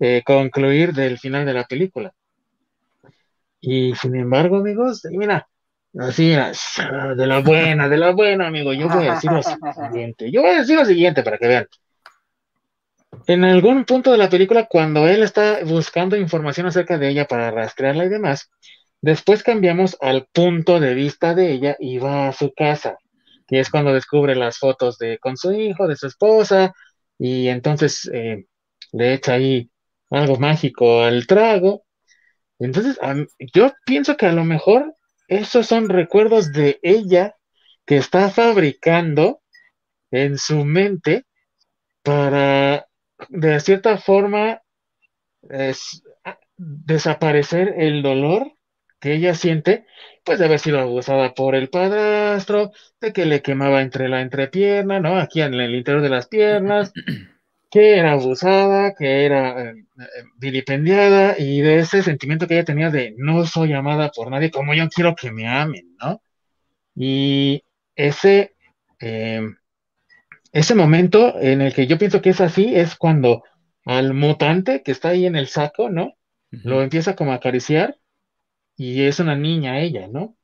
eh, 0.00 0.22
concluir 0.24 0.92
del 0.92 1.18
final 1.18 1.46
de 1.46 1.54
la 1.54 1.64
película. 1.64 2.14
Y 3.60 3.94
sin 3.96 4.14
embargo, 4.16 4.58
amigos, 4.58 5.02
mira, 5.10 5.48
así, 5.98 6.30
de 6.30 7.26
la 7.26 7.40
buena, 7.40 7.88
de 7.88 7.96
la 7.98 8.12
buena, 8.12 8.48
amigo, 8.48 8.72
yo 8.74 8.88
voy 8.88 9.06
a 9.06 9.12
decir 9.12 9.32
lo 9.32 9.42
siguiente. 9.72 10.30
Yo 10.30 10.42
voy 10.42 10.50
a 10.50 10.58
decir 10.60 10.76
lo 10.76 10.84
siguiente 10.84 11.22
para 11.22 11.38
que 11.38 11.48
vean. 11.48 11.66
En 13.26 13.44
algún 13.44 13.84
punto 13.84 14.12
de 14.12 14.18
la 14.18 14.28
película, 14.28 14.66
cuando 14.66 15.08
él 15.08 15.22
está 15.22 15.64
buscando 15.64 16.16
información 16.16 16.66
acerca 16.66 16.98
de 16.98 17.08
ella 17.08 17.26
para 17.26 17.50
rastrearla 17.50 18.04
y 18.04 18.08
demás, 18.10 18.50
después 19.00 19.42
cambiamos 19.42 19.96
al 20.00 20.26
punto 20.32 20.78
de 20.78 20.94
vista 20.94 21.34
de 21.34 21.52
ella 21.52 21.76
y 21.78 21.98
va 21.98 22.28
a 22.28 22.32
su 22.32 22.52
casa, 22.52 22.98
que 23.46 23.60
es 23.60 23.70
cuando 23.70 23.94
descubre 23.94 24.34
las 24.34 24.58
fotos 24.58 24.98
de 24.98 25.18
con 25.18 25.38
su 25.38 25.52
hijo, 25.52 25.88
de 25.88 25.96
su 25.96 26.06
esposa, 26.06 26.74
y 27.18 27.48
entonces 27.48 28.10
eh, 28.12 28.44
le 28.92 29.14
echa 29.14 29.34
ahí 29.34 29.70
algo 30.10 30.36
mágico 30.36 31.02
al 31.02 31.26
trago. 31.26 31.84
Entonces, 32.58 32.98
yo 33.54 33.72
pienso 33.86 34.16
que 34.16 34.26
a 34.26 34.32
lo 34.32 34.44
mejor 34.44 34.94
esos 35.28 35.66
son 35.66 35.88
recuerdos 35.88 36.52
de 36.52 36.78
ella 36.82 37.36
que 37.86 37.96
está 37.96 38.28
fabricando 38.28 39.40
en 40.10 40.38
su 40.38 40.64
mente 40.64 41.24
para, 42.02 42.86
de 43.28 43.60
cierta 43.60 43.98
forma, 43.98 44.60
desaparecer 46.56 47.74
el 47.78 48.02
dolor 48.02 48.52
que 49.00 49.14
ella 49.14 49.34
siente, 49.34 49.84
pues 50.24 50.38
de 50.38 50.46
haber 50.46 50.58
sido 50.58 50.80
abusada 50.80 51.34
por 51.34 51.54
el 51.54 51.68
padrastro, 51.68 52.72
de 53.00 53.12
que 53.12 53.26
le 53.26 53.42
quemaba 53.42 53.82
entre 53.82 54.08
la 54.08 54.22
entrepierna, 54.22 54.98
¿no? 54.98 55.18
Aquí 55.18 55.42
en 55.42 55.52
el 55.54 55.74
interior 55.74 56.02
de 56.02 56.08
las 56.08 56.26
piernas, 56.26 56.92
que 57.70 57.98
era 57.98 58.12
abusada, 58.12 58.94
que 58.94 59.26
era 59.26 59.62
eh, 59.62 59.74
eh, 59.98 60.04
vilipendiada 60.38 61.34
y 61.38 61.60
de 61.60 61.80
ese 61.80 62.02
sentimiento 62.02 62.46
que 62.46 62.54
ella 62.54 62.64
tenía 62.64 62.90
de 62.90 63.14
no 63.18 63.44
soy 63.44 63.74
amada 63.74 64.10
por 64.10 64.30
nadie 64.30 64.50
como 64.50 64.72
yo 64.74 64.88
quiero 64.88 65.14
que 65.14 65.30
me 65.30 65.48
amen, 65.48 65.96
¿no? 66.00 66.22
Y 66.94 67.62
ese, 67.96 68.54
em, 69.00 69.56
ese 70.54 70.76
momento 70.76 71.38
en 71.40 71.60
el 71.60 71.74
que 71.74 71.88
yo 71.88 71.98
pienso 71.98 72.22
que 72.22 72.30
es 72.30 72.40
así 72.40 72.76
es 72.76 72.94
cuando 72.94 73.42
al 73.84 74.14
mutante 74.14 74.84
que 74.84 74.92
está 74.92 75.08
ahí 75.08 75.26
en 75.26 75.34
el 75.34 75.48
saco, 75.48 75.90
¿no? 75.90 76.14
Lo 76.50 76.80
empieza 76.80 77.16
como 77.16 77.32
a 77.32 77.36
acariciar 77.36 77.98
y 78.76 79.02
es 79.02 79.18
una 79.18 79.34
niña 79.34 79.80
ella, 79.80 80.06
¿no? 80.06 80.36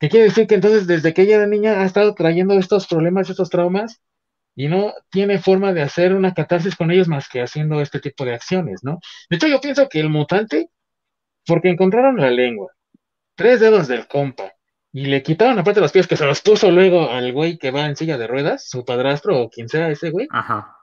¿Qué 0.00 0.08
quiere 0.08 0.26
decir 0.26 0.48
que 0.48 0.56
entonces 0.56 0.88
desde 0.88 1.14
que 1.14 1.22
ella 1.22 1.36
era 1.36 1.46
niña 1.46 1.82
ha 1.82 1.84
estado 1.84 2.14
trayendo 2.16 2.58
estos 2.58 2.88
problemas, 2.88 3.30
estos 3.30 3.48
traumas 3.48 4.02
y 4.56 4.66
no 4.66 4.92
tiene 5.08 5.38
forma 5.38 5.72
de 5.72 5.82
hacer 5.82 6.14
una 6.14 6.34
catarsis 6.34 6.74
con 6.74 6.90
ellos 6.90 7.06
más 7.06 7.28
que 7.28 7.40
haciendo 7.40 7.80
este 7.80 8.00
tipo 8.00 8.24
de 8.24 8.34
acciones, 8.34 8.80
¿no? 8.82 8.98
De 9.30 9.36
hecho, 9.36 9.46
yo 9.46 9.60
pienso 9.60 9.88
que 9.88 10.00
el 10.00 10.10
mutante, 10.10 10.68
porque 11.46 11.70
encontraron 11.70 12.16
la 12.16 12.32
lengua, 12.32 12.72
tres 13.36 13.60
dedos 13.60 13.86
del 13.86 14.08
compa, 14.08 14.53
y 14.94 15.06
le 15.06 15.22
quitaron 15.22 15.58
aparte 15.58 15.82
los 15.82 15.92
pies 15.92 16.06
que 16.06 16.16
se 16.16 16.24
los 16.24 16.40
puso 16.40 16.70
luego 16.70 17.10
al 17.10 17.32
güey 17.34 17.58
que 17.58 17.70
va 17.70 17.84
en 17.84 17.96
silla 17.96 18.16
de 18.16 18.26
ruedas, 18.26 18.66
su 18.66 18.86
padrastro 18.86 19.38
o 19.38 19.50
quien 19.50 19.68
sea 19.68 19.90
ese 19.90 20.08
güey. 20.08 20.26
Ajá. 20.30 20.78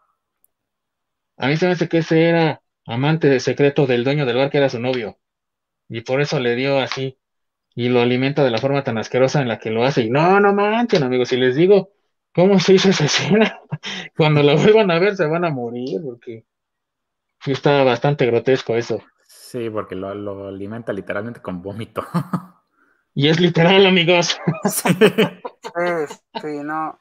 A 1.37 1.47
mí 1.47 1.57
se 1.57 1.65
me 1.65 1.71
hace 1.71 1.89
que 1.89 1.99
ese 1.99 2.25
era 2.29 2.61
amante 2.85 3.39
secreto 3.39 3.87
del 3.87 4.03
dueño 4.03 4.27
del 4.27 4.37
bar 4.37 4.51
que 4.51 4.59
era 4.59 4.69
su 4.69 4.79
novio. 4.79 5.17
Y 5.89 6.01
por 6.01 6.21
eso 6.21 6.39
le 6.39 6.55
dio 6.55 6.79
así. 6.79 7.17
Y 7.73 7.89
lo 7.89 8.01
alimenta 8.01 8.43
de 8.43 8.51
la 8.51 8.59
forma 8.59 8.83
tan 8.83 8.97
asquerosa 8.97 9.41
en 9.41 9.47
la 9.47 9.57
que 9.57 9.71
lo 9.71 9.83
hace. 9.83 10.01
Y 10.01 10.09
no, 10.09 10.39
no 10.39 10.53
manchen, 10.53 11.03
amigos. 11.03 11.29
Si 11.29 11.37
les 11.37 11.55
digo, 11.55 11.93
¿Cómo 12.33 12.59
se 12.59 12.73
hizo 12.73 12.89
esa 12.89 13.05
escena? 13.05 13.59
Cuando 14.15 14.43
lo 14.43 14.55
vuelvan 14.55 14.91
a 14.91 14.99
ver 14.99 15.15
se 15.15 15.27
van 15.27 15.45
a 15.45 15.49
morir 15.49 16.01
porque 16.03 16.45
sí 17.41 17.51
está 17.51 17.83
bastante 17.83 18.25
grotesco 18.25 18.75
eso. 18.75 19.01
Sí, 19.27 19.69
porque 19.69 19.95
lo, 19.95 20.47
alimenta 20.47 20.93
literalmente 20.93 21.41
con 21.41 21.61
vómito. 21.61 22.03
Y 23.13 23.29
es 23.29 23.39
literal, 23.39 23.85
amigos. 23.85 24.39
Sí. 25.73 26.15
sí, 26.41 26.63
no. 26.63 26.99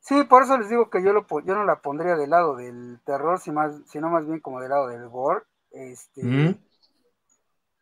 Sí, 0.00 0.22
por 0.24 0.42
eso 0.42 0.58
les 0.58 0.68
digo 0.68 0.90
que 0.90 1.02
yo, 1.02 1.12
lo, 1.12 1.26
yo 1.44 1.54
no 1.54 1.64
la 1.64 1.80
pondría 1.80 2.14
del 2.14 2.30
lado 2.30 2.56
del 2.56 3.00
terror, 3.04 3.40
sino 3.40 4.10
más 4.10 4.26
bien 4.26 4.40
como 4.40 4.60
del 4.60 4.70
lado 4.70 4.88
del 4.88 5.08
gore. 5.08 5.42
Este, 5.70 6.56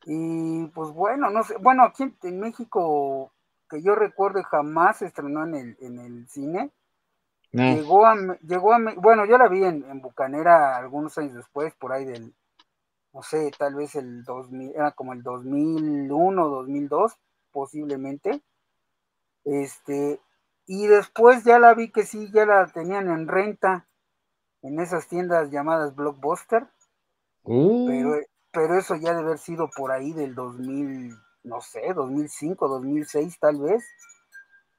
Y 0.07 0.67
pues 0.69 0.91
bueno, 0.91 1.31
no 1.31 1.43
sé. 1.43 1.57
Bueno, 1.59 1.83
aquí 1.85 2.05
en 2.23 2.41
México 2.41 3.33
que 3.73 3.83
yo 3.83 3.95
recuerdo 3.95 4.43
jamás 4.43 4.99
se 4.99 5.07
estrenó 5.07 5.45
en 5.45 5.55
el, 5.55 5.77
en 5.81 5.99
el 5.99 6.29
cine. 6.29 6.71
Llegó 7.53 8.07
a, 8.07 8.15
llegó 8.43 8.75
a, 8.75 8.79
bueno, 8.97 9.25
yo 9.25 9.37
la 9.39 9.49
vi 9.49 9.65
en, 9.65 10.01
Bucanera 10.01 10.77
algunos 10.77 11.17
años 11.19 11.35
después, 11.35 11.75
por 11.75 11.93
ahí 11.93 12.05
del, 12.05 12.35
no 13.13 13.23
sé, 13.23 13.51
tal 13.59 13.75
vez 13.75 13.95
el 13.95 14.25
2000, 14.25 14.73
era 14.75 14.93
como 14.93 15.13
el 15.13 15.23
2001, 15.23 16.49
2002, 16.49 17.13
posiblemente. 17.51 18.43
Este, 19.45 20.21
y 20.67 20.87
después 20.87 21.45
ya 21.45 21.59
la 21.59 21.75
vi 21.75 21.91
que 21.91 22.05
sí, 22.05 22.31
ya 22.33 22.47
la 22.47 22.67
tenían 22.67 23.11
en 23.11 23.29
renta 23.29 23.87
en 24.63 24.81
esas 24.81 25.09
tiendas 25.09 25.51
llamadas 25.51 25.95
Blockbuster. 25.95 26.67
Uh. 27.43 27.87
Pero, 27.87 28.15
pero 28.53 28.79
eso 28.79 28.97
ya 28.97 29.11
debe 29.11 29.25
haber 29.29 29.39
sido 29.39 29.69
por 29.77 29.93
ahí 29.93 30.13
del 30.13 30.35
2000, 30.35 31.15
no 31.45 31.61
sé, 31.61 31.93
2005, 31.93 32.69
2006 32.69 33.39
tal 33.41 33.61
vez, 33.61 33.85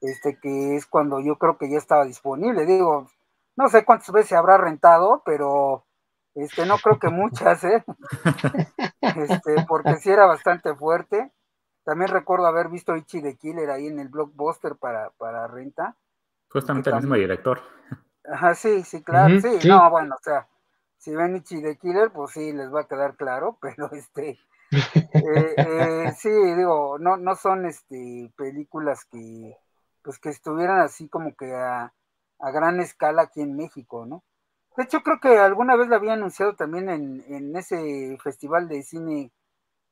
este 0.01 0.39
que 0.41 0.75
es 0.75 0.85
cuando 0.85 1.19
yo 1.19 1.37
creo 1.37 1.57
que 1.57 1.69
ya 1.69 1.77
estaba 1.77 2.05
disponible. 2.05 2.65
Digo, 2.65 3.09
no 3.55 3.69
sé 3.69 3.85
cuántas 3.85 4.11
veces 4.11 4.29
se 4.29 4.35
habrá 4.35 4.57
rentado, 4.57 5.21
pero 5.25 5.85
este 6.35 6.65
no 6.65 6.77
creo 6.77 6.99
que 6.99 7.09
muchas, 7.09 7.63
¿eh? 7.63 7.83
Este, 9.01 9.65
porque 9.67 9.97
sí 9.97 10.09
era 10.09 10.25
bastante 10.25 10.73
fuerte. 10.75 11.31
También 11.83 12.09
recuerdo 12.11 12.47
haber 12.47 12.69
visto 12.69 12.95
Ichi 12.95 13.21
de 13.21 13.35
Killer 13.35 13.69
ahí 13.69 13.87
en 13.87 13.99
el 13.99 14.07
blockbuster 14.07 14.75
para, 14.77 15.11
para 15.11 15.47
renta. 15.47 15.95
Justamente 16.49 16.89
el 16.89 16.97
mismo 16.97 17.15
director. 17.15 17.61
Ajá, 18.25 18.55
sí, 18.55 18.83
sí, 18.83 19.03
claro, 19.03 19.39
sí, 19.39 19.67
no, 19.67 19.89
bueno, 19.89 20.15
o 20.15 20.23
sea, 20.23 20.47
si 20.97 21.13
ven 21.13 21.35
Ichi 21.35 21.61
de 21.61 21.77
Killer, 21.77 22.11
pues 22.11 22.31
sí, 22.31 22.53
les 22.53 22.73
va 22.73 22.81
a 22.81 22.87
quedar 22.87 23.15
claro, 23.17 23.57
pero 23.61 23.91
este, 23.91 24.39
eh, 24.71 25.53
eh, 25.57 26.13
sí, 26.17 26.29
digo, 26.29 26.97
no, 26.99 27.17
no 27.17 27.35
son 27.35 27.65
este, 27.65 28.31
películas 28.37 29.05
que, 29.11 29.57
pues 30.01 30.19
que 30.19 30.29
estuvieran 30.29 30.79
así 30.79 31.09
como 31.09 31.35
que 31.35 31.53
a, 31.53 31.93
a 32.39 32.51
gran 32.51 32.79
escala 32.79 33.23
aquí 33.23 33.41
en 33.41 33.57
México, 33.57 34.05
¿no? 34.05 34.23
De 34.75 34.83
hecho, 34.83 35.01
creo 35.01 35.19
que 35.19 35.37
alguna 35.37 35.75
vez 35.75 35.87
la 35.87 35.97
había 35.97 36.13
anunciado 36.13 36.55
también 36.55 36.89
en, 36.89 37.23
en 37.27 37.55
ese 37.55 38.17
festival 38.23 38.67
de 38.67 38.81
cine 38.83 39.31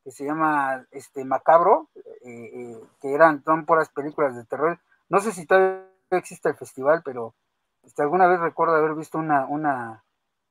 que 0.04 0.12
se 0.12 0.26
llama 0.26 0.86
este 0.92 1.24
Macabro, 1.24 1.90
eh, 2.26 2.80
que 3.00 3.14
eran 3.14 3.44
son 3.44 3.66
puras 3.66 3.90
películas 3.90 4.36
de 4.36 4.46
terror. 4.46 4.80
No 5.10 5.20
sé 5.20 5.32
si 5.32 5.46
todavía 5.46 5.86
existe 6.12 6.50
el 6.50 6.56
festival, 6.56 7.02
pero 7.06 7.36
este, 7.84 8.02
alguna 8.02 8.28
vez 8.28 8.40
recuerdo 8.40 8.76
haber 8.76 8.96
visto 8.96 9.18
una, 9.18 9.46
una, 9.46 10.04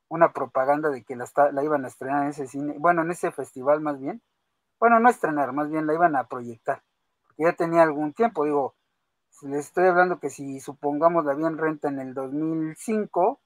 una 0.08 0.32
propaganda 0.32 0.90
de 0.90 1.02
que 1.02 1.16
la, 1.16 1.26
la 1.52 1.64
iban 1.64 1.84
a 1.84 1.88
estrenar 1.88 2.22
en 2.22 2.28
ese 2.30 2.46
cine, 2.46 2.74
bueno, 2.78 3.02
en 3.02 3.10
ese 3.10 3.32
festival 3.32 3.80
más 3.80 4.00
bien. 4.00 4.22
Bueno, 4.78 4.98
no 4.98 5.10
estrenar, 5.10 5.52
más 5.52 5.70
bien 5.70 5.86
la 5.86 5.94
iban 5.94 6.16
a 6.16 6.24
proyectar, 6.24 6.82
porque 7.26 7.42
ya 7.42 7.52
tenía 7.52 7.82
algún 7.82 8.14
tiempo, 8.14 8.44
digo, 8.44 8.74
les 9.42 9.66
estoy 9.66 9.86
hablando 9.86 10.18
que 10.18 10.30
si 10.30 10.60
supongamos 10.60 11.24
la 11.24 11.32
habían 11.32 11.58
renta 11.58 11.88
en 11.88 11.98
el 11.98 12.14
2005, 12.14 13.40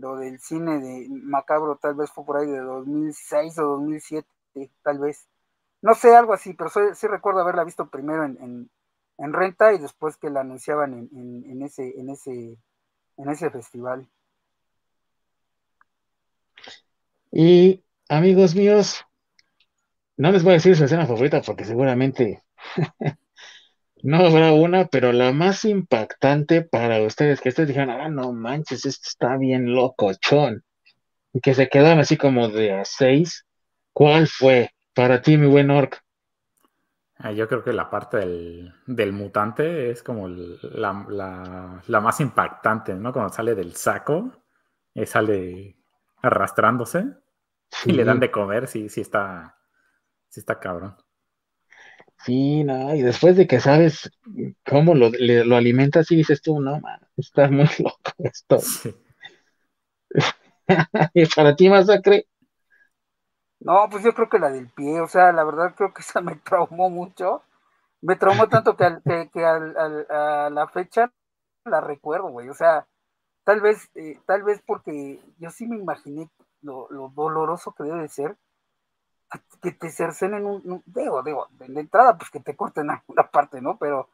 lo 0.00 0.16
del 0.16 0.40
cine 0.40 0.80
de 0.80 1.06
Macabro 1.10 1.76
tal 1.76 1.94
vez 1.94 2.10
fue 2.10 2.24
por 2.24 2.38
ahí 2.38 2.46
de 2.46 2.60
2006 2.60 3.58
o 3.58 3.62
2007, 3.62 4.28
tal 4.82 4.98
vez. 4.98 5.26
No 5.82 5.94
sé, 5.94 6.14
algo 6.14 6.32
así, 6.32 6.54
pero 6.54 6.70
sí 6.94 7.06
recuerdo 7.06 7.40
haberla 7.40 7.64
visto 7.64 7.88
primero 7.88 8.24
en, 8.24 8.70
renta 9.18 9.72
y 9.72 9.78
después 9.78 10.16
que 10.16 10.30
la 10.30 10.40
anunciaban 10.40 10.94
en, 10.94 11.44
en, 11.46 11.62
ese, 11.62 11.98
en, 11.98 12.10
ese, 12.10 12.58
en 13.16 13.28
ese 13.28 13.50
festival. 13.50 14.08
Y 17.30 17.84
amigos 18.08 18.54
míos, 18.54 19.04
no 20.16 20.32
les 20.32 20.42
voy 20.42 20.52
a 20.52 20.54
decir 20.54 20.76
su 20.76 20.84
escena 20.84 21.06
favorita 21.06 21.40
porque 21.42 21.64
seguramente 21.64 22.42
no 24.02 24.26
habrá 24.26 24.52
una, 24.52 24.86
pero 24.86 25.12
la 25.12 25.32
más 25.32 25.64
impactante 25.64 26.62
para 26.62 27.00
ustedes, 27.02 27.40
que 27.40 27.50
ustedes 27.50 27.68
dijeron, 27.68 27.90
ah, 27.90 28.08
no 28.08 28.32
manches, 28.32 28.86
esto 28.86 29.08
está 29.08 29.36
bien 29.36 29.74
loco, 29.74 30.12
chon, 30.14 30.64
y 31.32 31.40
que 31.40 31.54
se 31.54 31.68
quedaron 31.68 32.00
así 32.00 32.16
como 32.16 32.48
de 32.48 32.72
a 32.72 32.84
seis, 32.84 33.46
¿cuál 33.92 34.26
fue 34.26 34.70
para 34.94 35.22
ti, 35.22 35.36
mi 35.36 35.46
buen 35.46 35.70
orc? 35.70 36.02
Ah, 37.16 37.32
yo 37.32 37.46
creo 37.48 37.62
que 37.62 37.74
la 37.74 37.90
parte 37.90 38.16
del, 38.16 39.12
mutante 39.12 39.90
es 39.90 40.02
como 40.02 40.26
la, 40.28 41.82
la, 41.86 42.00
más 42.00 42.20
impactante, 42.20 42.94
¿no? 42.94 43.12
Cuando 43.12 43.30
sale 43.30 43.54
del 43.54 43.76
saco, 43.76 44.42
sale 45.04 45.76
arrastrándose 46.22 47.04
y 47.84 47.92
le 47.92 48.04
dan 48.04 48.20
de 48.20 48.30
comer, 48.30 48.66
sí, 48.66 48.88
sí 48.88 49.02
está, 49.02 49.58
sí 50.28 50.40
está 50.40 50.58
cabrón. 50.58 50.96
Sí, 52.24 52.64
no, 52.64 52.94
y 52.94 53.02
después 53.02 53.36
de 53.36 53.46
que 53.46 53.60
sabes 53.60 54.10
cómo 54.68 54.94
lo, 54.94 55.10
lo 55.10 55.56
alimentas 55.56 56.10
y 56.10 56.16
dices 56.16 56.42
tú, 56.42 56.60
no, 56.60 56.80
man, 56.80 57.00
estás 57.16 57.50
muy 57.50 57.64
loco 57.78 58.12
esto. 58.18 58.58
y 61.14 61.26
para 61.26 61.56
ti, 61.56 61.68
Masacre. 61.68 62.26
No, 63.60 63.88
pues 63.90 64.04
yo 64.04 64.14
creo 64.14 64.28
que 64.28 64.38
la 64.38 64.50
del 64.50 64.68
pie, 64.68 65.00
o 65.00 65.08
sea, 65.08 65.32
la 65.32 65.44
verdad 65.44 65.74
creo 65.76 65.92
que 65.92 66.02
esa 66.02 66.20
me 66.20 66.36
traumó 66.36 66.90
mucho. 66.90 67.42
Me 68.02 68.16
traumó 68.16 68.48
tanto 68.48 68.76
que, 68.76 69.30
que, 69.30 69.44
a 69.44 70.50
la 70.50 70.68
fecha 70.72 71.12
la 71.64 71.82
recuerdo, 71.82 72.28
güey. 72.28 72.48
O 72.48 72.54
sea, 72.54 72.86
Tal 73.44 73.60
vez, 73.60 73.90
eh, 73.94 74.18
tal 74.26 74.42
vez 74.42 74.62
porque 74.66 75.20
yo 75.38 75.50
sí 75.50 75.66
me 75.66 75.76
imaginé 75.76 76.30
lo, 76.60 76.88
doloroso 77.14 77.72
que 77.72 77.84
debe 77.84 78.02
de 78.02 78.08
ser 78.08 78.36
que 79.62 79.72
te 79.72 79.90
cercenen 79.90 80.44
un, 80.46 80.62
un 80.64 80.82
digo, 80.86 81.22
digo, 81.22 81.48
de 81.58 81.80
entrada, 81.80 82.16
pues 82.16 82.30
que 82.30 82.40
te 82.40 82.56
corten 82.56 82.88
una 83.06 83.30
parte, 83.30 83.60
¿no? 83.60 83.78
Pero 83.78 84.08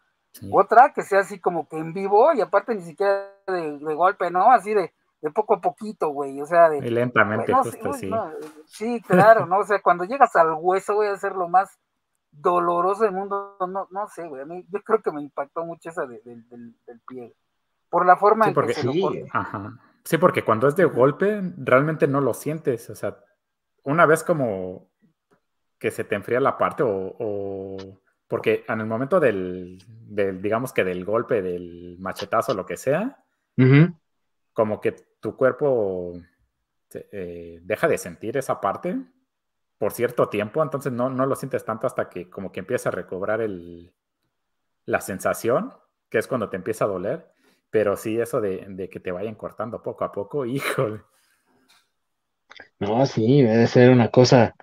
otra 0.53 0.93
que 0.93 1.03
sea 1.03 1.21
así 1.21 1.41
como 1.41 1.67
que 1.69 1.79
en 1.79 1.95
vivo 1.95 2.33
y 2.35 2.41
aparte 2.43 2.75
ni 2.75 2.83
siquiera 2.83 3.31
de, 3.47 3.95
golpe, 3.95 4.31
¿no? 4.31 4.53
Así 4.53 4.75
de, 4.75 4.93
de 5.23 5.31
poco 5.31 5.55
a 5.55 5.61
poquito, 5.61 6.09
güey, 6.11 6.41
o 6.41 6.47
sea, 6.47 6.69
de... 6.69 6.83
lentamente, 6.91 7.53
justo, 7.55 7.93
sí. 7.95 8.11
sí, 8.67 9.01
claro, 9.03 9.47
¿no? 9.47 9.61
O 9.61 9.65
sea, 9.65 9.81
cuando 9.81 10.05
llegas 10.05 10.37
al 10.37 10.53
hueso, 10.59 10.95
voy 10.95 11.07
a 11.07 11.17
ser 11.17 11.33
lo 11.33 11.49
más 11.49 11.79
doloroso 12.31 13.05
del 13.05 13.13
mundo, 13.13 13.57
no, 13.61 13.89
no 13.91 14.09
sé, 14.09 14.29
güey, 14.29 14.43
a 14.43 14.45
mí, 14.45 14.67
yo 14.71 14.83
creo 14.83 15.01
que 15.01 15.11
me 15.11 15.23
impactó 15.23 15.65
mucho 15.65 15.89
esa 15.89 16.05
del, 16.05 16.23
del 16.49 17.01
pie 17.09 17.35
por 17.89 18.07
la 18.07 18.17
forma 18.17 18.49
en 18.49 18.55
que 18.55 18.75
se 18.75 18.83
sí, 18.83 19.03
Sí, 20.05 20.19
porque 20.19 20.45
cuando 20.45 20.69
es 20.69 20.77
de 20.77 20.85
golpe, 20.85 21.43
realmente 21.57 22.07
no 22.07 22.21
lo 22.21 22.33
sientes. 22.33 22.89
O 22.91 22.95
sea, 22.95 23.17
una 23.83 24.07
vez 24.07 24.23
como 24.23 24.89
que 25.79 25.91
se 25.91 26.05
te 26.05 26.15
enfría 26.15 26.41
la 26.41 26.59
parte 26.59 26.83
o, 26.85 27.77
porque 28.29 28.65
en 28.69 28.81
el 28.81 28.87
momento 28.87 29.21
del, 29.21 29.79
digamos 30.41 30.73
que 30.73 30.85
del 30.85 31.05
golpe, 31.05 31.43
del 31.43 31.97
machetazo, 31.99 32.55
lo 32.55 32.67
que 32.67 32.77
sea, 32.77 33.25
como 34.53 34.81
que 34.81 34.93
tu 35.21 35.37
cuerpo 35.37 36.15
eh, 36.93 37.61
deja 37.63 37.89
de 37.89 37.99
sentir 37.99 38.37
esa 38.37 38.61
parte 38.61 38.97
por 39.79 39.93
cierto 39.93 40.29
tiempo, 40.29 40.63
entonces 40.63 40.93
no, 40.93 41.11
no, 41.11 41.27
lo 41.27 41.37
sientes 41.37 41.65
tanto 41.65 41.87
hasta 41.87 42.09
que 42.09 42.31
como 42.31 42.51
que 42.51 42.61
empieza 42.61 42.89
a 42.89 42.93
recobrar 42.93 43.43
el, 43.43 43.93
la 44.87 45.01
sensación, 45.01 45.75
que 46.09 46.19
es 46.19 46.27
cuando 46.27 46.49
te 46.49 46.57
empieza 46.57 46.87
a 46.87 46.89
doler. 46.89 47.27
Pero 47.71 47.97
sí, 47.97 48.19
eso 48.19 48.41
de, 48.41 48.89
que 48.91 49.01
te 49.01 49.13
vayan 49.13 49.35
cortando 49.35 49.83
poco 49.83 50.05
a 50.05 50.13
poco, 50.13 50.47
híjole. 50.47 51.03
No, 52.79 53.05
sí, 53.05 53.43
debe 53.43 53.67
ser 53.67 53.91
una 53.91 54.11
cosa 54.11 54.55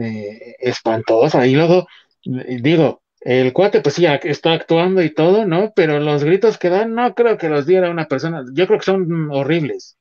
eh, 0.00 0.56
espantosa. 0.58 1.46
Y 1.46 1.54
luego, 1.54 1.86
eh, 2.24 2.58
digo, 2.60 3.02
el 3.20 3.52
cuate 3.52 3.80
pues 3.80 3.94
sí 3.94 4.06
está 4.06 4.52
actuando 4.52 5.02
y 5.02 5.14
todo, 5.14 5.44
¿no? 5.44 5.72
Pero 5.74 6.00
los 6.00 6.24
gritos 6.24 6.58
que 6.58 6.70
dan, 6.70 6.94
no 6.94 7.14
creo 7.14 7.36
que 7.38 7.48
los 7.48 7.66
diera 7.66 7.90
una 7.90 8.06
persona. 8.06 8.44
Yo 8.52 8.66
creo 8.66 8.78
que 8.78 8.84
son 8.84 9.30
horribles. 9.30 9.98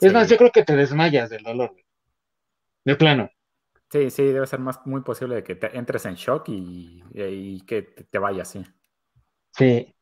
Es 0.00 0.12
más, 0.12 0.28
yo 0.28 0.36
creo 0.36 0.52
que 0.52 0.64
te 0.64 0.76
desmayas 0.76 1.30
del 1.30 1.42
dolor. 1.42 1.74
De 2.84 2.94
plano. 2.94 3.30
Sí, 3.90 4.10
sí, 4.10 4.24
debe 4.24 4.46
ser 4.46 4.60
más 4.60 4.80
muy 4.84 5.00
posible 5.00 5.42
que 5.42 5.54
te 5.54 5.76
entres 5.76 6.04
en 6.04 6.14
shock 6.14 6.48
y, 6.48 7.02
y 7.14 7.60
que 7.62 7.82
te 7.82 8.18
vayas, 8.18 8.48
sí. 8.48 8.64
Sí. 9.52 9.94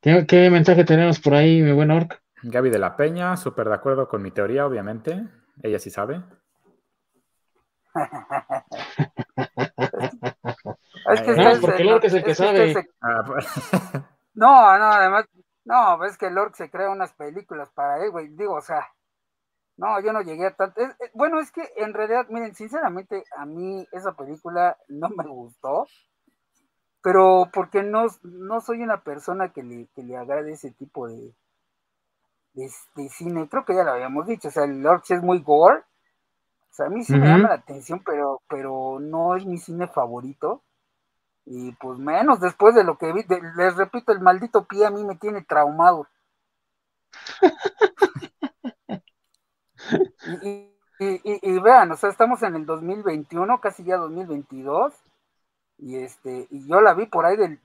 ¿Qué, 0.00 0.50
mensaje 0.50 0.84
tenemos 0.84 1.18
por 1.18 1.34
ahí, 1.34 1.62
mi 1.62 1.72
buen 1.72 1.90
Orc? 1.90 2.22
Gaby 2.42 2.70
de 2.70 2.78
la 2.78 2.96
Peña, 2.96 3.36
súper 3.36 3.68
de 3.68 3.74
acuerdo 3.74 4.08
con 4.08 4.22
mi 4.22 4.30
teoría, 4.30 4.66
obviamente. 4.66 5.26
Ella 5.62 5.78
sí 5.78 5.90
sabe. 5.90 6.22
es 11.12 11.22
que 11.22 11.32
no, 11.32 11.60
porque 11.60 11.82
el 11.82 11.92
Orc 11.92 12.04
es 12.04 12.14
el 12.14 12.24
que 12.24 12.34
sabe. 12.34 12.88
Ah, 13.00 13.22
pues. 13.26 13.46
no, 14.34 14.78
no, 14.78 14.84
además, 14.84 15.26
no, 15.64 16.04
es 16.04 16.18
que 16.18 16.26
el 16.26 16.38
Orc 16.38 16.54
se 16.54 16.70
crea 16.70 16.90
unas 16.90 17.12
películas 17.14 17.70
para 17.70 18.04
él, 18.04 18.10
güey. 18.10 18.28
Digo, 18.28 18.54
o 18.54 18.60
sea, 18.60 18.86
no, 19.76 20.00
yo 20.00 20.12
no 20.12 20.22
llegué 20.22 20.46
a 20.46 20.54
tanto. 20.54 20.80
bueno, 21.14 21.40
es 21.40 21.50
que 21.52 21.72
en 21.76 21.94
realidad, 21.94 22.26
miren, 22.28 22.54
sinceramente, 22.54 23.24
a 23.36 23.46
mí 23.46 23.86
esa 23.92 24.12
película 24.12 24.76
no 24.88 25.08
me 25.08 25.26
gustó 25.26 25.86
pero 27.06 27.48
porque 27.52 27.84
no, 27.84 28.06
no 28.24 28.60
soy 28.60 28.82
una 28.82 29.04
persona 29.04 29.52
que 29.52 29.62
le, 29.62 29.86
que 29.94 30.02
le 30.02 30.16
agrade 30.16 30.50
ese 30.50 30.72
tipo 30.72 31.06
de, 31.06 31.32
de, 32.54 33.08
cine, 33.10 33.48
creo 33.48 33.64
que 33.64 33.76
ya 33.76 33.84
lo 33.84 33.92
habíamos 33.92 34.26
dicho, 34.26 34.48
o 34.48 34.50
sea, 34.50 34.64
el 34.64 34.82
Lorch 34.82 35.12
es 35.12 35.22
muy 35.22 35.38
gore, 35.38 35.84
sea, 36.76 36.86
a 36.86 36.90
mí 36.90 37.04
sí 37.04 37.14
me 37.16 37.26
llama 37.26 37.48
la 37.48 37.54
atención, 37.54 38.02
pero, 38.04 38.42
pero 38.48 38.98
no 39.00 39.34
es 39.36 39.46
mi 39.46 39.58
cine 39.58 39.88
favorito, 39.88 40.62
y 41.44 41.72
pues 41.72 41.98
menos 41.98 42.40
después 42.40 42.74
de 42.74 42.84
lo 42.84 42.98
que 42.98 43.12
vi, 43.12 43.24
les 43.56 43.76
repito, 43.76 44.12
el 44.12 44.20
maldito 44.20 44.64
pie 44.66 44.86
a 44.86 44.90
mí 44.90 45.04
me 45.04 45.16
tiene 45.16 45.42
traumado. 45.42 46.06
y, 50.42 50.70
y, 50.98 51.58
vean, 51.60 51.92
o 51.92 51.96
sea, 51.96 52.10
estamos 52.10 52.42
en 52.42 52.56
el 52.56 52.66
2021, 52.66 53.60
casi 53.60 53.84
ya 53.84 53.96
2022, 53.96 54.92
y 55.78 55.96
este 55.96 56.46
y 56.50 56.66
yo 56.66 56.80
la 56.80 56.94
vi 56.94 57.06
por 57.06 57.26
ahí 57.26 57.36
del 57.36 57.60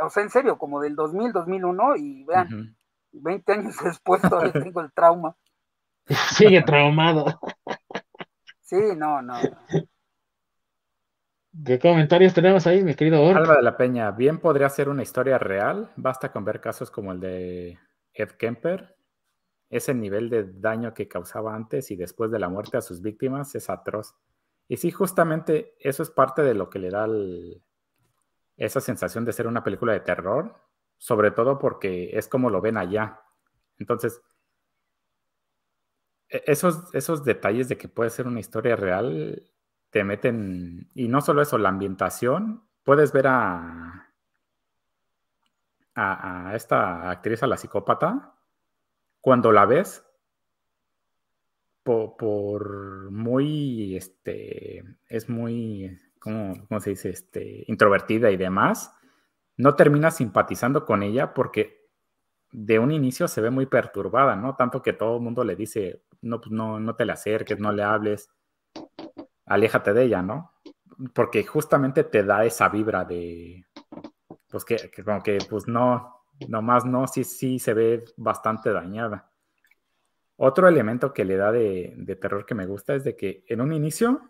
o 0.00 0.10
sea 0.10 0.22
en 0.22 0.30
serio 0.30 0.58
como 0.58 0.80
del 0.80 0.96
2000 0.96 1.32
2001 1.32 1.96
y 1.96 2.24
vean 2.24 2.76
20 3.12 3.52
años 3.52 3.76
después 3.84 4.22
todavía 4.22 4.52
tengo 4.52 4.80
el 4.80 4.92
trauma 4.92 5.36
sigue 6.36 6.62
traumado 6.62 7.40
sí 8.60 8.76
no 8.96 9.22
no 9.22 9.34
¿Qué 11.64 11.78
comentarios 11.78 12.34
tenemos 12.34 12.66
ahí, 12.66 12.82
mi 12.82 12.94
querido 12.94 13.24
Alba 13.28 13.54
de 13.54 13.62
la 13.62 13.76
Peña, 13.76 14.10
bien 14.10 14.40
podría 14.40 14.68
ser 14.68 14.88
una 14.88 15.04
historia 15.04 15.38
real, 15.38 15.88
basta 15.94 16.32
con 16.32 16.44
ver 16.44 16.60
casos 16.60 16.90
como 16.90 17.12
el 17.12 17.20
de 17.20 17.78
Ed 18.12 18.30
Kemper. 18.30 18.96
Ese 19.70 19.94
nivel 19.94 20.30
de 20.30 20.44
daño 20.44 20.94
que 20.94 21.08
causaba 21.08 21.54
antes 21.54 21.90
y 21.90 21.96
después 21.96 22.30
de 22.30 22.38
la 22.38 22.48
muerte 22.48 22.76
a 22.76 22.80
sus 22.80 23.02
víctimas 23.02 23.54
es 23.54 23.70
atroz. 23.70 24.14
Y 24.68 24.76
sí, 24.76 24.90
justamente 24.90 25.74
eso 25.78 26.02
es 26.02 26.10
parte 26.10 26.42
de 26.42 26.54
lo 26.54 26.70
que 26.70 26.78
le 26.78 26.90
da 26.90 27.06
esa 28.56 28.80
sensación 28.80 29.24
de 29.24 29.32
ser 29.32 29.46
una 29.46 29.64
película 29.64 29.92
de 29.92 30.00
terror. 30.00 30.54
Sobre 30.96 31.32
todo 31.32 31.58
porque 31.58 32.10
es 32.16 32.28
como 32.28 32.50
lo 32.50 32.60
ven 32.60 32.76
allá. 32.76 33.20
Entonces, 33.78 34.22
esos, 36.28 36.94
esos 36.94 37.24
detalles 37.24 37.68
de 37.68 37.76
que 37.76 37.88
puede 37.88 38.10
ser 38.10 38.26
una 38.26 38.40
historia 38.40 38.76
real 38.76 39.42
te 39.90 40.02
meten, 40.02 40.90
y 40.94 41.06
no 41.08 41.20
solo 41.20 41.42
eso, 41.42 41.56
la 41.56 41.68
ambientación, 41.68 42.64
puedes 42.82 43.12
ver 43.12 43.28
a, 43.28 44.08
a, 45.94 46.52
esta 46.56 47.10
actriz, 47.10 47.42
a 47.42 47.46
la 47.46 47.56
psicópata, 47.56 48.34
cuando 49.20 49.52
la 49.52 49.66
ves, 49.66 50.04
por, 51.84 53.10
muy, 53.10 53.96
este, 53.96 54.82
es 55.08 55.28
muy, 55.28 56.00
¿cómo, 56.18 56.80
se 56.80 56.90
dice? 56.90 57.10
Este, 57.10 57.64
introvertida 57.68 58.30
y 58.30 58.36
demás, 58.36 58.92
no 59.56 59.76
terminas 59.76 60.16
simpatizando 60.16 60.84
con 60.84 61.02
ella 61.02 61.34
porque 61.34 61.84
de 62.50 62.78
un 62.78 62.90
inicio 62.90 63.28
se 63.28 63.40
ve 63.40 63.50
muy 63.50 63.66
perturbada, 63.66 64.34
¿no? 64.36 64.56
Tanto 64.56 64.82
que 64.82 64.92
todo 64.92 65.16
el 65.16 65.22
mundo 65.22 65.44
le 65.44 65.56
dice, 65.56 66.02
no, 66.24 66.40
pues 66.40 66.50
no, 66.50 66.80
no 66.80 66.96
te 66.96 67.04
le 67.04 67.12
acerques, 67.12 67.58
no 67.58 67.72
le 67.72 67.82
hables, 67.82 68.30
aléjate 69.46 69.92
de 69.92 70.04
ella, 70.04 70.22
¿no? 70.22 70.52
Porque 71.12 71.44
justamente 71.44 72.04
te 72.04 72.22
da 72.22 72.44
esa 72.44 72.68
vibra 72.68 73.04
de, 73.04 73.66
pues 74.48 74.64
que, 74.64 74.90
como 75.04 75.22
que, 75.22 75.38
pues 75.48 75.66
no, 75.66 76.24
nomás 76.48 76.84
no, 76.84 77.06
sí, 77.06 77.24
sí 77.24 77.58
se 77.58 77.74
ve 77.74 78.04
bastante 78.16 78.72
dañada. 78.72 79.30
Otro 80.36 80.66
elemento 80.68 81.12
que 81.12 81.24
le 81.24 81.36
da 81.36 81.52
de, 81.52 82.18
terror 82.20 82.44
que 82.44 82.54
me 82.54 82.66
gusta 82.66 82.94
es 82.94 83.04
de 83.04 83.16
que 83.16 83.44
en 83.48 83.60
un 83.60 83.72
inicio 83.72 84.20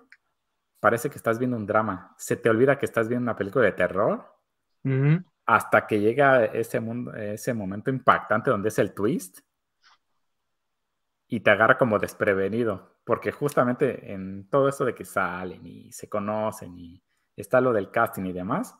parece 0.80 1.08
que 1.08 1.16
estás 1.16 1.38
viendo 1.38 1.56
un 1.56 1.66
drama. 1.66 2.14
Se 2.18 2.36
te 2.36 2.50
olvida 2.50 2.78
que 2.78 2.84
estás 2.84 3.08
viendo 3.08 3.24
una 3.24 3.36
película 3.36 3.64
de 3.64 3.72
terror 3.72 4.34
hasta 5.46 5.86
que 5.86 6.00
llega 6.00 6.44
ese, 6.44 6.80
mundo, 6.80 7.14
ese 7.14 7.54
momento 7.54 7.90
impactante 7.90 8.50
donde 8.50 8.68
es 8.68 8.78
el 8.78 8.92
twist 8.92 9.40
y 11.28 11.40
te 11.40 11.50
agarra 11.50 11.78
como 11.78 11.98
desprevenido. 11.98 12.96
Porque 13.04 13.32
justamente 13.32 14.12
en 14.12 14.48
todo 14.48 14.68
eso 14.68 14.84
de 14.84 14.94
que 14.94 15.04
salen 15.04 15.66
y 15.66 15.92
se 15.92 16.08
conocen 16.08 16.78
y 16.78 17.02
está 17.36 17.60
lo 17.60 17.72
del 17.72 17.90
casting 17.90 18.24
y 18.24 18.32
demás, 18.32 18.76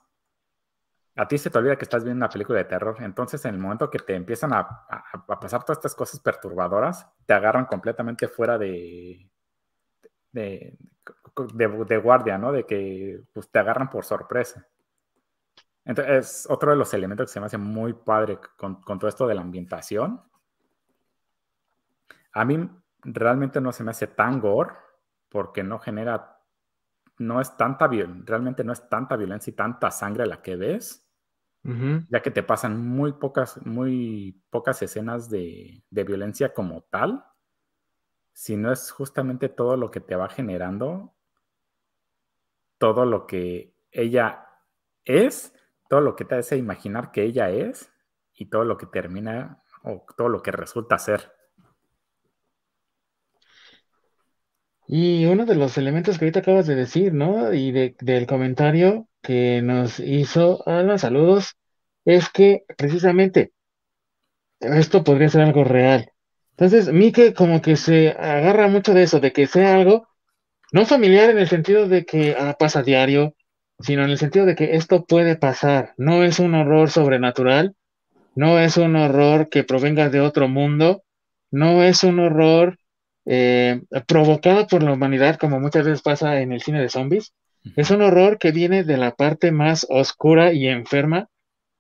a 1.16 1.28
ti 1.28 1.38
se 1.38 1.50
te 1.50 1.58
olvida 1.58 1.76
que 1.76 1.84
estás 1.84 2.02
viendo 2.02 2.24
una 2.24 2.28
película 2.28 2.58
de 2.58 2.64
terror. 2.64 2.96
Entonces, 3.00 3.44
en 3.44 3.54
el 3.54 3.60
momento 3.60 3.90
que 3.90 3.98
te 3.98 4.14
empiezan 4.14 4.52
a, 4.52 4.86
pasar 5.40 5.62
todas 5.64 5.78
estas 5.78 5.94
cosas 5.94 6.20
perturbadoras, 6.20 7.06
te 7.24 7.34
agarran 7.34 7.66
completamente 7.66 8.26
fuera 8.26 8.58
de, 8.58 9.30
de, 10.32 10.76
guardia, 12.02 12.36
¿no? 12.36 12.50
De 12.50 12.66
que 12.66 13.22
pues, 13.32 13.48
te 13.48 13.58
agarran 13.60 13.90
por 13.90 14.04
sorpresa. 14.04 14.66
Entonces, 15.84 16.14
es 16.16 16.50
otro 16.50 16.70
de 16.70 16.76
los 16.76 16.92
elementos 16.94 17.26
que 17.26 17.32
se 17.32 17.40
me 17.40 17.46
hace 17.46 17.58
muy 17.58 17.92
padre 17.92 18.38
con, 18.56 18.82
todo 18.82 19.06
esto 19.06 19.26
de 19.26 19.34
la 19.34 19.42
ambientación. 19.42 20.20
A 22.34 22.44
mí 22.44 22.68
realmente 23.02 23.60
no 23.60 23.72
se 23.72 23.84
me 23.84 23.92
hace 23.92 24.06
tan 24.08 24.40
gore 24.40 24.74
porque 25.28 25.62
no 25.62 25.78
genera, 25.78 26.38
no 27.18 27.40
es 27.40 27.56
tanta, 27.56 27.88
realmente 27.88 28.62
no 28.62 28.72
es 28.72 28.88
tanta 28.88 29.16
violencia 29.16 29.50
y 29.50 29.54
tanta 29.54 29.90
sangre 29.90 30.26
la 30.26 30.42
que 30.42 30.56
ves 30.56 31.04
ya 32.10 32.20
que 32.20 32.30
te 32.30 32.42
pasan 32.42 32.86
muy 32.86 33.12
pocas, 33.12 33.64
muy 33.64 34.42
pocas 34.50 34.82
escenas 34.82 35.30
de, 35.30 35.82
violencia 35.90 36.52
como 36.52 36.82
tal, 36.82 37.24
sino 38.34 38.70
es 38.70 38.90
justamente 38.90 39.48
todo 39.48 39.76
lo 39.78 39.90
que 39.90 40.00
te 40.00 40.14
va 40.14 40.28
generando, 40.28 41.14
todo 42.76 43.06
lo 43.06 43.26
que 43.26 43.74
ella 43.90 44.46
es, 45.04 45.54
todo 45.88 46.02
lo 46.02 46.16
que 46.16 46.26
te 46.26 46.34
hace 46.34 46.58
imaginar 46.58 47.12
que 47.12 47.22
ella 47.22 47.48
es 47.48 47.90
y 48.34 48.46
todo 48.46 48.64
lo 48.64 48.76
que 48.76 48.86
termina 48.86 49.62
o 49.84 50.04
todo 50.18 50.28
lo 50.28 50.42
que 50.42 50.50
resulta 50.50 50.98
ser. 50.98 51.33
Y 54.86 55.24
uno 55.26 55.46
de 55.46 55.54
los 55.54 55.78
elementos 55.78 56.18
que 56.18 56.26
ahorita 56.26 56.40
acabas 56.40 56.66
de 56.66 56.74
decir, 56.74 57.14
¿no? 57.14 57.52
Y 57.52 57.72
del 57.72 58.26
comentario 58.26 59.08
que 59.22 59.62
nos 59.62 59.98
hizo 60.00 60.66
Alan, 60.68 60.98
saludos, 60.98 61.56
es 62.04 62.28
que 62.28 62.64
precisamente 62.76 63.52
esto 64.60 65.04
podría 65.04 65.28
ser 65.28 65.42
algo 65.42 65.64
real. 65.64 66.10
Entonces, 66.50 66.92
Mike 66.92 67.34
como 67.34 67.62
que 67.62 67.76
se 67.76 68.10
agarra 68.10 68.68
mucho 68.68 68.94
de 68.94 69.02
eso, 69.02 69.20
de 69.20 69.32
que 69.32 69.46
sea 69.46 69.74
algo 69.74 70.06
no 70.72 70.86
familiar 70.86 71.30
en 71.30 71.38
el 71.38 71.48
sentido 71.48 71.88
de 71.88 72.04
que 72.04 72.36
ah, 72.38 72.56
pasa 72.58 72.82
diario, 72.82 73.34
sino 73.78 74.04
en 74.04 74.10
el 74.10 74.18
sentido 74.18 74.46
de 74.46 74.54
que 74.54 74.76
esto 74.76 75.04
puede 75.04 75.36
pasar. 75.36 75.94
No 75.96 76.24
es 76.24 76.38
un 76.38 76.54
horror 76.54 76.90
sobrenatural, 76.90 77.74
no 78.34 78.58
es 78.58 78.76
un 78.76 78.96
horror 78.96 79.48
que 79.48 79.64
provenga 79.64 80.10
de 80.10 80.20
otro 80.20 80.48
mundo, 80.48 81.04
no 81.50 81.82
es 81.82 82.04
un 82.04 82.18
horror 82.18 82.78
eh, 83.26 83.82
provocado 84.06 84.66
por 84.66 84.82
la 84.82 84.92
humanidad, 84.92 85.36
como 85.36 85.60
muchas 85.60 85.84
veces 85.84 86.02
pasa 86.02 86.40
en 86.40 86.52
el 86.52 86.60
cine 86.60 86.80
de 86.80 86.88
zombies. 86.88 87.32
Es 87.76 87.90
un 87.90 88.02
horror 88.02 88.38
que 88.38 88.52
viene 88.52 88.84
de 88.84 88.98
la 88.98 89.14
parte 89.14 89.50
más 89.50 89.86
oscura 89.88 90.52
y 90.52 90.68
enferma 90.68 91.28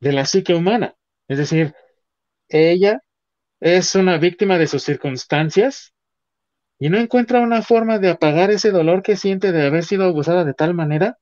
de 0.00 0.12
la 0.12 0.24
psique 0.24 0.54
humana. 0.54 0.94
Es 1.28 1.38
decir, 1.38 1.74
ella 2.48 3.02
es 3.60 3.94
una 3.94 4.18
víctima 4.18 4.58
de 4.58 4.66
sus 4.66 4.82
circunstancias 4.82 5.94
y 6.78 6.90
no 6.90 6.98
encuentra 6.98 7.40
una 7.40 7.62
forma 7.62 7.98
de 7.98 8.10
apagar 8.10 8.50
ese 8.50 8.70
dolor 8.70 9.02
que 9.02 9.16
siente 9.16 9.52
de 9.52 9.66
haber 9.66 9.84
sido 9.84 10.04
abusada 10.04 10.44
de 10.44 10.52
tal 10.52 10.74
manera, 10.74 11.18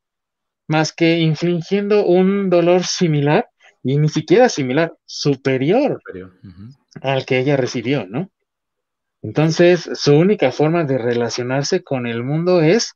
más 0.66 0.93
que 0.93 1.19
infligiendo 1.19 2.05
un 2.05 2.51
dolor 2.51 2.82
similar, 2.85 3.49
y 3.85 3.97
ni 3.99 4.09
siquiera 4.09 4.49
similar, 4.49 4.93
superior, 5.05 6.03
al 7.01 7.24
que 7.27 7.39
ella 7.39 7.57
recibió, 7.57 8.07
¿no? 8.07 8.32
Entonces, 9.23 9.89
su 9.94 10.15
única 10.16 10.53
forma 10.53 10.85
de 10.85 10.99
relacionarse 10.99 11.82
con 11.82 12.07
el 12.07 12.24
mundo 12.24 12.61
es 12.62 12.94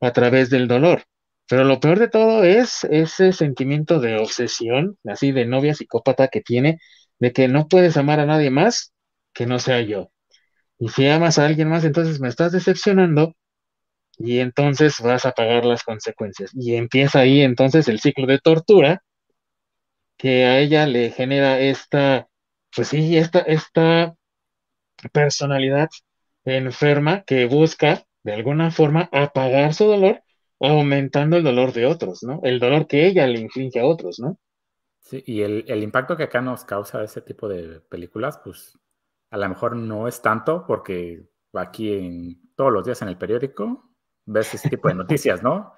a 0.00 0.12
través 0.12 0.50
del 0.50 0.68
dolor. 0.68 1.04
Pero 1.48 1.64
lo 1.64 1.80
peor 1.80 1.98
de 1.98 2.08
todo 2.08 2.44
es 2.44 2.84
ese 2.84 3.32
sentimiento 3.32 4.00
de 4.00 4.16
obsesión, 4.16 4.98
así 5.04 5.32
de 5.32 5.46
novia 5.46 5.74
psicópata 5.74 6.28
que 6.28 6.40
tiene, 6.40 6.78
de 7.18 7.32
que 7.32 7.48
no 7.48 7.68
puedes 7.68 7.96
amar 7.96 8.20
a 8.20 8.26
nadie 8.26 8.50
más 8.50 8.92
que 9.32 9.46
no 9.46 9.58
sea 9.58 9.80
yo. 9.82 10.10
Y 10.78 10.88
si 10.90 11.08
amas 11.08 11.38
a 11.38 11.46
alguien 11.46 11.68
más, 11.68 11.84
entonces 11.84 12.20
me 12.20 12.28
estás 12.28 12.52
decepcionando 12.52 13.34
y 14.18 14.40
entonces 14.40 15.00
vas 15.00 15.26
a 15.26 15.32
pagar 15.32 15.64
las 15.64 15.84
consecuencias. 15.84 16.50
Y 16.54 16.76
empieza 16.76 17.20
ahí 17.20 17.42
entonces 17.42 17.88
el 17.88 18.00
ciclo 18.00 18.26
de 18.26 18.38
tortura 18.38 19.02
que 20.18 20.44
a 20.44 20.58
ella 20.58 20.86
le 20.86 21.10
genera 21.10 21.60
esta, 21.60 22.28
pues 22.74 22.88
sí, 22.88 23.16
esta, 23.16 23.40
esta 23.40 24.14
personalidad 25.08 25.88
enferma 26.44 27.22
que 27.24 27.46
busca 27.46 28.04
de 28.22 28.32
alguna 28.32 28.70
forma 28.70 29.08
apagar 29.12 29.74
su 29.74 29.84
dolor 29.84 30.22
aumentando 30.60 31.36
el 31.36 31.44
dolor 31.44 31.72
de 31.72 31.86
otros, 31.86 32.22
¿no? 32.22 32.40
El 32.42 32.58
dolor 32.58 32.86
que 32.86 33.06
ella 33.06 33.26
le 33.26 33.40
inflige 33.40 33.80
a 33.80 33.86
otros, 33.86 34.18
¿no? 34.18 34.38
Sí, 35.00 35.22
y 35.26 35.42
el, 35.42 35.82
impacto 35.82 36.16
que 36.16 36.24
acá 36.24 36.40
nos 36.40 36.64
causa 36.64 37.04
ese 37.04 37.20
tipo 37.20 37.48
de 37.48 37.80
películas, 37.80 38.40
pues 38.42 38.76
a 39.30 39.36
lo 39.36 39.48
mejor 39.48 39.76
no 39.76 40.08
es 40.08 40.20
tanto 40.20 40.64
porque 40.66 41.28
aquí 41.52 41.92
en, 41.92 42.52
todos 42.56 42.72
los 42.72 42.84
días 42.84 43.00
en 43.02 43.08
el 43.08 43.18
periódico 43.18 43.90
ves 44.24 44.54
ese 44.54 44.70
tipo 44.70 44.88
de 44.88 44.94
noticias, 44.94 45.42
¿no? 45.42 45.72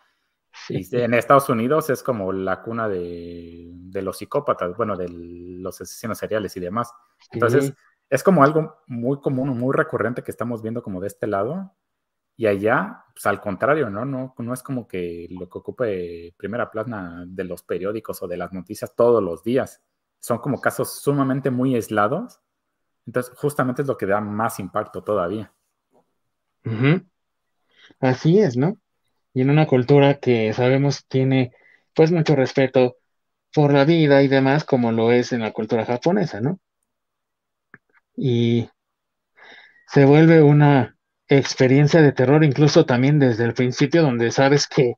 Y 0.71 0.97
en 0.97 1.13
Estados 1.13 1.49
Unidos 1.51 1.91
es 1.91 2.03
como 2.03 2.33
la 2.33 2.63
cuna 2.63 2.89
de, 2.89 3.71
los 3.93 4.17
psicópatas, 4.17 4.75
bueno, 4.77 4.97
de 4.97 5.09
los 5.11 5.79
asesinos 5.81 6.19
seriales 6.19 6.57
y 6.57 6.61
demás. 6.61 6.91
Entonces, 7.33 7.75
es 8.11 8.23
como 8.23 8.43
algo 8.43 8.79
muy 8.87 9.21
común, 9.21 9.59
muy 9.59 9.75
recurrente 9.75 10.23
que 10.23 10.31
estamos 10.31 10.63
viendo 10.63 10.83
como 10.83 11.01
de 11.01 11.09
este 11.09 11.27
lado. 11.27 11.75
Y 12.37 12.47
allá, 12.47 13.05
pues 13.13 13.27
al 13.27 13.41
contrario, 13.41 13.91
¿no? 13.91 14.05
No, 14.05 14.35
no 14.39 14.55
es 14.55 14.63
como 14.63 14.87
que 14.87 15.27
lo 15.31 15.49
que 15.49 15.59
ocupe 15.59 16.35
primera 16.37 16.71
plana 16.71 17.25
de 17.27 17.45
los 17.45 17.63
periódicos 17.63 18.23
o 18.23 18.29
de 18.29 18.37
las 18.37 18.53
noticias 18.53 18.95
todos 18.95 19.23
los 19.23 19.43
días. 19.43 19.83
Son 20.21 20.39
como 20.39 20.61
casos 20.61 21.01
sumamente 21.01 21.51
muy 21.51 21.75
aislados. 21.75 22.41
Entonces, 23.07 23.35
justamente 23.37 23.83
es 23.83 23.89
lo 23.89 23.97
que 23.97 24.07
da 24.07 24.21
más 24.21 24.61
impacto 24.61 25.03
todavía. 25.03 25.53
Así 28.01 28.39
es, 28.39 28.57
¿no? 28.57 28.79
Y 29.35 29.43
en 29.43 29.51
una 29.51 29.67
cultura 29.67 30.15
que 30.15 30.53
sabemos 30.53 31.07
tiene 31.07 31.53
pues 31.95 32.13
mucho 32.13 32.37
respeto 32.37 32.97
por 33.53 33.73
la 33.73 33.85
vida 33.85 34.23
y 34.23 34.29
demás, 34.29 34.65
como 34.65 34.93
lo 34.93 35.11
es 35.11 35.33
en 35.33 35.41
la 35.41 35.53
cultura 35.53 35.85
japonesa, 35.85 36.41
¿no? 36.41 36.61
Y 38.21 38.69
se 39.87 40.05
vuelve 40.05 40.43
una 40.43 40.97
experiencia 41.29 42.03
de 42.03 42.13
terror, 42.13 42.43
incluso 42.43 42.85
también 42.85 43.21
desde 43.21 43.45
el 43.45 43.55
principio, 43.55 44.03
donde 44.03 44.33
sabes 44.33 44.67
que, 44.67 44.95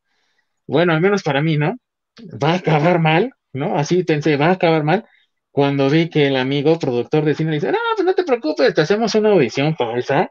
bueno, 0.67 0.95
al 0.95 1.03
menos 1.03 1.23
para 1.23 1.43
mí, 1.43 1.59
¿no? 1.59 1.77
Va 2.43 2.53
a 2.53 2.57
acabar 2.57 2.99
mal, 2.99 3.33
¿no? 3.53 3.77
Así 3.77 4.05
pensé, 4.05 4.37
va 4.37 4.47
a 4.47 4.53
acabar 4.53 4.85
mal. 4.85 5.05
Cuando 5.51 5.91
vi 5.91 6.09
que 6.09 6.29
el 6.29 6.37
amigo 6.37 6.79
productor 6.79 7.25
de 7.25 7.35
cine 7.35 7.51
le 7.51 7.57
dice, 7.57 7.73
no, 7.73 7.79
pues 7.95 8.07
no 8.07 8.15
te 8.15 8.25
preocupes, 8.25 8.73
te 8.73 8.81
hacemos 8.81 9.15
una 9.15 9.31
audición 9.31 9.77
falsa. 9.77 10.31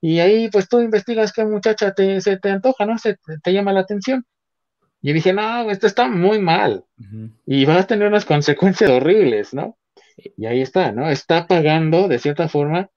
Y 0.00 0.18
ahí, 0.20 0.50
pues 0.50 0.68
tú 0.68 0.80
investigas 0.80 1.32
qué 1.32 1.44
muchacha 1.46 1.94
te, 1.94 2.20
se 2.20 2.36
te 2.36 2.50
antoja, 2.50 2.84
¿no? 2.84 2.98
Se 2.98 3.16
te, 3.42 3.52
llama 3.52 3.72
la 3.72 3.80
atención. 3.80 4.24
Y 5.00 5.12
dije, 5.14 5.32
no, 5.32 5.70
esto 5.70 5.86
está 5.86 6.08
muy 6.08 6.40
mal. 6.40 6.84
Y 7.46 7.64
va 7.64 7.78
a 7.78 7.86
tener 7.86 8.06
unas 8.06 8.26
consecuencias 8.26 8.90
horribles, 8.90 9.54
¿no? 9.54 9.78
Y 10.36 10.46
ahí 10.46 10.60
está, 10.60 10.92
¿no? 10.92 11.08
Está 11.08 11.46
pagando, 11.46 12.08
de 12.08 12.18
cierta 12.18 12.48
forma, 12.48 12.90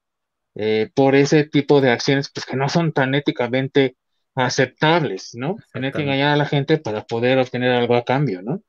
eh, 0.54 0.90
por 0.94 1.14
ese 1.14 1.44
tipo 1.44 1.80
de 1.80 1.90
acciones, 1.90 2.30
pues 2.32 2.44
que 2.44 2.56
no 2.56 2.68
son 2.68 2.92
tan 2.92 3.14
éticamente 3.14 3.96
aceptables, 4.34 5.34
¿no? 5.34 5.56
Tener 5.72 5.92
que 5.92 6.02
engañar 6.02 6.32
a 6.32 6.36
la 6.36 6.46
gente 6.46 6.78
para 6.78 7.04
poder 7.04 7.38
obtener 7.38 7.72
algo 7.72 7.94
a 7.94 8.04
cambio, 8.04 8.42
¿no? 8.42 8.62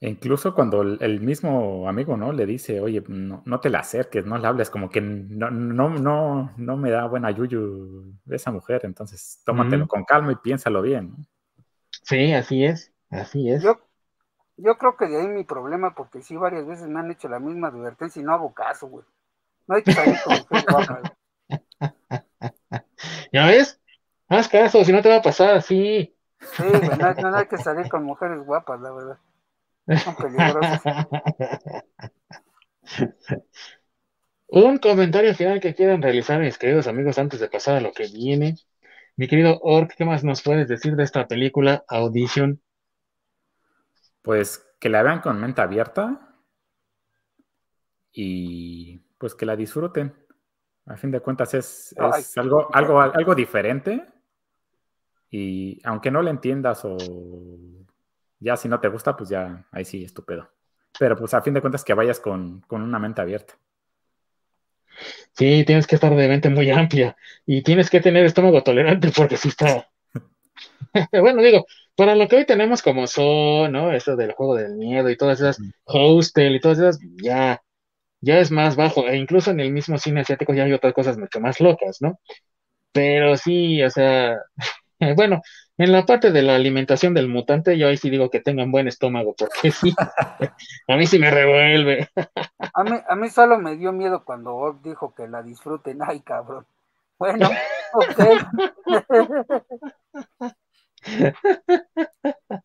E 0.00 0.08
incluso 0.08 0.54
cuando 0.54 0.82
el, 0.82 1.20
mismo 1.20 1.88
amigo, 1.88 2.16
¿no? 2.16 2.32
Le 2.32 2.46
dice, 2.46 2.80
oye, 2.80 3.02
no, 3.08 3.42
no, 3.44 3.60
te 3.60 3.68
la 3.68 3.80
acerques, 3.80 4.24
no 4.24 4.38
le 4.38 4.46
hables, 4.46 4.70
como 4.70 4.90
que 4.90 5.00
no, 5.00 5.50
no, 5.50 5.90
no, 5.90 6.54
no 6.56 6.76
me 6.76 6.90
da 6.90 7.06
buena 7.06 7.32
yuyu 7.32 8.14
esa 8.30 8.52
mujer, 8.52 8.82
entonces 8.84 9.42
tómatelo 9.44 9.88
con 9.88 10.04
calma 10.04 10.32
y 10.32 10.36
piénsalo 10.36 10.82
bien, 10.82 11.10
¿no? 11.10 11.24
Sí, 12.04 12.32
así 12.32 12.64
es, 12.64 12.92
así 13.10 13.50
es. 13.50 13.64
Yo, 13.64 13.87
yo 14.58 14.76
creo 14.76 14.96
que 14.96 15.06
de 15.06 15.20
ahí 15.20 15.28
mi 15.28 15.44
problema, 15.44 15.94
porque 15.94 16.20
sí, 16.20 16.36
varias 16.36 16.66
veces 16.66 16.88
me 16.88 17.00
han 17.00 17.10
hecho 17.10 17.28
la 17.28 17.38
misma 17.38 17.68
advertencia 17.68 18.20
y 18.20 18.24
no 18.24 18.34
hago 18.34 18.52
caso, 18.52 18.88
güey. 18.88 19.06
No 19.66 19.76
hay 19.76 19.82
que 19.82 19.92
salir 19.92 20.16
con 20.24 20.36
¿Ya 23.32 23.46
ves? 23.46 23.80
Haz 24.28 24.48
caso, 24.48 24.84
si 24.84 24.92
no 24.92 25.00
te 25.00 25.08
va 25.08 25.16
a 25.16 25.22
pasar 25.22 25.56
así. 25.56 26.14
Sí, 26.40 26.62
no, 26.62 27.36
hay 27.36 27.46
que 27.46 27.58
salir 27.58 27.88
con 27.88 28.04
mujeres 28.04 28.44
guapas, 28.44 28.80
la 28.80 28.92
verdad. 28.92 29.18
Son 30.04 30.16
peligrosas. 30.16 30.82
Un 34.48 34.78
comentario 34.78 35.34
final 35.34 35.60
que 35.60 35.74
quieran 35.74 36.02
realizar 36.02 36.40
mis 36.40 36.58
queridos 36.58 36.86
amigos 36.86 37.18
antes 37.18 37.38
de 37.38 37.48
pasar 37.48 37.76
a 37.76 37.80
lo 37.80 37.92
que 37.92 38.06
viene. 38.06 38.56
Mi 39.16 39.28
querido 39.28 39.58
Ork, 39.60 39.94
¿qué 39.96 40.04
más 40.04 40.24
nos 40.24 40.42
puedes 40.42 40.68
decir 40.68 40.96
de 40.96 41.04
esta 41.04 41.26
película 41.26 41.84
Audition? 41.88 42.60
Pues 44.22 44.66
que 44.78 44.88
la 44.88 45.02
vean 45.02 45.20
con 45.20 45.40
mente 45.40 45.60
abierta 45.60 46.36
y 48.12 48.98
pues 49.18 49.34
que 49.34 49.46
la 49.46 49.56
disfruten. 49.56 50.14
A 50.86 50.96
fin 50.96 51.10
de 51.10 51.20
cuentas 51.20 51.52
es, 51.54 51.94
algo, 52.36 52.74
algo, 52.74 53.00
algo 53.00 53.34
diferente. 53.34 54.06
Y 55.30 55.80
aunque 55.84 56.10
no 56.10 56.22
le 56.22 56.30
entiendas 56.30 56.80
o 56.84 56.96
ya 58.40 58.56
si 58.56 58.68
no 58.68 58.80
te 58.80 58.88
gusta, 58.88 59.16
pues 59.16 59.28
ya 59.28 59.66
ahí 59.70 59.84
sí, 59.84 60.04
estúpido. 60.04 60.48
Pero 60.98 61.16
pues 61.16 61.34
a 61.34 61.42
fin 61.42 61.54
de 61.54 61.60
cuentas 61.60 61.84
que 61.84 61.94
vayas 61.94 62.20
con, 62.20 62.64
una 62.70 62.98
mente 62.98 63.20
abierta. 63.20 63.54
Sí, 65.32 65.64
tienes 65.64 65.86
que 65.86 65.94
estar 65.94 66.14
de 66.14 66.28
mente 66.28 66.48
muy 66.48 66.70
amplia 66.70 67.16
y 67.46 67.62
tienes 67.62 67.88
que 67.88 68.00
tener 68.00 68.24
estómago 68.24 68.62
tolerante 68.62 69.10
porque 69.14 69.36
si 69.36 69.48
está. 69.48 69.88
bueno, 71.12 71.42
digo, 71.42 71.66
para 71.96 72.14
lo 72.14 72.28
que 72.28 72.36
hoy 72.36 72.46
tenemos 72.46 72.82
como 72.82 73.06
son, 73.06 73.72
¿no? 73.72 73.92
Eso 73.92 74.16
del 74.16 74.32
juego 74.32 74.54
del 74.56 74.76
miedo 74.76 75.10
y 75.10 75.16
todas 75.16 75.40
esas 75.40 75.58
hostel 75.84 76.56
y 76.56 76.60
todas 76.60 76.78
esas, 76.78 76.98
ya, 77.22 77.60
ya 78.20 78.38
es 78.38 78.50
más 78.50 78.76
bajo. 78.76 79.08
E 79.08 79.16
incluso 79.16 79.50
en 79.50 79.60
el 79.60 79.72
mismo 79.72 79.98
cine 79.98 80.20
asiático 80.20 80.54
ya 80.54 80.64
hay 80.64 80.72
otras 80.72 80.94
cosas 80.94 81.18
mucho 81.18 81.40
más 81.40 81.60
locas, 81.60 81.98
¿no? 82.00 82.20
Pero 82.92 83.36
sí, 83.36 83.82
o 83.82 83.90
sea, 83.90 84.38
bueno, 85.16 85.42
en 85.78 85.92
la 85.92 86.04
parte 86.06 86.32
de 86.32 86.42
la 86.42 86.56
alimentación 86.56 87.14
del 87.14 87.28
mutante, 87.28 87.78
yo 87.78 87.88
ahí 87.88 87.96
sí 87.96 88.10
digo 88.10 88.30
que 88.30 88.40
tengan 88.40 88.72
buen 88.72 88.88
estómago, 88.88 89.34
porque 89.36 89.70
sí, 89.70 89.94
a 90.88 90.96
mí 90.96 91.06
sí 91.06 91.18
me 91.18 91.30
revuelve. 91.30 92.08
a, 92.74 92.84
mí, 92.84 92.92
a 93.08 93.14
mí 93.16 93.30
solo 93.30 93.58
me 93.58 93.76
dio 93.76 93.92
miedo 93.92 94.24
cuando 94.24 94.54
Ork 94.56 94.82
dijo 94.82 95.14
que 95.14 95.28
la 95.28 95.42
disfruten. 95.42 96.00
Ay, 96.02 96.20
cabrón. 96.20 96.66
Bueno, 97.18 97.48
ok. 97.94 98.18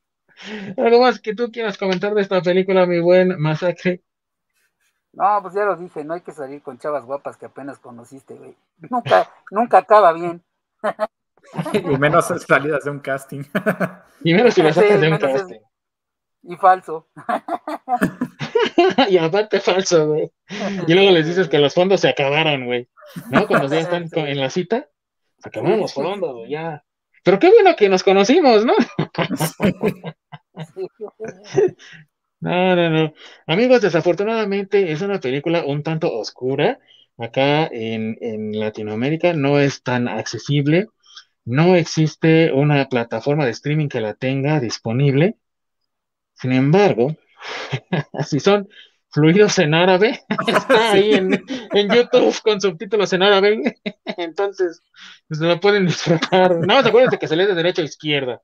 ¿Algo 0.77 1.01
más 1.01 1.19
que 1.19 1.35
tú 1.35 1.51
quieras 1.51 1.77
comentar 1.77 2.13
de 2.13 2.21
esta 2.21 2.41
película, 2.41 2.85
mi 2.85 2.99
buen 2.99 3.39
Masacre? 3.39 4.01
No, 5.13 5.39
pues 5.41 5.53
ya 5.53 5.65
lo 5.65 5.75
dije, 5.75 6.03
no 6.03 6.15
hay 6.15 6.21
que 6.21 6.31
salir 6.31 6.61
con 6.61 6.79
chavas 6.79 7.05
guapas 7.05 7.37
que 7.37 7.45
apenas 7.45 7.79
conociste, 7.79 8.33
güey. 8.33 8.55
Nunca, 8.89 9.29
nunca 9.51 9.77
acaba 9.79 10.11
bien. 10.11 10.43
y 11.73 11.97
menos 11.97 12.25
salidas 12.47 12.83
de 12.83 12.91
un 12.91 12.99
casting. 12.99 13.43
y 14.23 14.33
menos 14.33 14.53
si 14.53 14.63
las 14.63 14.75
sacas 14.75 14.99
de 14.99 15.11
un 15.11 15.17
casting. 15.17 15.59
Y 16.43 16.55
falso. 16.57 17.07
y 19.09 19.17
aparte 19.17 19.59
falso, 19.59 20.07
güey. 20.07 20.31
Y 20.87 20.93
luego 20.93 21.11
les 21.11 21.27
dices 21.27 21.47
que 21.47 21.59
los 21.59 21.73
fondos 21.73 22.01
se 22.01 22.09
acabaron, 22.09 22.65
güey. 22.65 22.89
¿No? 23.29 23.47
Cuando 23.47 23.67
ya 23.67 23.79
están 23.79 24.09
en 24.13 24.39
la 24.39 24.49
cita, 24.49 24.87
acabaron 25.43 25.79
los 25.79 25.93
fondos, 25.93 26.35
güey, 26.35 26.51
ya. 26.51 26.83
Pero 27.23 27.39
qué 27.39 27.49
bueno 27.49 27.75
que 27.75 27.89
nos 27.89 28.03
conocimos, 28.03 28.65
¿no? 28.65 28.73
No, 32.39 32.75
no, 32.75 32.89
no. 32.89 33.13
Amigos, 33.47 33.81
desafortunadamente 33.81 34.91
es 34.91 35.01
una 35.01 35.21
película 35.21 35.63
un 35.65 35.81
tanto 35.81 36.13
oscura. 36.13 36.77
Acá 37.17 37.67
en, 37.67 38.17
en 38.19 38.59
Latinoamérica 38.59 39.31
no 39.31 39.59
es 39.59 39.81
tan 39.81 40.09
accesible. 40.09 40.87
No 41.45 41.75
existe 41.75 42.51
una 42.51 42.89
plataforma 42.89 43.45
de 43.45 43.51
streaming 43.51 43.87
que 43.87 44.01
la 44.01 44.13
tenga 44.13 44.59
disponible. 44.59 45.37
Sin 46.33 46.51
embargo, 46.51 47.15
si 48.27 48.41
son 48.41 48.67
fluidos 49.13 49.59
en 49.59 49.75
árabe, 49.75 50.21
está 50.47 50.91
ahí 50.91 51.13
en, 51.13 51.89
YouTube 51.89 52.41
con 52.41 52.59
subtítulos 52.59 53.13
en 53.13 53.23
árabe. 53.23 53.77
Entonces, 54.17 54.81
pues 55.27 55.39
lo 55.39 55.59
pueden 55.59 55.85
disfrutar. 55.85 56.57
No, 56.57 56.77
acuérdense 56.77 57.19
que 57.19 57.27
se 57.27 57.35
lee 57.35 57.45
de 57.45 57.53
derecha 57.53 57.81
a 57.81 57.85
izquierda. 57.85 58.41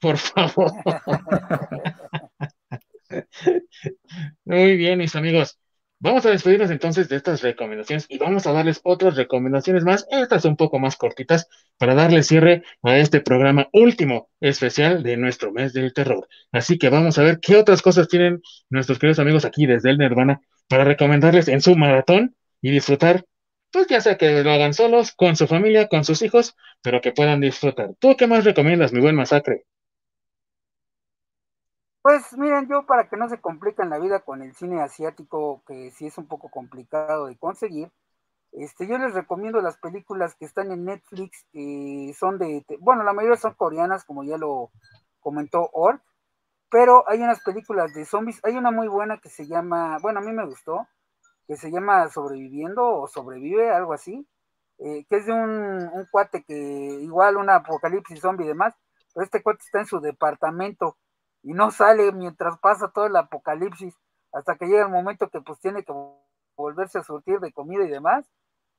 Por 0.00 0.16
favor. 0.16 0.72
Muy 4.44 4.76
bien, 4.76 4.98
mis 4.98 5.14
amigos. 5.14 5.58
Vamos 6.00 6.24
a 6.24 6.30
despedirnos 6.30 6.70
entonces 6.70 7.08
de 7.08 7.16
estas 7.16 7.42
recomendaciones 7.42 8.06
y 8.08 8.18
vamos 8.18 8.46
a 8.46 8.52
darles 8.52 8.80
otras 8.84 9.16
recomendaciones 9.16 9.82
más, 9.82 10.06
estas 10.12 10.44
un 10.44 10.56
poco 10.56 10.78
más 10.78 10.94
cortitas, 10.94 11.48
para 11.76 11.96
darle 11.96 12.22
cierre 12.22 12.62
a 12.84 12.98
este 12.98 13.20
programa 13.20 13.68
último 13.72 14.28
especial 14.40 15.02
de 15.02 15.16
nuestro 15.16 15.50
mes 15.50 15.72
del 15.72 15.92
terror. 15.92 16.28
Así 16.52 16.78
que 16.78 16.88
vamos 16.88 17.18
a 17.18 17.24
ver 17.24 17.40
qué 17.40 17.56
otras 17.56 17.82
cosas 17.82 18.06
tienen 18.06 18.40
nuestros 18.70 19.00
queridos 19.00 19.18
amigos 19.18 19.44
aquí 19.44 19.66
desde 19.66 19.90
el 19.90 19.98
Nirvana 19.98 20.40
para 20.68 20.84
recomendarles 20.84 21.48
en 21.48 21.60
su 21.60 21.74
maratón 21.74 22.36
y 22.62 22.70
disfrutar, 22.70 23.24
pues 23.72 23.88
ya 23.88 24.00
sea 24.00 24.16
que 24.16 24.44
lo 24.44 24.52
hagan 24.52 24.74
solos, 24.74 25.10
con 25.10 25.34
su 25.34 25.48
familia, 25.48 25.88
con 25.88 26.04
sus 26.04 26.22
hijos, 26.22 26.54
pero 26.80 27.00
que 27.00 27.10
puedan 27.10 27.40
disfrutar. 27.40 27.90
¿Tú 27.98 28.14
qué 28.16 28.28
más 28.28 28.44
recomiendas, 28.44 28.92
mi 28.92 29.00
buen 29.00 29.16
masacre? 29.16 29.64
Pues 32.02 32.32
miren, 32.38 32.68
yo 32.68 32.86
para 32.86 33.08
que 33.08 33.16
no 33.16 33.28
se 33.28 33.40
compliquen 33.40 33.90
la 33.90 33.98
vida 33.98 34.20
con 34.20 34.42
el 34.42 34.54
cine 34.54 34.80
asiático, 34.80 35.62
que 35.66 35.90
sí 35.90 36.06
es 36.06 36.16
un 36.18 36.26
poco 36.26 36.48
complicado 36.50 37.26
de 37.26 37.36
conseguir, 37.36 37.90
este, 38.52 38.86
yo 38.88 38.98
les 38.98 39.14
recomiendo 39.14 39.60
las 39.60 39.78
películas 39.78 40.34
que 40.36 40.46
están 40.46 40.72
en 40.72 40.84
Netflix, 40.86 41.46
que 41.52 42.14
son 42.18 42.38
de, 42.38 42.64
bueno, 42.80 43.04
la 43.04 43.12
mayoría 43.12 43.36
son 43.36 43.54
coreanas, 43.54 44.04
como 44.04 44.24
ya 44.24 44.38
lo 44.38 44.70
comentó 45.20 45.70
Ork, 45.72 46.02
pero 46.70 47.08
hay 47.08 47.20
unas 47.22 47.42
películas 47.42 47.94
de 47.94 48.04
zombies, 48.06 48.40
hay 48.44 48.56
una 48.56 48.70
muy 48.72 48.88
buena 48.88 49.18
que 49.18 49.30
se 49.30 49.46
llama, 49.46 49.98
bueno, 50.02 50.20
a 50.20 50.22
mí 50.22 50.32
me 50.32 50.46
gustó, 50.46 50.86
que 51.46 51.56
se 51.56 51.70
llama 51.70 52.08
Sobreviviendo 52.08 52.86
o 52.86 53.08
Sobrevive, 53.08 53.70
algo 53.70 53.92
así, 53.94 54.26
eh, 54.78 55.04
que 55.08 55.16
es 55.16 55.26
de 55.26 55.32
un, 55.32 55.88
un 55.92 56.06
cuate 56.10 56.44
que 56.44 56.54
igual 56.54 57.36
un 57.36 57.50
apocalipsis 57.50 58.20
zombie 58.20 58.44
y 58.44 58.48
demás, 58.48 58.74
pero 59.14 59.24
este 59.24 59.42
cuate 59.42 59.60
está 59.64 59.80
en 59.80 59.86
su 59.86 60.00
departamento 60.00 60.96
y 61.48 61.54
no 61.54 61.70
sale 61.70 62.12
mientras 62.12 62.58
pasa 62.58 62.92
todo 62.92 63.06
el 63.06 63.16
apocalipsis, 63.16 63.96
hasta 64.34 64.56
que 64.56 64.66
llega 64.66 64.82
el 64.82 64.90
momento 64.90 65.30
que 65.30 65.40
pues 65.40 65.58
tiene 65.60 65.82
que 65.82 65.94
volverse 66.54 66.98
a 66.98 67.02
surtir 67.02 67.40
de 67.40 67.54
comida 67.54 67.84
y 67.84 67.88
demás, 67.88 68.26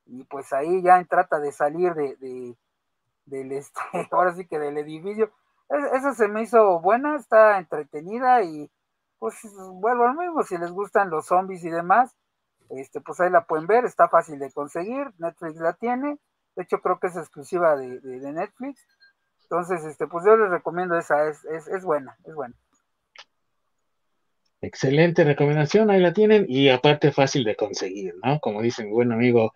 y 0.06 0.22
pues 0.26 0.52
ahí 0.52 0.80
ya 0.80 1.04
trata 1.04 1.40
de 1.40 1.50
salir 1.50 1.94
de, 1.94 2.14
de 2.18 2.56
del 3.24 3.50
este, 3.58 3.80
ahora 4.12 4.34
sí 4.36 4.46
que 4.46 4.60
del 4.60 4.78
edificio. 4.78 5.32
esa 5.94 6.14
se 6.14 6.28
me 6.28 6.42
hizo 6.42 6.78
buena, 6.78 7.16
está 7.16 7.58
entretenida 7.58 8.44
y 8.44 8.70
pues 9.18 9.34
vuelvo 9.72 10.04
al 10.04 10.14
mismo, 10.14 10.44
si 10.44 10.56
les 10.56 10.70
gustan 10.70 11.10
los 11.10 11.26
zombies 11.26 11.64
y 11.64 11.70
demás, 11.70 12.16
este, 12.68 13.00
pues 13.00 13.18
ahí 13.18 13.30
la 13.30 13.46
pueden 13.46 13.66
ver, 13.66 13.84
está 13.84 14.08
fácil 14.08 14.38
de 14.38 14.52
conseguir, 14.52 15.12
Netflix 15.18 15.56
la 15.56 15.72
tiene, 15.72 16.20
de 16.54 16.62
hecho 16.62 16.78
creo 16.80 17.00
que 17.00 17.08
es 17.08 17.16
exclusiva 17.16 17.74
de, 17.74 17.98
de 17.98 18.32
Netflix, 18.32 18.86
entonces, 19.50 19.84
este, 19.84 20.06
pues 20.06 20.24
yo 20.24 20.36
les 20.36 20.48
recomiendo 20.48 20.96
esa, 20.96 21.28
es, 21.28 21.44
es, 21.66 21.82
buena, 21.82 22.16
es 22.24 22.34
buena. 22.36 22.54
Excelente 24.60 25.24
recomendación, 25.24 25.90
ahí 25.90 26.00
la 26.00 26.12
tienen, 26.12 26.46
y 26.48 26.68
aparte 26.68 27.10
fácil 27.10 27.42
de 27.42 27.56
conseguir, 27.56 28.14
¿no? 28.22 28.38
Como 28.38 28.62
dice 28.62 28.84
mi 28.84 28.92
buen 28.92 29.10
amigo 29.10 29.52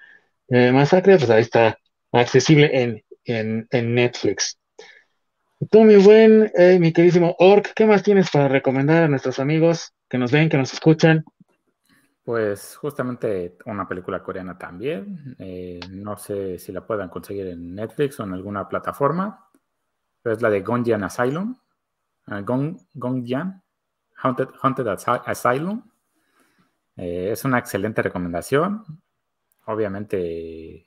eh, 0.49 0.73
Masacre, 0.73 1.17
pues 1.17 1.31
ahí 1.31 1.43
está 1.43 1.79
accesible 2.11 3.05
en, 3.25 3.69
Netflix. 3.71 4.59
Y 5.61 5.67
tú, 5.67 5.85
mi 5.85 5.97
buen, 5.97 6.51
eh, 6.57 6.81
mi 6.81 6.93
queridísimo 6.93 7.37
Orc, 7.39 7.73
¿qué 7.73 7.87
más 7.87 8.03
tienes 8.03 8.31
para 8.33 8.49
recomendar 8.49 9.05
a 9.05 9.09
nuestros 9.09 9.39
amigos 9.39 9.95
que 10.09 10.19
nos 10.19 10.33
ven, 10.33 10.49
que 10.49 10.59
nos 10.59 10.73
escuchan? 10.73 11.25
Pues 12.25 12.75
justamente 12.75 13.57
una 13.67 13.87
película 13.87 14.25
coreana 14.25 14.59
también. 14.59 15.37
Eh, 15.39 15.79
no 15.91 16.17
sé 16.17 16.59
si 16.59 16.73
la 16.73 16.85
puedan 16.85 17.11
conseguir 17.11 17.47
en 17.47 17.77
Netflix 17.77 18.19
o 18.19 18.25
en 18.25 18.33
alguna 18.33 18.69
plataforma 18.69 19.51
es 20.33 20.43
la 20.43 20.51
de 20.51 20.61
Gonjian 20.61 21.05
Asylum. 21.05 21.57
uh, 22.27 23.53
Haunted, 24.17 24.49
Haunted 24.63 24.87
Asylum. 24.87 25.83
Eh, 26.97 27.31
es 27.31 27.45
una 27.45 27.59
excelente 27.59 28.03
recomendación. 28.03 28.85
Obviamente, 29.67 30.87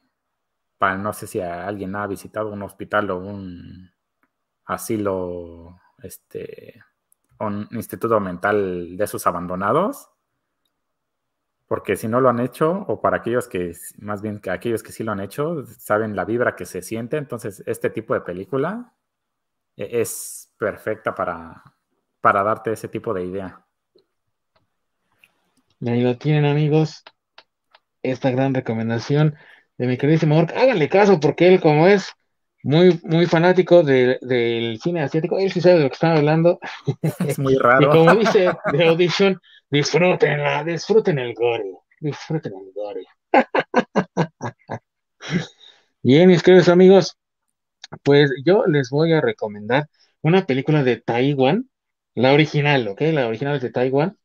para, 0.78 0.98
no 0.98 1.14
sé 1.14 1.28
si 1.28 1.40
alguien 1.40 1.96
ha 1.96 2.08
visitado 2.08 2.52
un 2.52 2.64
hospital 2.64 3.12
o 3.12 3.18
un 3.20 3.92
asilo, 4.66 5.80
este, 6.02 6.84
un 7.40 7.68
instituto 7.72 8.20
mental 8.20 8.98
de 8.98 9.04
esos 9.04 9.28
abandonados. 9.28 10.10
Porque 11.68 11.98
si 11.98 12.08
no 12.08 12.22
lo 12.22 12.30
han 12.30 12.40
hecho, 12.40 12.86
o 12.88 13.02
para 13.02 13.18
aquellos 13.18 13.48
que, 13.48 13.76
más 14.00 14.22
bien 14.22 14.40
que 14.40 14.52
aquellos 14.52 14.82
que 14.84 14.94
sí 14.94 15.04
lo 15.04 15.12
han 15.12 15.20
hecho, 15.20 15.66
saben 15.66 16.16
la 16.16 16.24
vibra 16.24 16.56
que 16.56 16.66
se 16.66 16.82
siente. 16.82 17.18
Entonces, 17.18 17.62
este 17.66 17.90
tipo 17.90 18.14
de 18.14 18.22
película 18.22 18.94
es 19.78 20.52
perfecta 20.58 21.14
para, 21.14 21.64
para 22.20 22.44
darte 22.44 22.74
ese 22.74 22.88
tipo 22.88 23.14
de 23.14 23.26
idea. 23.26 23.64
Ahí 25.86 26.02
lo 26.02 26.18
tienen, 26.18 26.46
amigos. 26.46 27.04
Esta 28.02 28.32
gran 28.32 28.54
recomendación 28.54 29.36
de 29.78 29.88
mi 29.88 29.98
queridísimo 29.98 30.38
Ork. 30.38 30.54
Háganle 30.56 30.90
caso, 30.90 31.20
porque 31.20 31.48
él, 31.48 31.62
como 31.62 31.88
es 31.88 32.12
muy, 32.64 33.00
muy 33.04 33.28
fanático 33.28 33.84
del 33.84 34.80
cine 34.82 35.04
asiático, 35.04 35.38
él 35.38 35.52
sí 35.52 35.62
sabe 35.62 35.76
de 35.76 35.84
lo 35.84 35.90
que 35.90 35.94
están 35.94 36.18
hablando. 36.18 36.60
Es 37.28 37.38
muy 37.38 37.56
raro. 37.56 37.82
y 37.82 37.90
como 37.90 38.16
dice 38.16 38.52
de 38.74 38.88
Audition, 38.88 39.40
disfrútenla, 39.70 40.64
disfruten 40.64 41.20
el 41.20 41.34
gore, 41.34 41.72
disfruten 42.00 42.54
el 42.54 42.72
gore. 42.74 43.06
Bien, 46.02 46.28
mis 46.28 46.42
queridos 46.42 46.70
amigos, 46.70 47.18
pues 48.04 48.32
yo 48.46 48.66
les 48.68 48.90
voy 48.90 49.14
a 49.14 49.22
recomendar 49.22 49.88
una 50.22 50.46
película 50.46 50.84
de 50.84 50.98
Taiwán, 50.98 51.70
la 52.16 52.34
original, 52.34 52.88
¿ok? 52.88 53.02
La 53.14 53.28
original 53.28 53.58
es 53.58 53.62
de 53.62 53.72
Taiwán. 53.72 54.18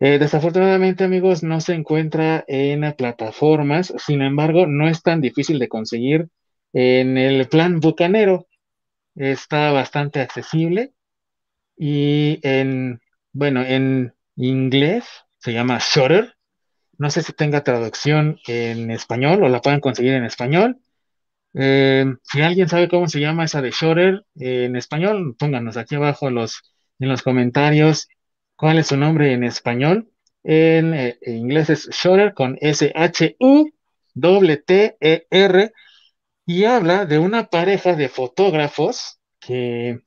Eh, 0.00 0.18
desafortunadamente, 0.18 1.04
amigos, 1.04 1.42
no 1.42 1.60
se 1.60 1.72
encuentra 1.74 2.44
en 2.48 2.92
plataformas, 2.94 3.92
sin 3.98 4.22
embargo, 4.22 4.66
no 4.66 4.88
es 4.88 5.02
tan 5.02 5.20
difícil 5.20 5.58
de 5.58 5.68
conseguir 5.68 6.28
en 6.72 7.16
el 7.16 7.48
plan 7.48 7.80
bucanero. 7.80 8.46
Está 9.16 9.72
bastante 9.72 10.20
accesible 10.20 10.94
y 11.76 12.40
en, 12.42 13.00
bueno, 13.32 13.62
en 13.64 14.14
inglés 14.36 15.06
se 15.38 15.52
llama 15.52 15.80
Shutter. 15.80 16.34
No 16.98 17.10
sé 17.10 17.22
si 17.22 17.32
tenga 17.32 17.64
traducción 17.64 18.38
en 18.48 18.90
español 18.90 19.44
o 19.44 19.48
la 19.48 19.60
puedan 19.60 19.80
conseguir 19.80 20.14
en 20.14 20.24
español. 20.24 20.80
Eh, 21.54 22.04
si 22.22 22.42
alguien 22.42 22.68
sabe 22.68 22.88
cómo 22.88 23.08
se 23.08 23.20
llama 23.20 23.44
esa 23.44 23.62
de 23.62 23.70
Shutter 23.70 24.24
en 24.36 24.76
español, 24.76 25.36
pónganos 25.38 25.76
aquí 25.76 25.94
abajo 25.94 26.28
en 26.28 26.34
los, 26.34 26.62
en 26.98 27.08
los 27.08 27.22
comentarios 27.22 28.08
cuál 28.56 28.78
es 28.78 28.88
su 28.88 28.96
nombre 28.96 29.32
en 29.32 29.44
español. 29.44 30.10
En, 30.42 30.94
eh, 30.94 31.16
inglés 31.26 31.70
es 31.70 31.88
Shutter 31.90 32.34
con 32.34 32.58
S-H-U-T-T-E-R 32.60 33.32
y 36.46 36.64
habla 36.64 37.06
de 37.06 37.18
una 37.18 37.46
pareja 37.46 37.94
de 37.94 38.08
fotógrafos 38.08 39.18
que 39.40 40.00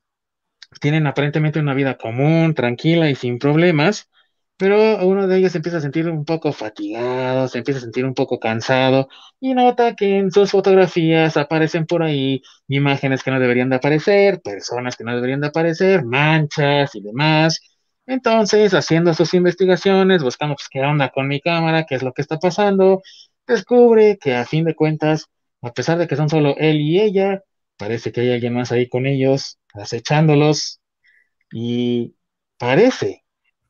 tienen 0.82 1.08
aparentemente 1.08 1.60
una 1.60 1.74
vida 1.74 1.98
común, 1.98 2.54
tranquila 2.54 3.10
y 3.10 3.16
sin 3.16 3.40
problemas, 3.40 4.10
pero 4.58 5.06
uno 5.08 5.28
de 5.28 5.38
ellos 5.38 5.56
empieza 5.56 5.78
a 5.78 5.82
sentir 5.82 6.10
un 6.10 6.26
poco 6.26 6.52
fatigado, 6.52 7.48
se 7.48 7.60
empieza 7.60 7.80
a 7.80 7.82
sentir 7.82 8.06
un 8.06 8.14
poco 8.16 8.40
cansado 8.40 9.08
y 9.40 9.54
nota 9.54 9.96
que 9.96 10.18
en 10.18 10.32
sus 10.32 10.52
fotografías 10.52 11.38
aparecen 11.38 11.86
por 11.86 12.04
ahí 12.04 12.42
imágenes 12.68 13.24
que 13.24 13.32
no 13.32 13.40
deberían 13.40 13.70
de 13.70 13.76
aparecer, 13.78 14.42
personas 14.42 14.96
que 14.98 15.04
no 15.04 15.16
deberían 15.16 15.42
de 15.42 15.48
aparecer, 15.48 16.04
manchas 16.06 16.96
y 16.96 17.02
demás. 17.02 17.60
Entonces, 18.08 18.74
haciendo 18.74 19.14
sus 19.14 19.34
investigaciones, 19.34 20.24
buscando 20.24 20.56
pues, 20.56 20.68
qué 20.70 20.82
onda 20.82 21.10
con 21.10 21.28
mi 21.28 21.40
cámara, 21.42 21.86
qué 21.86 21.96
es 21.96 22.04
lo 22.04 22.14
que 22.14 22.22
está 22.22 22.40
pasando, 22.40 23.02
descubre 23.46 24.18
que 24.20 24.36
a 24.36 24.46
fin 24.46 24.66
de 24.66 24.76
cuentas, 24.76 25.28
a 25.62 25.74
pesar 25.74 25.98
de 26.00 26.08
que 26.08 26.16
son 26.16 26.30
solo 26.30 26.56
él 26.58 26.78
y 26.82 27.00
ella, 27.02 27.44
parece 27.78 28.12
que 28.12 28.22
hay 28.22 28.32
alguien 28.34 28.54
más 28.54 28.72
ahí 28.72 28.90
con 28.90 29.06
ellos, 29.06 29.60
acechándolos, 29.74 30.82
y 31.52 32.16
parece 32.58 33.26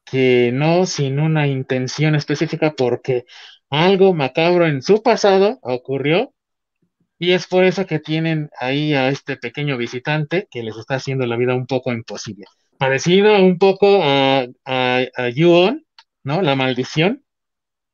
que 0.10 0.52
no 0.54 0.86
sin 0.86 1.20
una 1.20 1.48
intención 1.48 2.16
específica 2.16 2.74
porque 2.76 3.26
algo 3.70 4.14
macabro 4.14 4.66
en 4.66 4.82
su 4.82 5.04
pasado 5.04 5.60
ocurrió 5.62 6.34
y 7.20 7.32
es 7.32 7.48
por 7.48 7.64
eso 7.66 7.86
que 7.86 8.00
tienen 8.00 8.50
ahí 8.60 8.94
a 8.94 9.10
este 9.10 9.38
pequeño 9.38 9.78
visitante 9.78 10.48
que 10.50 10.64
les 10.64 10.78
está 10.78 10.96
haciendo 10.96 11.26
la 11.26 11.36
vida 11.36 11.56
un 11.56 11.66
poco 11.66 11.92
imposible. 11.92 12.46
Parecido 12.78 13.36
un 13.44 13.58
poco 13.58 14.04
a, 14.04 14.46
a, 14.66 15.02
a 15.16 15.30
Yuon, 15.30 15.86
¿no? 16.24 16.42
La 16.42 16.56
maldición, 16.56 17.26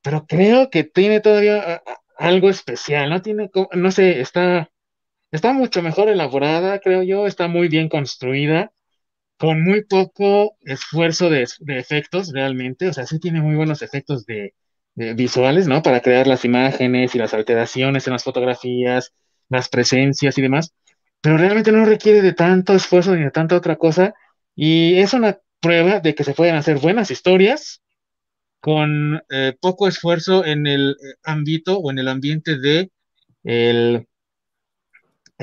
pero 0.02 0.26
creo 0.27 0.69
que 0.69 0.84
tiene 0.84 1.22
todavía 1.22 1.81
algo 2.18 2.49
especial, 2.49 3.10
¿no? 3.10 3.22
Tiene, 3.22 3.49
no 3.72 3.91
sé, 3.91 4.19
está, 4.19 4.69
está 5.31 5.53
mucho 5.53 5.81
mejor 5.81 6.10
elaborada, 6.10 6.80
creo 6.80 7.03
yo, 7.03 7.27
está 7.27 7.48
muy 7.48 7.69
bien 7.69 7.90
construida 7.90 8.72
con 9.38 9.64
muy 9.64 9.84
poco 9.85 10.57
esfuerzo 10.61 11.30
de, 11.30 11.47
efectos 11.68 12.31
realmente, 12.31 12.88
o 12.88 12.93
sea, 12.93 13.05
sí 13.05 13.19
tiene 13.19 13.41
muy 13.41 13.55
buenos 13.55 13.81
efectos 13.81 14.26
de, 14.26 14.53
visuales, 14.95 15.68
¿no? 15.68 15.81
Para 15.81 16.01
crear 16.01 16.27
las 16.27 16.45
imágenes 16.45 17.15
y 17.15 17.18
las 17.18 17.34
alteraciones 17.34 18.05
en 18.05 18.14
las 18.14 18.23
fotografías, 18.23 19.11
las 19.49 19.68
presencias 19.68 20.38
y 20.38 20.41
demás, 20.43 20.73
pero 21.19 21.38
realmente 21.38 21.72
no 21.72 21.84
requiere 21.85 22.22
de 22.22 22.34
tanto 22.34 22.73
esfuerzo 22.73 23.15
ni 23.15 23.23
de 23.23 23.31
tanta 23.31 23.55
otra 23.55 23.77
cosa, 23.77 24.14
y 24.55 24.97
es 24.97 25.14
una 25.14 25.39
prueba 25.60 25.99
de 25.99 26.14
que 26.14 26.23
se 26.23 26.34
pueden 26.34 26.55
hacer 26.55 26.77
buenas 26.77 27.10
historias 27.10 27.81
con 28.60 29.22
eh, 29.30 29.55
poco 29.60 29.88
esfuerzo 29.88 30.45
en 30.45 30.68
el 30.68 30.91
eh, 30.91 31.15
ámbito 31.23 31.80
o 31.80 31.91
en 31.91 31.99
el 31.99 32.07
ambiente 32.07 32.57
de 32.57 32.91
el, 33.43 34.07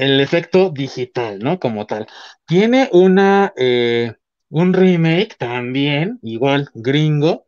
el 0.00 0.20
efecto 0.20 0.70
digital, 0.70 1.38
¿no? 1.40 1.58
Como 1.60 1.86
tal. 1.86 2.06
Tiene 2.46 2.88
una, 2.92 3.52
eh, 3.56 4.14
un 4.48 4.72
remake 4.72 5.36
también, 5.38 6.18
igual 6.22 6.70
gringo. 6.74 7.44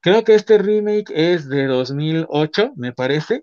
Creo 0.00 0.24
que 0.24 0.34
este 0.34 0.58
remake 0.58 1.10
es 1.14 1.48
de 1.48 1.66
2008, 1.66 2.72
me 2.76 2.92
parece. 2.92 3.40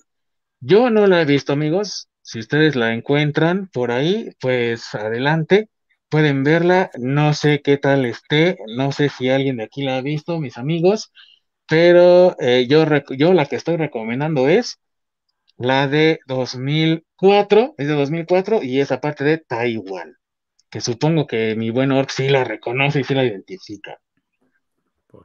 Yo 0.61 0.89
no 0.89 1.07
la 1.07 1.21
he 1.21 1.25
visto, 1.25 1.53
amigos. 1.53 2.09
Si 2.21 2.39
ustedes 2.39 2.75
la 2.75 2.93
encuentran 2.93 3.69
por 3.73 3.91
ahí, 3.91 4.31
pues 4.39 4.93
adelante. 4.95 5.69
Pueden 6.09 6.43
verla. 6.43 6.89
No 6.97 7.33
sé 7.33 7.61
qué 7.61 7.77
tal 7.77 8.05
esté. 8.05 8.57
No 8.77 8.91
sé 8.91 9.09
si 9.09 9.29
alguien 9.29 9.57
de 9.57 9.63
aquí 9.63 9.83
la 9.83 9.97
ha 9.97 10.01
visto, 10.01 10.39
mis 10.39 10.57
amigos. 10.57 11.11
Pero 11.67 12.35
eh, 12.39 12.67
yo, 12.69 12.85
yo 13.17 13.33
la 13.33 13.45
que 13.47 13.55
estoy 13.57 13.77
recomendando 13.77 14.47
es 14.49 14.79
la 15.57 15.87
de 15.87 16.19
2004, 16.27 17.75
es 17.77 17.87
de 17.87 17.93
2004 17.93 18.63
y 18.63 18.79
esa 18.81 19.01
parte 19.01 19.23
de 19.23 19.37
Taiwán, 19.37 20.17
que 20.69 20.81
supongo 20.81 21.27
que 21.27 21.55
mi 21.55 21.69
buen 21.69 21.91
Orc 21.91 22.09
sí 22.09 22.29
la 22.29 22.43
reconoce 22.43 23.01
y 23.01 23.03
sí 23.03 23.13
la 23.13 23.25
identifica. 23.25 23.99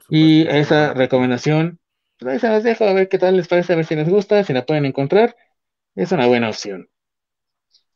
y 0.08 0.46
esa 0.48 0.92
recomendación, 0.94 1.80
pues 2.18 2.34
ahí 2.34 2.40
se 2.40 2.48
las 2.48 2.64
dejo 2.64 2.84
a 2.84 2.92
ver 2.92 3.08
qué 3.08 3.18
tal 3.18 3.36
les 3.36 3.48
parece, 3.48 3.72
a 3.72 3.76
ver 3.76 3.84
si 3.86 3.94
les 3.96 4.08
gusta, 4.08 4.42
si 4.44 4.52
la 4.52 4.66
pueden 4.66 4.84
encontrar. 4.84 5.36
Es 5.94 6.12
una 6.12 6.26
buena 6.26 6.48
opción. 6.48 6.88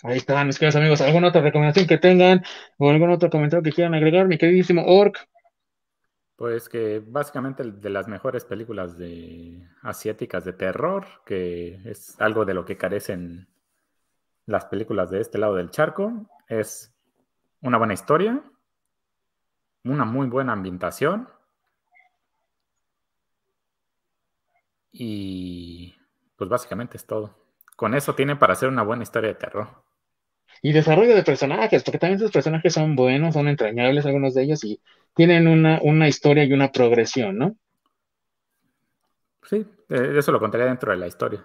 Ahí 0.02 0.18
están, 0.18 0.46
mis 0.46 0.58
queridos 0.58 0.76
amigos. 0.76 1.00
¿Alguna 1.00 1.28
otra 1.28 1.40
recomendación 1.42 1.86
que 1.86 1.98
tengan 1.98 2.42
o 2.78 2.90
algún 2.90 3.10
otro 3.10 3.30
comentario 3.30 3.62
que 3.62 3.72
quieran 3.72 3.94
agregar, 3.94 4.26
mi 4.26 4.38
queridísimo 4.38 4.84
Orc? 4.86 5.28
Pues 6.42 6.68
que 6.68 6.98
básicamente 6.98 7.62
de 7.62 7.88
las 7.88 8.08
mejores 8.08 8.44
películas 8.44 8.98
de 8.98 9.64
asiáticas 9.82 10.44
de 10.44 10.52
terror, 10.52 11.06
que 11.24 11.80
es 11.84 12.20
algo 12.20 12.44
de 12.44 12.52
lo 12.52 12.64
que 12.64 12.76
carecen 12.76 13.46
las 14.46 14.64
películas 14.64 15.08
de 15.08 15.20
este 15.20 15.38
lado 15.38 15.54
del 15.54 15.70
charco, 15.70 16.26
es 16.48 16.92
una 17.60 17.78
buena 17.78 17.94
historia, 17.94 18.42
una 19.84 20.04
muy 20.04 20.26
buena 20.26 20.52
ambientación 20.52 21.28
y 24.90 25.94
pues 26.34 26.50
básicamente 26.50 26.96
es 26.96 27.06
todo. 27.06 27.36
Con 27.76 27.94
eso 27.94 28.16
tiene 28.16 28.34
para 28.34 28.54
hacer 28.54 28.68
una 28.68 28.82
buena 28.82 29.04
historia 29.04 29.28
de 29.28 29.36
terror. 29.36 29.81
Y 30.64 30.72
desarrollo 30.72 31.16
de 31.16 31.24
personajes, 31.24 31.82
porque 31.82 31.98
también 31.98 32.20
sus 32.20 32.30
personajes 32.30 32.72
son 32.72 32.94
buenos, 32.94 33.34
son 33.34 33.48
entrañables 33.48 34.06
algunos 34.06 34.32
de 34.32 34.44
ellos 34.44 34.62
y 34.62 34.80
tienen 35.14 35.48
una, 35.48 35.80
una 35.82 36.06
historia 36.06 36.44
y 36.44 36.52
una 36.52 36.70
progresión, 36.70 37.36
¿no? 37.36 37.56
Sí, 39.42 39.66
eh, 39.88 40.14
eso 40.16 40.30
lo 40.30 40.38
contaría 40.38 40.66
dentro 40.66 40.92
de 40.92 40.98
la 40.98 41.08
historia. 41.08 41.44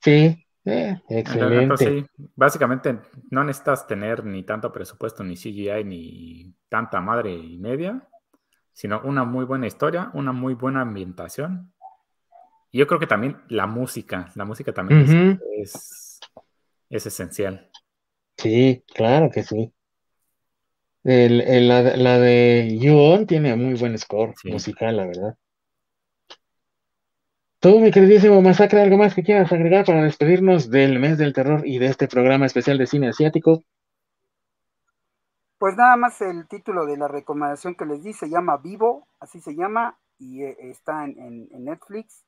Sí, 0.00 0.46
eh, 0.64 0.98
excelente. 1.10 1.76
Sí, 1.76 2.06
básicamente 2.34 2.98
no 3.30 3.44
necesitas 3.44 3.86
tener 3.86 4.24
ni 4.24 4.44
tanto 4.44 4.72
presupuesto, 4.72 5.22
ni 5.22 5.36
CGI, 5.36 5.84
ni 5.84 6.54
tanta 6.70 7.00
madre 7.00 7.34
y 7.34 7.58
media, 7.58 8.08
sino 8.72 9.02
una 9.04 9.24
muy 9.24 9.44
buena 9.44 9.66
historia, 9.66 10.10
una 10.14 10.32
muy 10.32 10.54
buena 10.54 10.80
ambientación. 10.80 11.72
Y 12.70 12.78
yo 12.78 12.86
creo 12.86 12.98
que 12.98 13.06
también 13.06 13.42
la 13.48 13.66
música, 13.66 14.32
la 14.34 14.44
música 14.44 14.72
también 14.72 15.38
es, 15.58 16.18
es 16.90 17.06
esencial. 17.06 17.70
Sí, 18.44 18.84
claro 18.94 19.30
que 19.30 19.42
sí. 19.42 19.72
El, 21.02 21.66
la, 21.66 21.80
la, 21.96 22.18
de 22.18 22.76
You 22.78 23.24
tiene 23.24 23.56
muy 23.56 23.72
buen 23.72 23.96
score 23.96 24.34
musical, 24.44 24.98
la 24.98 25.06
verdad. 25.06 25.38
Tú, 27.58 27.80
mi 27.80 27.90
queridísimo 27.90 28.42
Masacre, 28.42 28.82
¿algo 28.82 28.98
más 28.98 29.14
que 29.14 29.22
quieras 29.22 29.50
agregar 29.50 29.86
para 29.86 30.02
despedirnos 30.02 30.68
del 30.68 30.98
mes 30.98 31.16
del 31.16 31.32
terror 31.32 31.66
y 31.66 31.78
de 31.78 31.86
este 31.86 32.06
programa 32.06 32.44
especial 32.44 32.76
de 32.76 32.86
cine 32.86 33.08
asiático? 33.08 33.62
Pues 35.56 35.74
nada 35.74 35.96
más 35.96 36.20
el 36.20 36.46
título 36.46 36.84
de 36.84 36.98
la 36.98 37.08
recomendación 37.08 37.74
que 37.76 37.86
les 37.86 38.02
di 38.02 38.12
se 38.12 38.28
llama 38.28 38.58
Vivo, 38.58 39.08
así 39.20 39.40
se 39.40 39.54
llama, 39.54 39.98
y 40.18 40.42
eh, 40.42 40.54
está 40.68 41.06
en, 41.06 41.48
Netflix. 41.64 42.26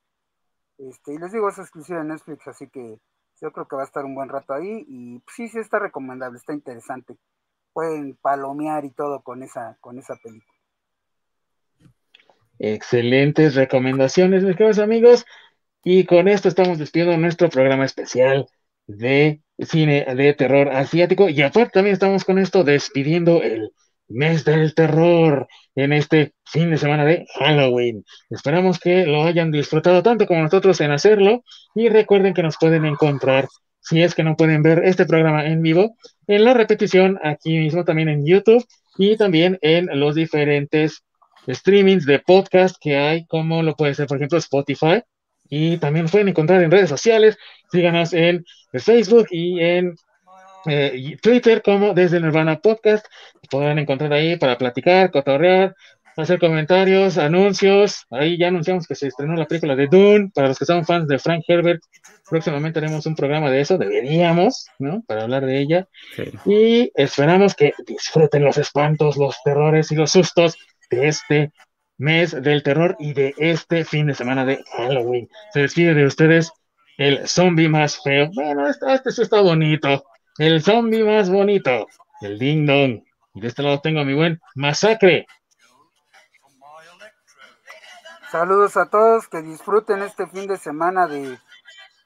Este, 0.78 1.12
y 1.12 1.18
les 1.18 1.30
digo, 1.30 1.50
es 1.50 1.58
exclusiva 1.58 1.98
de 1.98 2.06
Netflix, 2.06 2.48
así 2.48 2.70
que 2.70 2.98
yo 3.40 3.52
creo 3.52 3.66
que 3.66 3.76
va 3.76 3.82
a 3.82 3.86
estar 3.86 4.04
un 4.04 4.14
buen 4.14 4.28
rato 4.28 4.54
ahí. 4.54 4.84
Y 4.88 5.22
sí, 5.34 5.48
sí 5.48 5.58
está 5.58 5.78
recomendable, 5.78 6.38
está 6.38 6.52
interesante. 6.52 7.16
Pueden 7.72 8.16
palomear 8.16 8.84
y 8.84 8.90
todo 8.90 9.22
con 9.22 9.42
esa, 9.42 9.76
con 9.80 9.98
esa 9.98 10.16
película. 10.16 10.52
Excelentes 12.58 13.54
recomendaciones, 13.54 14.42
mis 14.42 14.56
queridos 14.56 14.78
amigos. 14.78 15.26
Y 15.84 16.04
con 16.04 16.26
esto 16.26 16.48
estamos 16.48 16.78
despidiendo 16.78 17.16
nuestro 17.18 17.48
programa 17.48 17.84
especial 17.84 18.48
de 18.86 19.42
cine 19.58 20.04
de 20.14 20.34
terror 20.34 20.68
asiático. 20.70 21.28
Y 21.28 21.42
aparte 21.42 21.70
también 21.72 21.94
estamos 21.94 22.24
con 22.24 22.38
esto 22.38 22.64
despidiendo 22.64 23.42
el 23.42 23.72
mes 24.08 24.44
del 24.44 24.74
terror 24.74 25.48
en 25.74 25.92
este 25.92 26.34
fin 26.44 26.70
de 26.70 26.78
semana 26.78 27.04
de 27.04 27.26
Halloween. 27.38 28.04
Esperamos 28.30 28.78
que 28.78 29.06
lo 29.06 29.24
hayan 29.24 29.50
disfrutado 29.50 30.02
tanto 30.02 30.26
como 30.26 30.42
nosotros 30.42 30.80
en 30.80 30.90
hacerlo. 30.90 31.44
Y 31.74 31.88
recuerden 31.88 32.34
que 32.34 32.42
nos 32.42 32.56
pueden 32.56 32.84
encontrar, 32.84 33.48
si 33.80 34.02
es 34.02 34.14
que 34.14 34.24
no 34.24 34.36
pueden 34.36 34.62
ver 34.62 34.82
este 34.84 35.06
programa 35.06 35.46
en 35.46 35.62
vivo, 35.62 35.96
en 36.26 36.44
la 36.44 36.54
repetición 36.54 37.18
aquí 37.22 37.58
mismo 37.58 37.84
también 37.84 38.08
en 38.08 38.26
YouTube 38.26 38.64
y 38.98 39.16
también 39.16 39.58
en 39.62 39.88
los 40.00 40.14
diferentes 40.14 41.04
streamings 41.48 42.06
de 42.06 42.18
podcast 42.18 42.76
que 42.80 42.96
hay, 42.96 43.26
como 43.26 43.62
lo 43.62 43.76
puede 43.76 43.94
ser, 43.94 44.06
por 44.06 44.16
ejemplo, 44.16 44.38
Spotify. 44.38 45.02
Y 45.48 45.76
también 45.76 46.06
pueden 46.06 46.28
encontrar 46.28 46.62
en 46.62 46.70
redes 46.70 46.88
sociales. 46.88 47.38
Síganos 47.70 48.12
en 48.12 48.44
Facebook 48.72 49.26
y 49.30 49.60
en 49.60 49.94
eh, 50.66 51.16
Twitter 51.22 51.62
como 51.62 51.94
desde 51.94 52.20
Nirvana 52.20 52.58
Podcast. 52.58 53.06
Podrán 53.46 53.78
encontrar 53.78 54.12
ahí 54.12 54.36
para 54.36 54.58
platicar, 54.58 55.10
cotorrear, 55.10 55.74
hacer 56.16 56.38
comentarios, 56.38 57.18
anuncios. 57.18 58.06
Ahí 58.10 58.38
ya 58.38 58.48
anunciamos 58.48 58.86
que 58.86 58.94
se 58.94 59.08
estrenó 59.08 59.34
la 59.34 59.46
película 59.46 59.76
de 59.76 59.86
Dune. 59.86 60.30
Para 60.34 60.48
los 60.48 60.58
que 60.58 60.64
son 60.64 60.84
fans 60.84 61.08
de 61.08 61.18
Frank 61.18 61.44
Herbert, 61.46 61.82
próximamente 62.28 62.78
haremos 62.78 63.06
un 63.06 63.14
programa 63.14 63.50
de 63.50 63.60
eso. 63.60 63.78
Deberíamos, 63.78 64.66
¿no? 64.78 65.02
Para 65.06 65.22
hablar 65.22 65.46
de 65.46 65.58
ella. 65.60 65.88
Y 66.44 66.90
esperamos 66.94 67.54
que 67.54 67.74
disfruten 67.86 68.44
los 68.44 68.58
espantos, 68.58 69.16
los 69.16 69.36
terrores 69.44 69.92
y 69.92 69.96
los 69.96 70.10
sustos 70.10 70.56
de 70.90 71.08
este 71.08 71.52
mes 71.98 72.42
del 72.42 72.62
terror 72.62 72.96
y 72.98 73.14
de 73.14 73.34
este 73.38 73.84
fin 73.84 74.06
de 74.06 74.14
semana 74.14 74.44
de 74.44 74.62
Halloween. 74.76 75.28
Se 75.52 75.60
despide 75.60 75.94
de 75.94 76.06
ustedes 76.06 76.52
el 76.98 77.26
zombie 77.28 77.68
más 77.68 78.02
feo. 78.02 78.30
Bueno, 78.34 78.68
este, 78.68 78.92
este 78.92 79.12
sí 79.12 79.22
está 79.22 79.40
bonito. 79.40 80.04
El 80.38 80.62
zombie 80.62 81.04
más 81.04 81.30
bonito. 81.30 81.86
El 82.20 82.38
ding 82.38 82.66
dong. 82.66 83.05
Y 83.36 83.40
de 83.40 83.48
este 83.48 83.62
lado 83.62 83.80
tengo 83.82 84.00
a 84.00 84.04
mi 84.04 84.14
buen 84.14 84.40
masacre. 84.54 85.26
Saludos 88.32 88.78
a 88.78 88.88
todos, 88.88 89.28
que 89.28 89.42
disfruten 89.42 90.00
este 90.00 90.26
fin 90.26 90.46
de 90.46 90.56
semana 90.56 91.06
de 91.06 91.38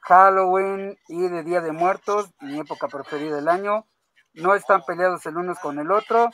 Halloween 0.01 0.99
y 1.07 1.21
de 1.29 1.43
Día 1.43 1.61
de 1.61 1.71
Muertos, 1.71 2.29
mi 2.41 2.59
época 2.59 2.89
preferida 2.89 3.37
del 3.37 3.47
año. 3.47 3.87
No 4.33 4.55
están 4.55 4.83
peleados 4.85 5.25
el 5.25 5.37
uno 5.37 5.55
con 5.55 5.79
el 5.79 5.89
otro 5.91 6.29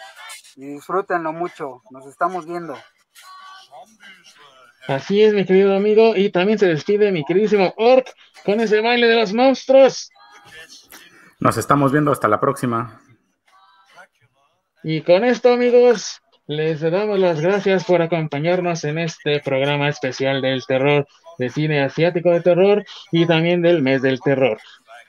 y 0.56 0.66
disfrútenlo 0.66 1.32
mucho. 1.32 1.84
Nos 1.92 2.08
estamos 2.08 2.48
viendo. 2.48 2.76
Así 4.88 5.22
es, 5.22 5.32
mi 5.36 5.46
querido 5.46 5.76
amigo. 5.76 6.16
Y 6.16 6.32
también 6.32 6.58
se 6.58 6.66
despide 6.66 7.12
mi 7.12 7.24
queridísimo 7.24 7.72
Orc 7.78 8.12
con 8.44 8.60
ese 8.62 8.82
baile 8.82 9.06
de 9.06 9.16
los 9.16 9.32
monstruos. 9.32 10.10
Nos 11.40 11.56
estamos 11.58 11.92
viendo 11.92 12.12
hasta 12.12 12.28
la 12.28 12.40
próxima. 12.40 13.00
Y 14.84 15.02
con 15.02 15.24
esto, 15.24 15.54
amigos, 15.54 16.22
les 16.46 16.80
damos 16.80 17.20
las 17.20 17.42
gracias 17.42 17.84
por 17.84 18.02
acompañarnos 18.02 18.84
en 18.84 19.00
este 19.00 19.40
programa 19.40 19.90
especial 19.90 20.42
del 20.42 20.66
terror, 20.66 21.08
de 21.38 21.50
cine 21.50 21.82
asiático 21.82 22.32
de 22.32 22.42
terror 22.42 22.86
y 23.12 23.26
también 23.26 23.62
del 23.62 23.82
mes 23.82 24.02
del 24.02 24.20
terror. 24.22 24.58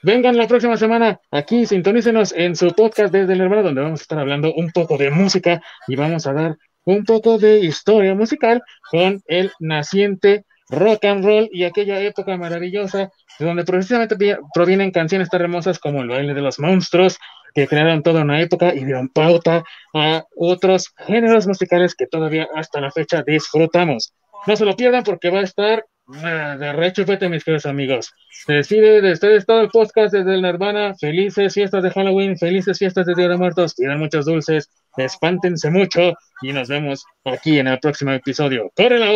Vengan 0.01 0.37
la 0.37 0.47
próxima 0.47 0.77
semana 0.77 1.19
aquí, 1.29 1.65
sintonícenos 1.65 2.33
en 2.33 2.55
su 2.55 2.69
podcast 2.69 3.13
desde 3.13 3.33
el 3.33 3.41
hermano, 3.41 3.63
donde 3.63 3.81
vamos 3.81 3.99
a 3.99 4.03
estar 4.03 4.19
hablando 4.19 4.53
un 4.53 4.71
poco 4.71 4.97
de 4.97 5.11
música 5.11 5.61
y 5.87 5.95
vamos 5.95 6.25
a 6.25 6.33
dar 6.33 6.57
un 6.85 7.05
poco 7.05 7.37
de 7.37 7.59
historia 7.59 8.15
musical 8.15 8.63
con 8.89 9.21
el 9.27 9.51
naciente 9.59 10.45
rock 10.69 11.05
and 11.05 11.25
roll 11.25 11.49
y 11.51 11.63
aquella 11.63 11.99
época 11.99 12.37
maravillosa 12.37 13.11
de 13.39 13.45
donde 13.45 13.63
precisamente 13.63 14.15
provienen 14.53 14.91
canciones 14.91 15.29
tan 15.29 15.41
hermosas 15.41 15.79
como 15.79 16.01
el 16.01 16.09
baile 16.09 16.33
de 16.33 16.41
los 16.41 16.59
monstruos, 16.59 17.17
que 17.53 17.67
crearon 17.67 18.03
toda 18.03 18.21
una 18.21 18.41
época 18.41 18.73
y 18.73 18.85
dieron 18.85 19.09
pauta 19.09 19.63
a 19.93 20.23
otros 20.35 20.93
géneros 21.07 21.47
musicales 21.47 21.95
que 21.95 22.05
todavía 22.05 22.47
hasta 22.55 22.81
la 22.81 22.91
fecha 22.91 23.23
disfrutamos. 23.25 24.13
No 24.45 24.55
se 24.55 24.65
lo 24.65 24.75
pierdan 24.75 25.03
porque 25.03 25.29
va 25.29 25.39
a 25.39 25.43
estar 25.43 25.85
de 26.09 26.73
rechupete, 26.73 27.29
mis 27.29 27.43
queridos 27.43 27.65
amigos. 27.65 28.11
Se 28.31 28.53
despide 28.53 29.01
de 29.01 29.11
ustedes 29.11 29.45
todo 29.45 29.61
el 29.61 29.69
podcast 29.69 30.13
desde 30.13 30.33
el 30.33 30.41
Nirvana. 30.41 30.95
Felices 30.99 31.53
fiestas 31.53 31.83
de 31.83 31.91
Halloween, 31.91 32.37
felices 32.37 32.79
fiestas 32.79 33.05
de 33.05 33.13
Día 33.15 33.27
de 33.27 33.37
Muertos. 33.37 33.75
Pidan 33.75 33.99
muchos 33.99 34.25
dulces, 34.25 34.69
espántense 34.97 35.69
mucho 35.69 36.13
y 36.41 36.51
nos 36.51 36.67
vemos 36.67 37.05
aquí 37.25 37.59
en 37.59 37.67
el 37.67 37.79
próximo 37.79 38.11
episodio. 38.11 38.71
¡Corre 38.75 38.97
la 38.97 39.11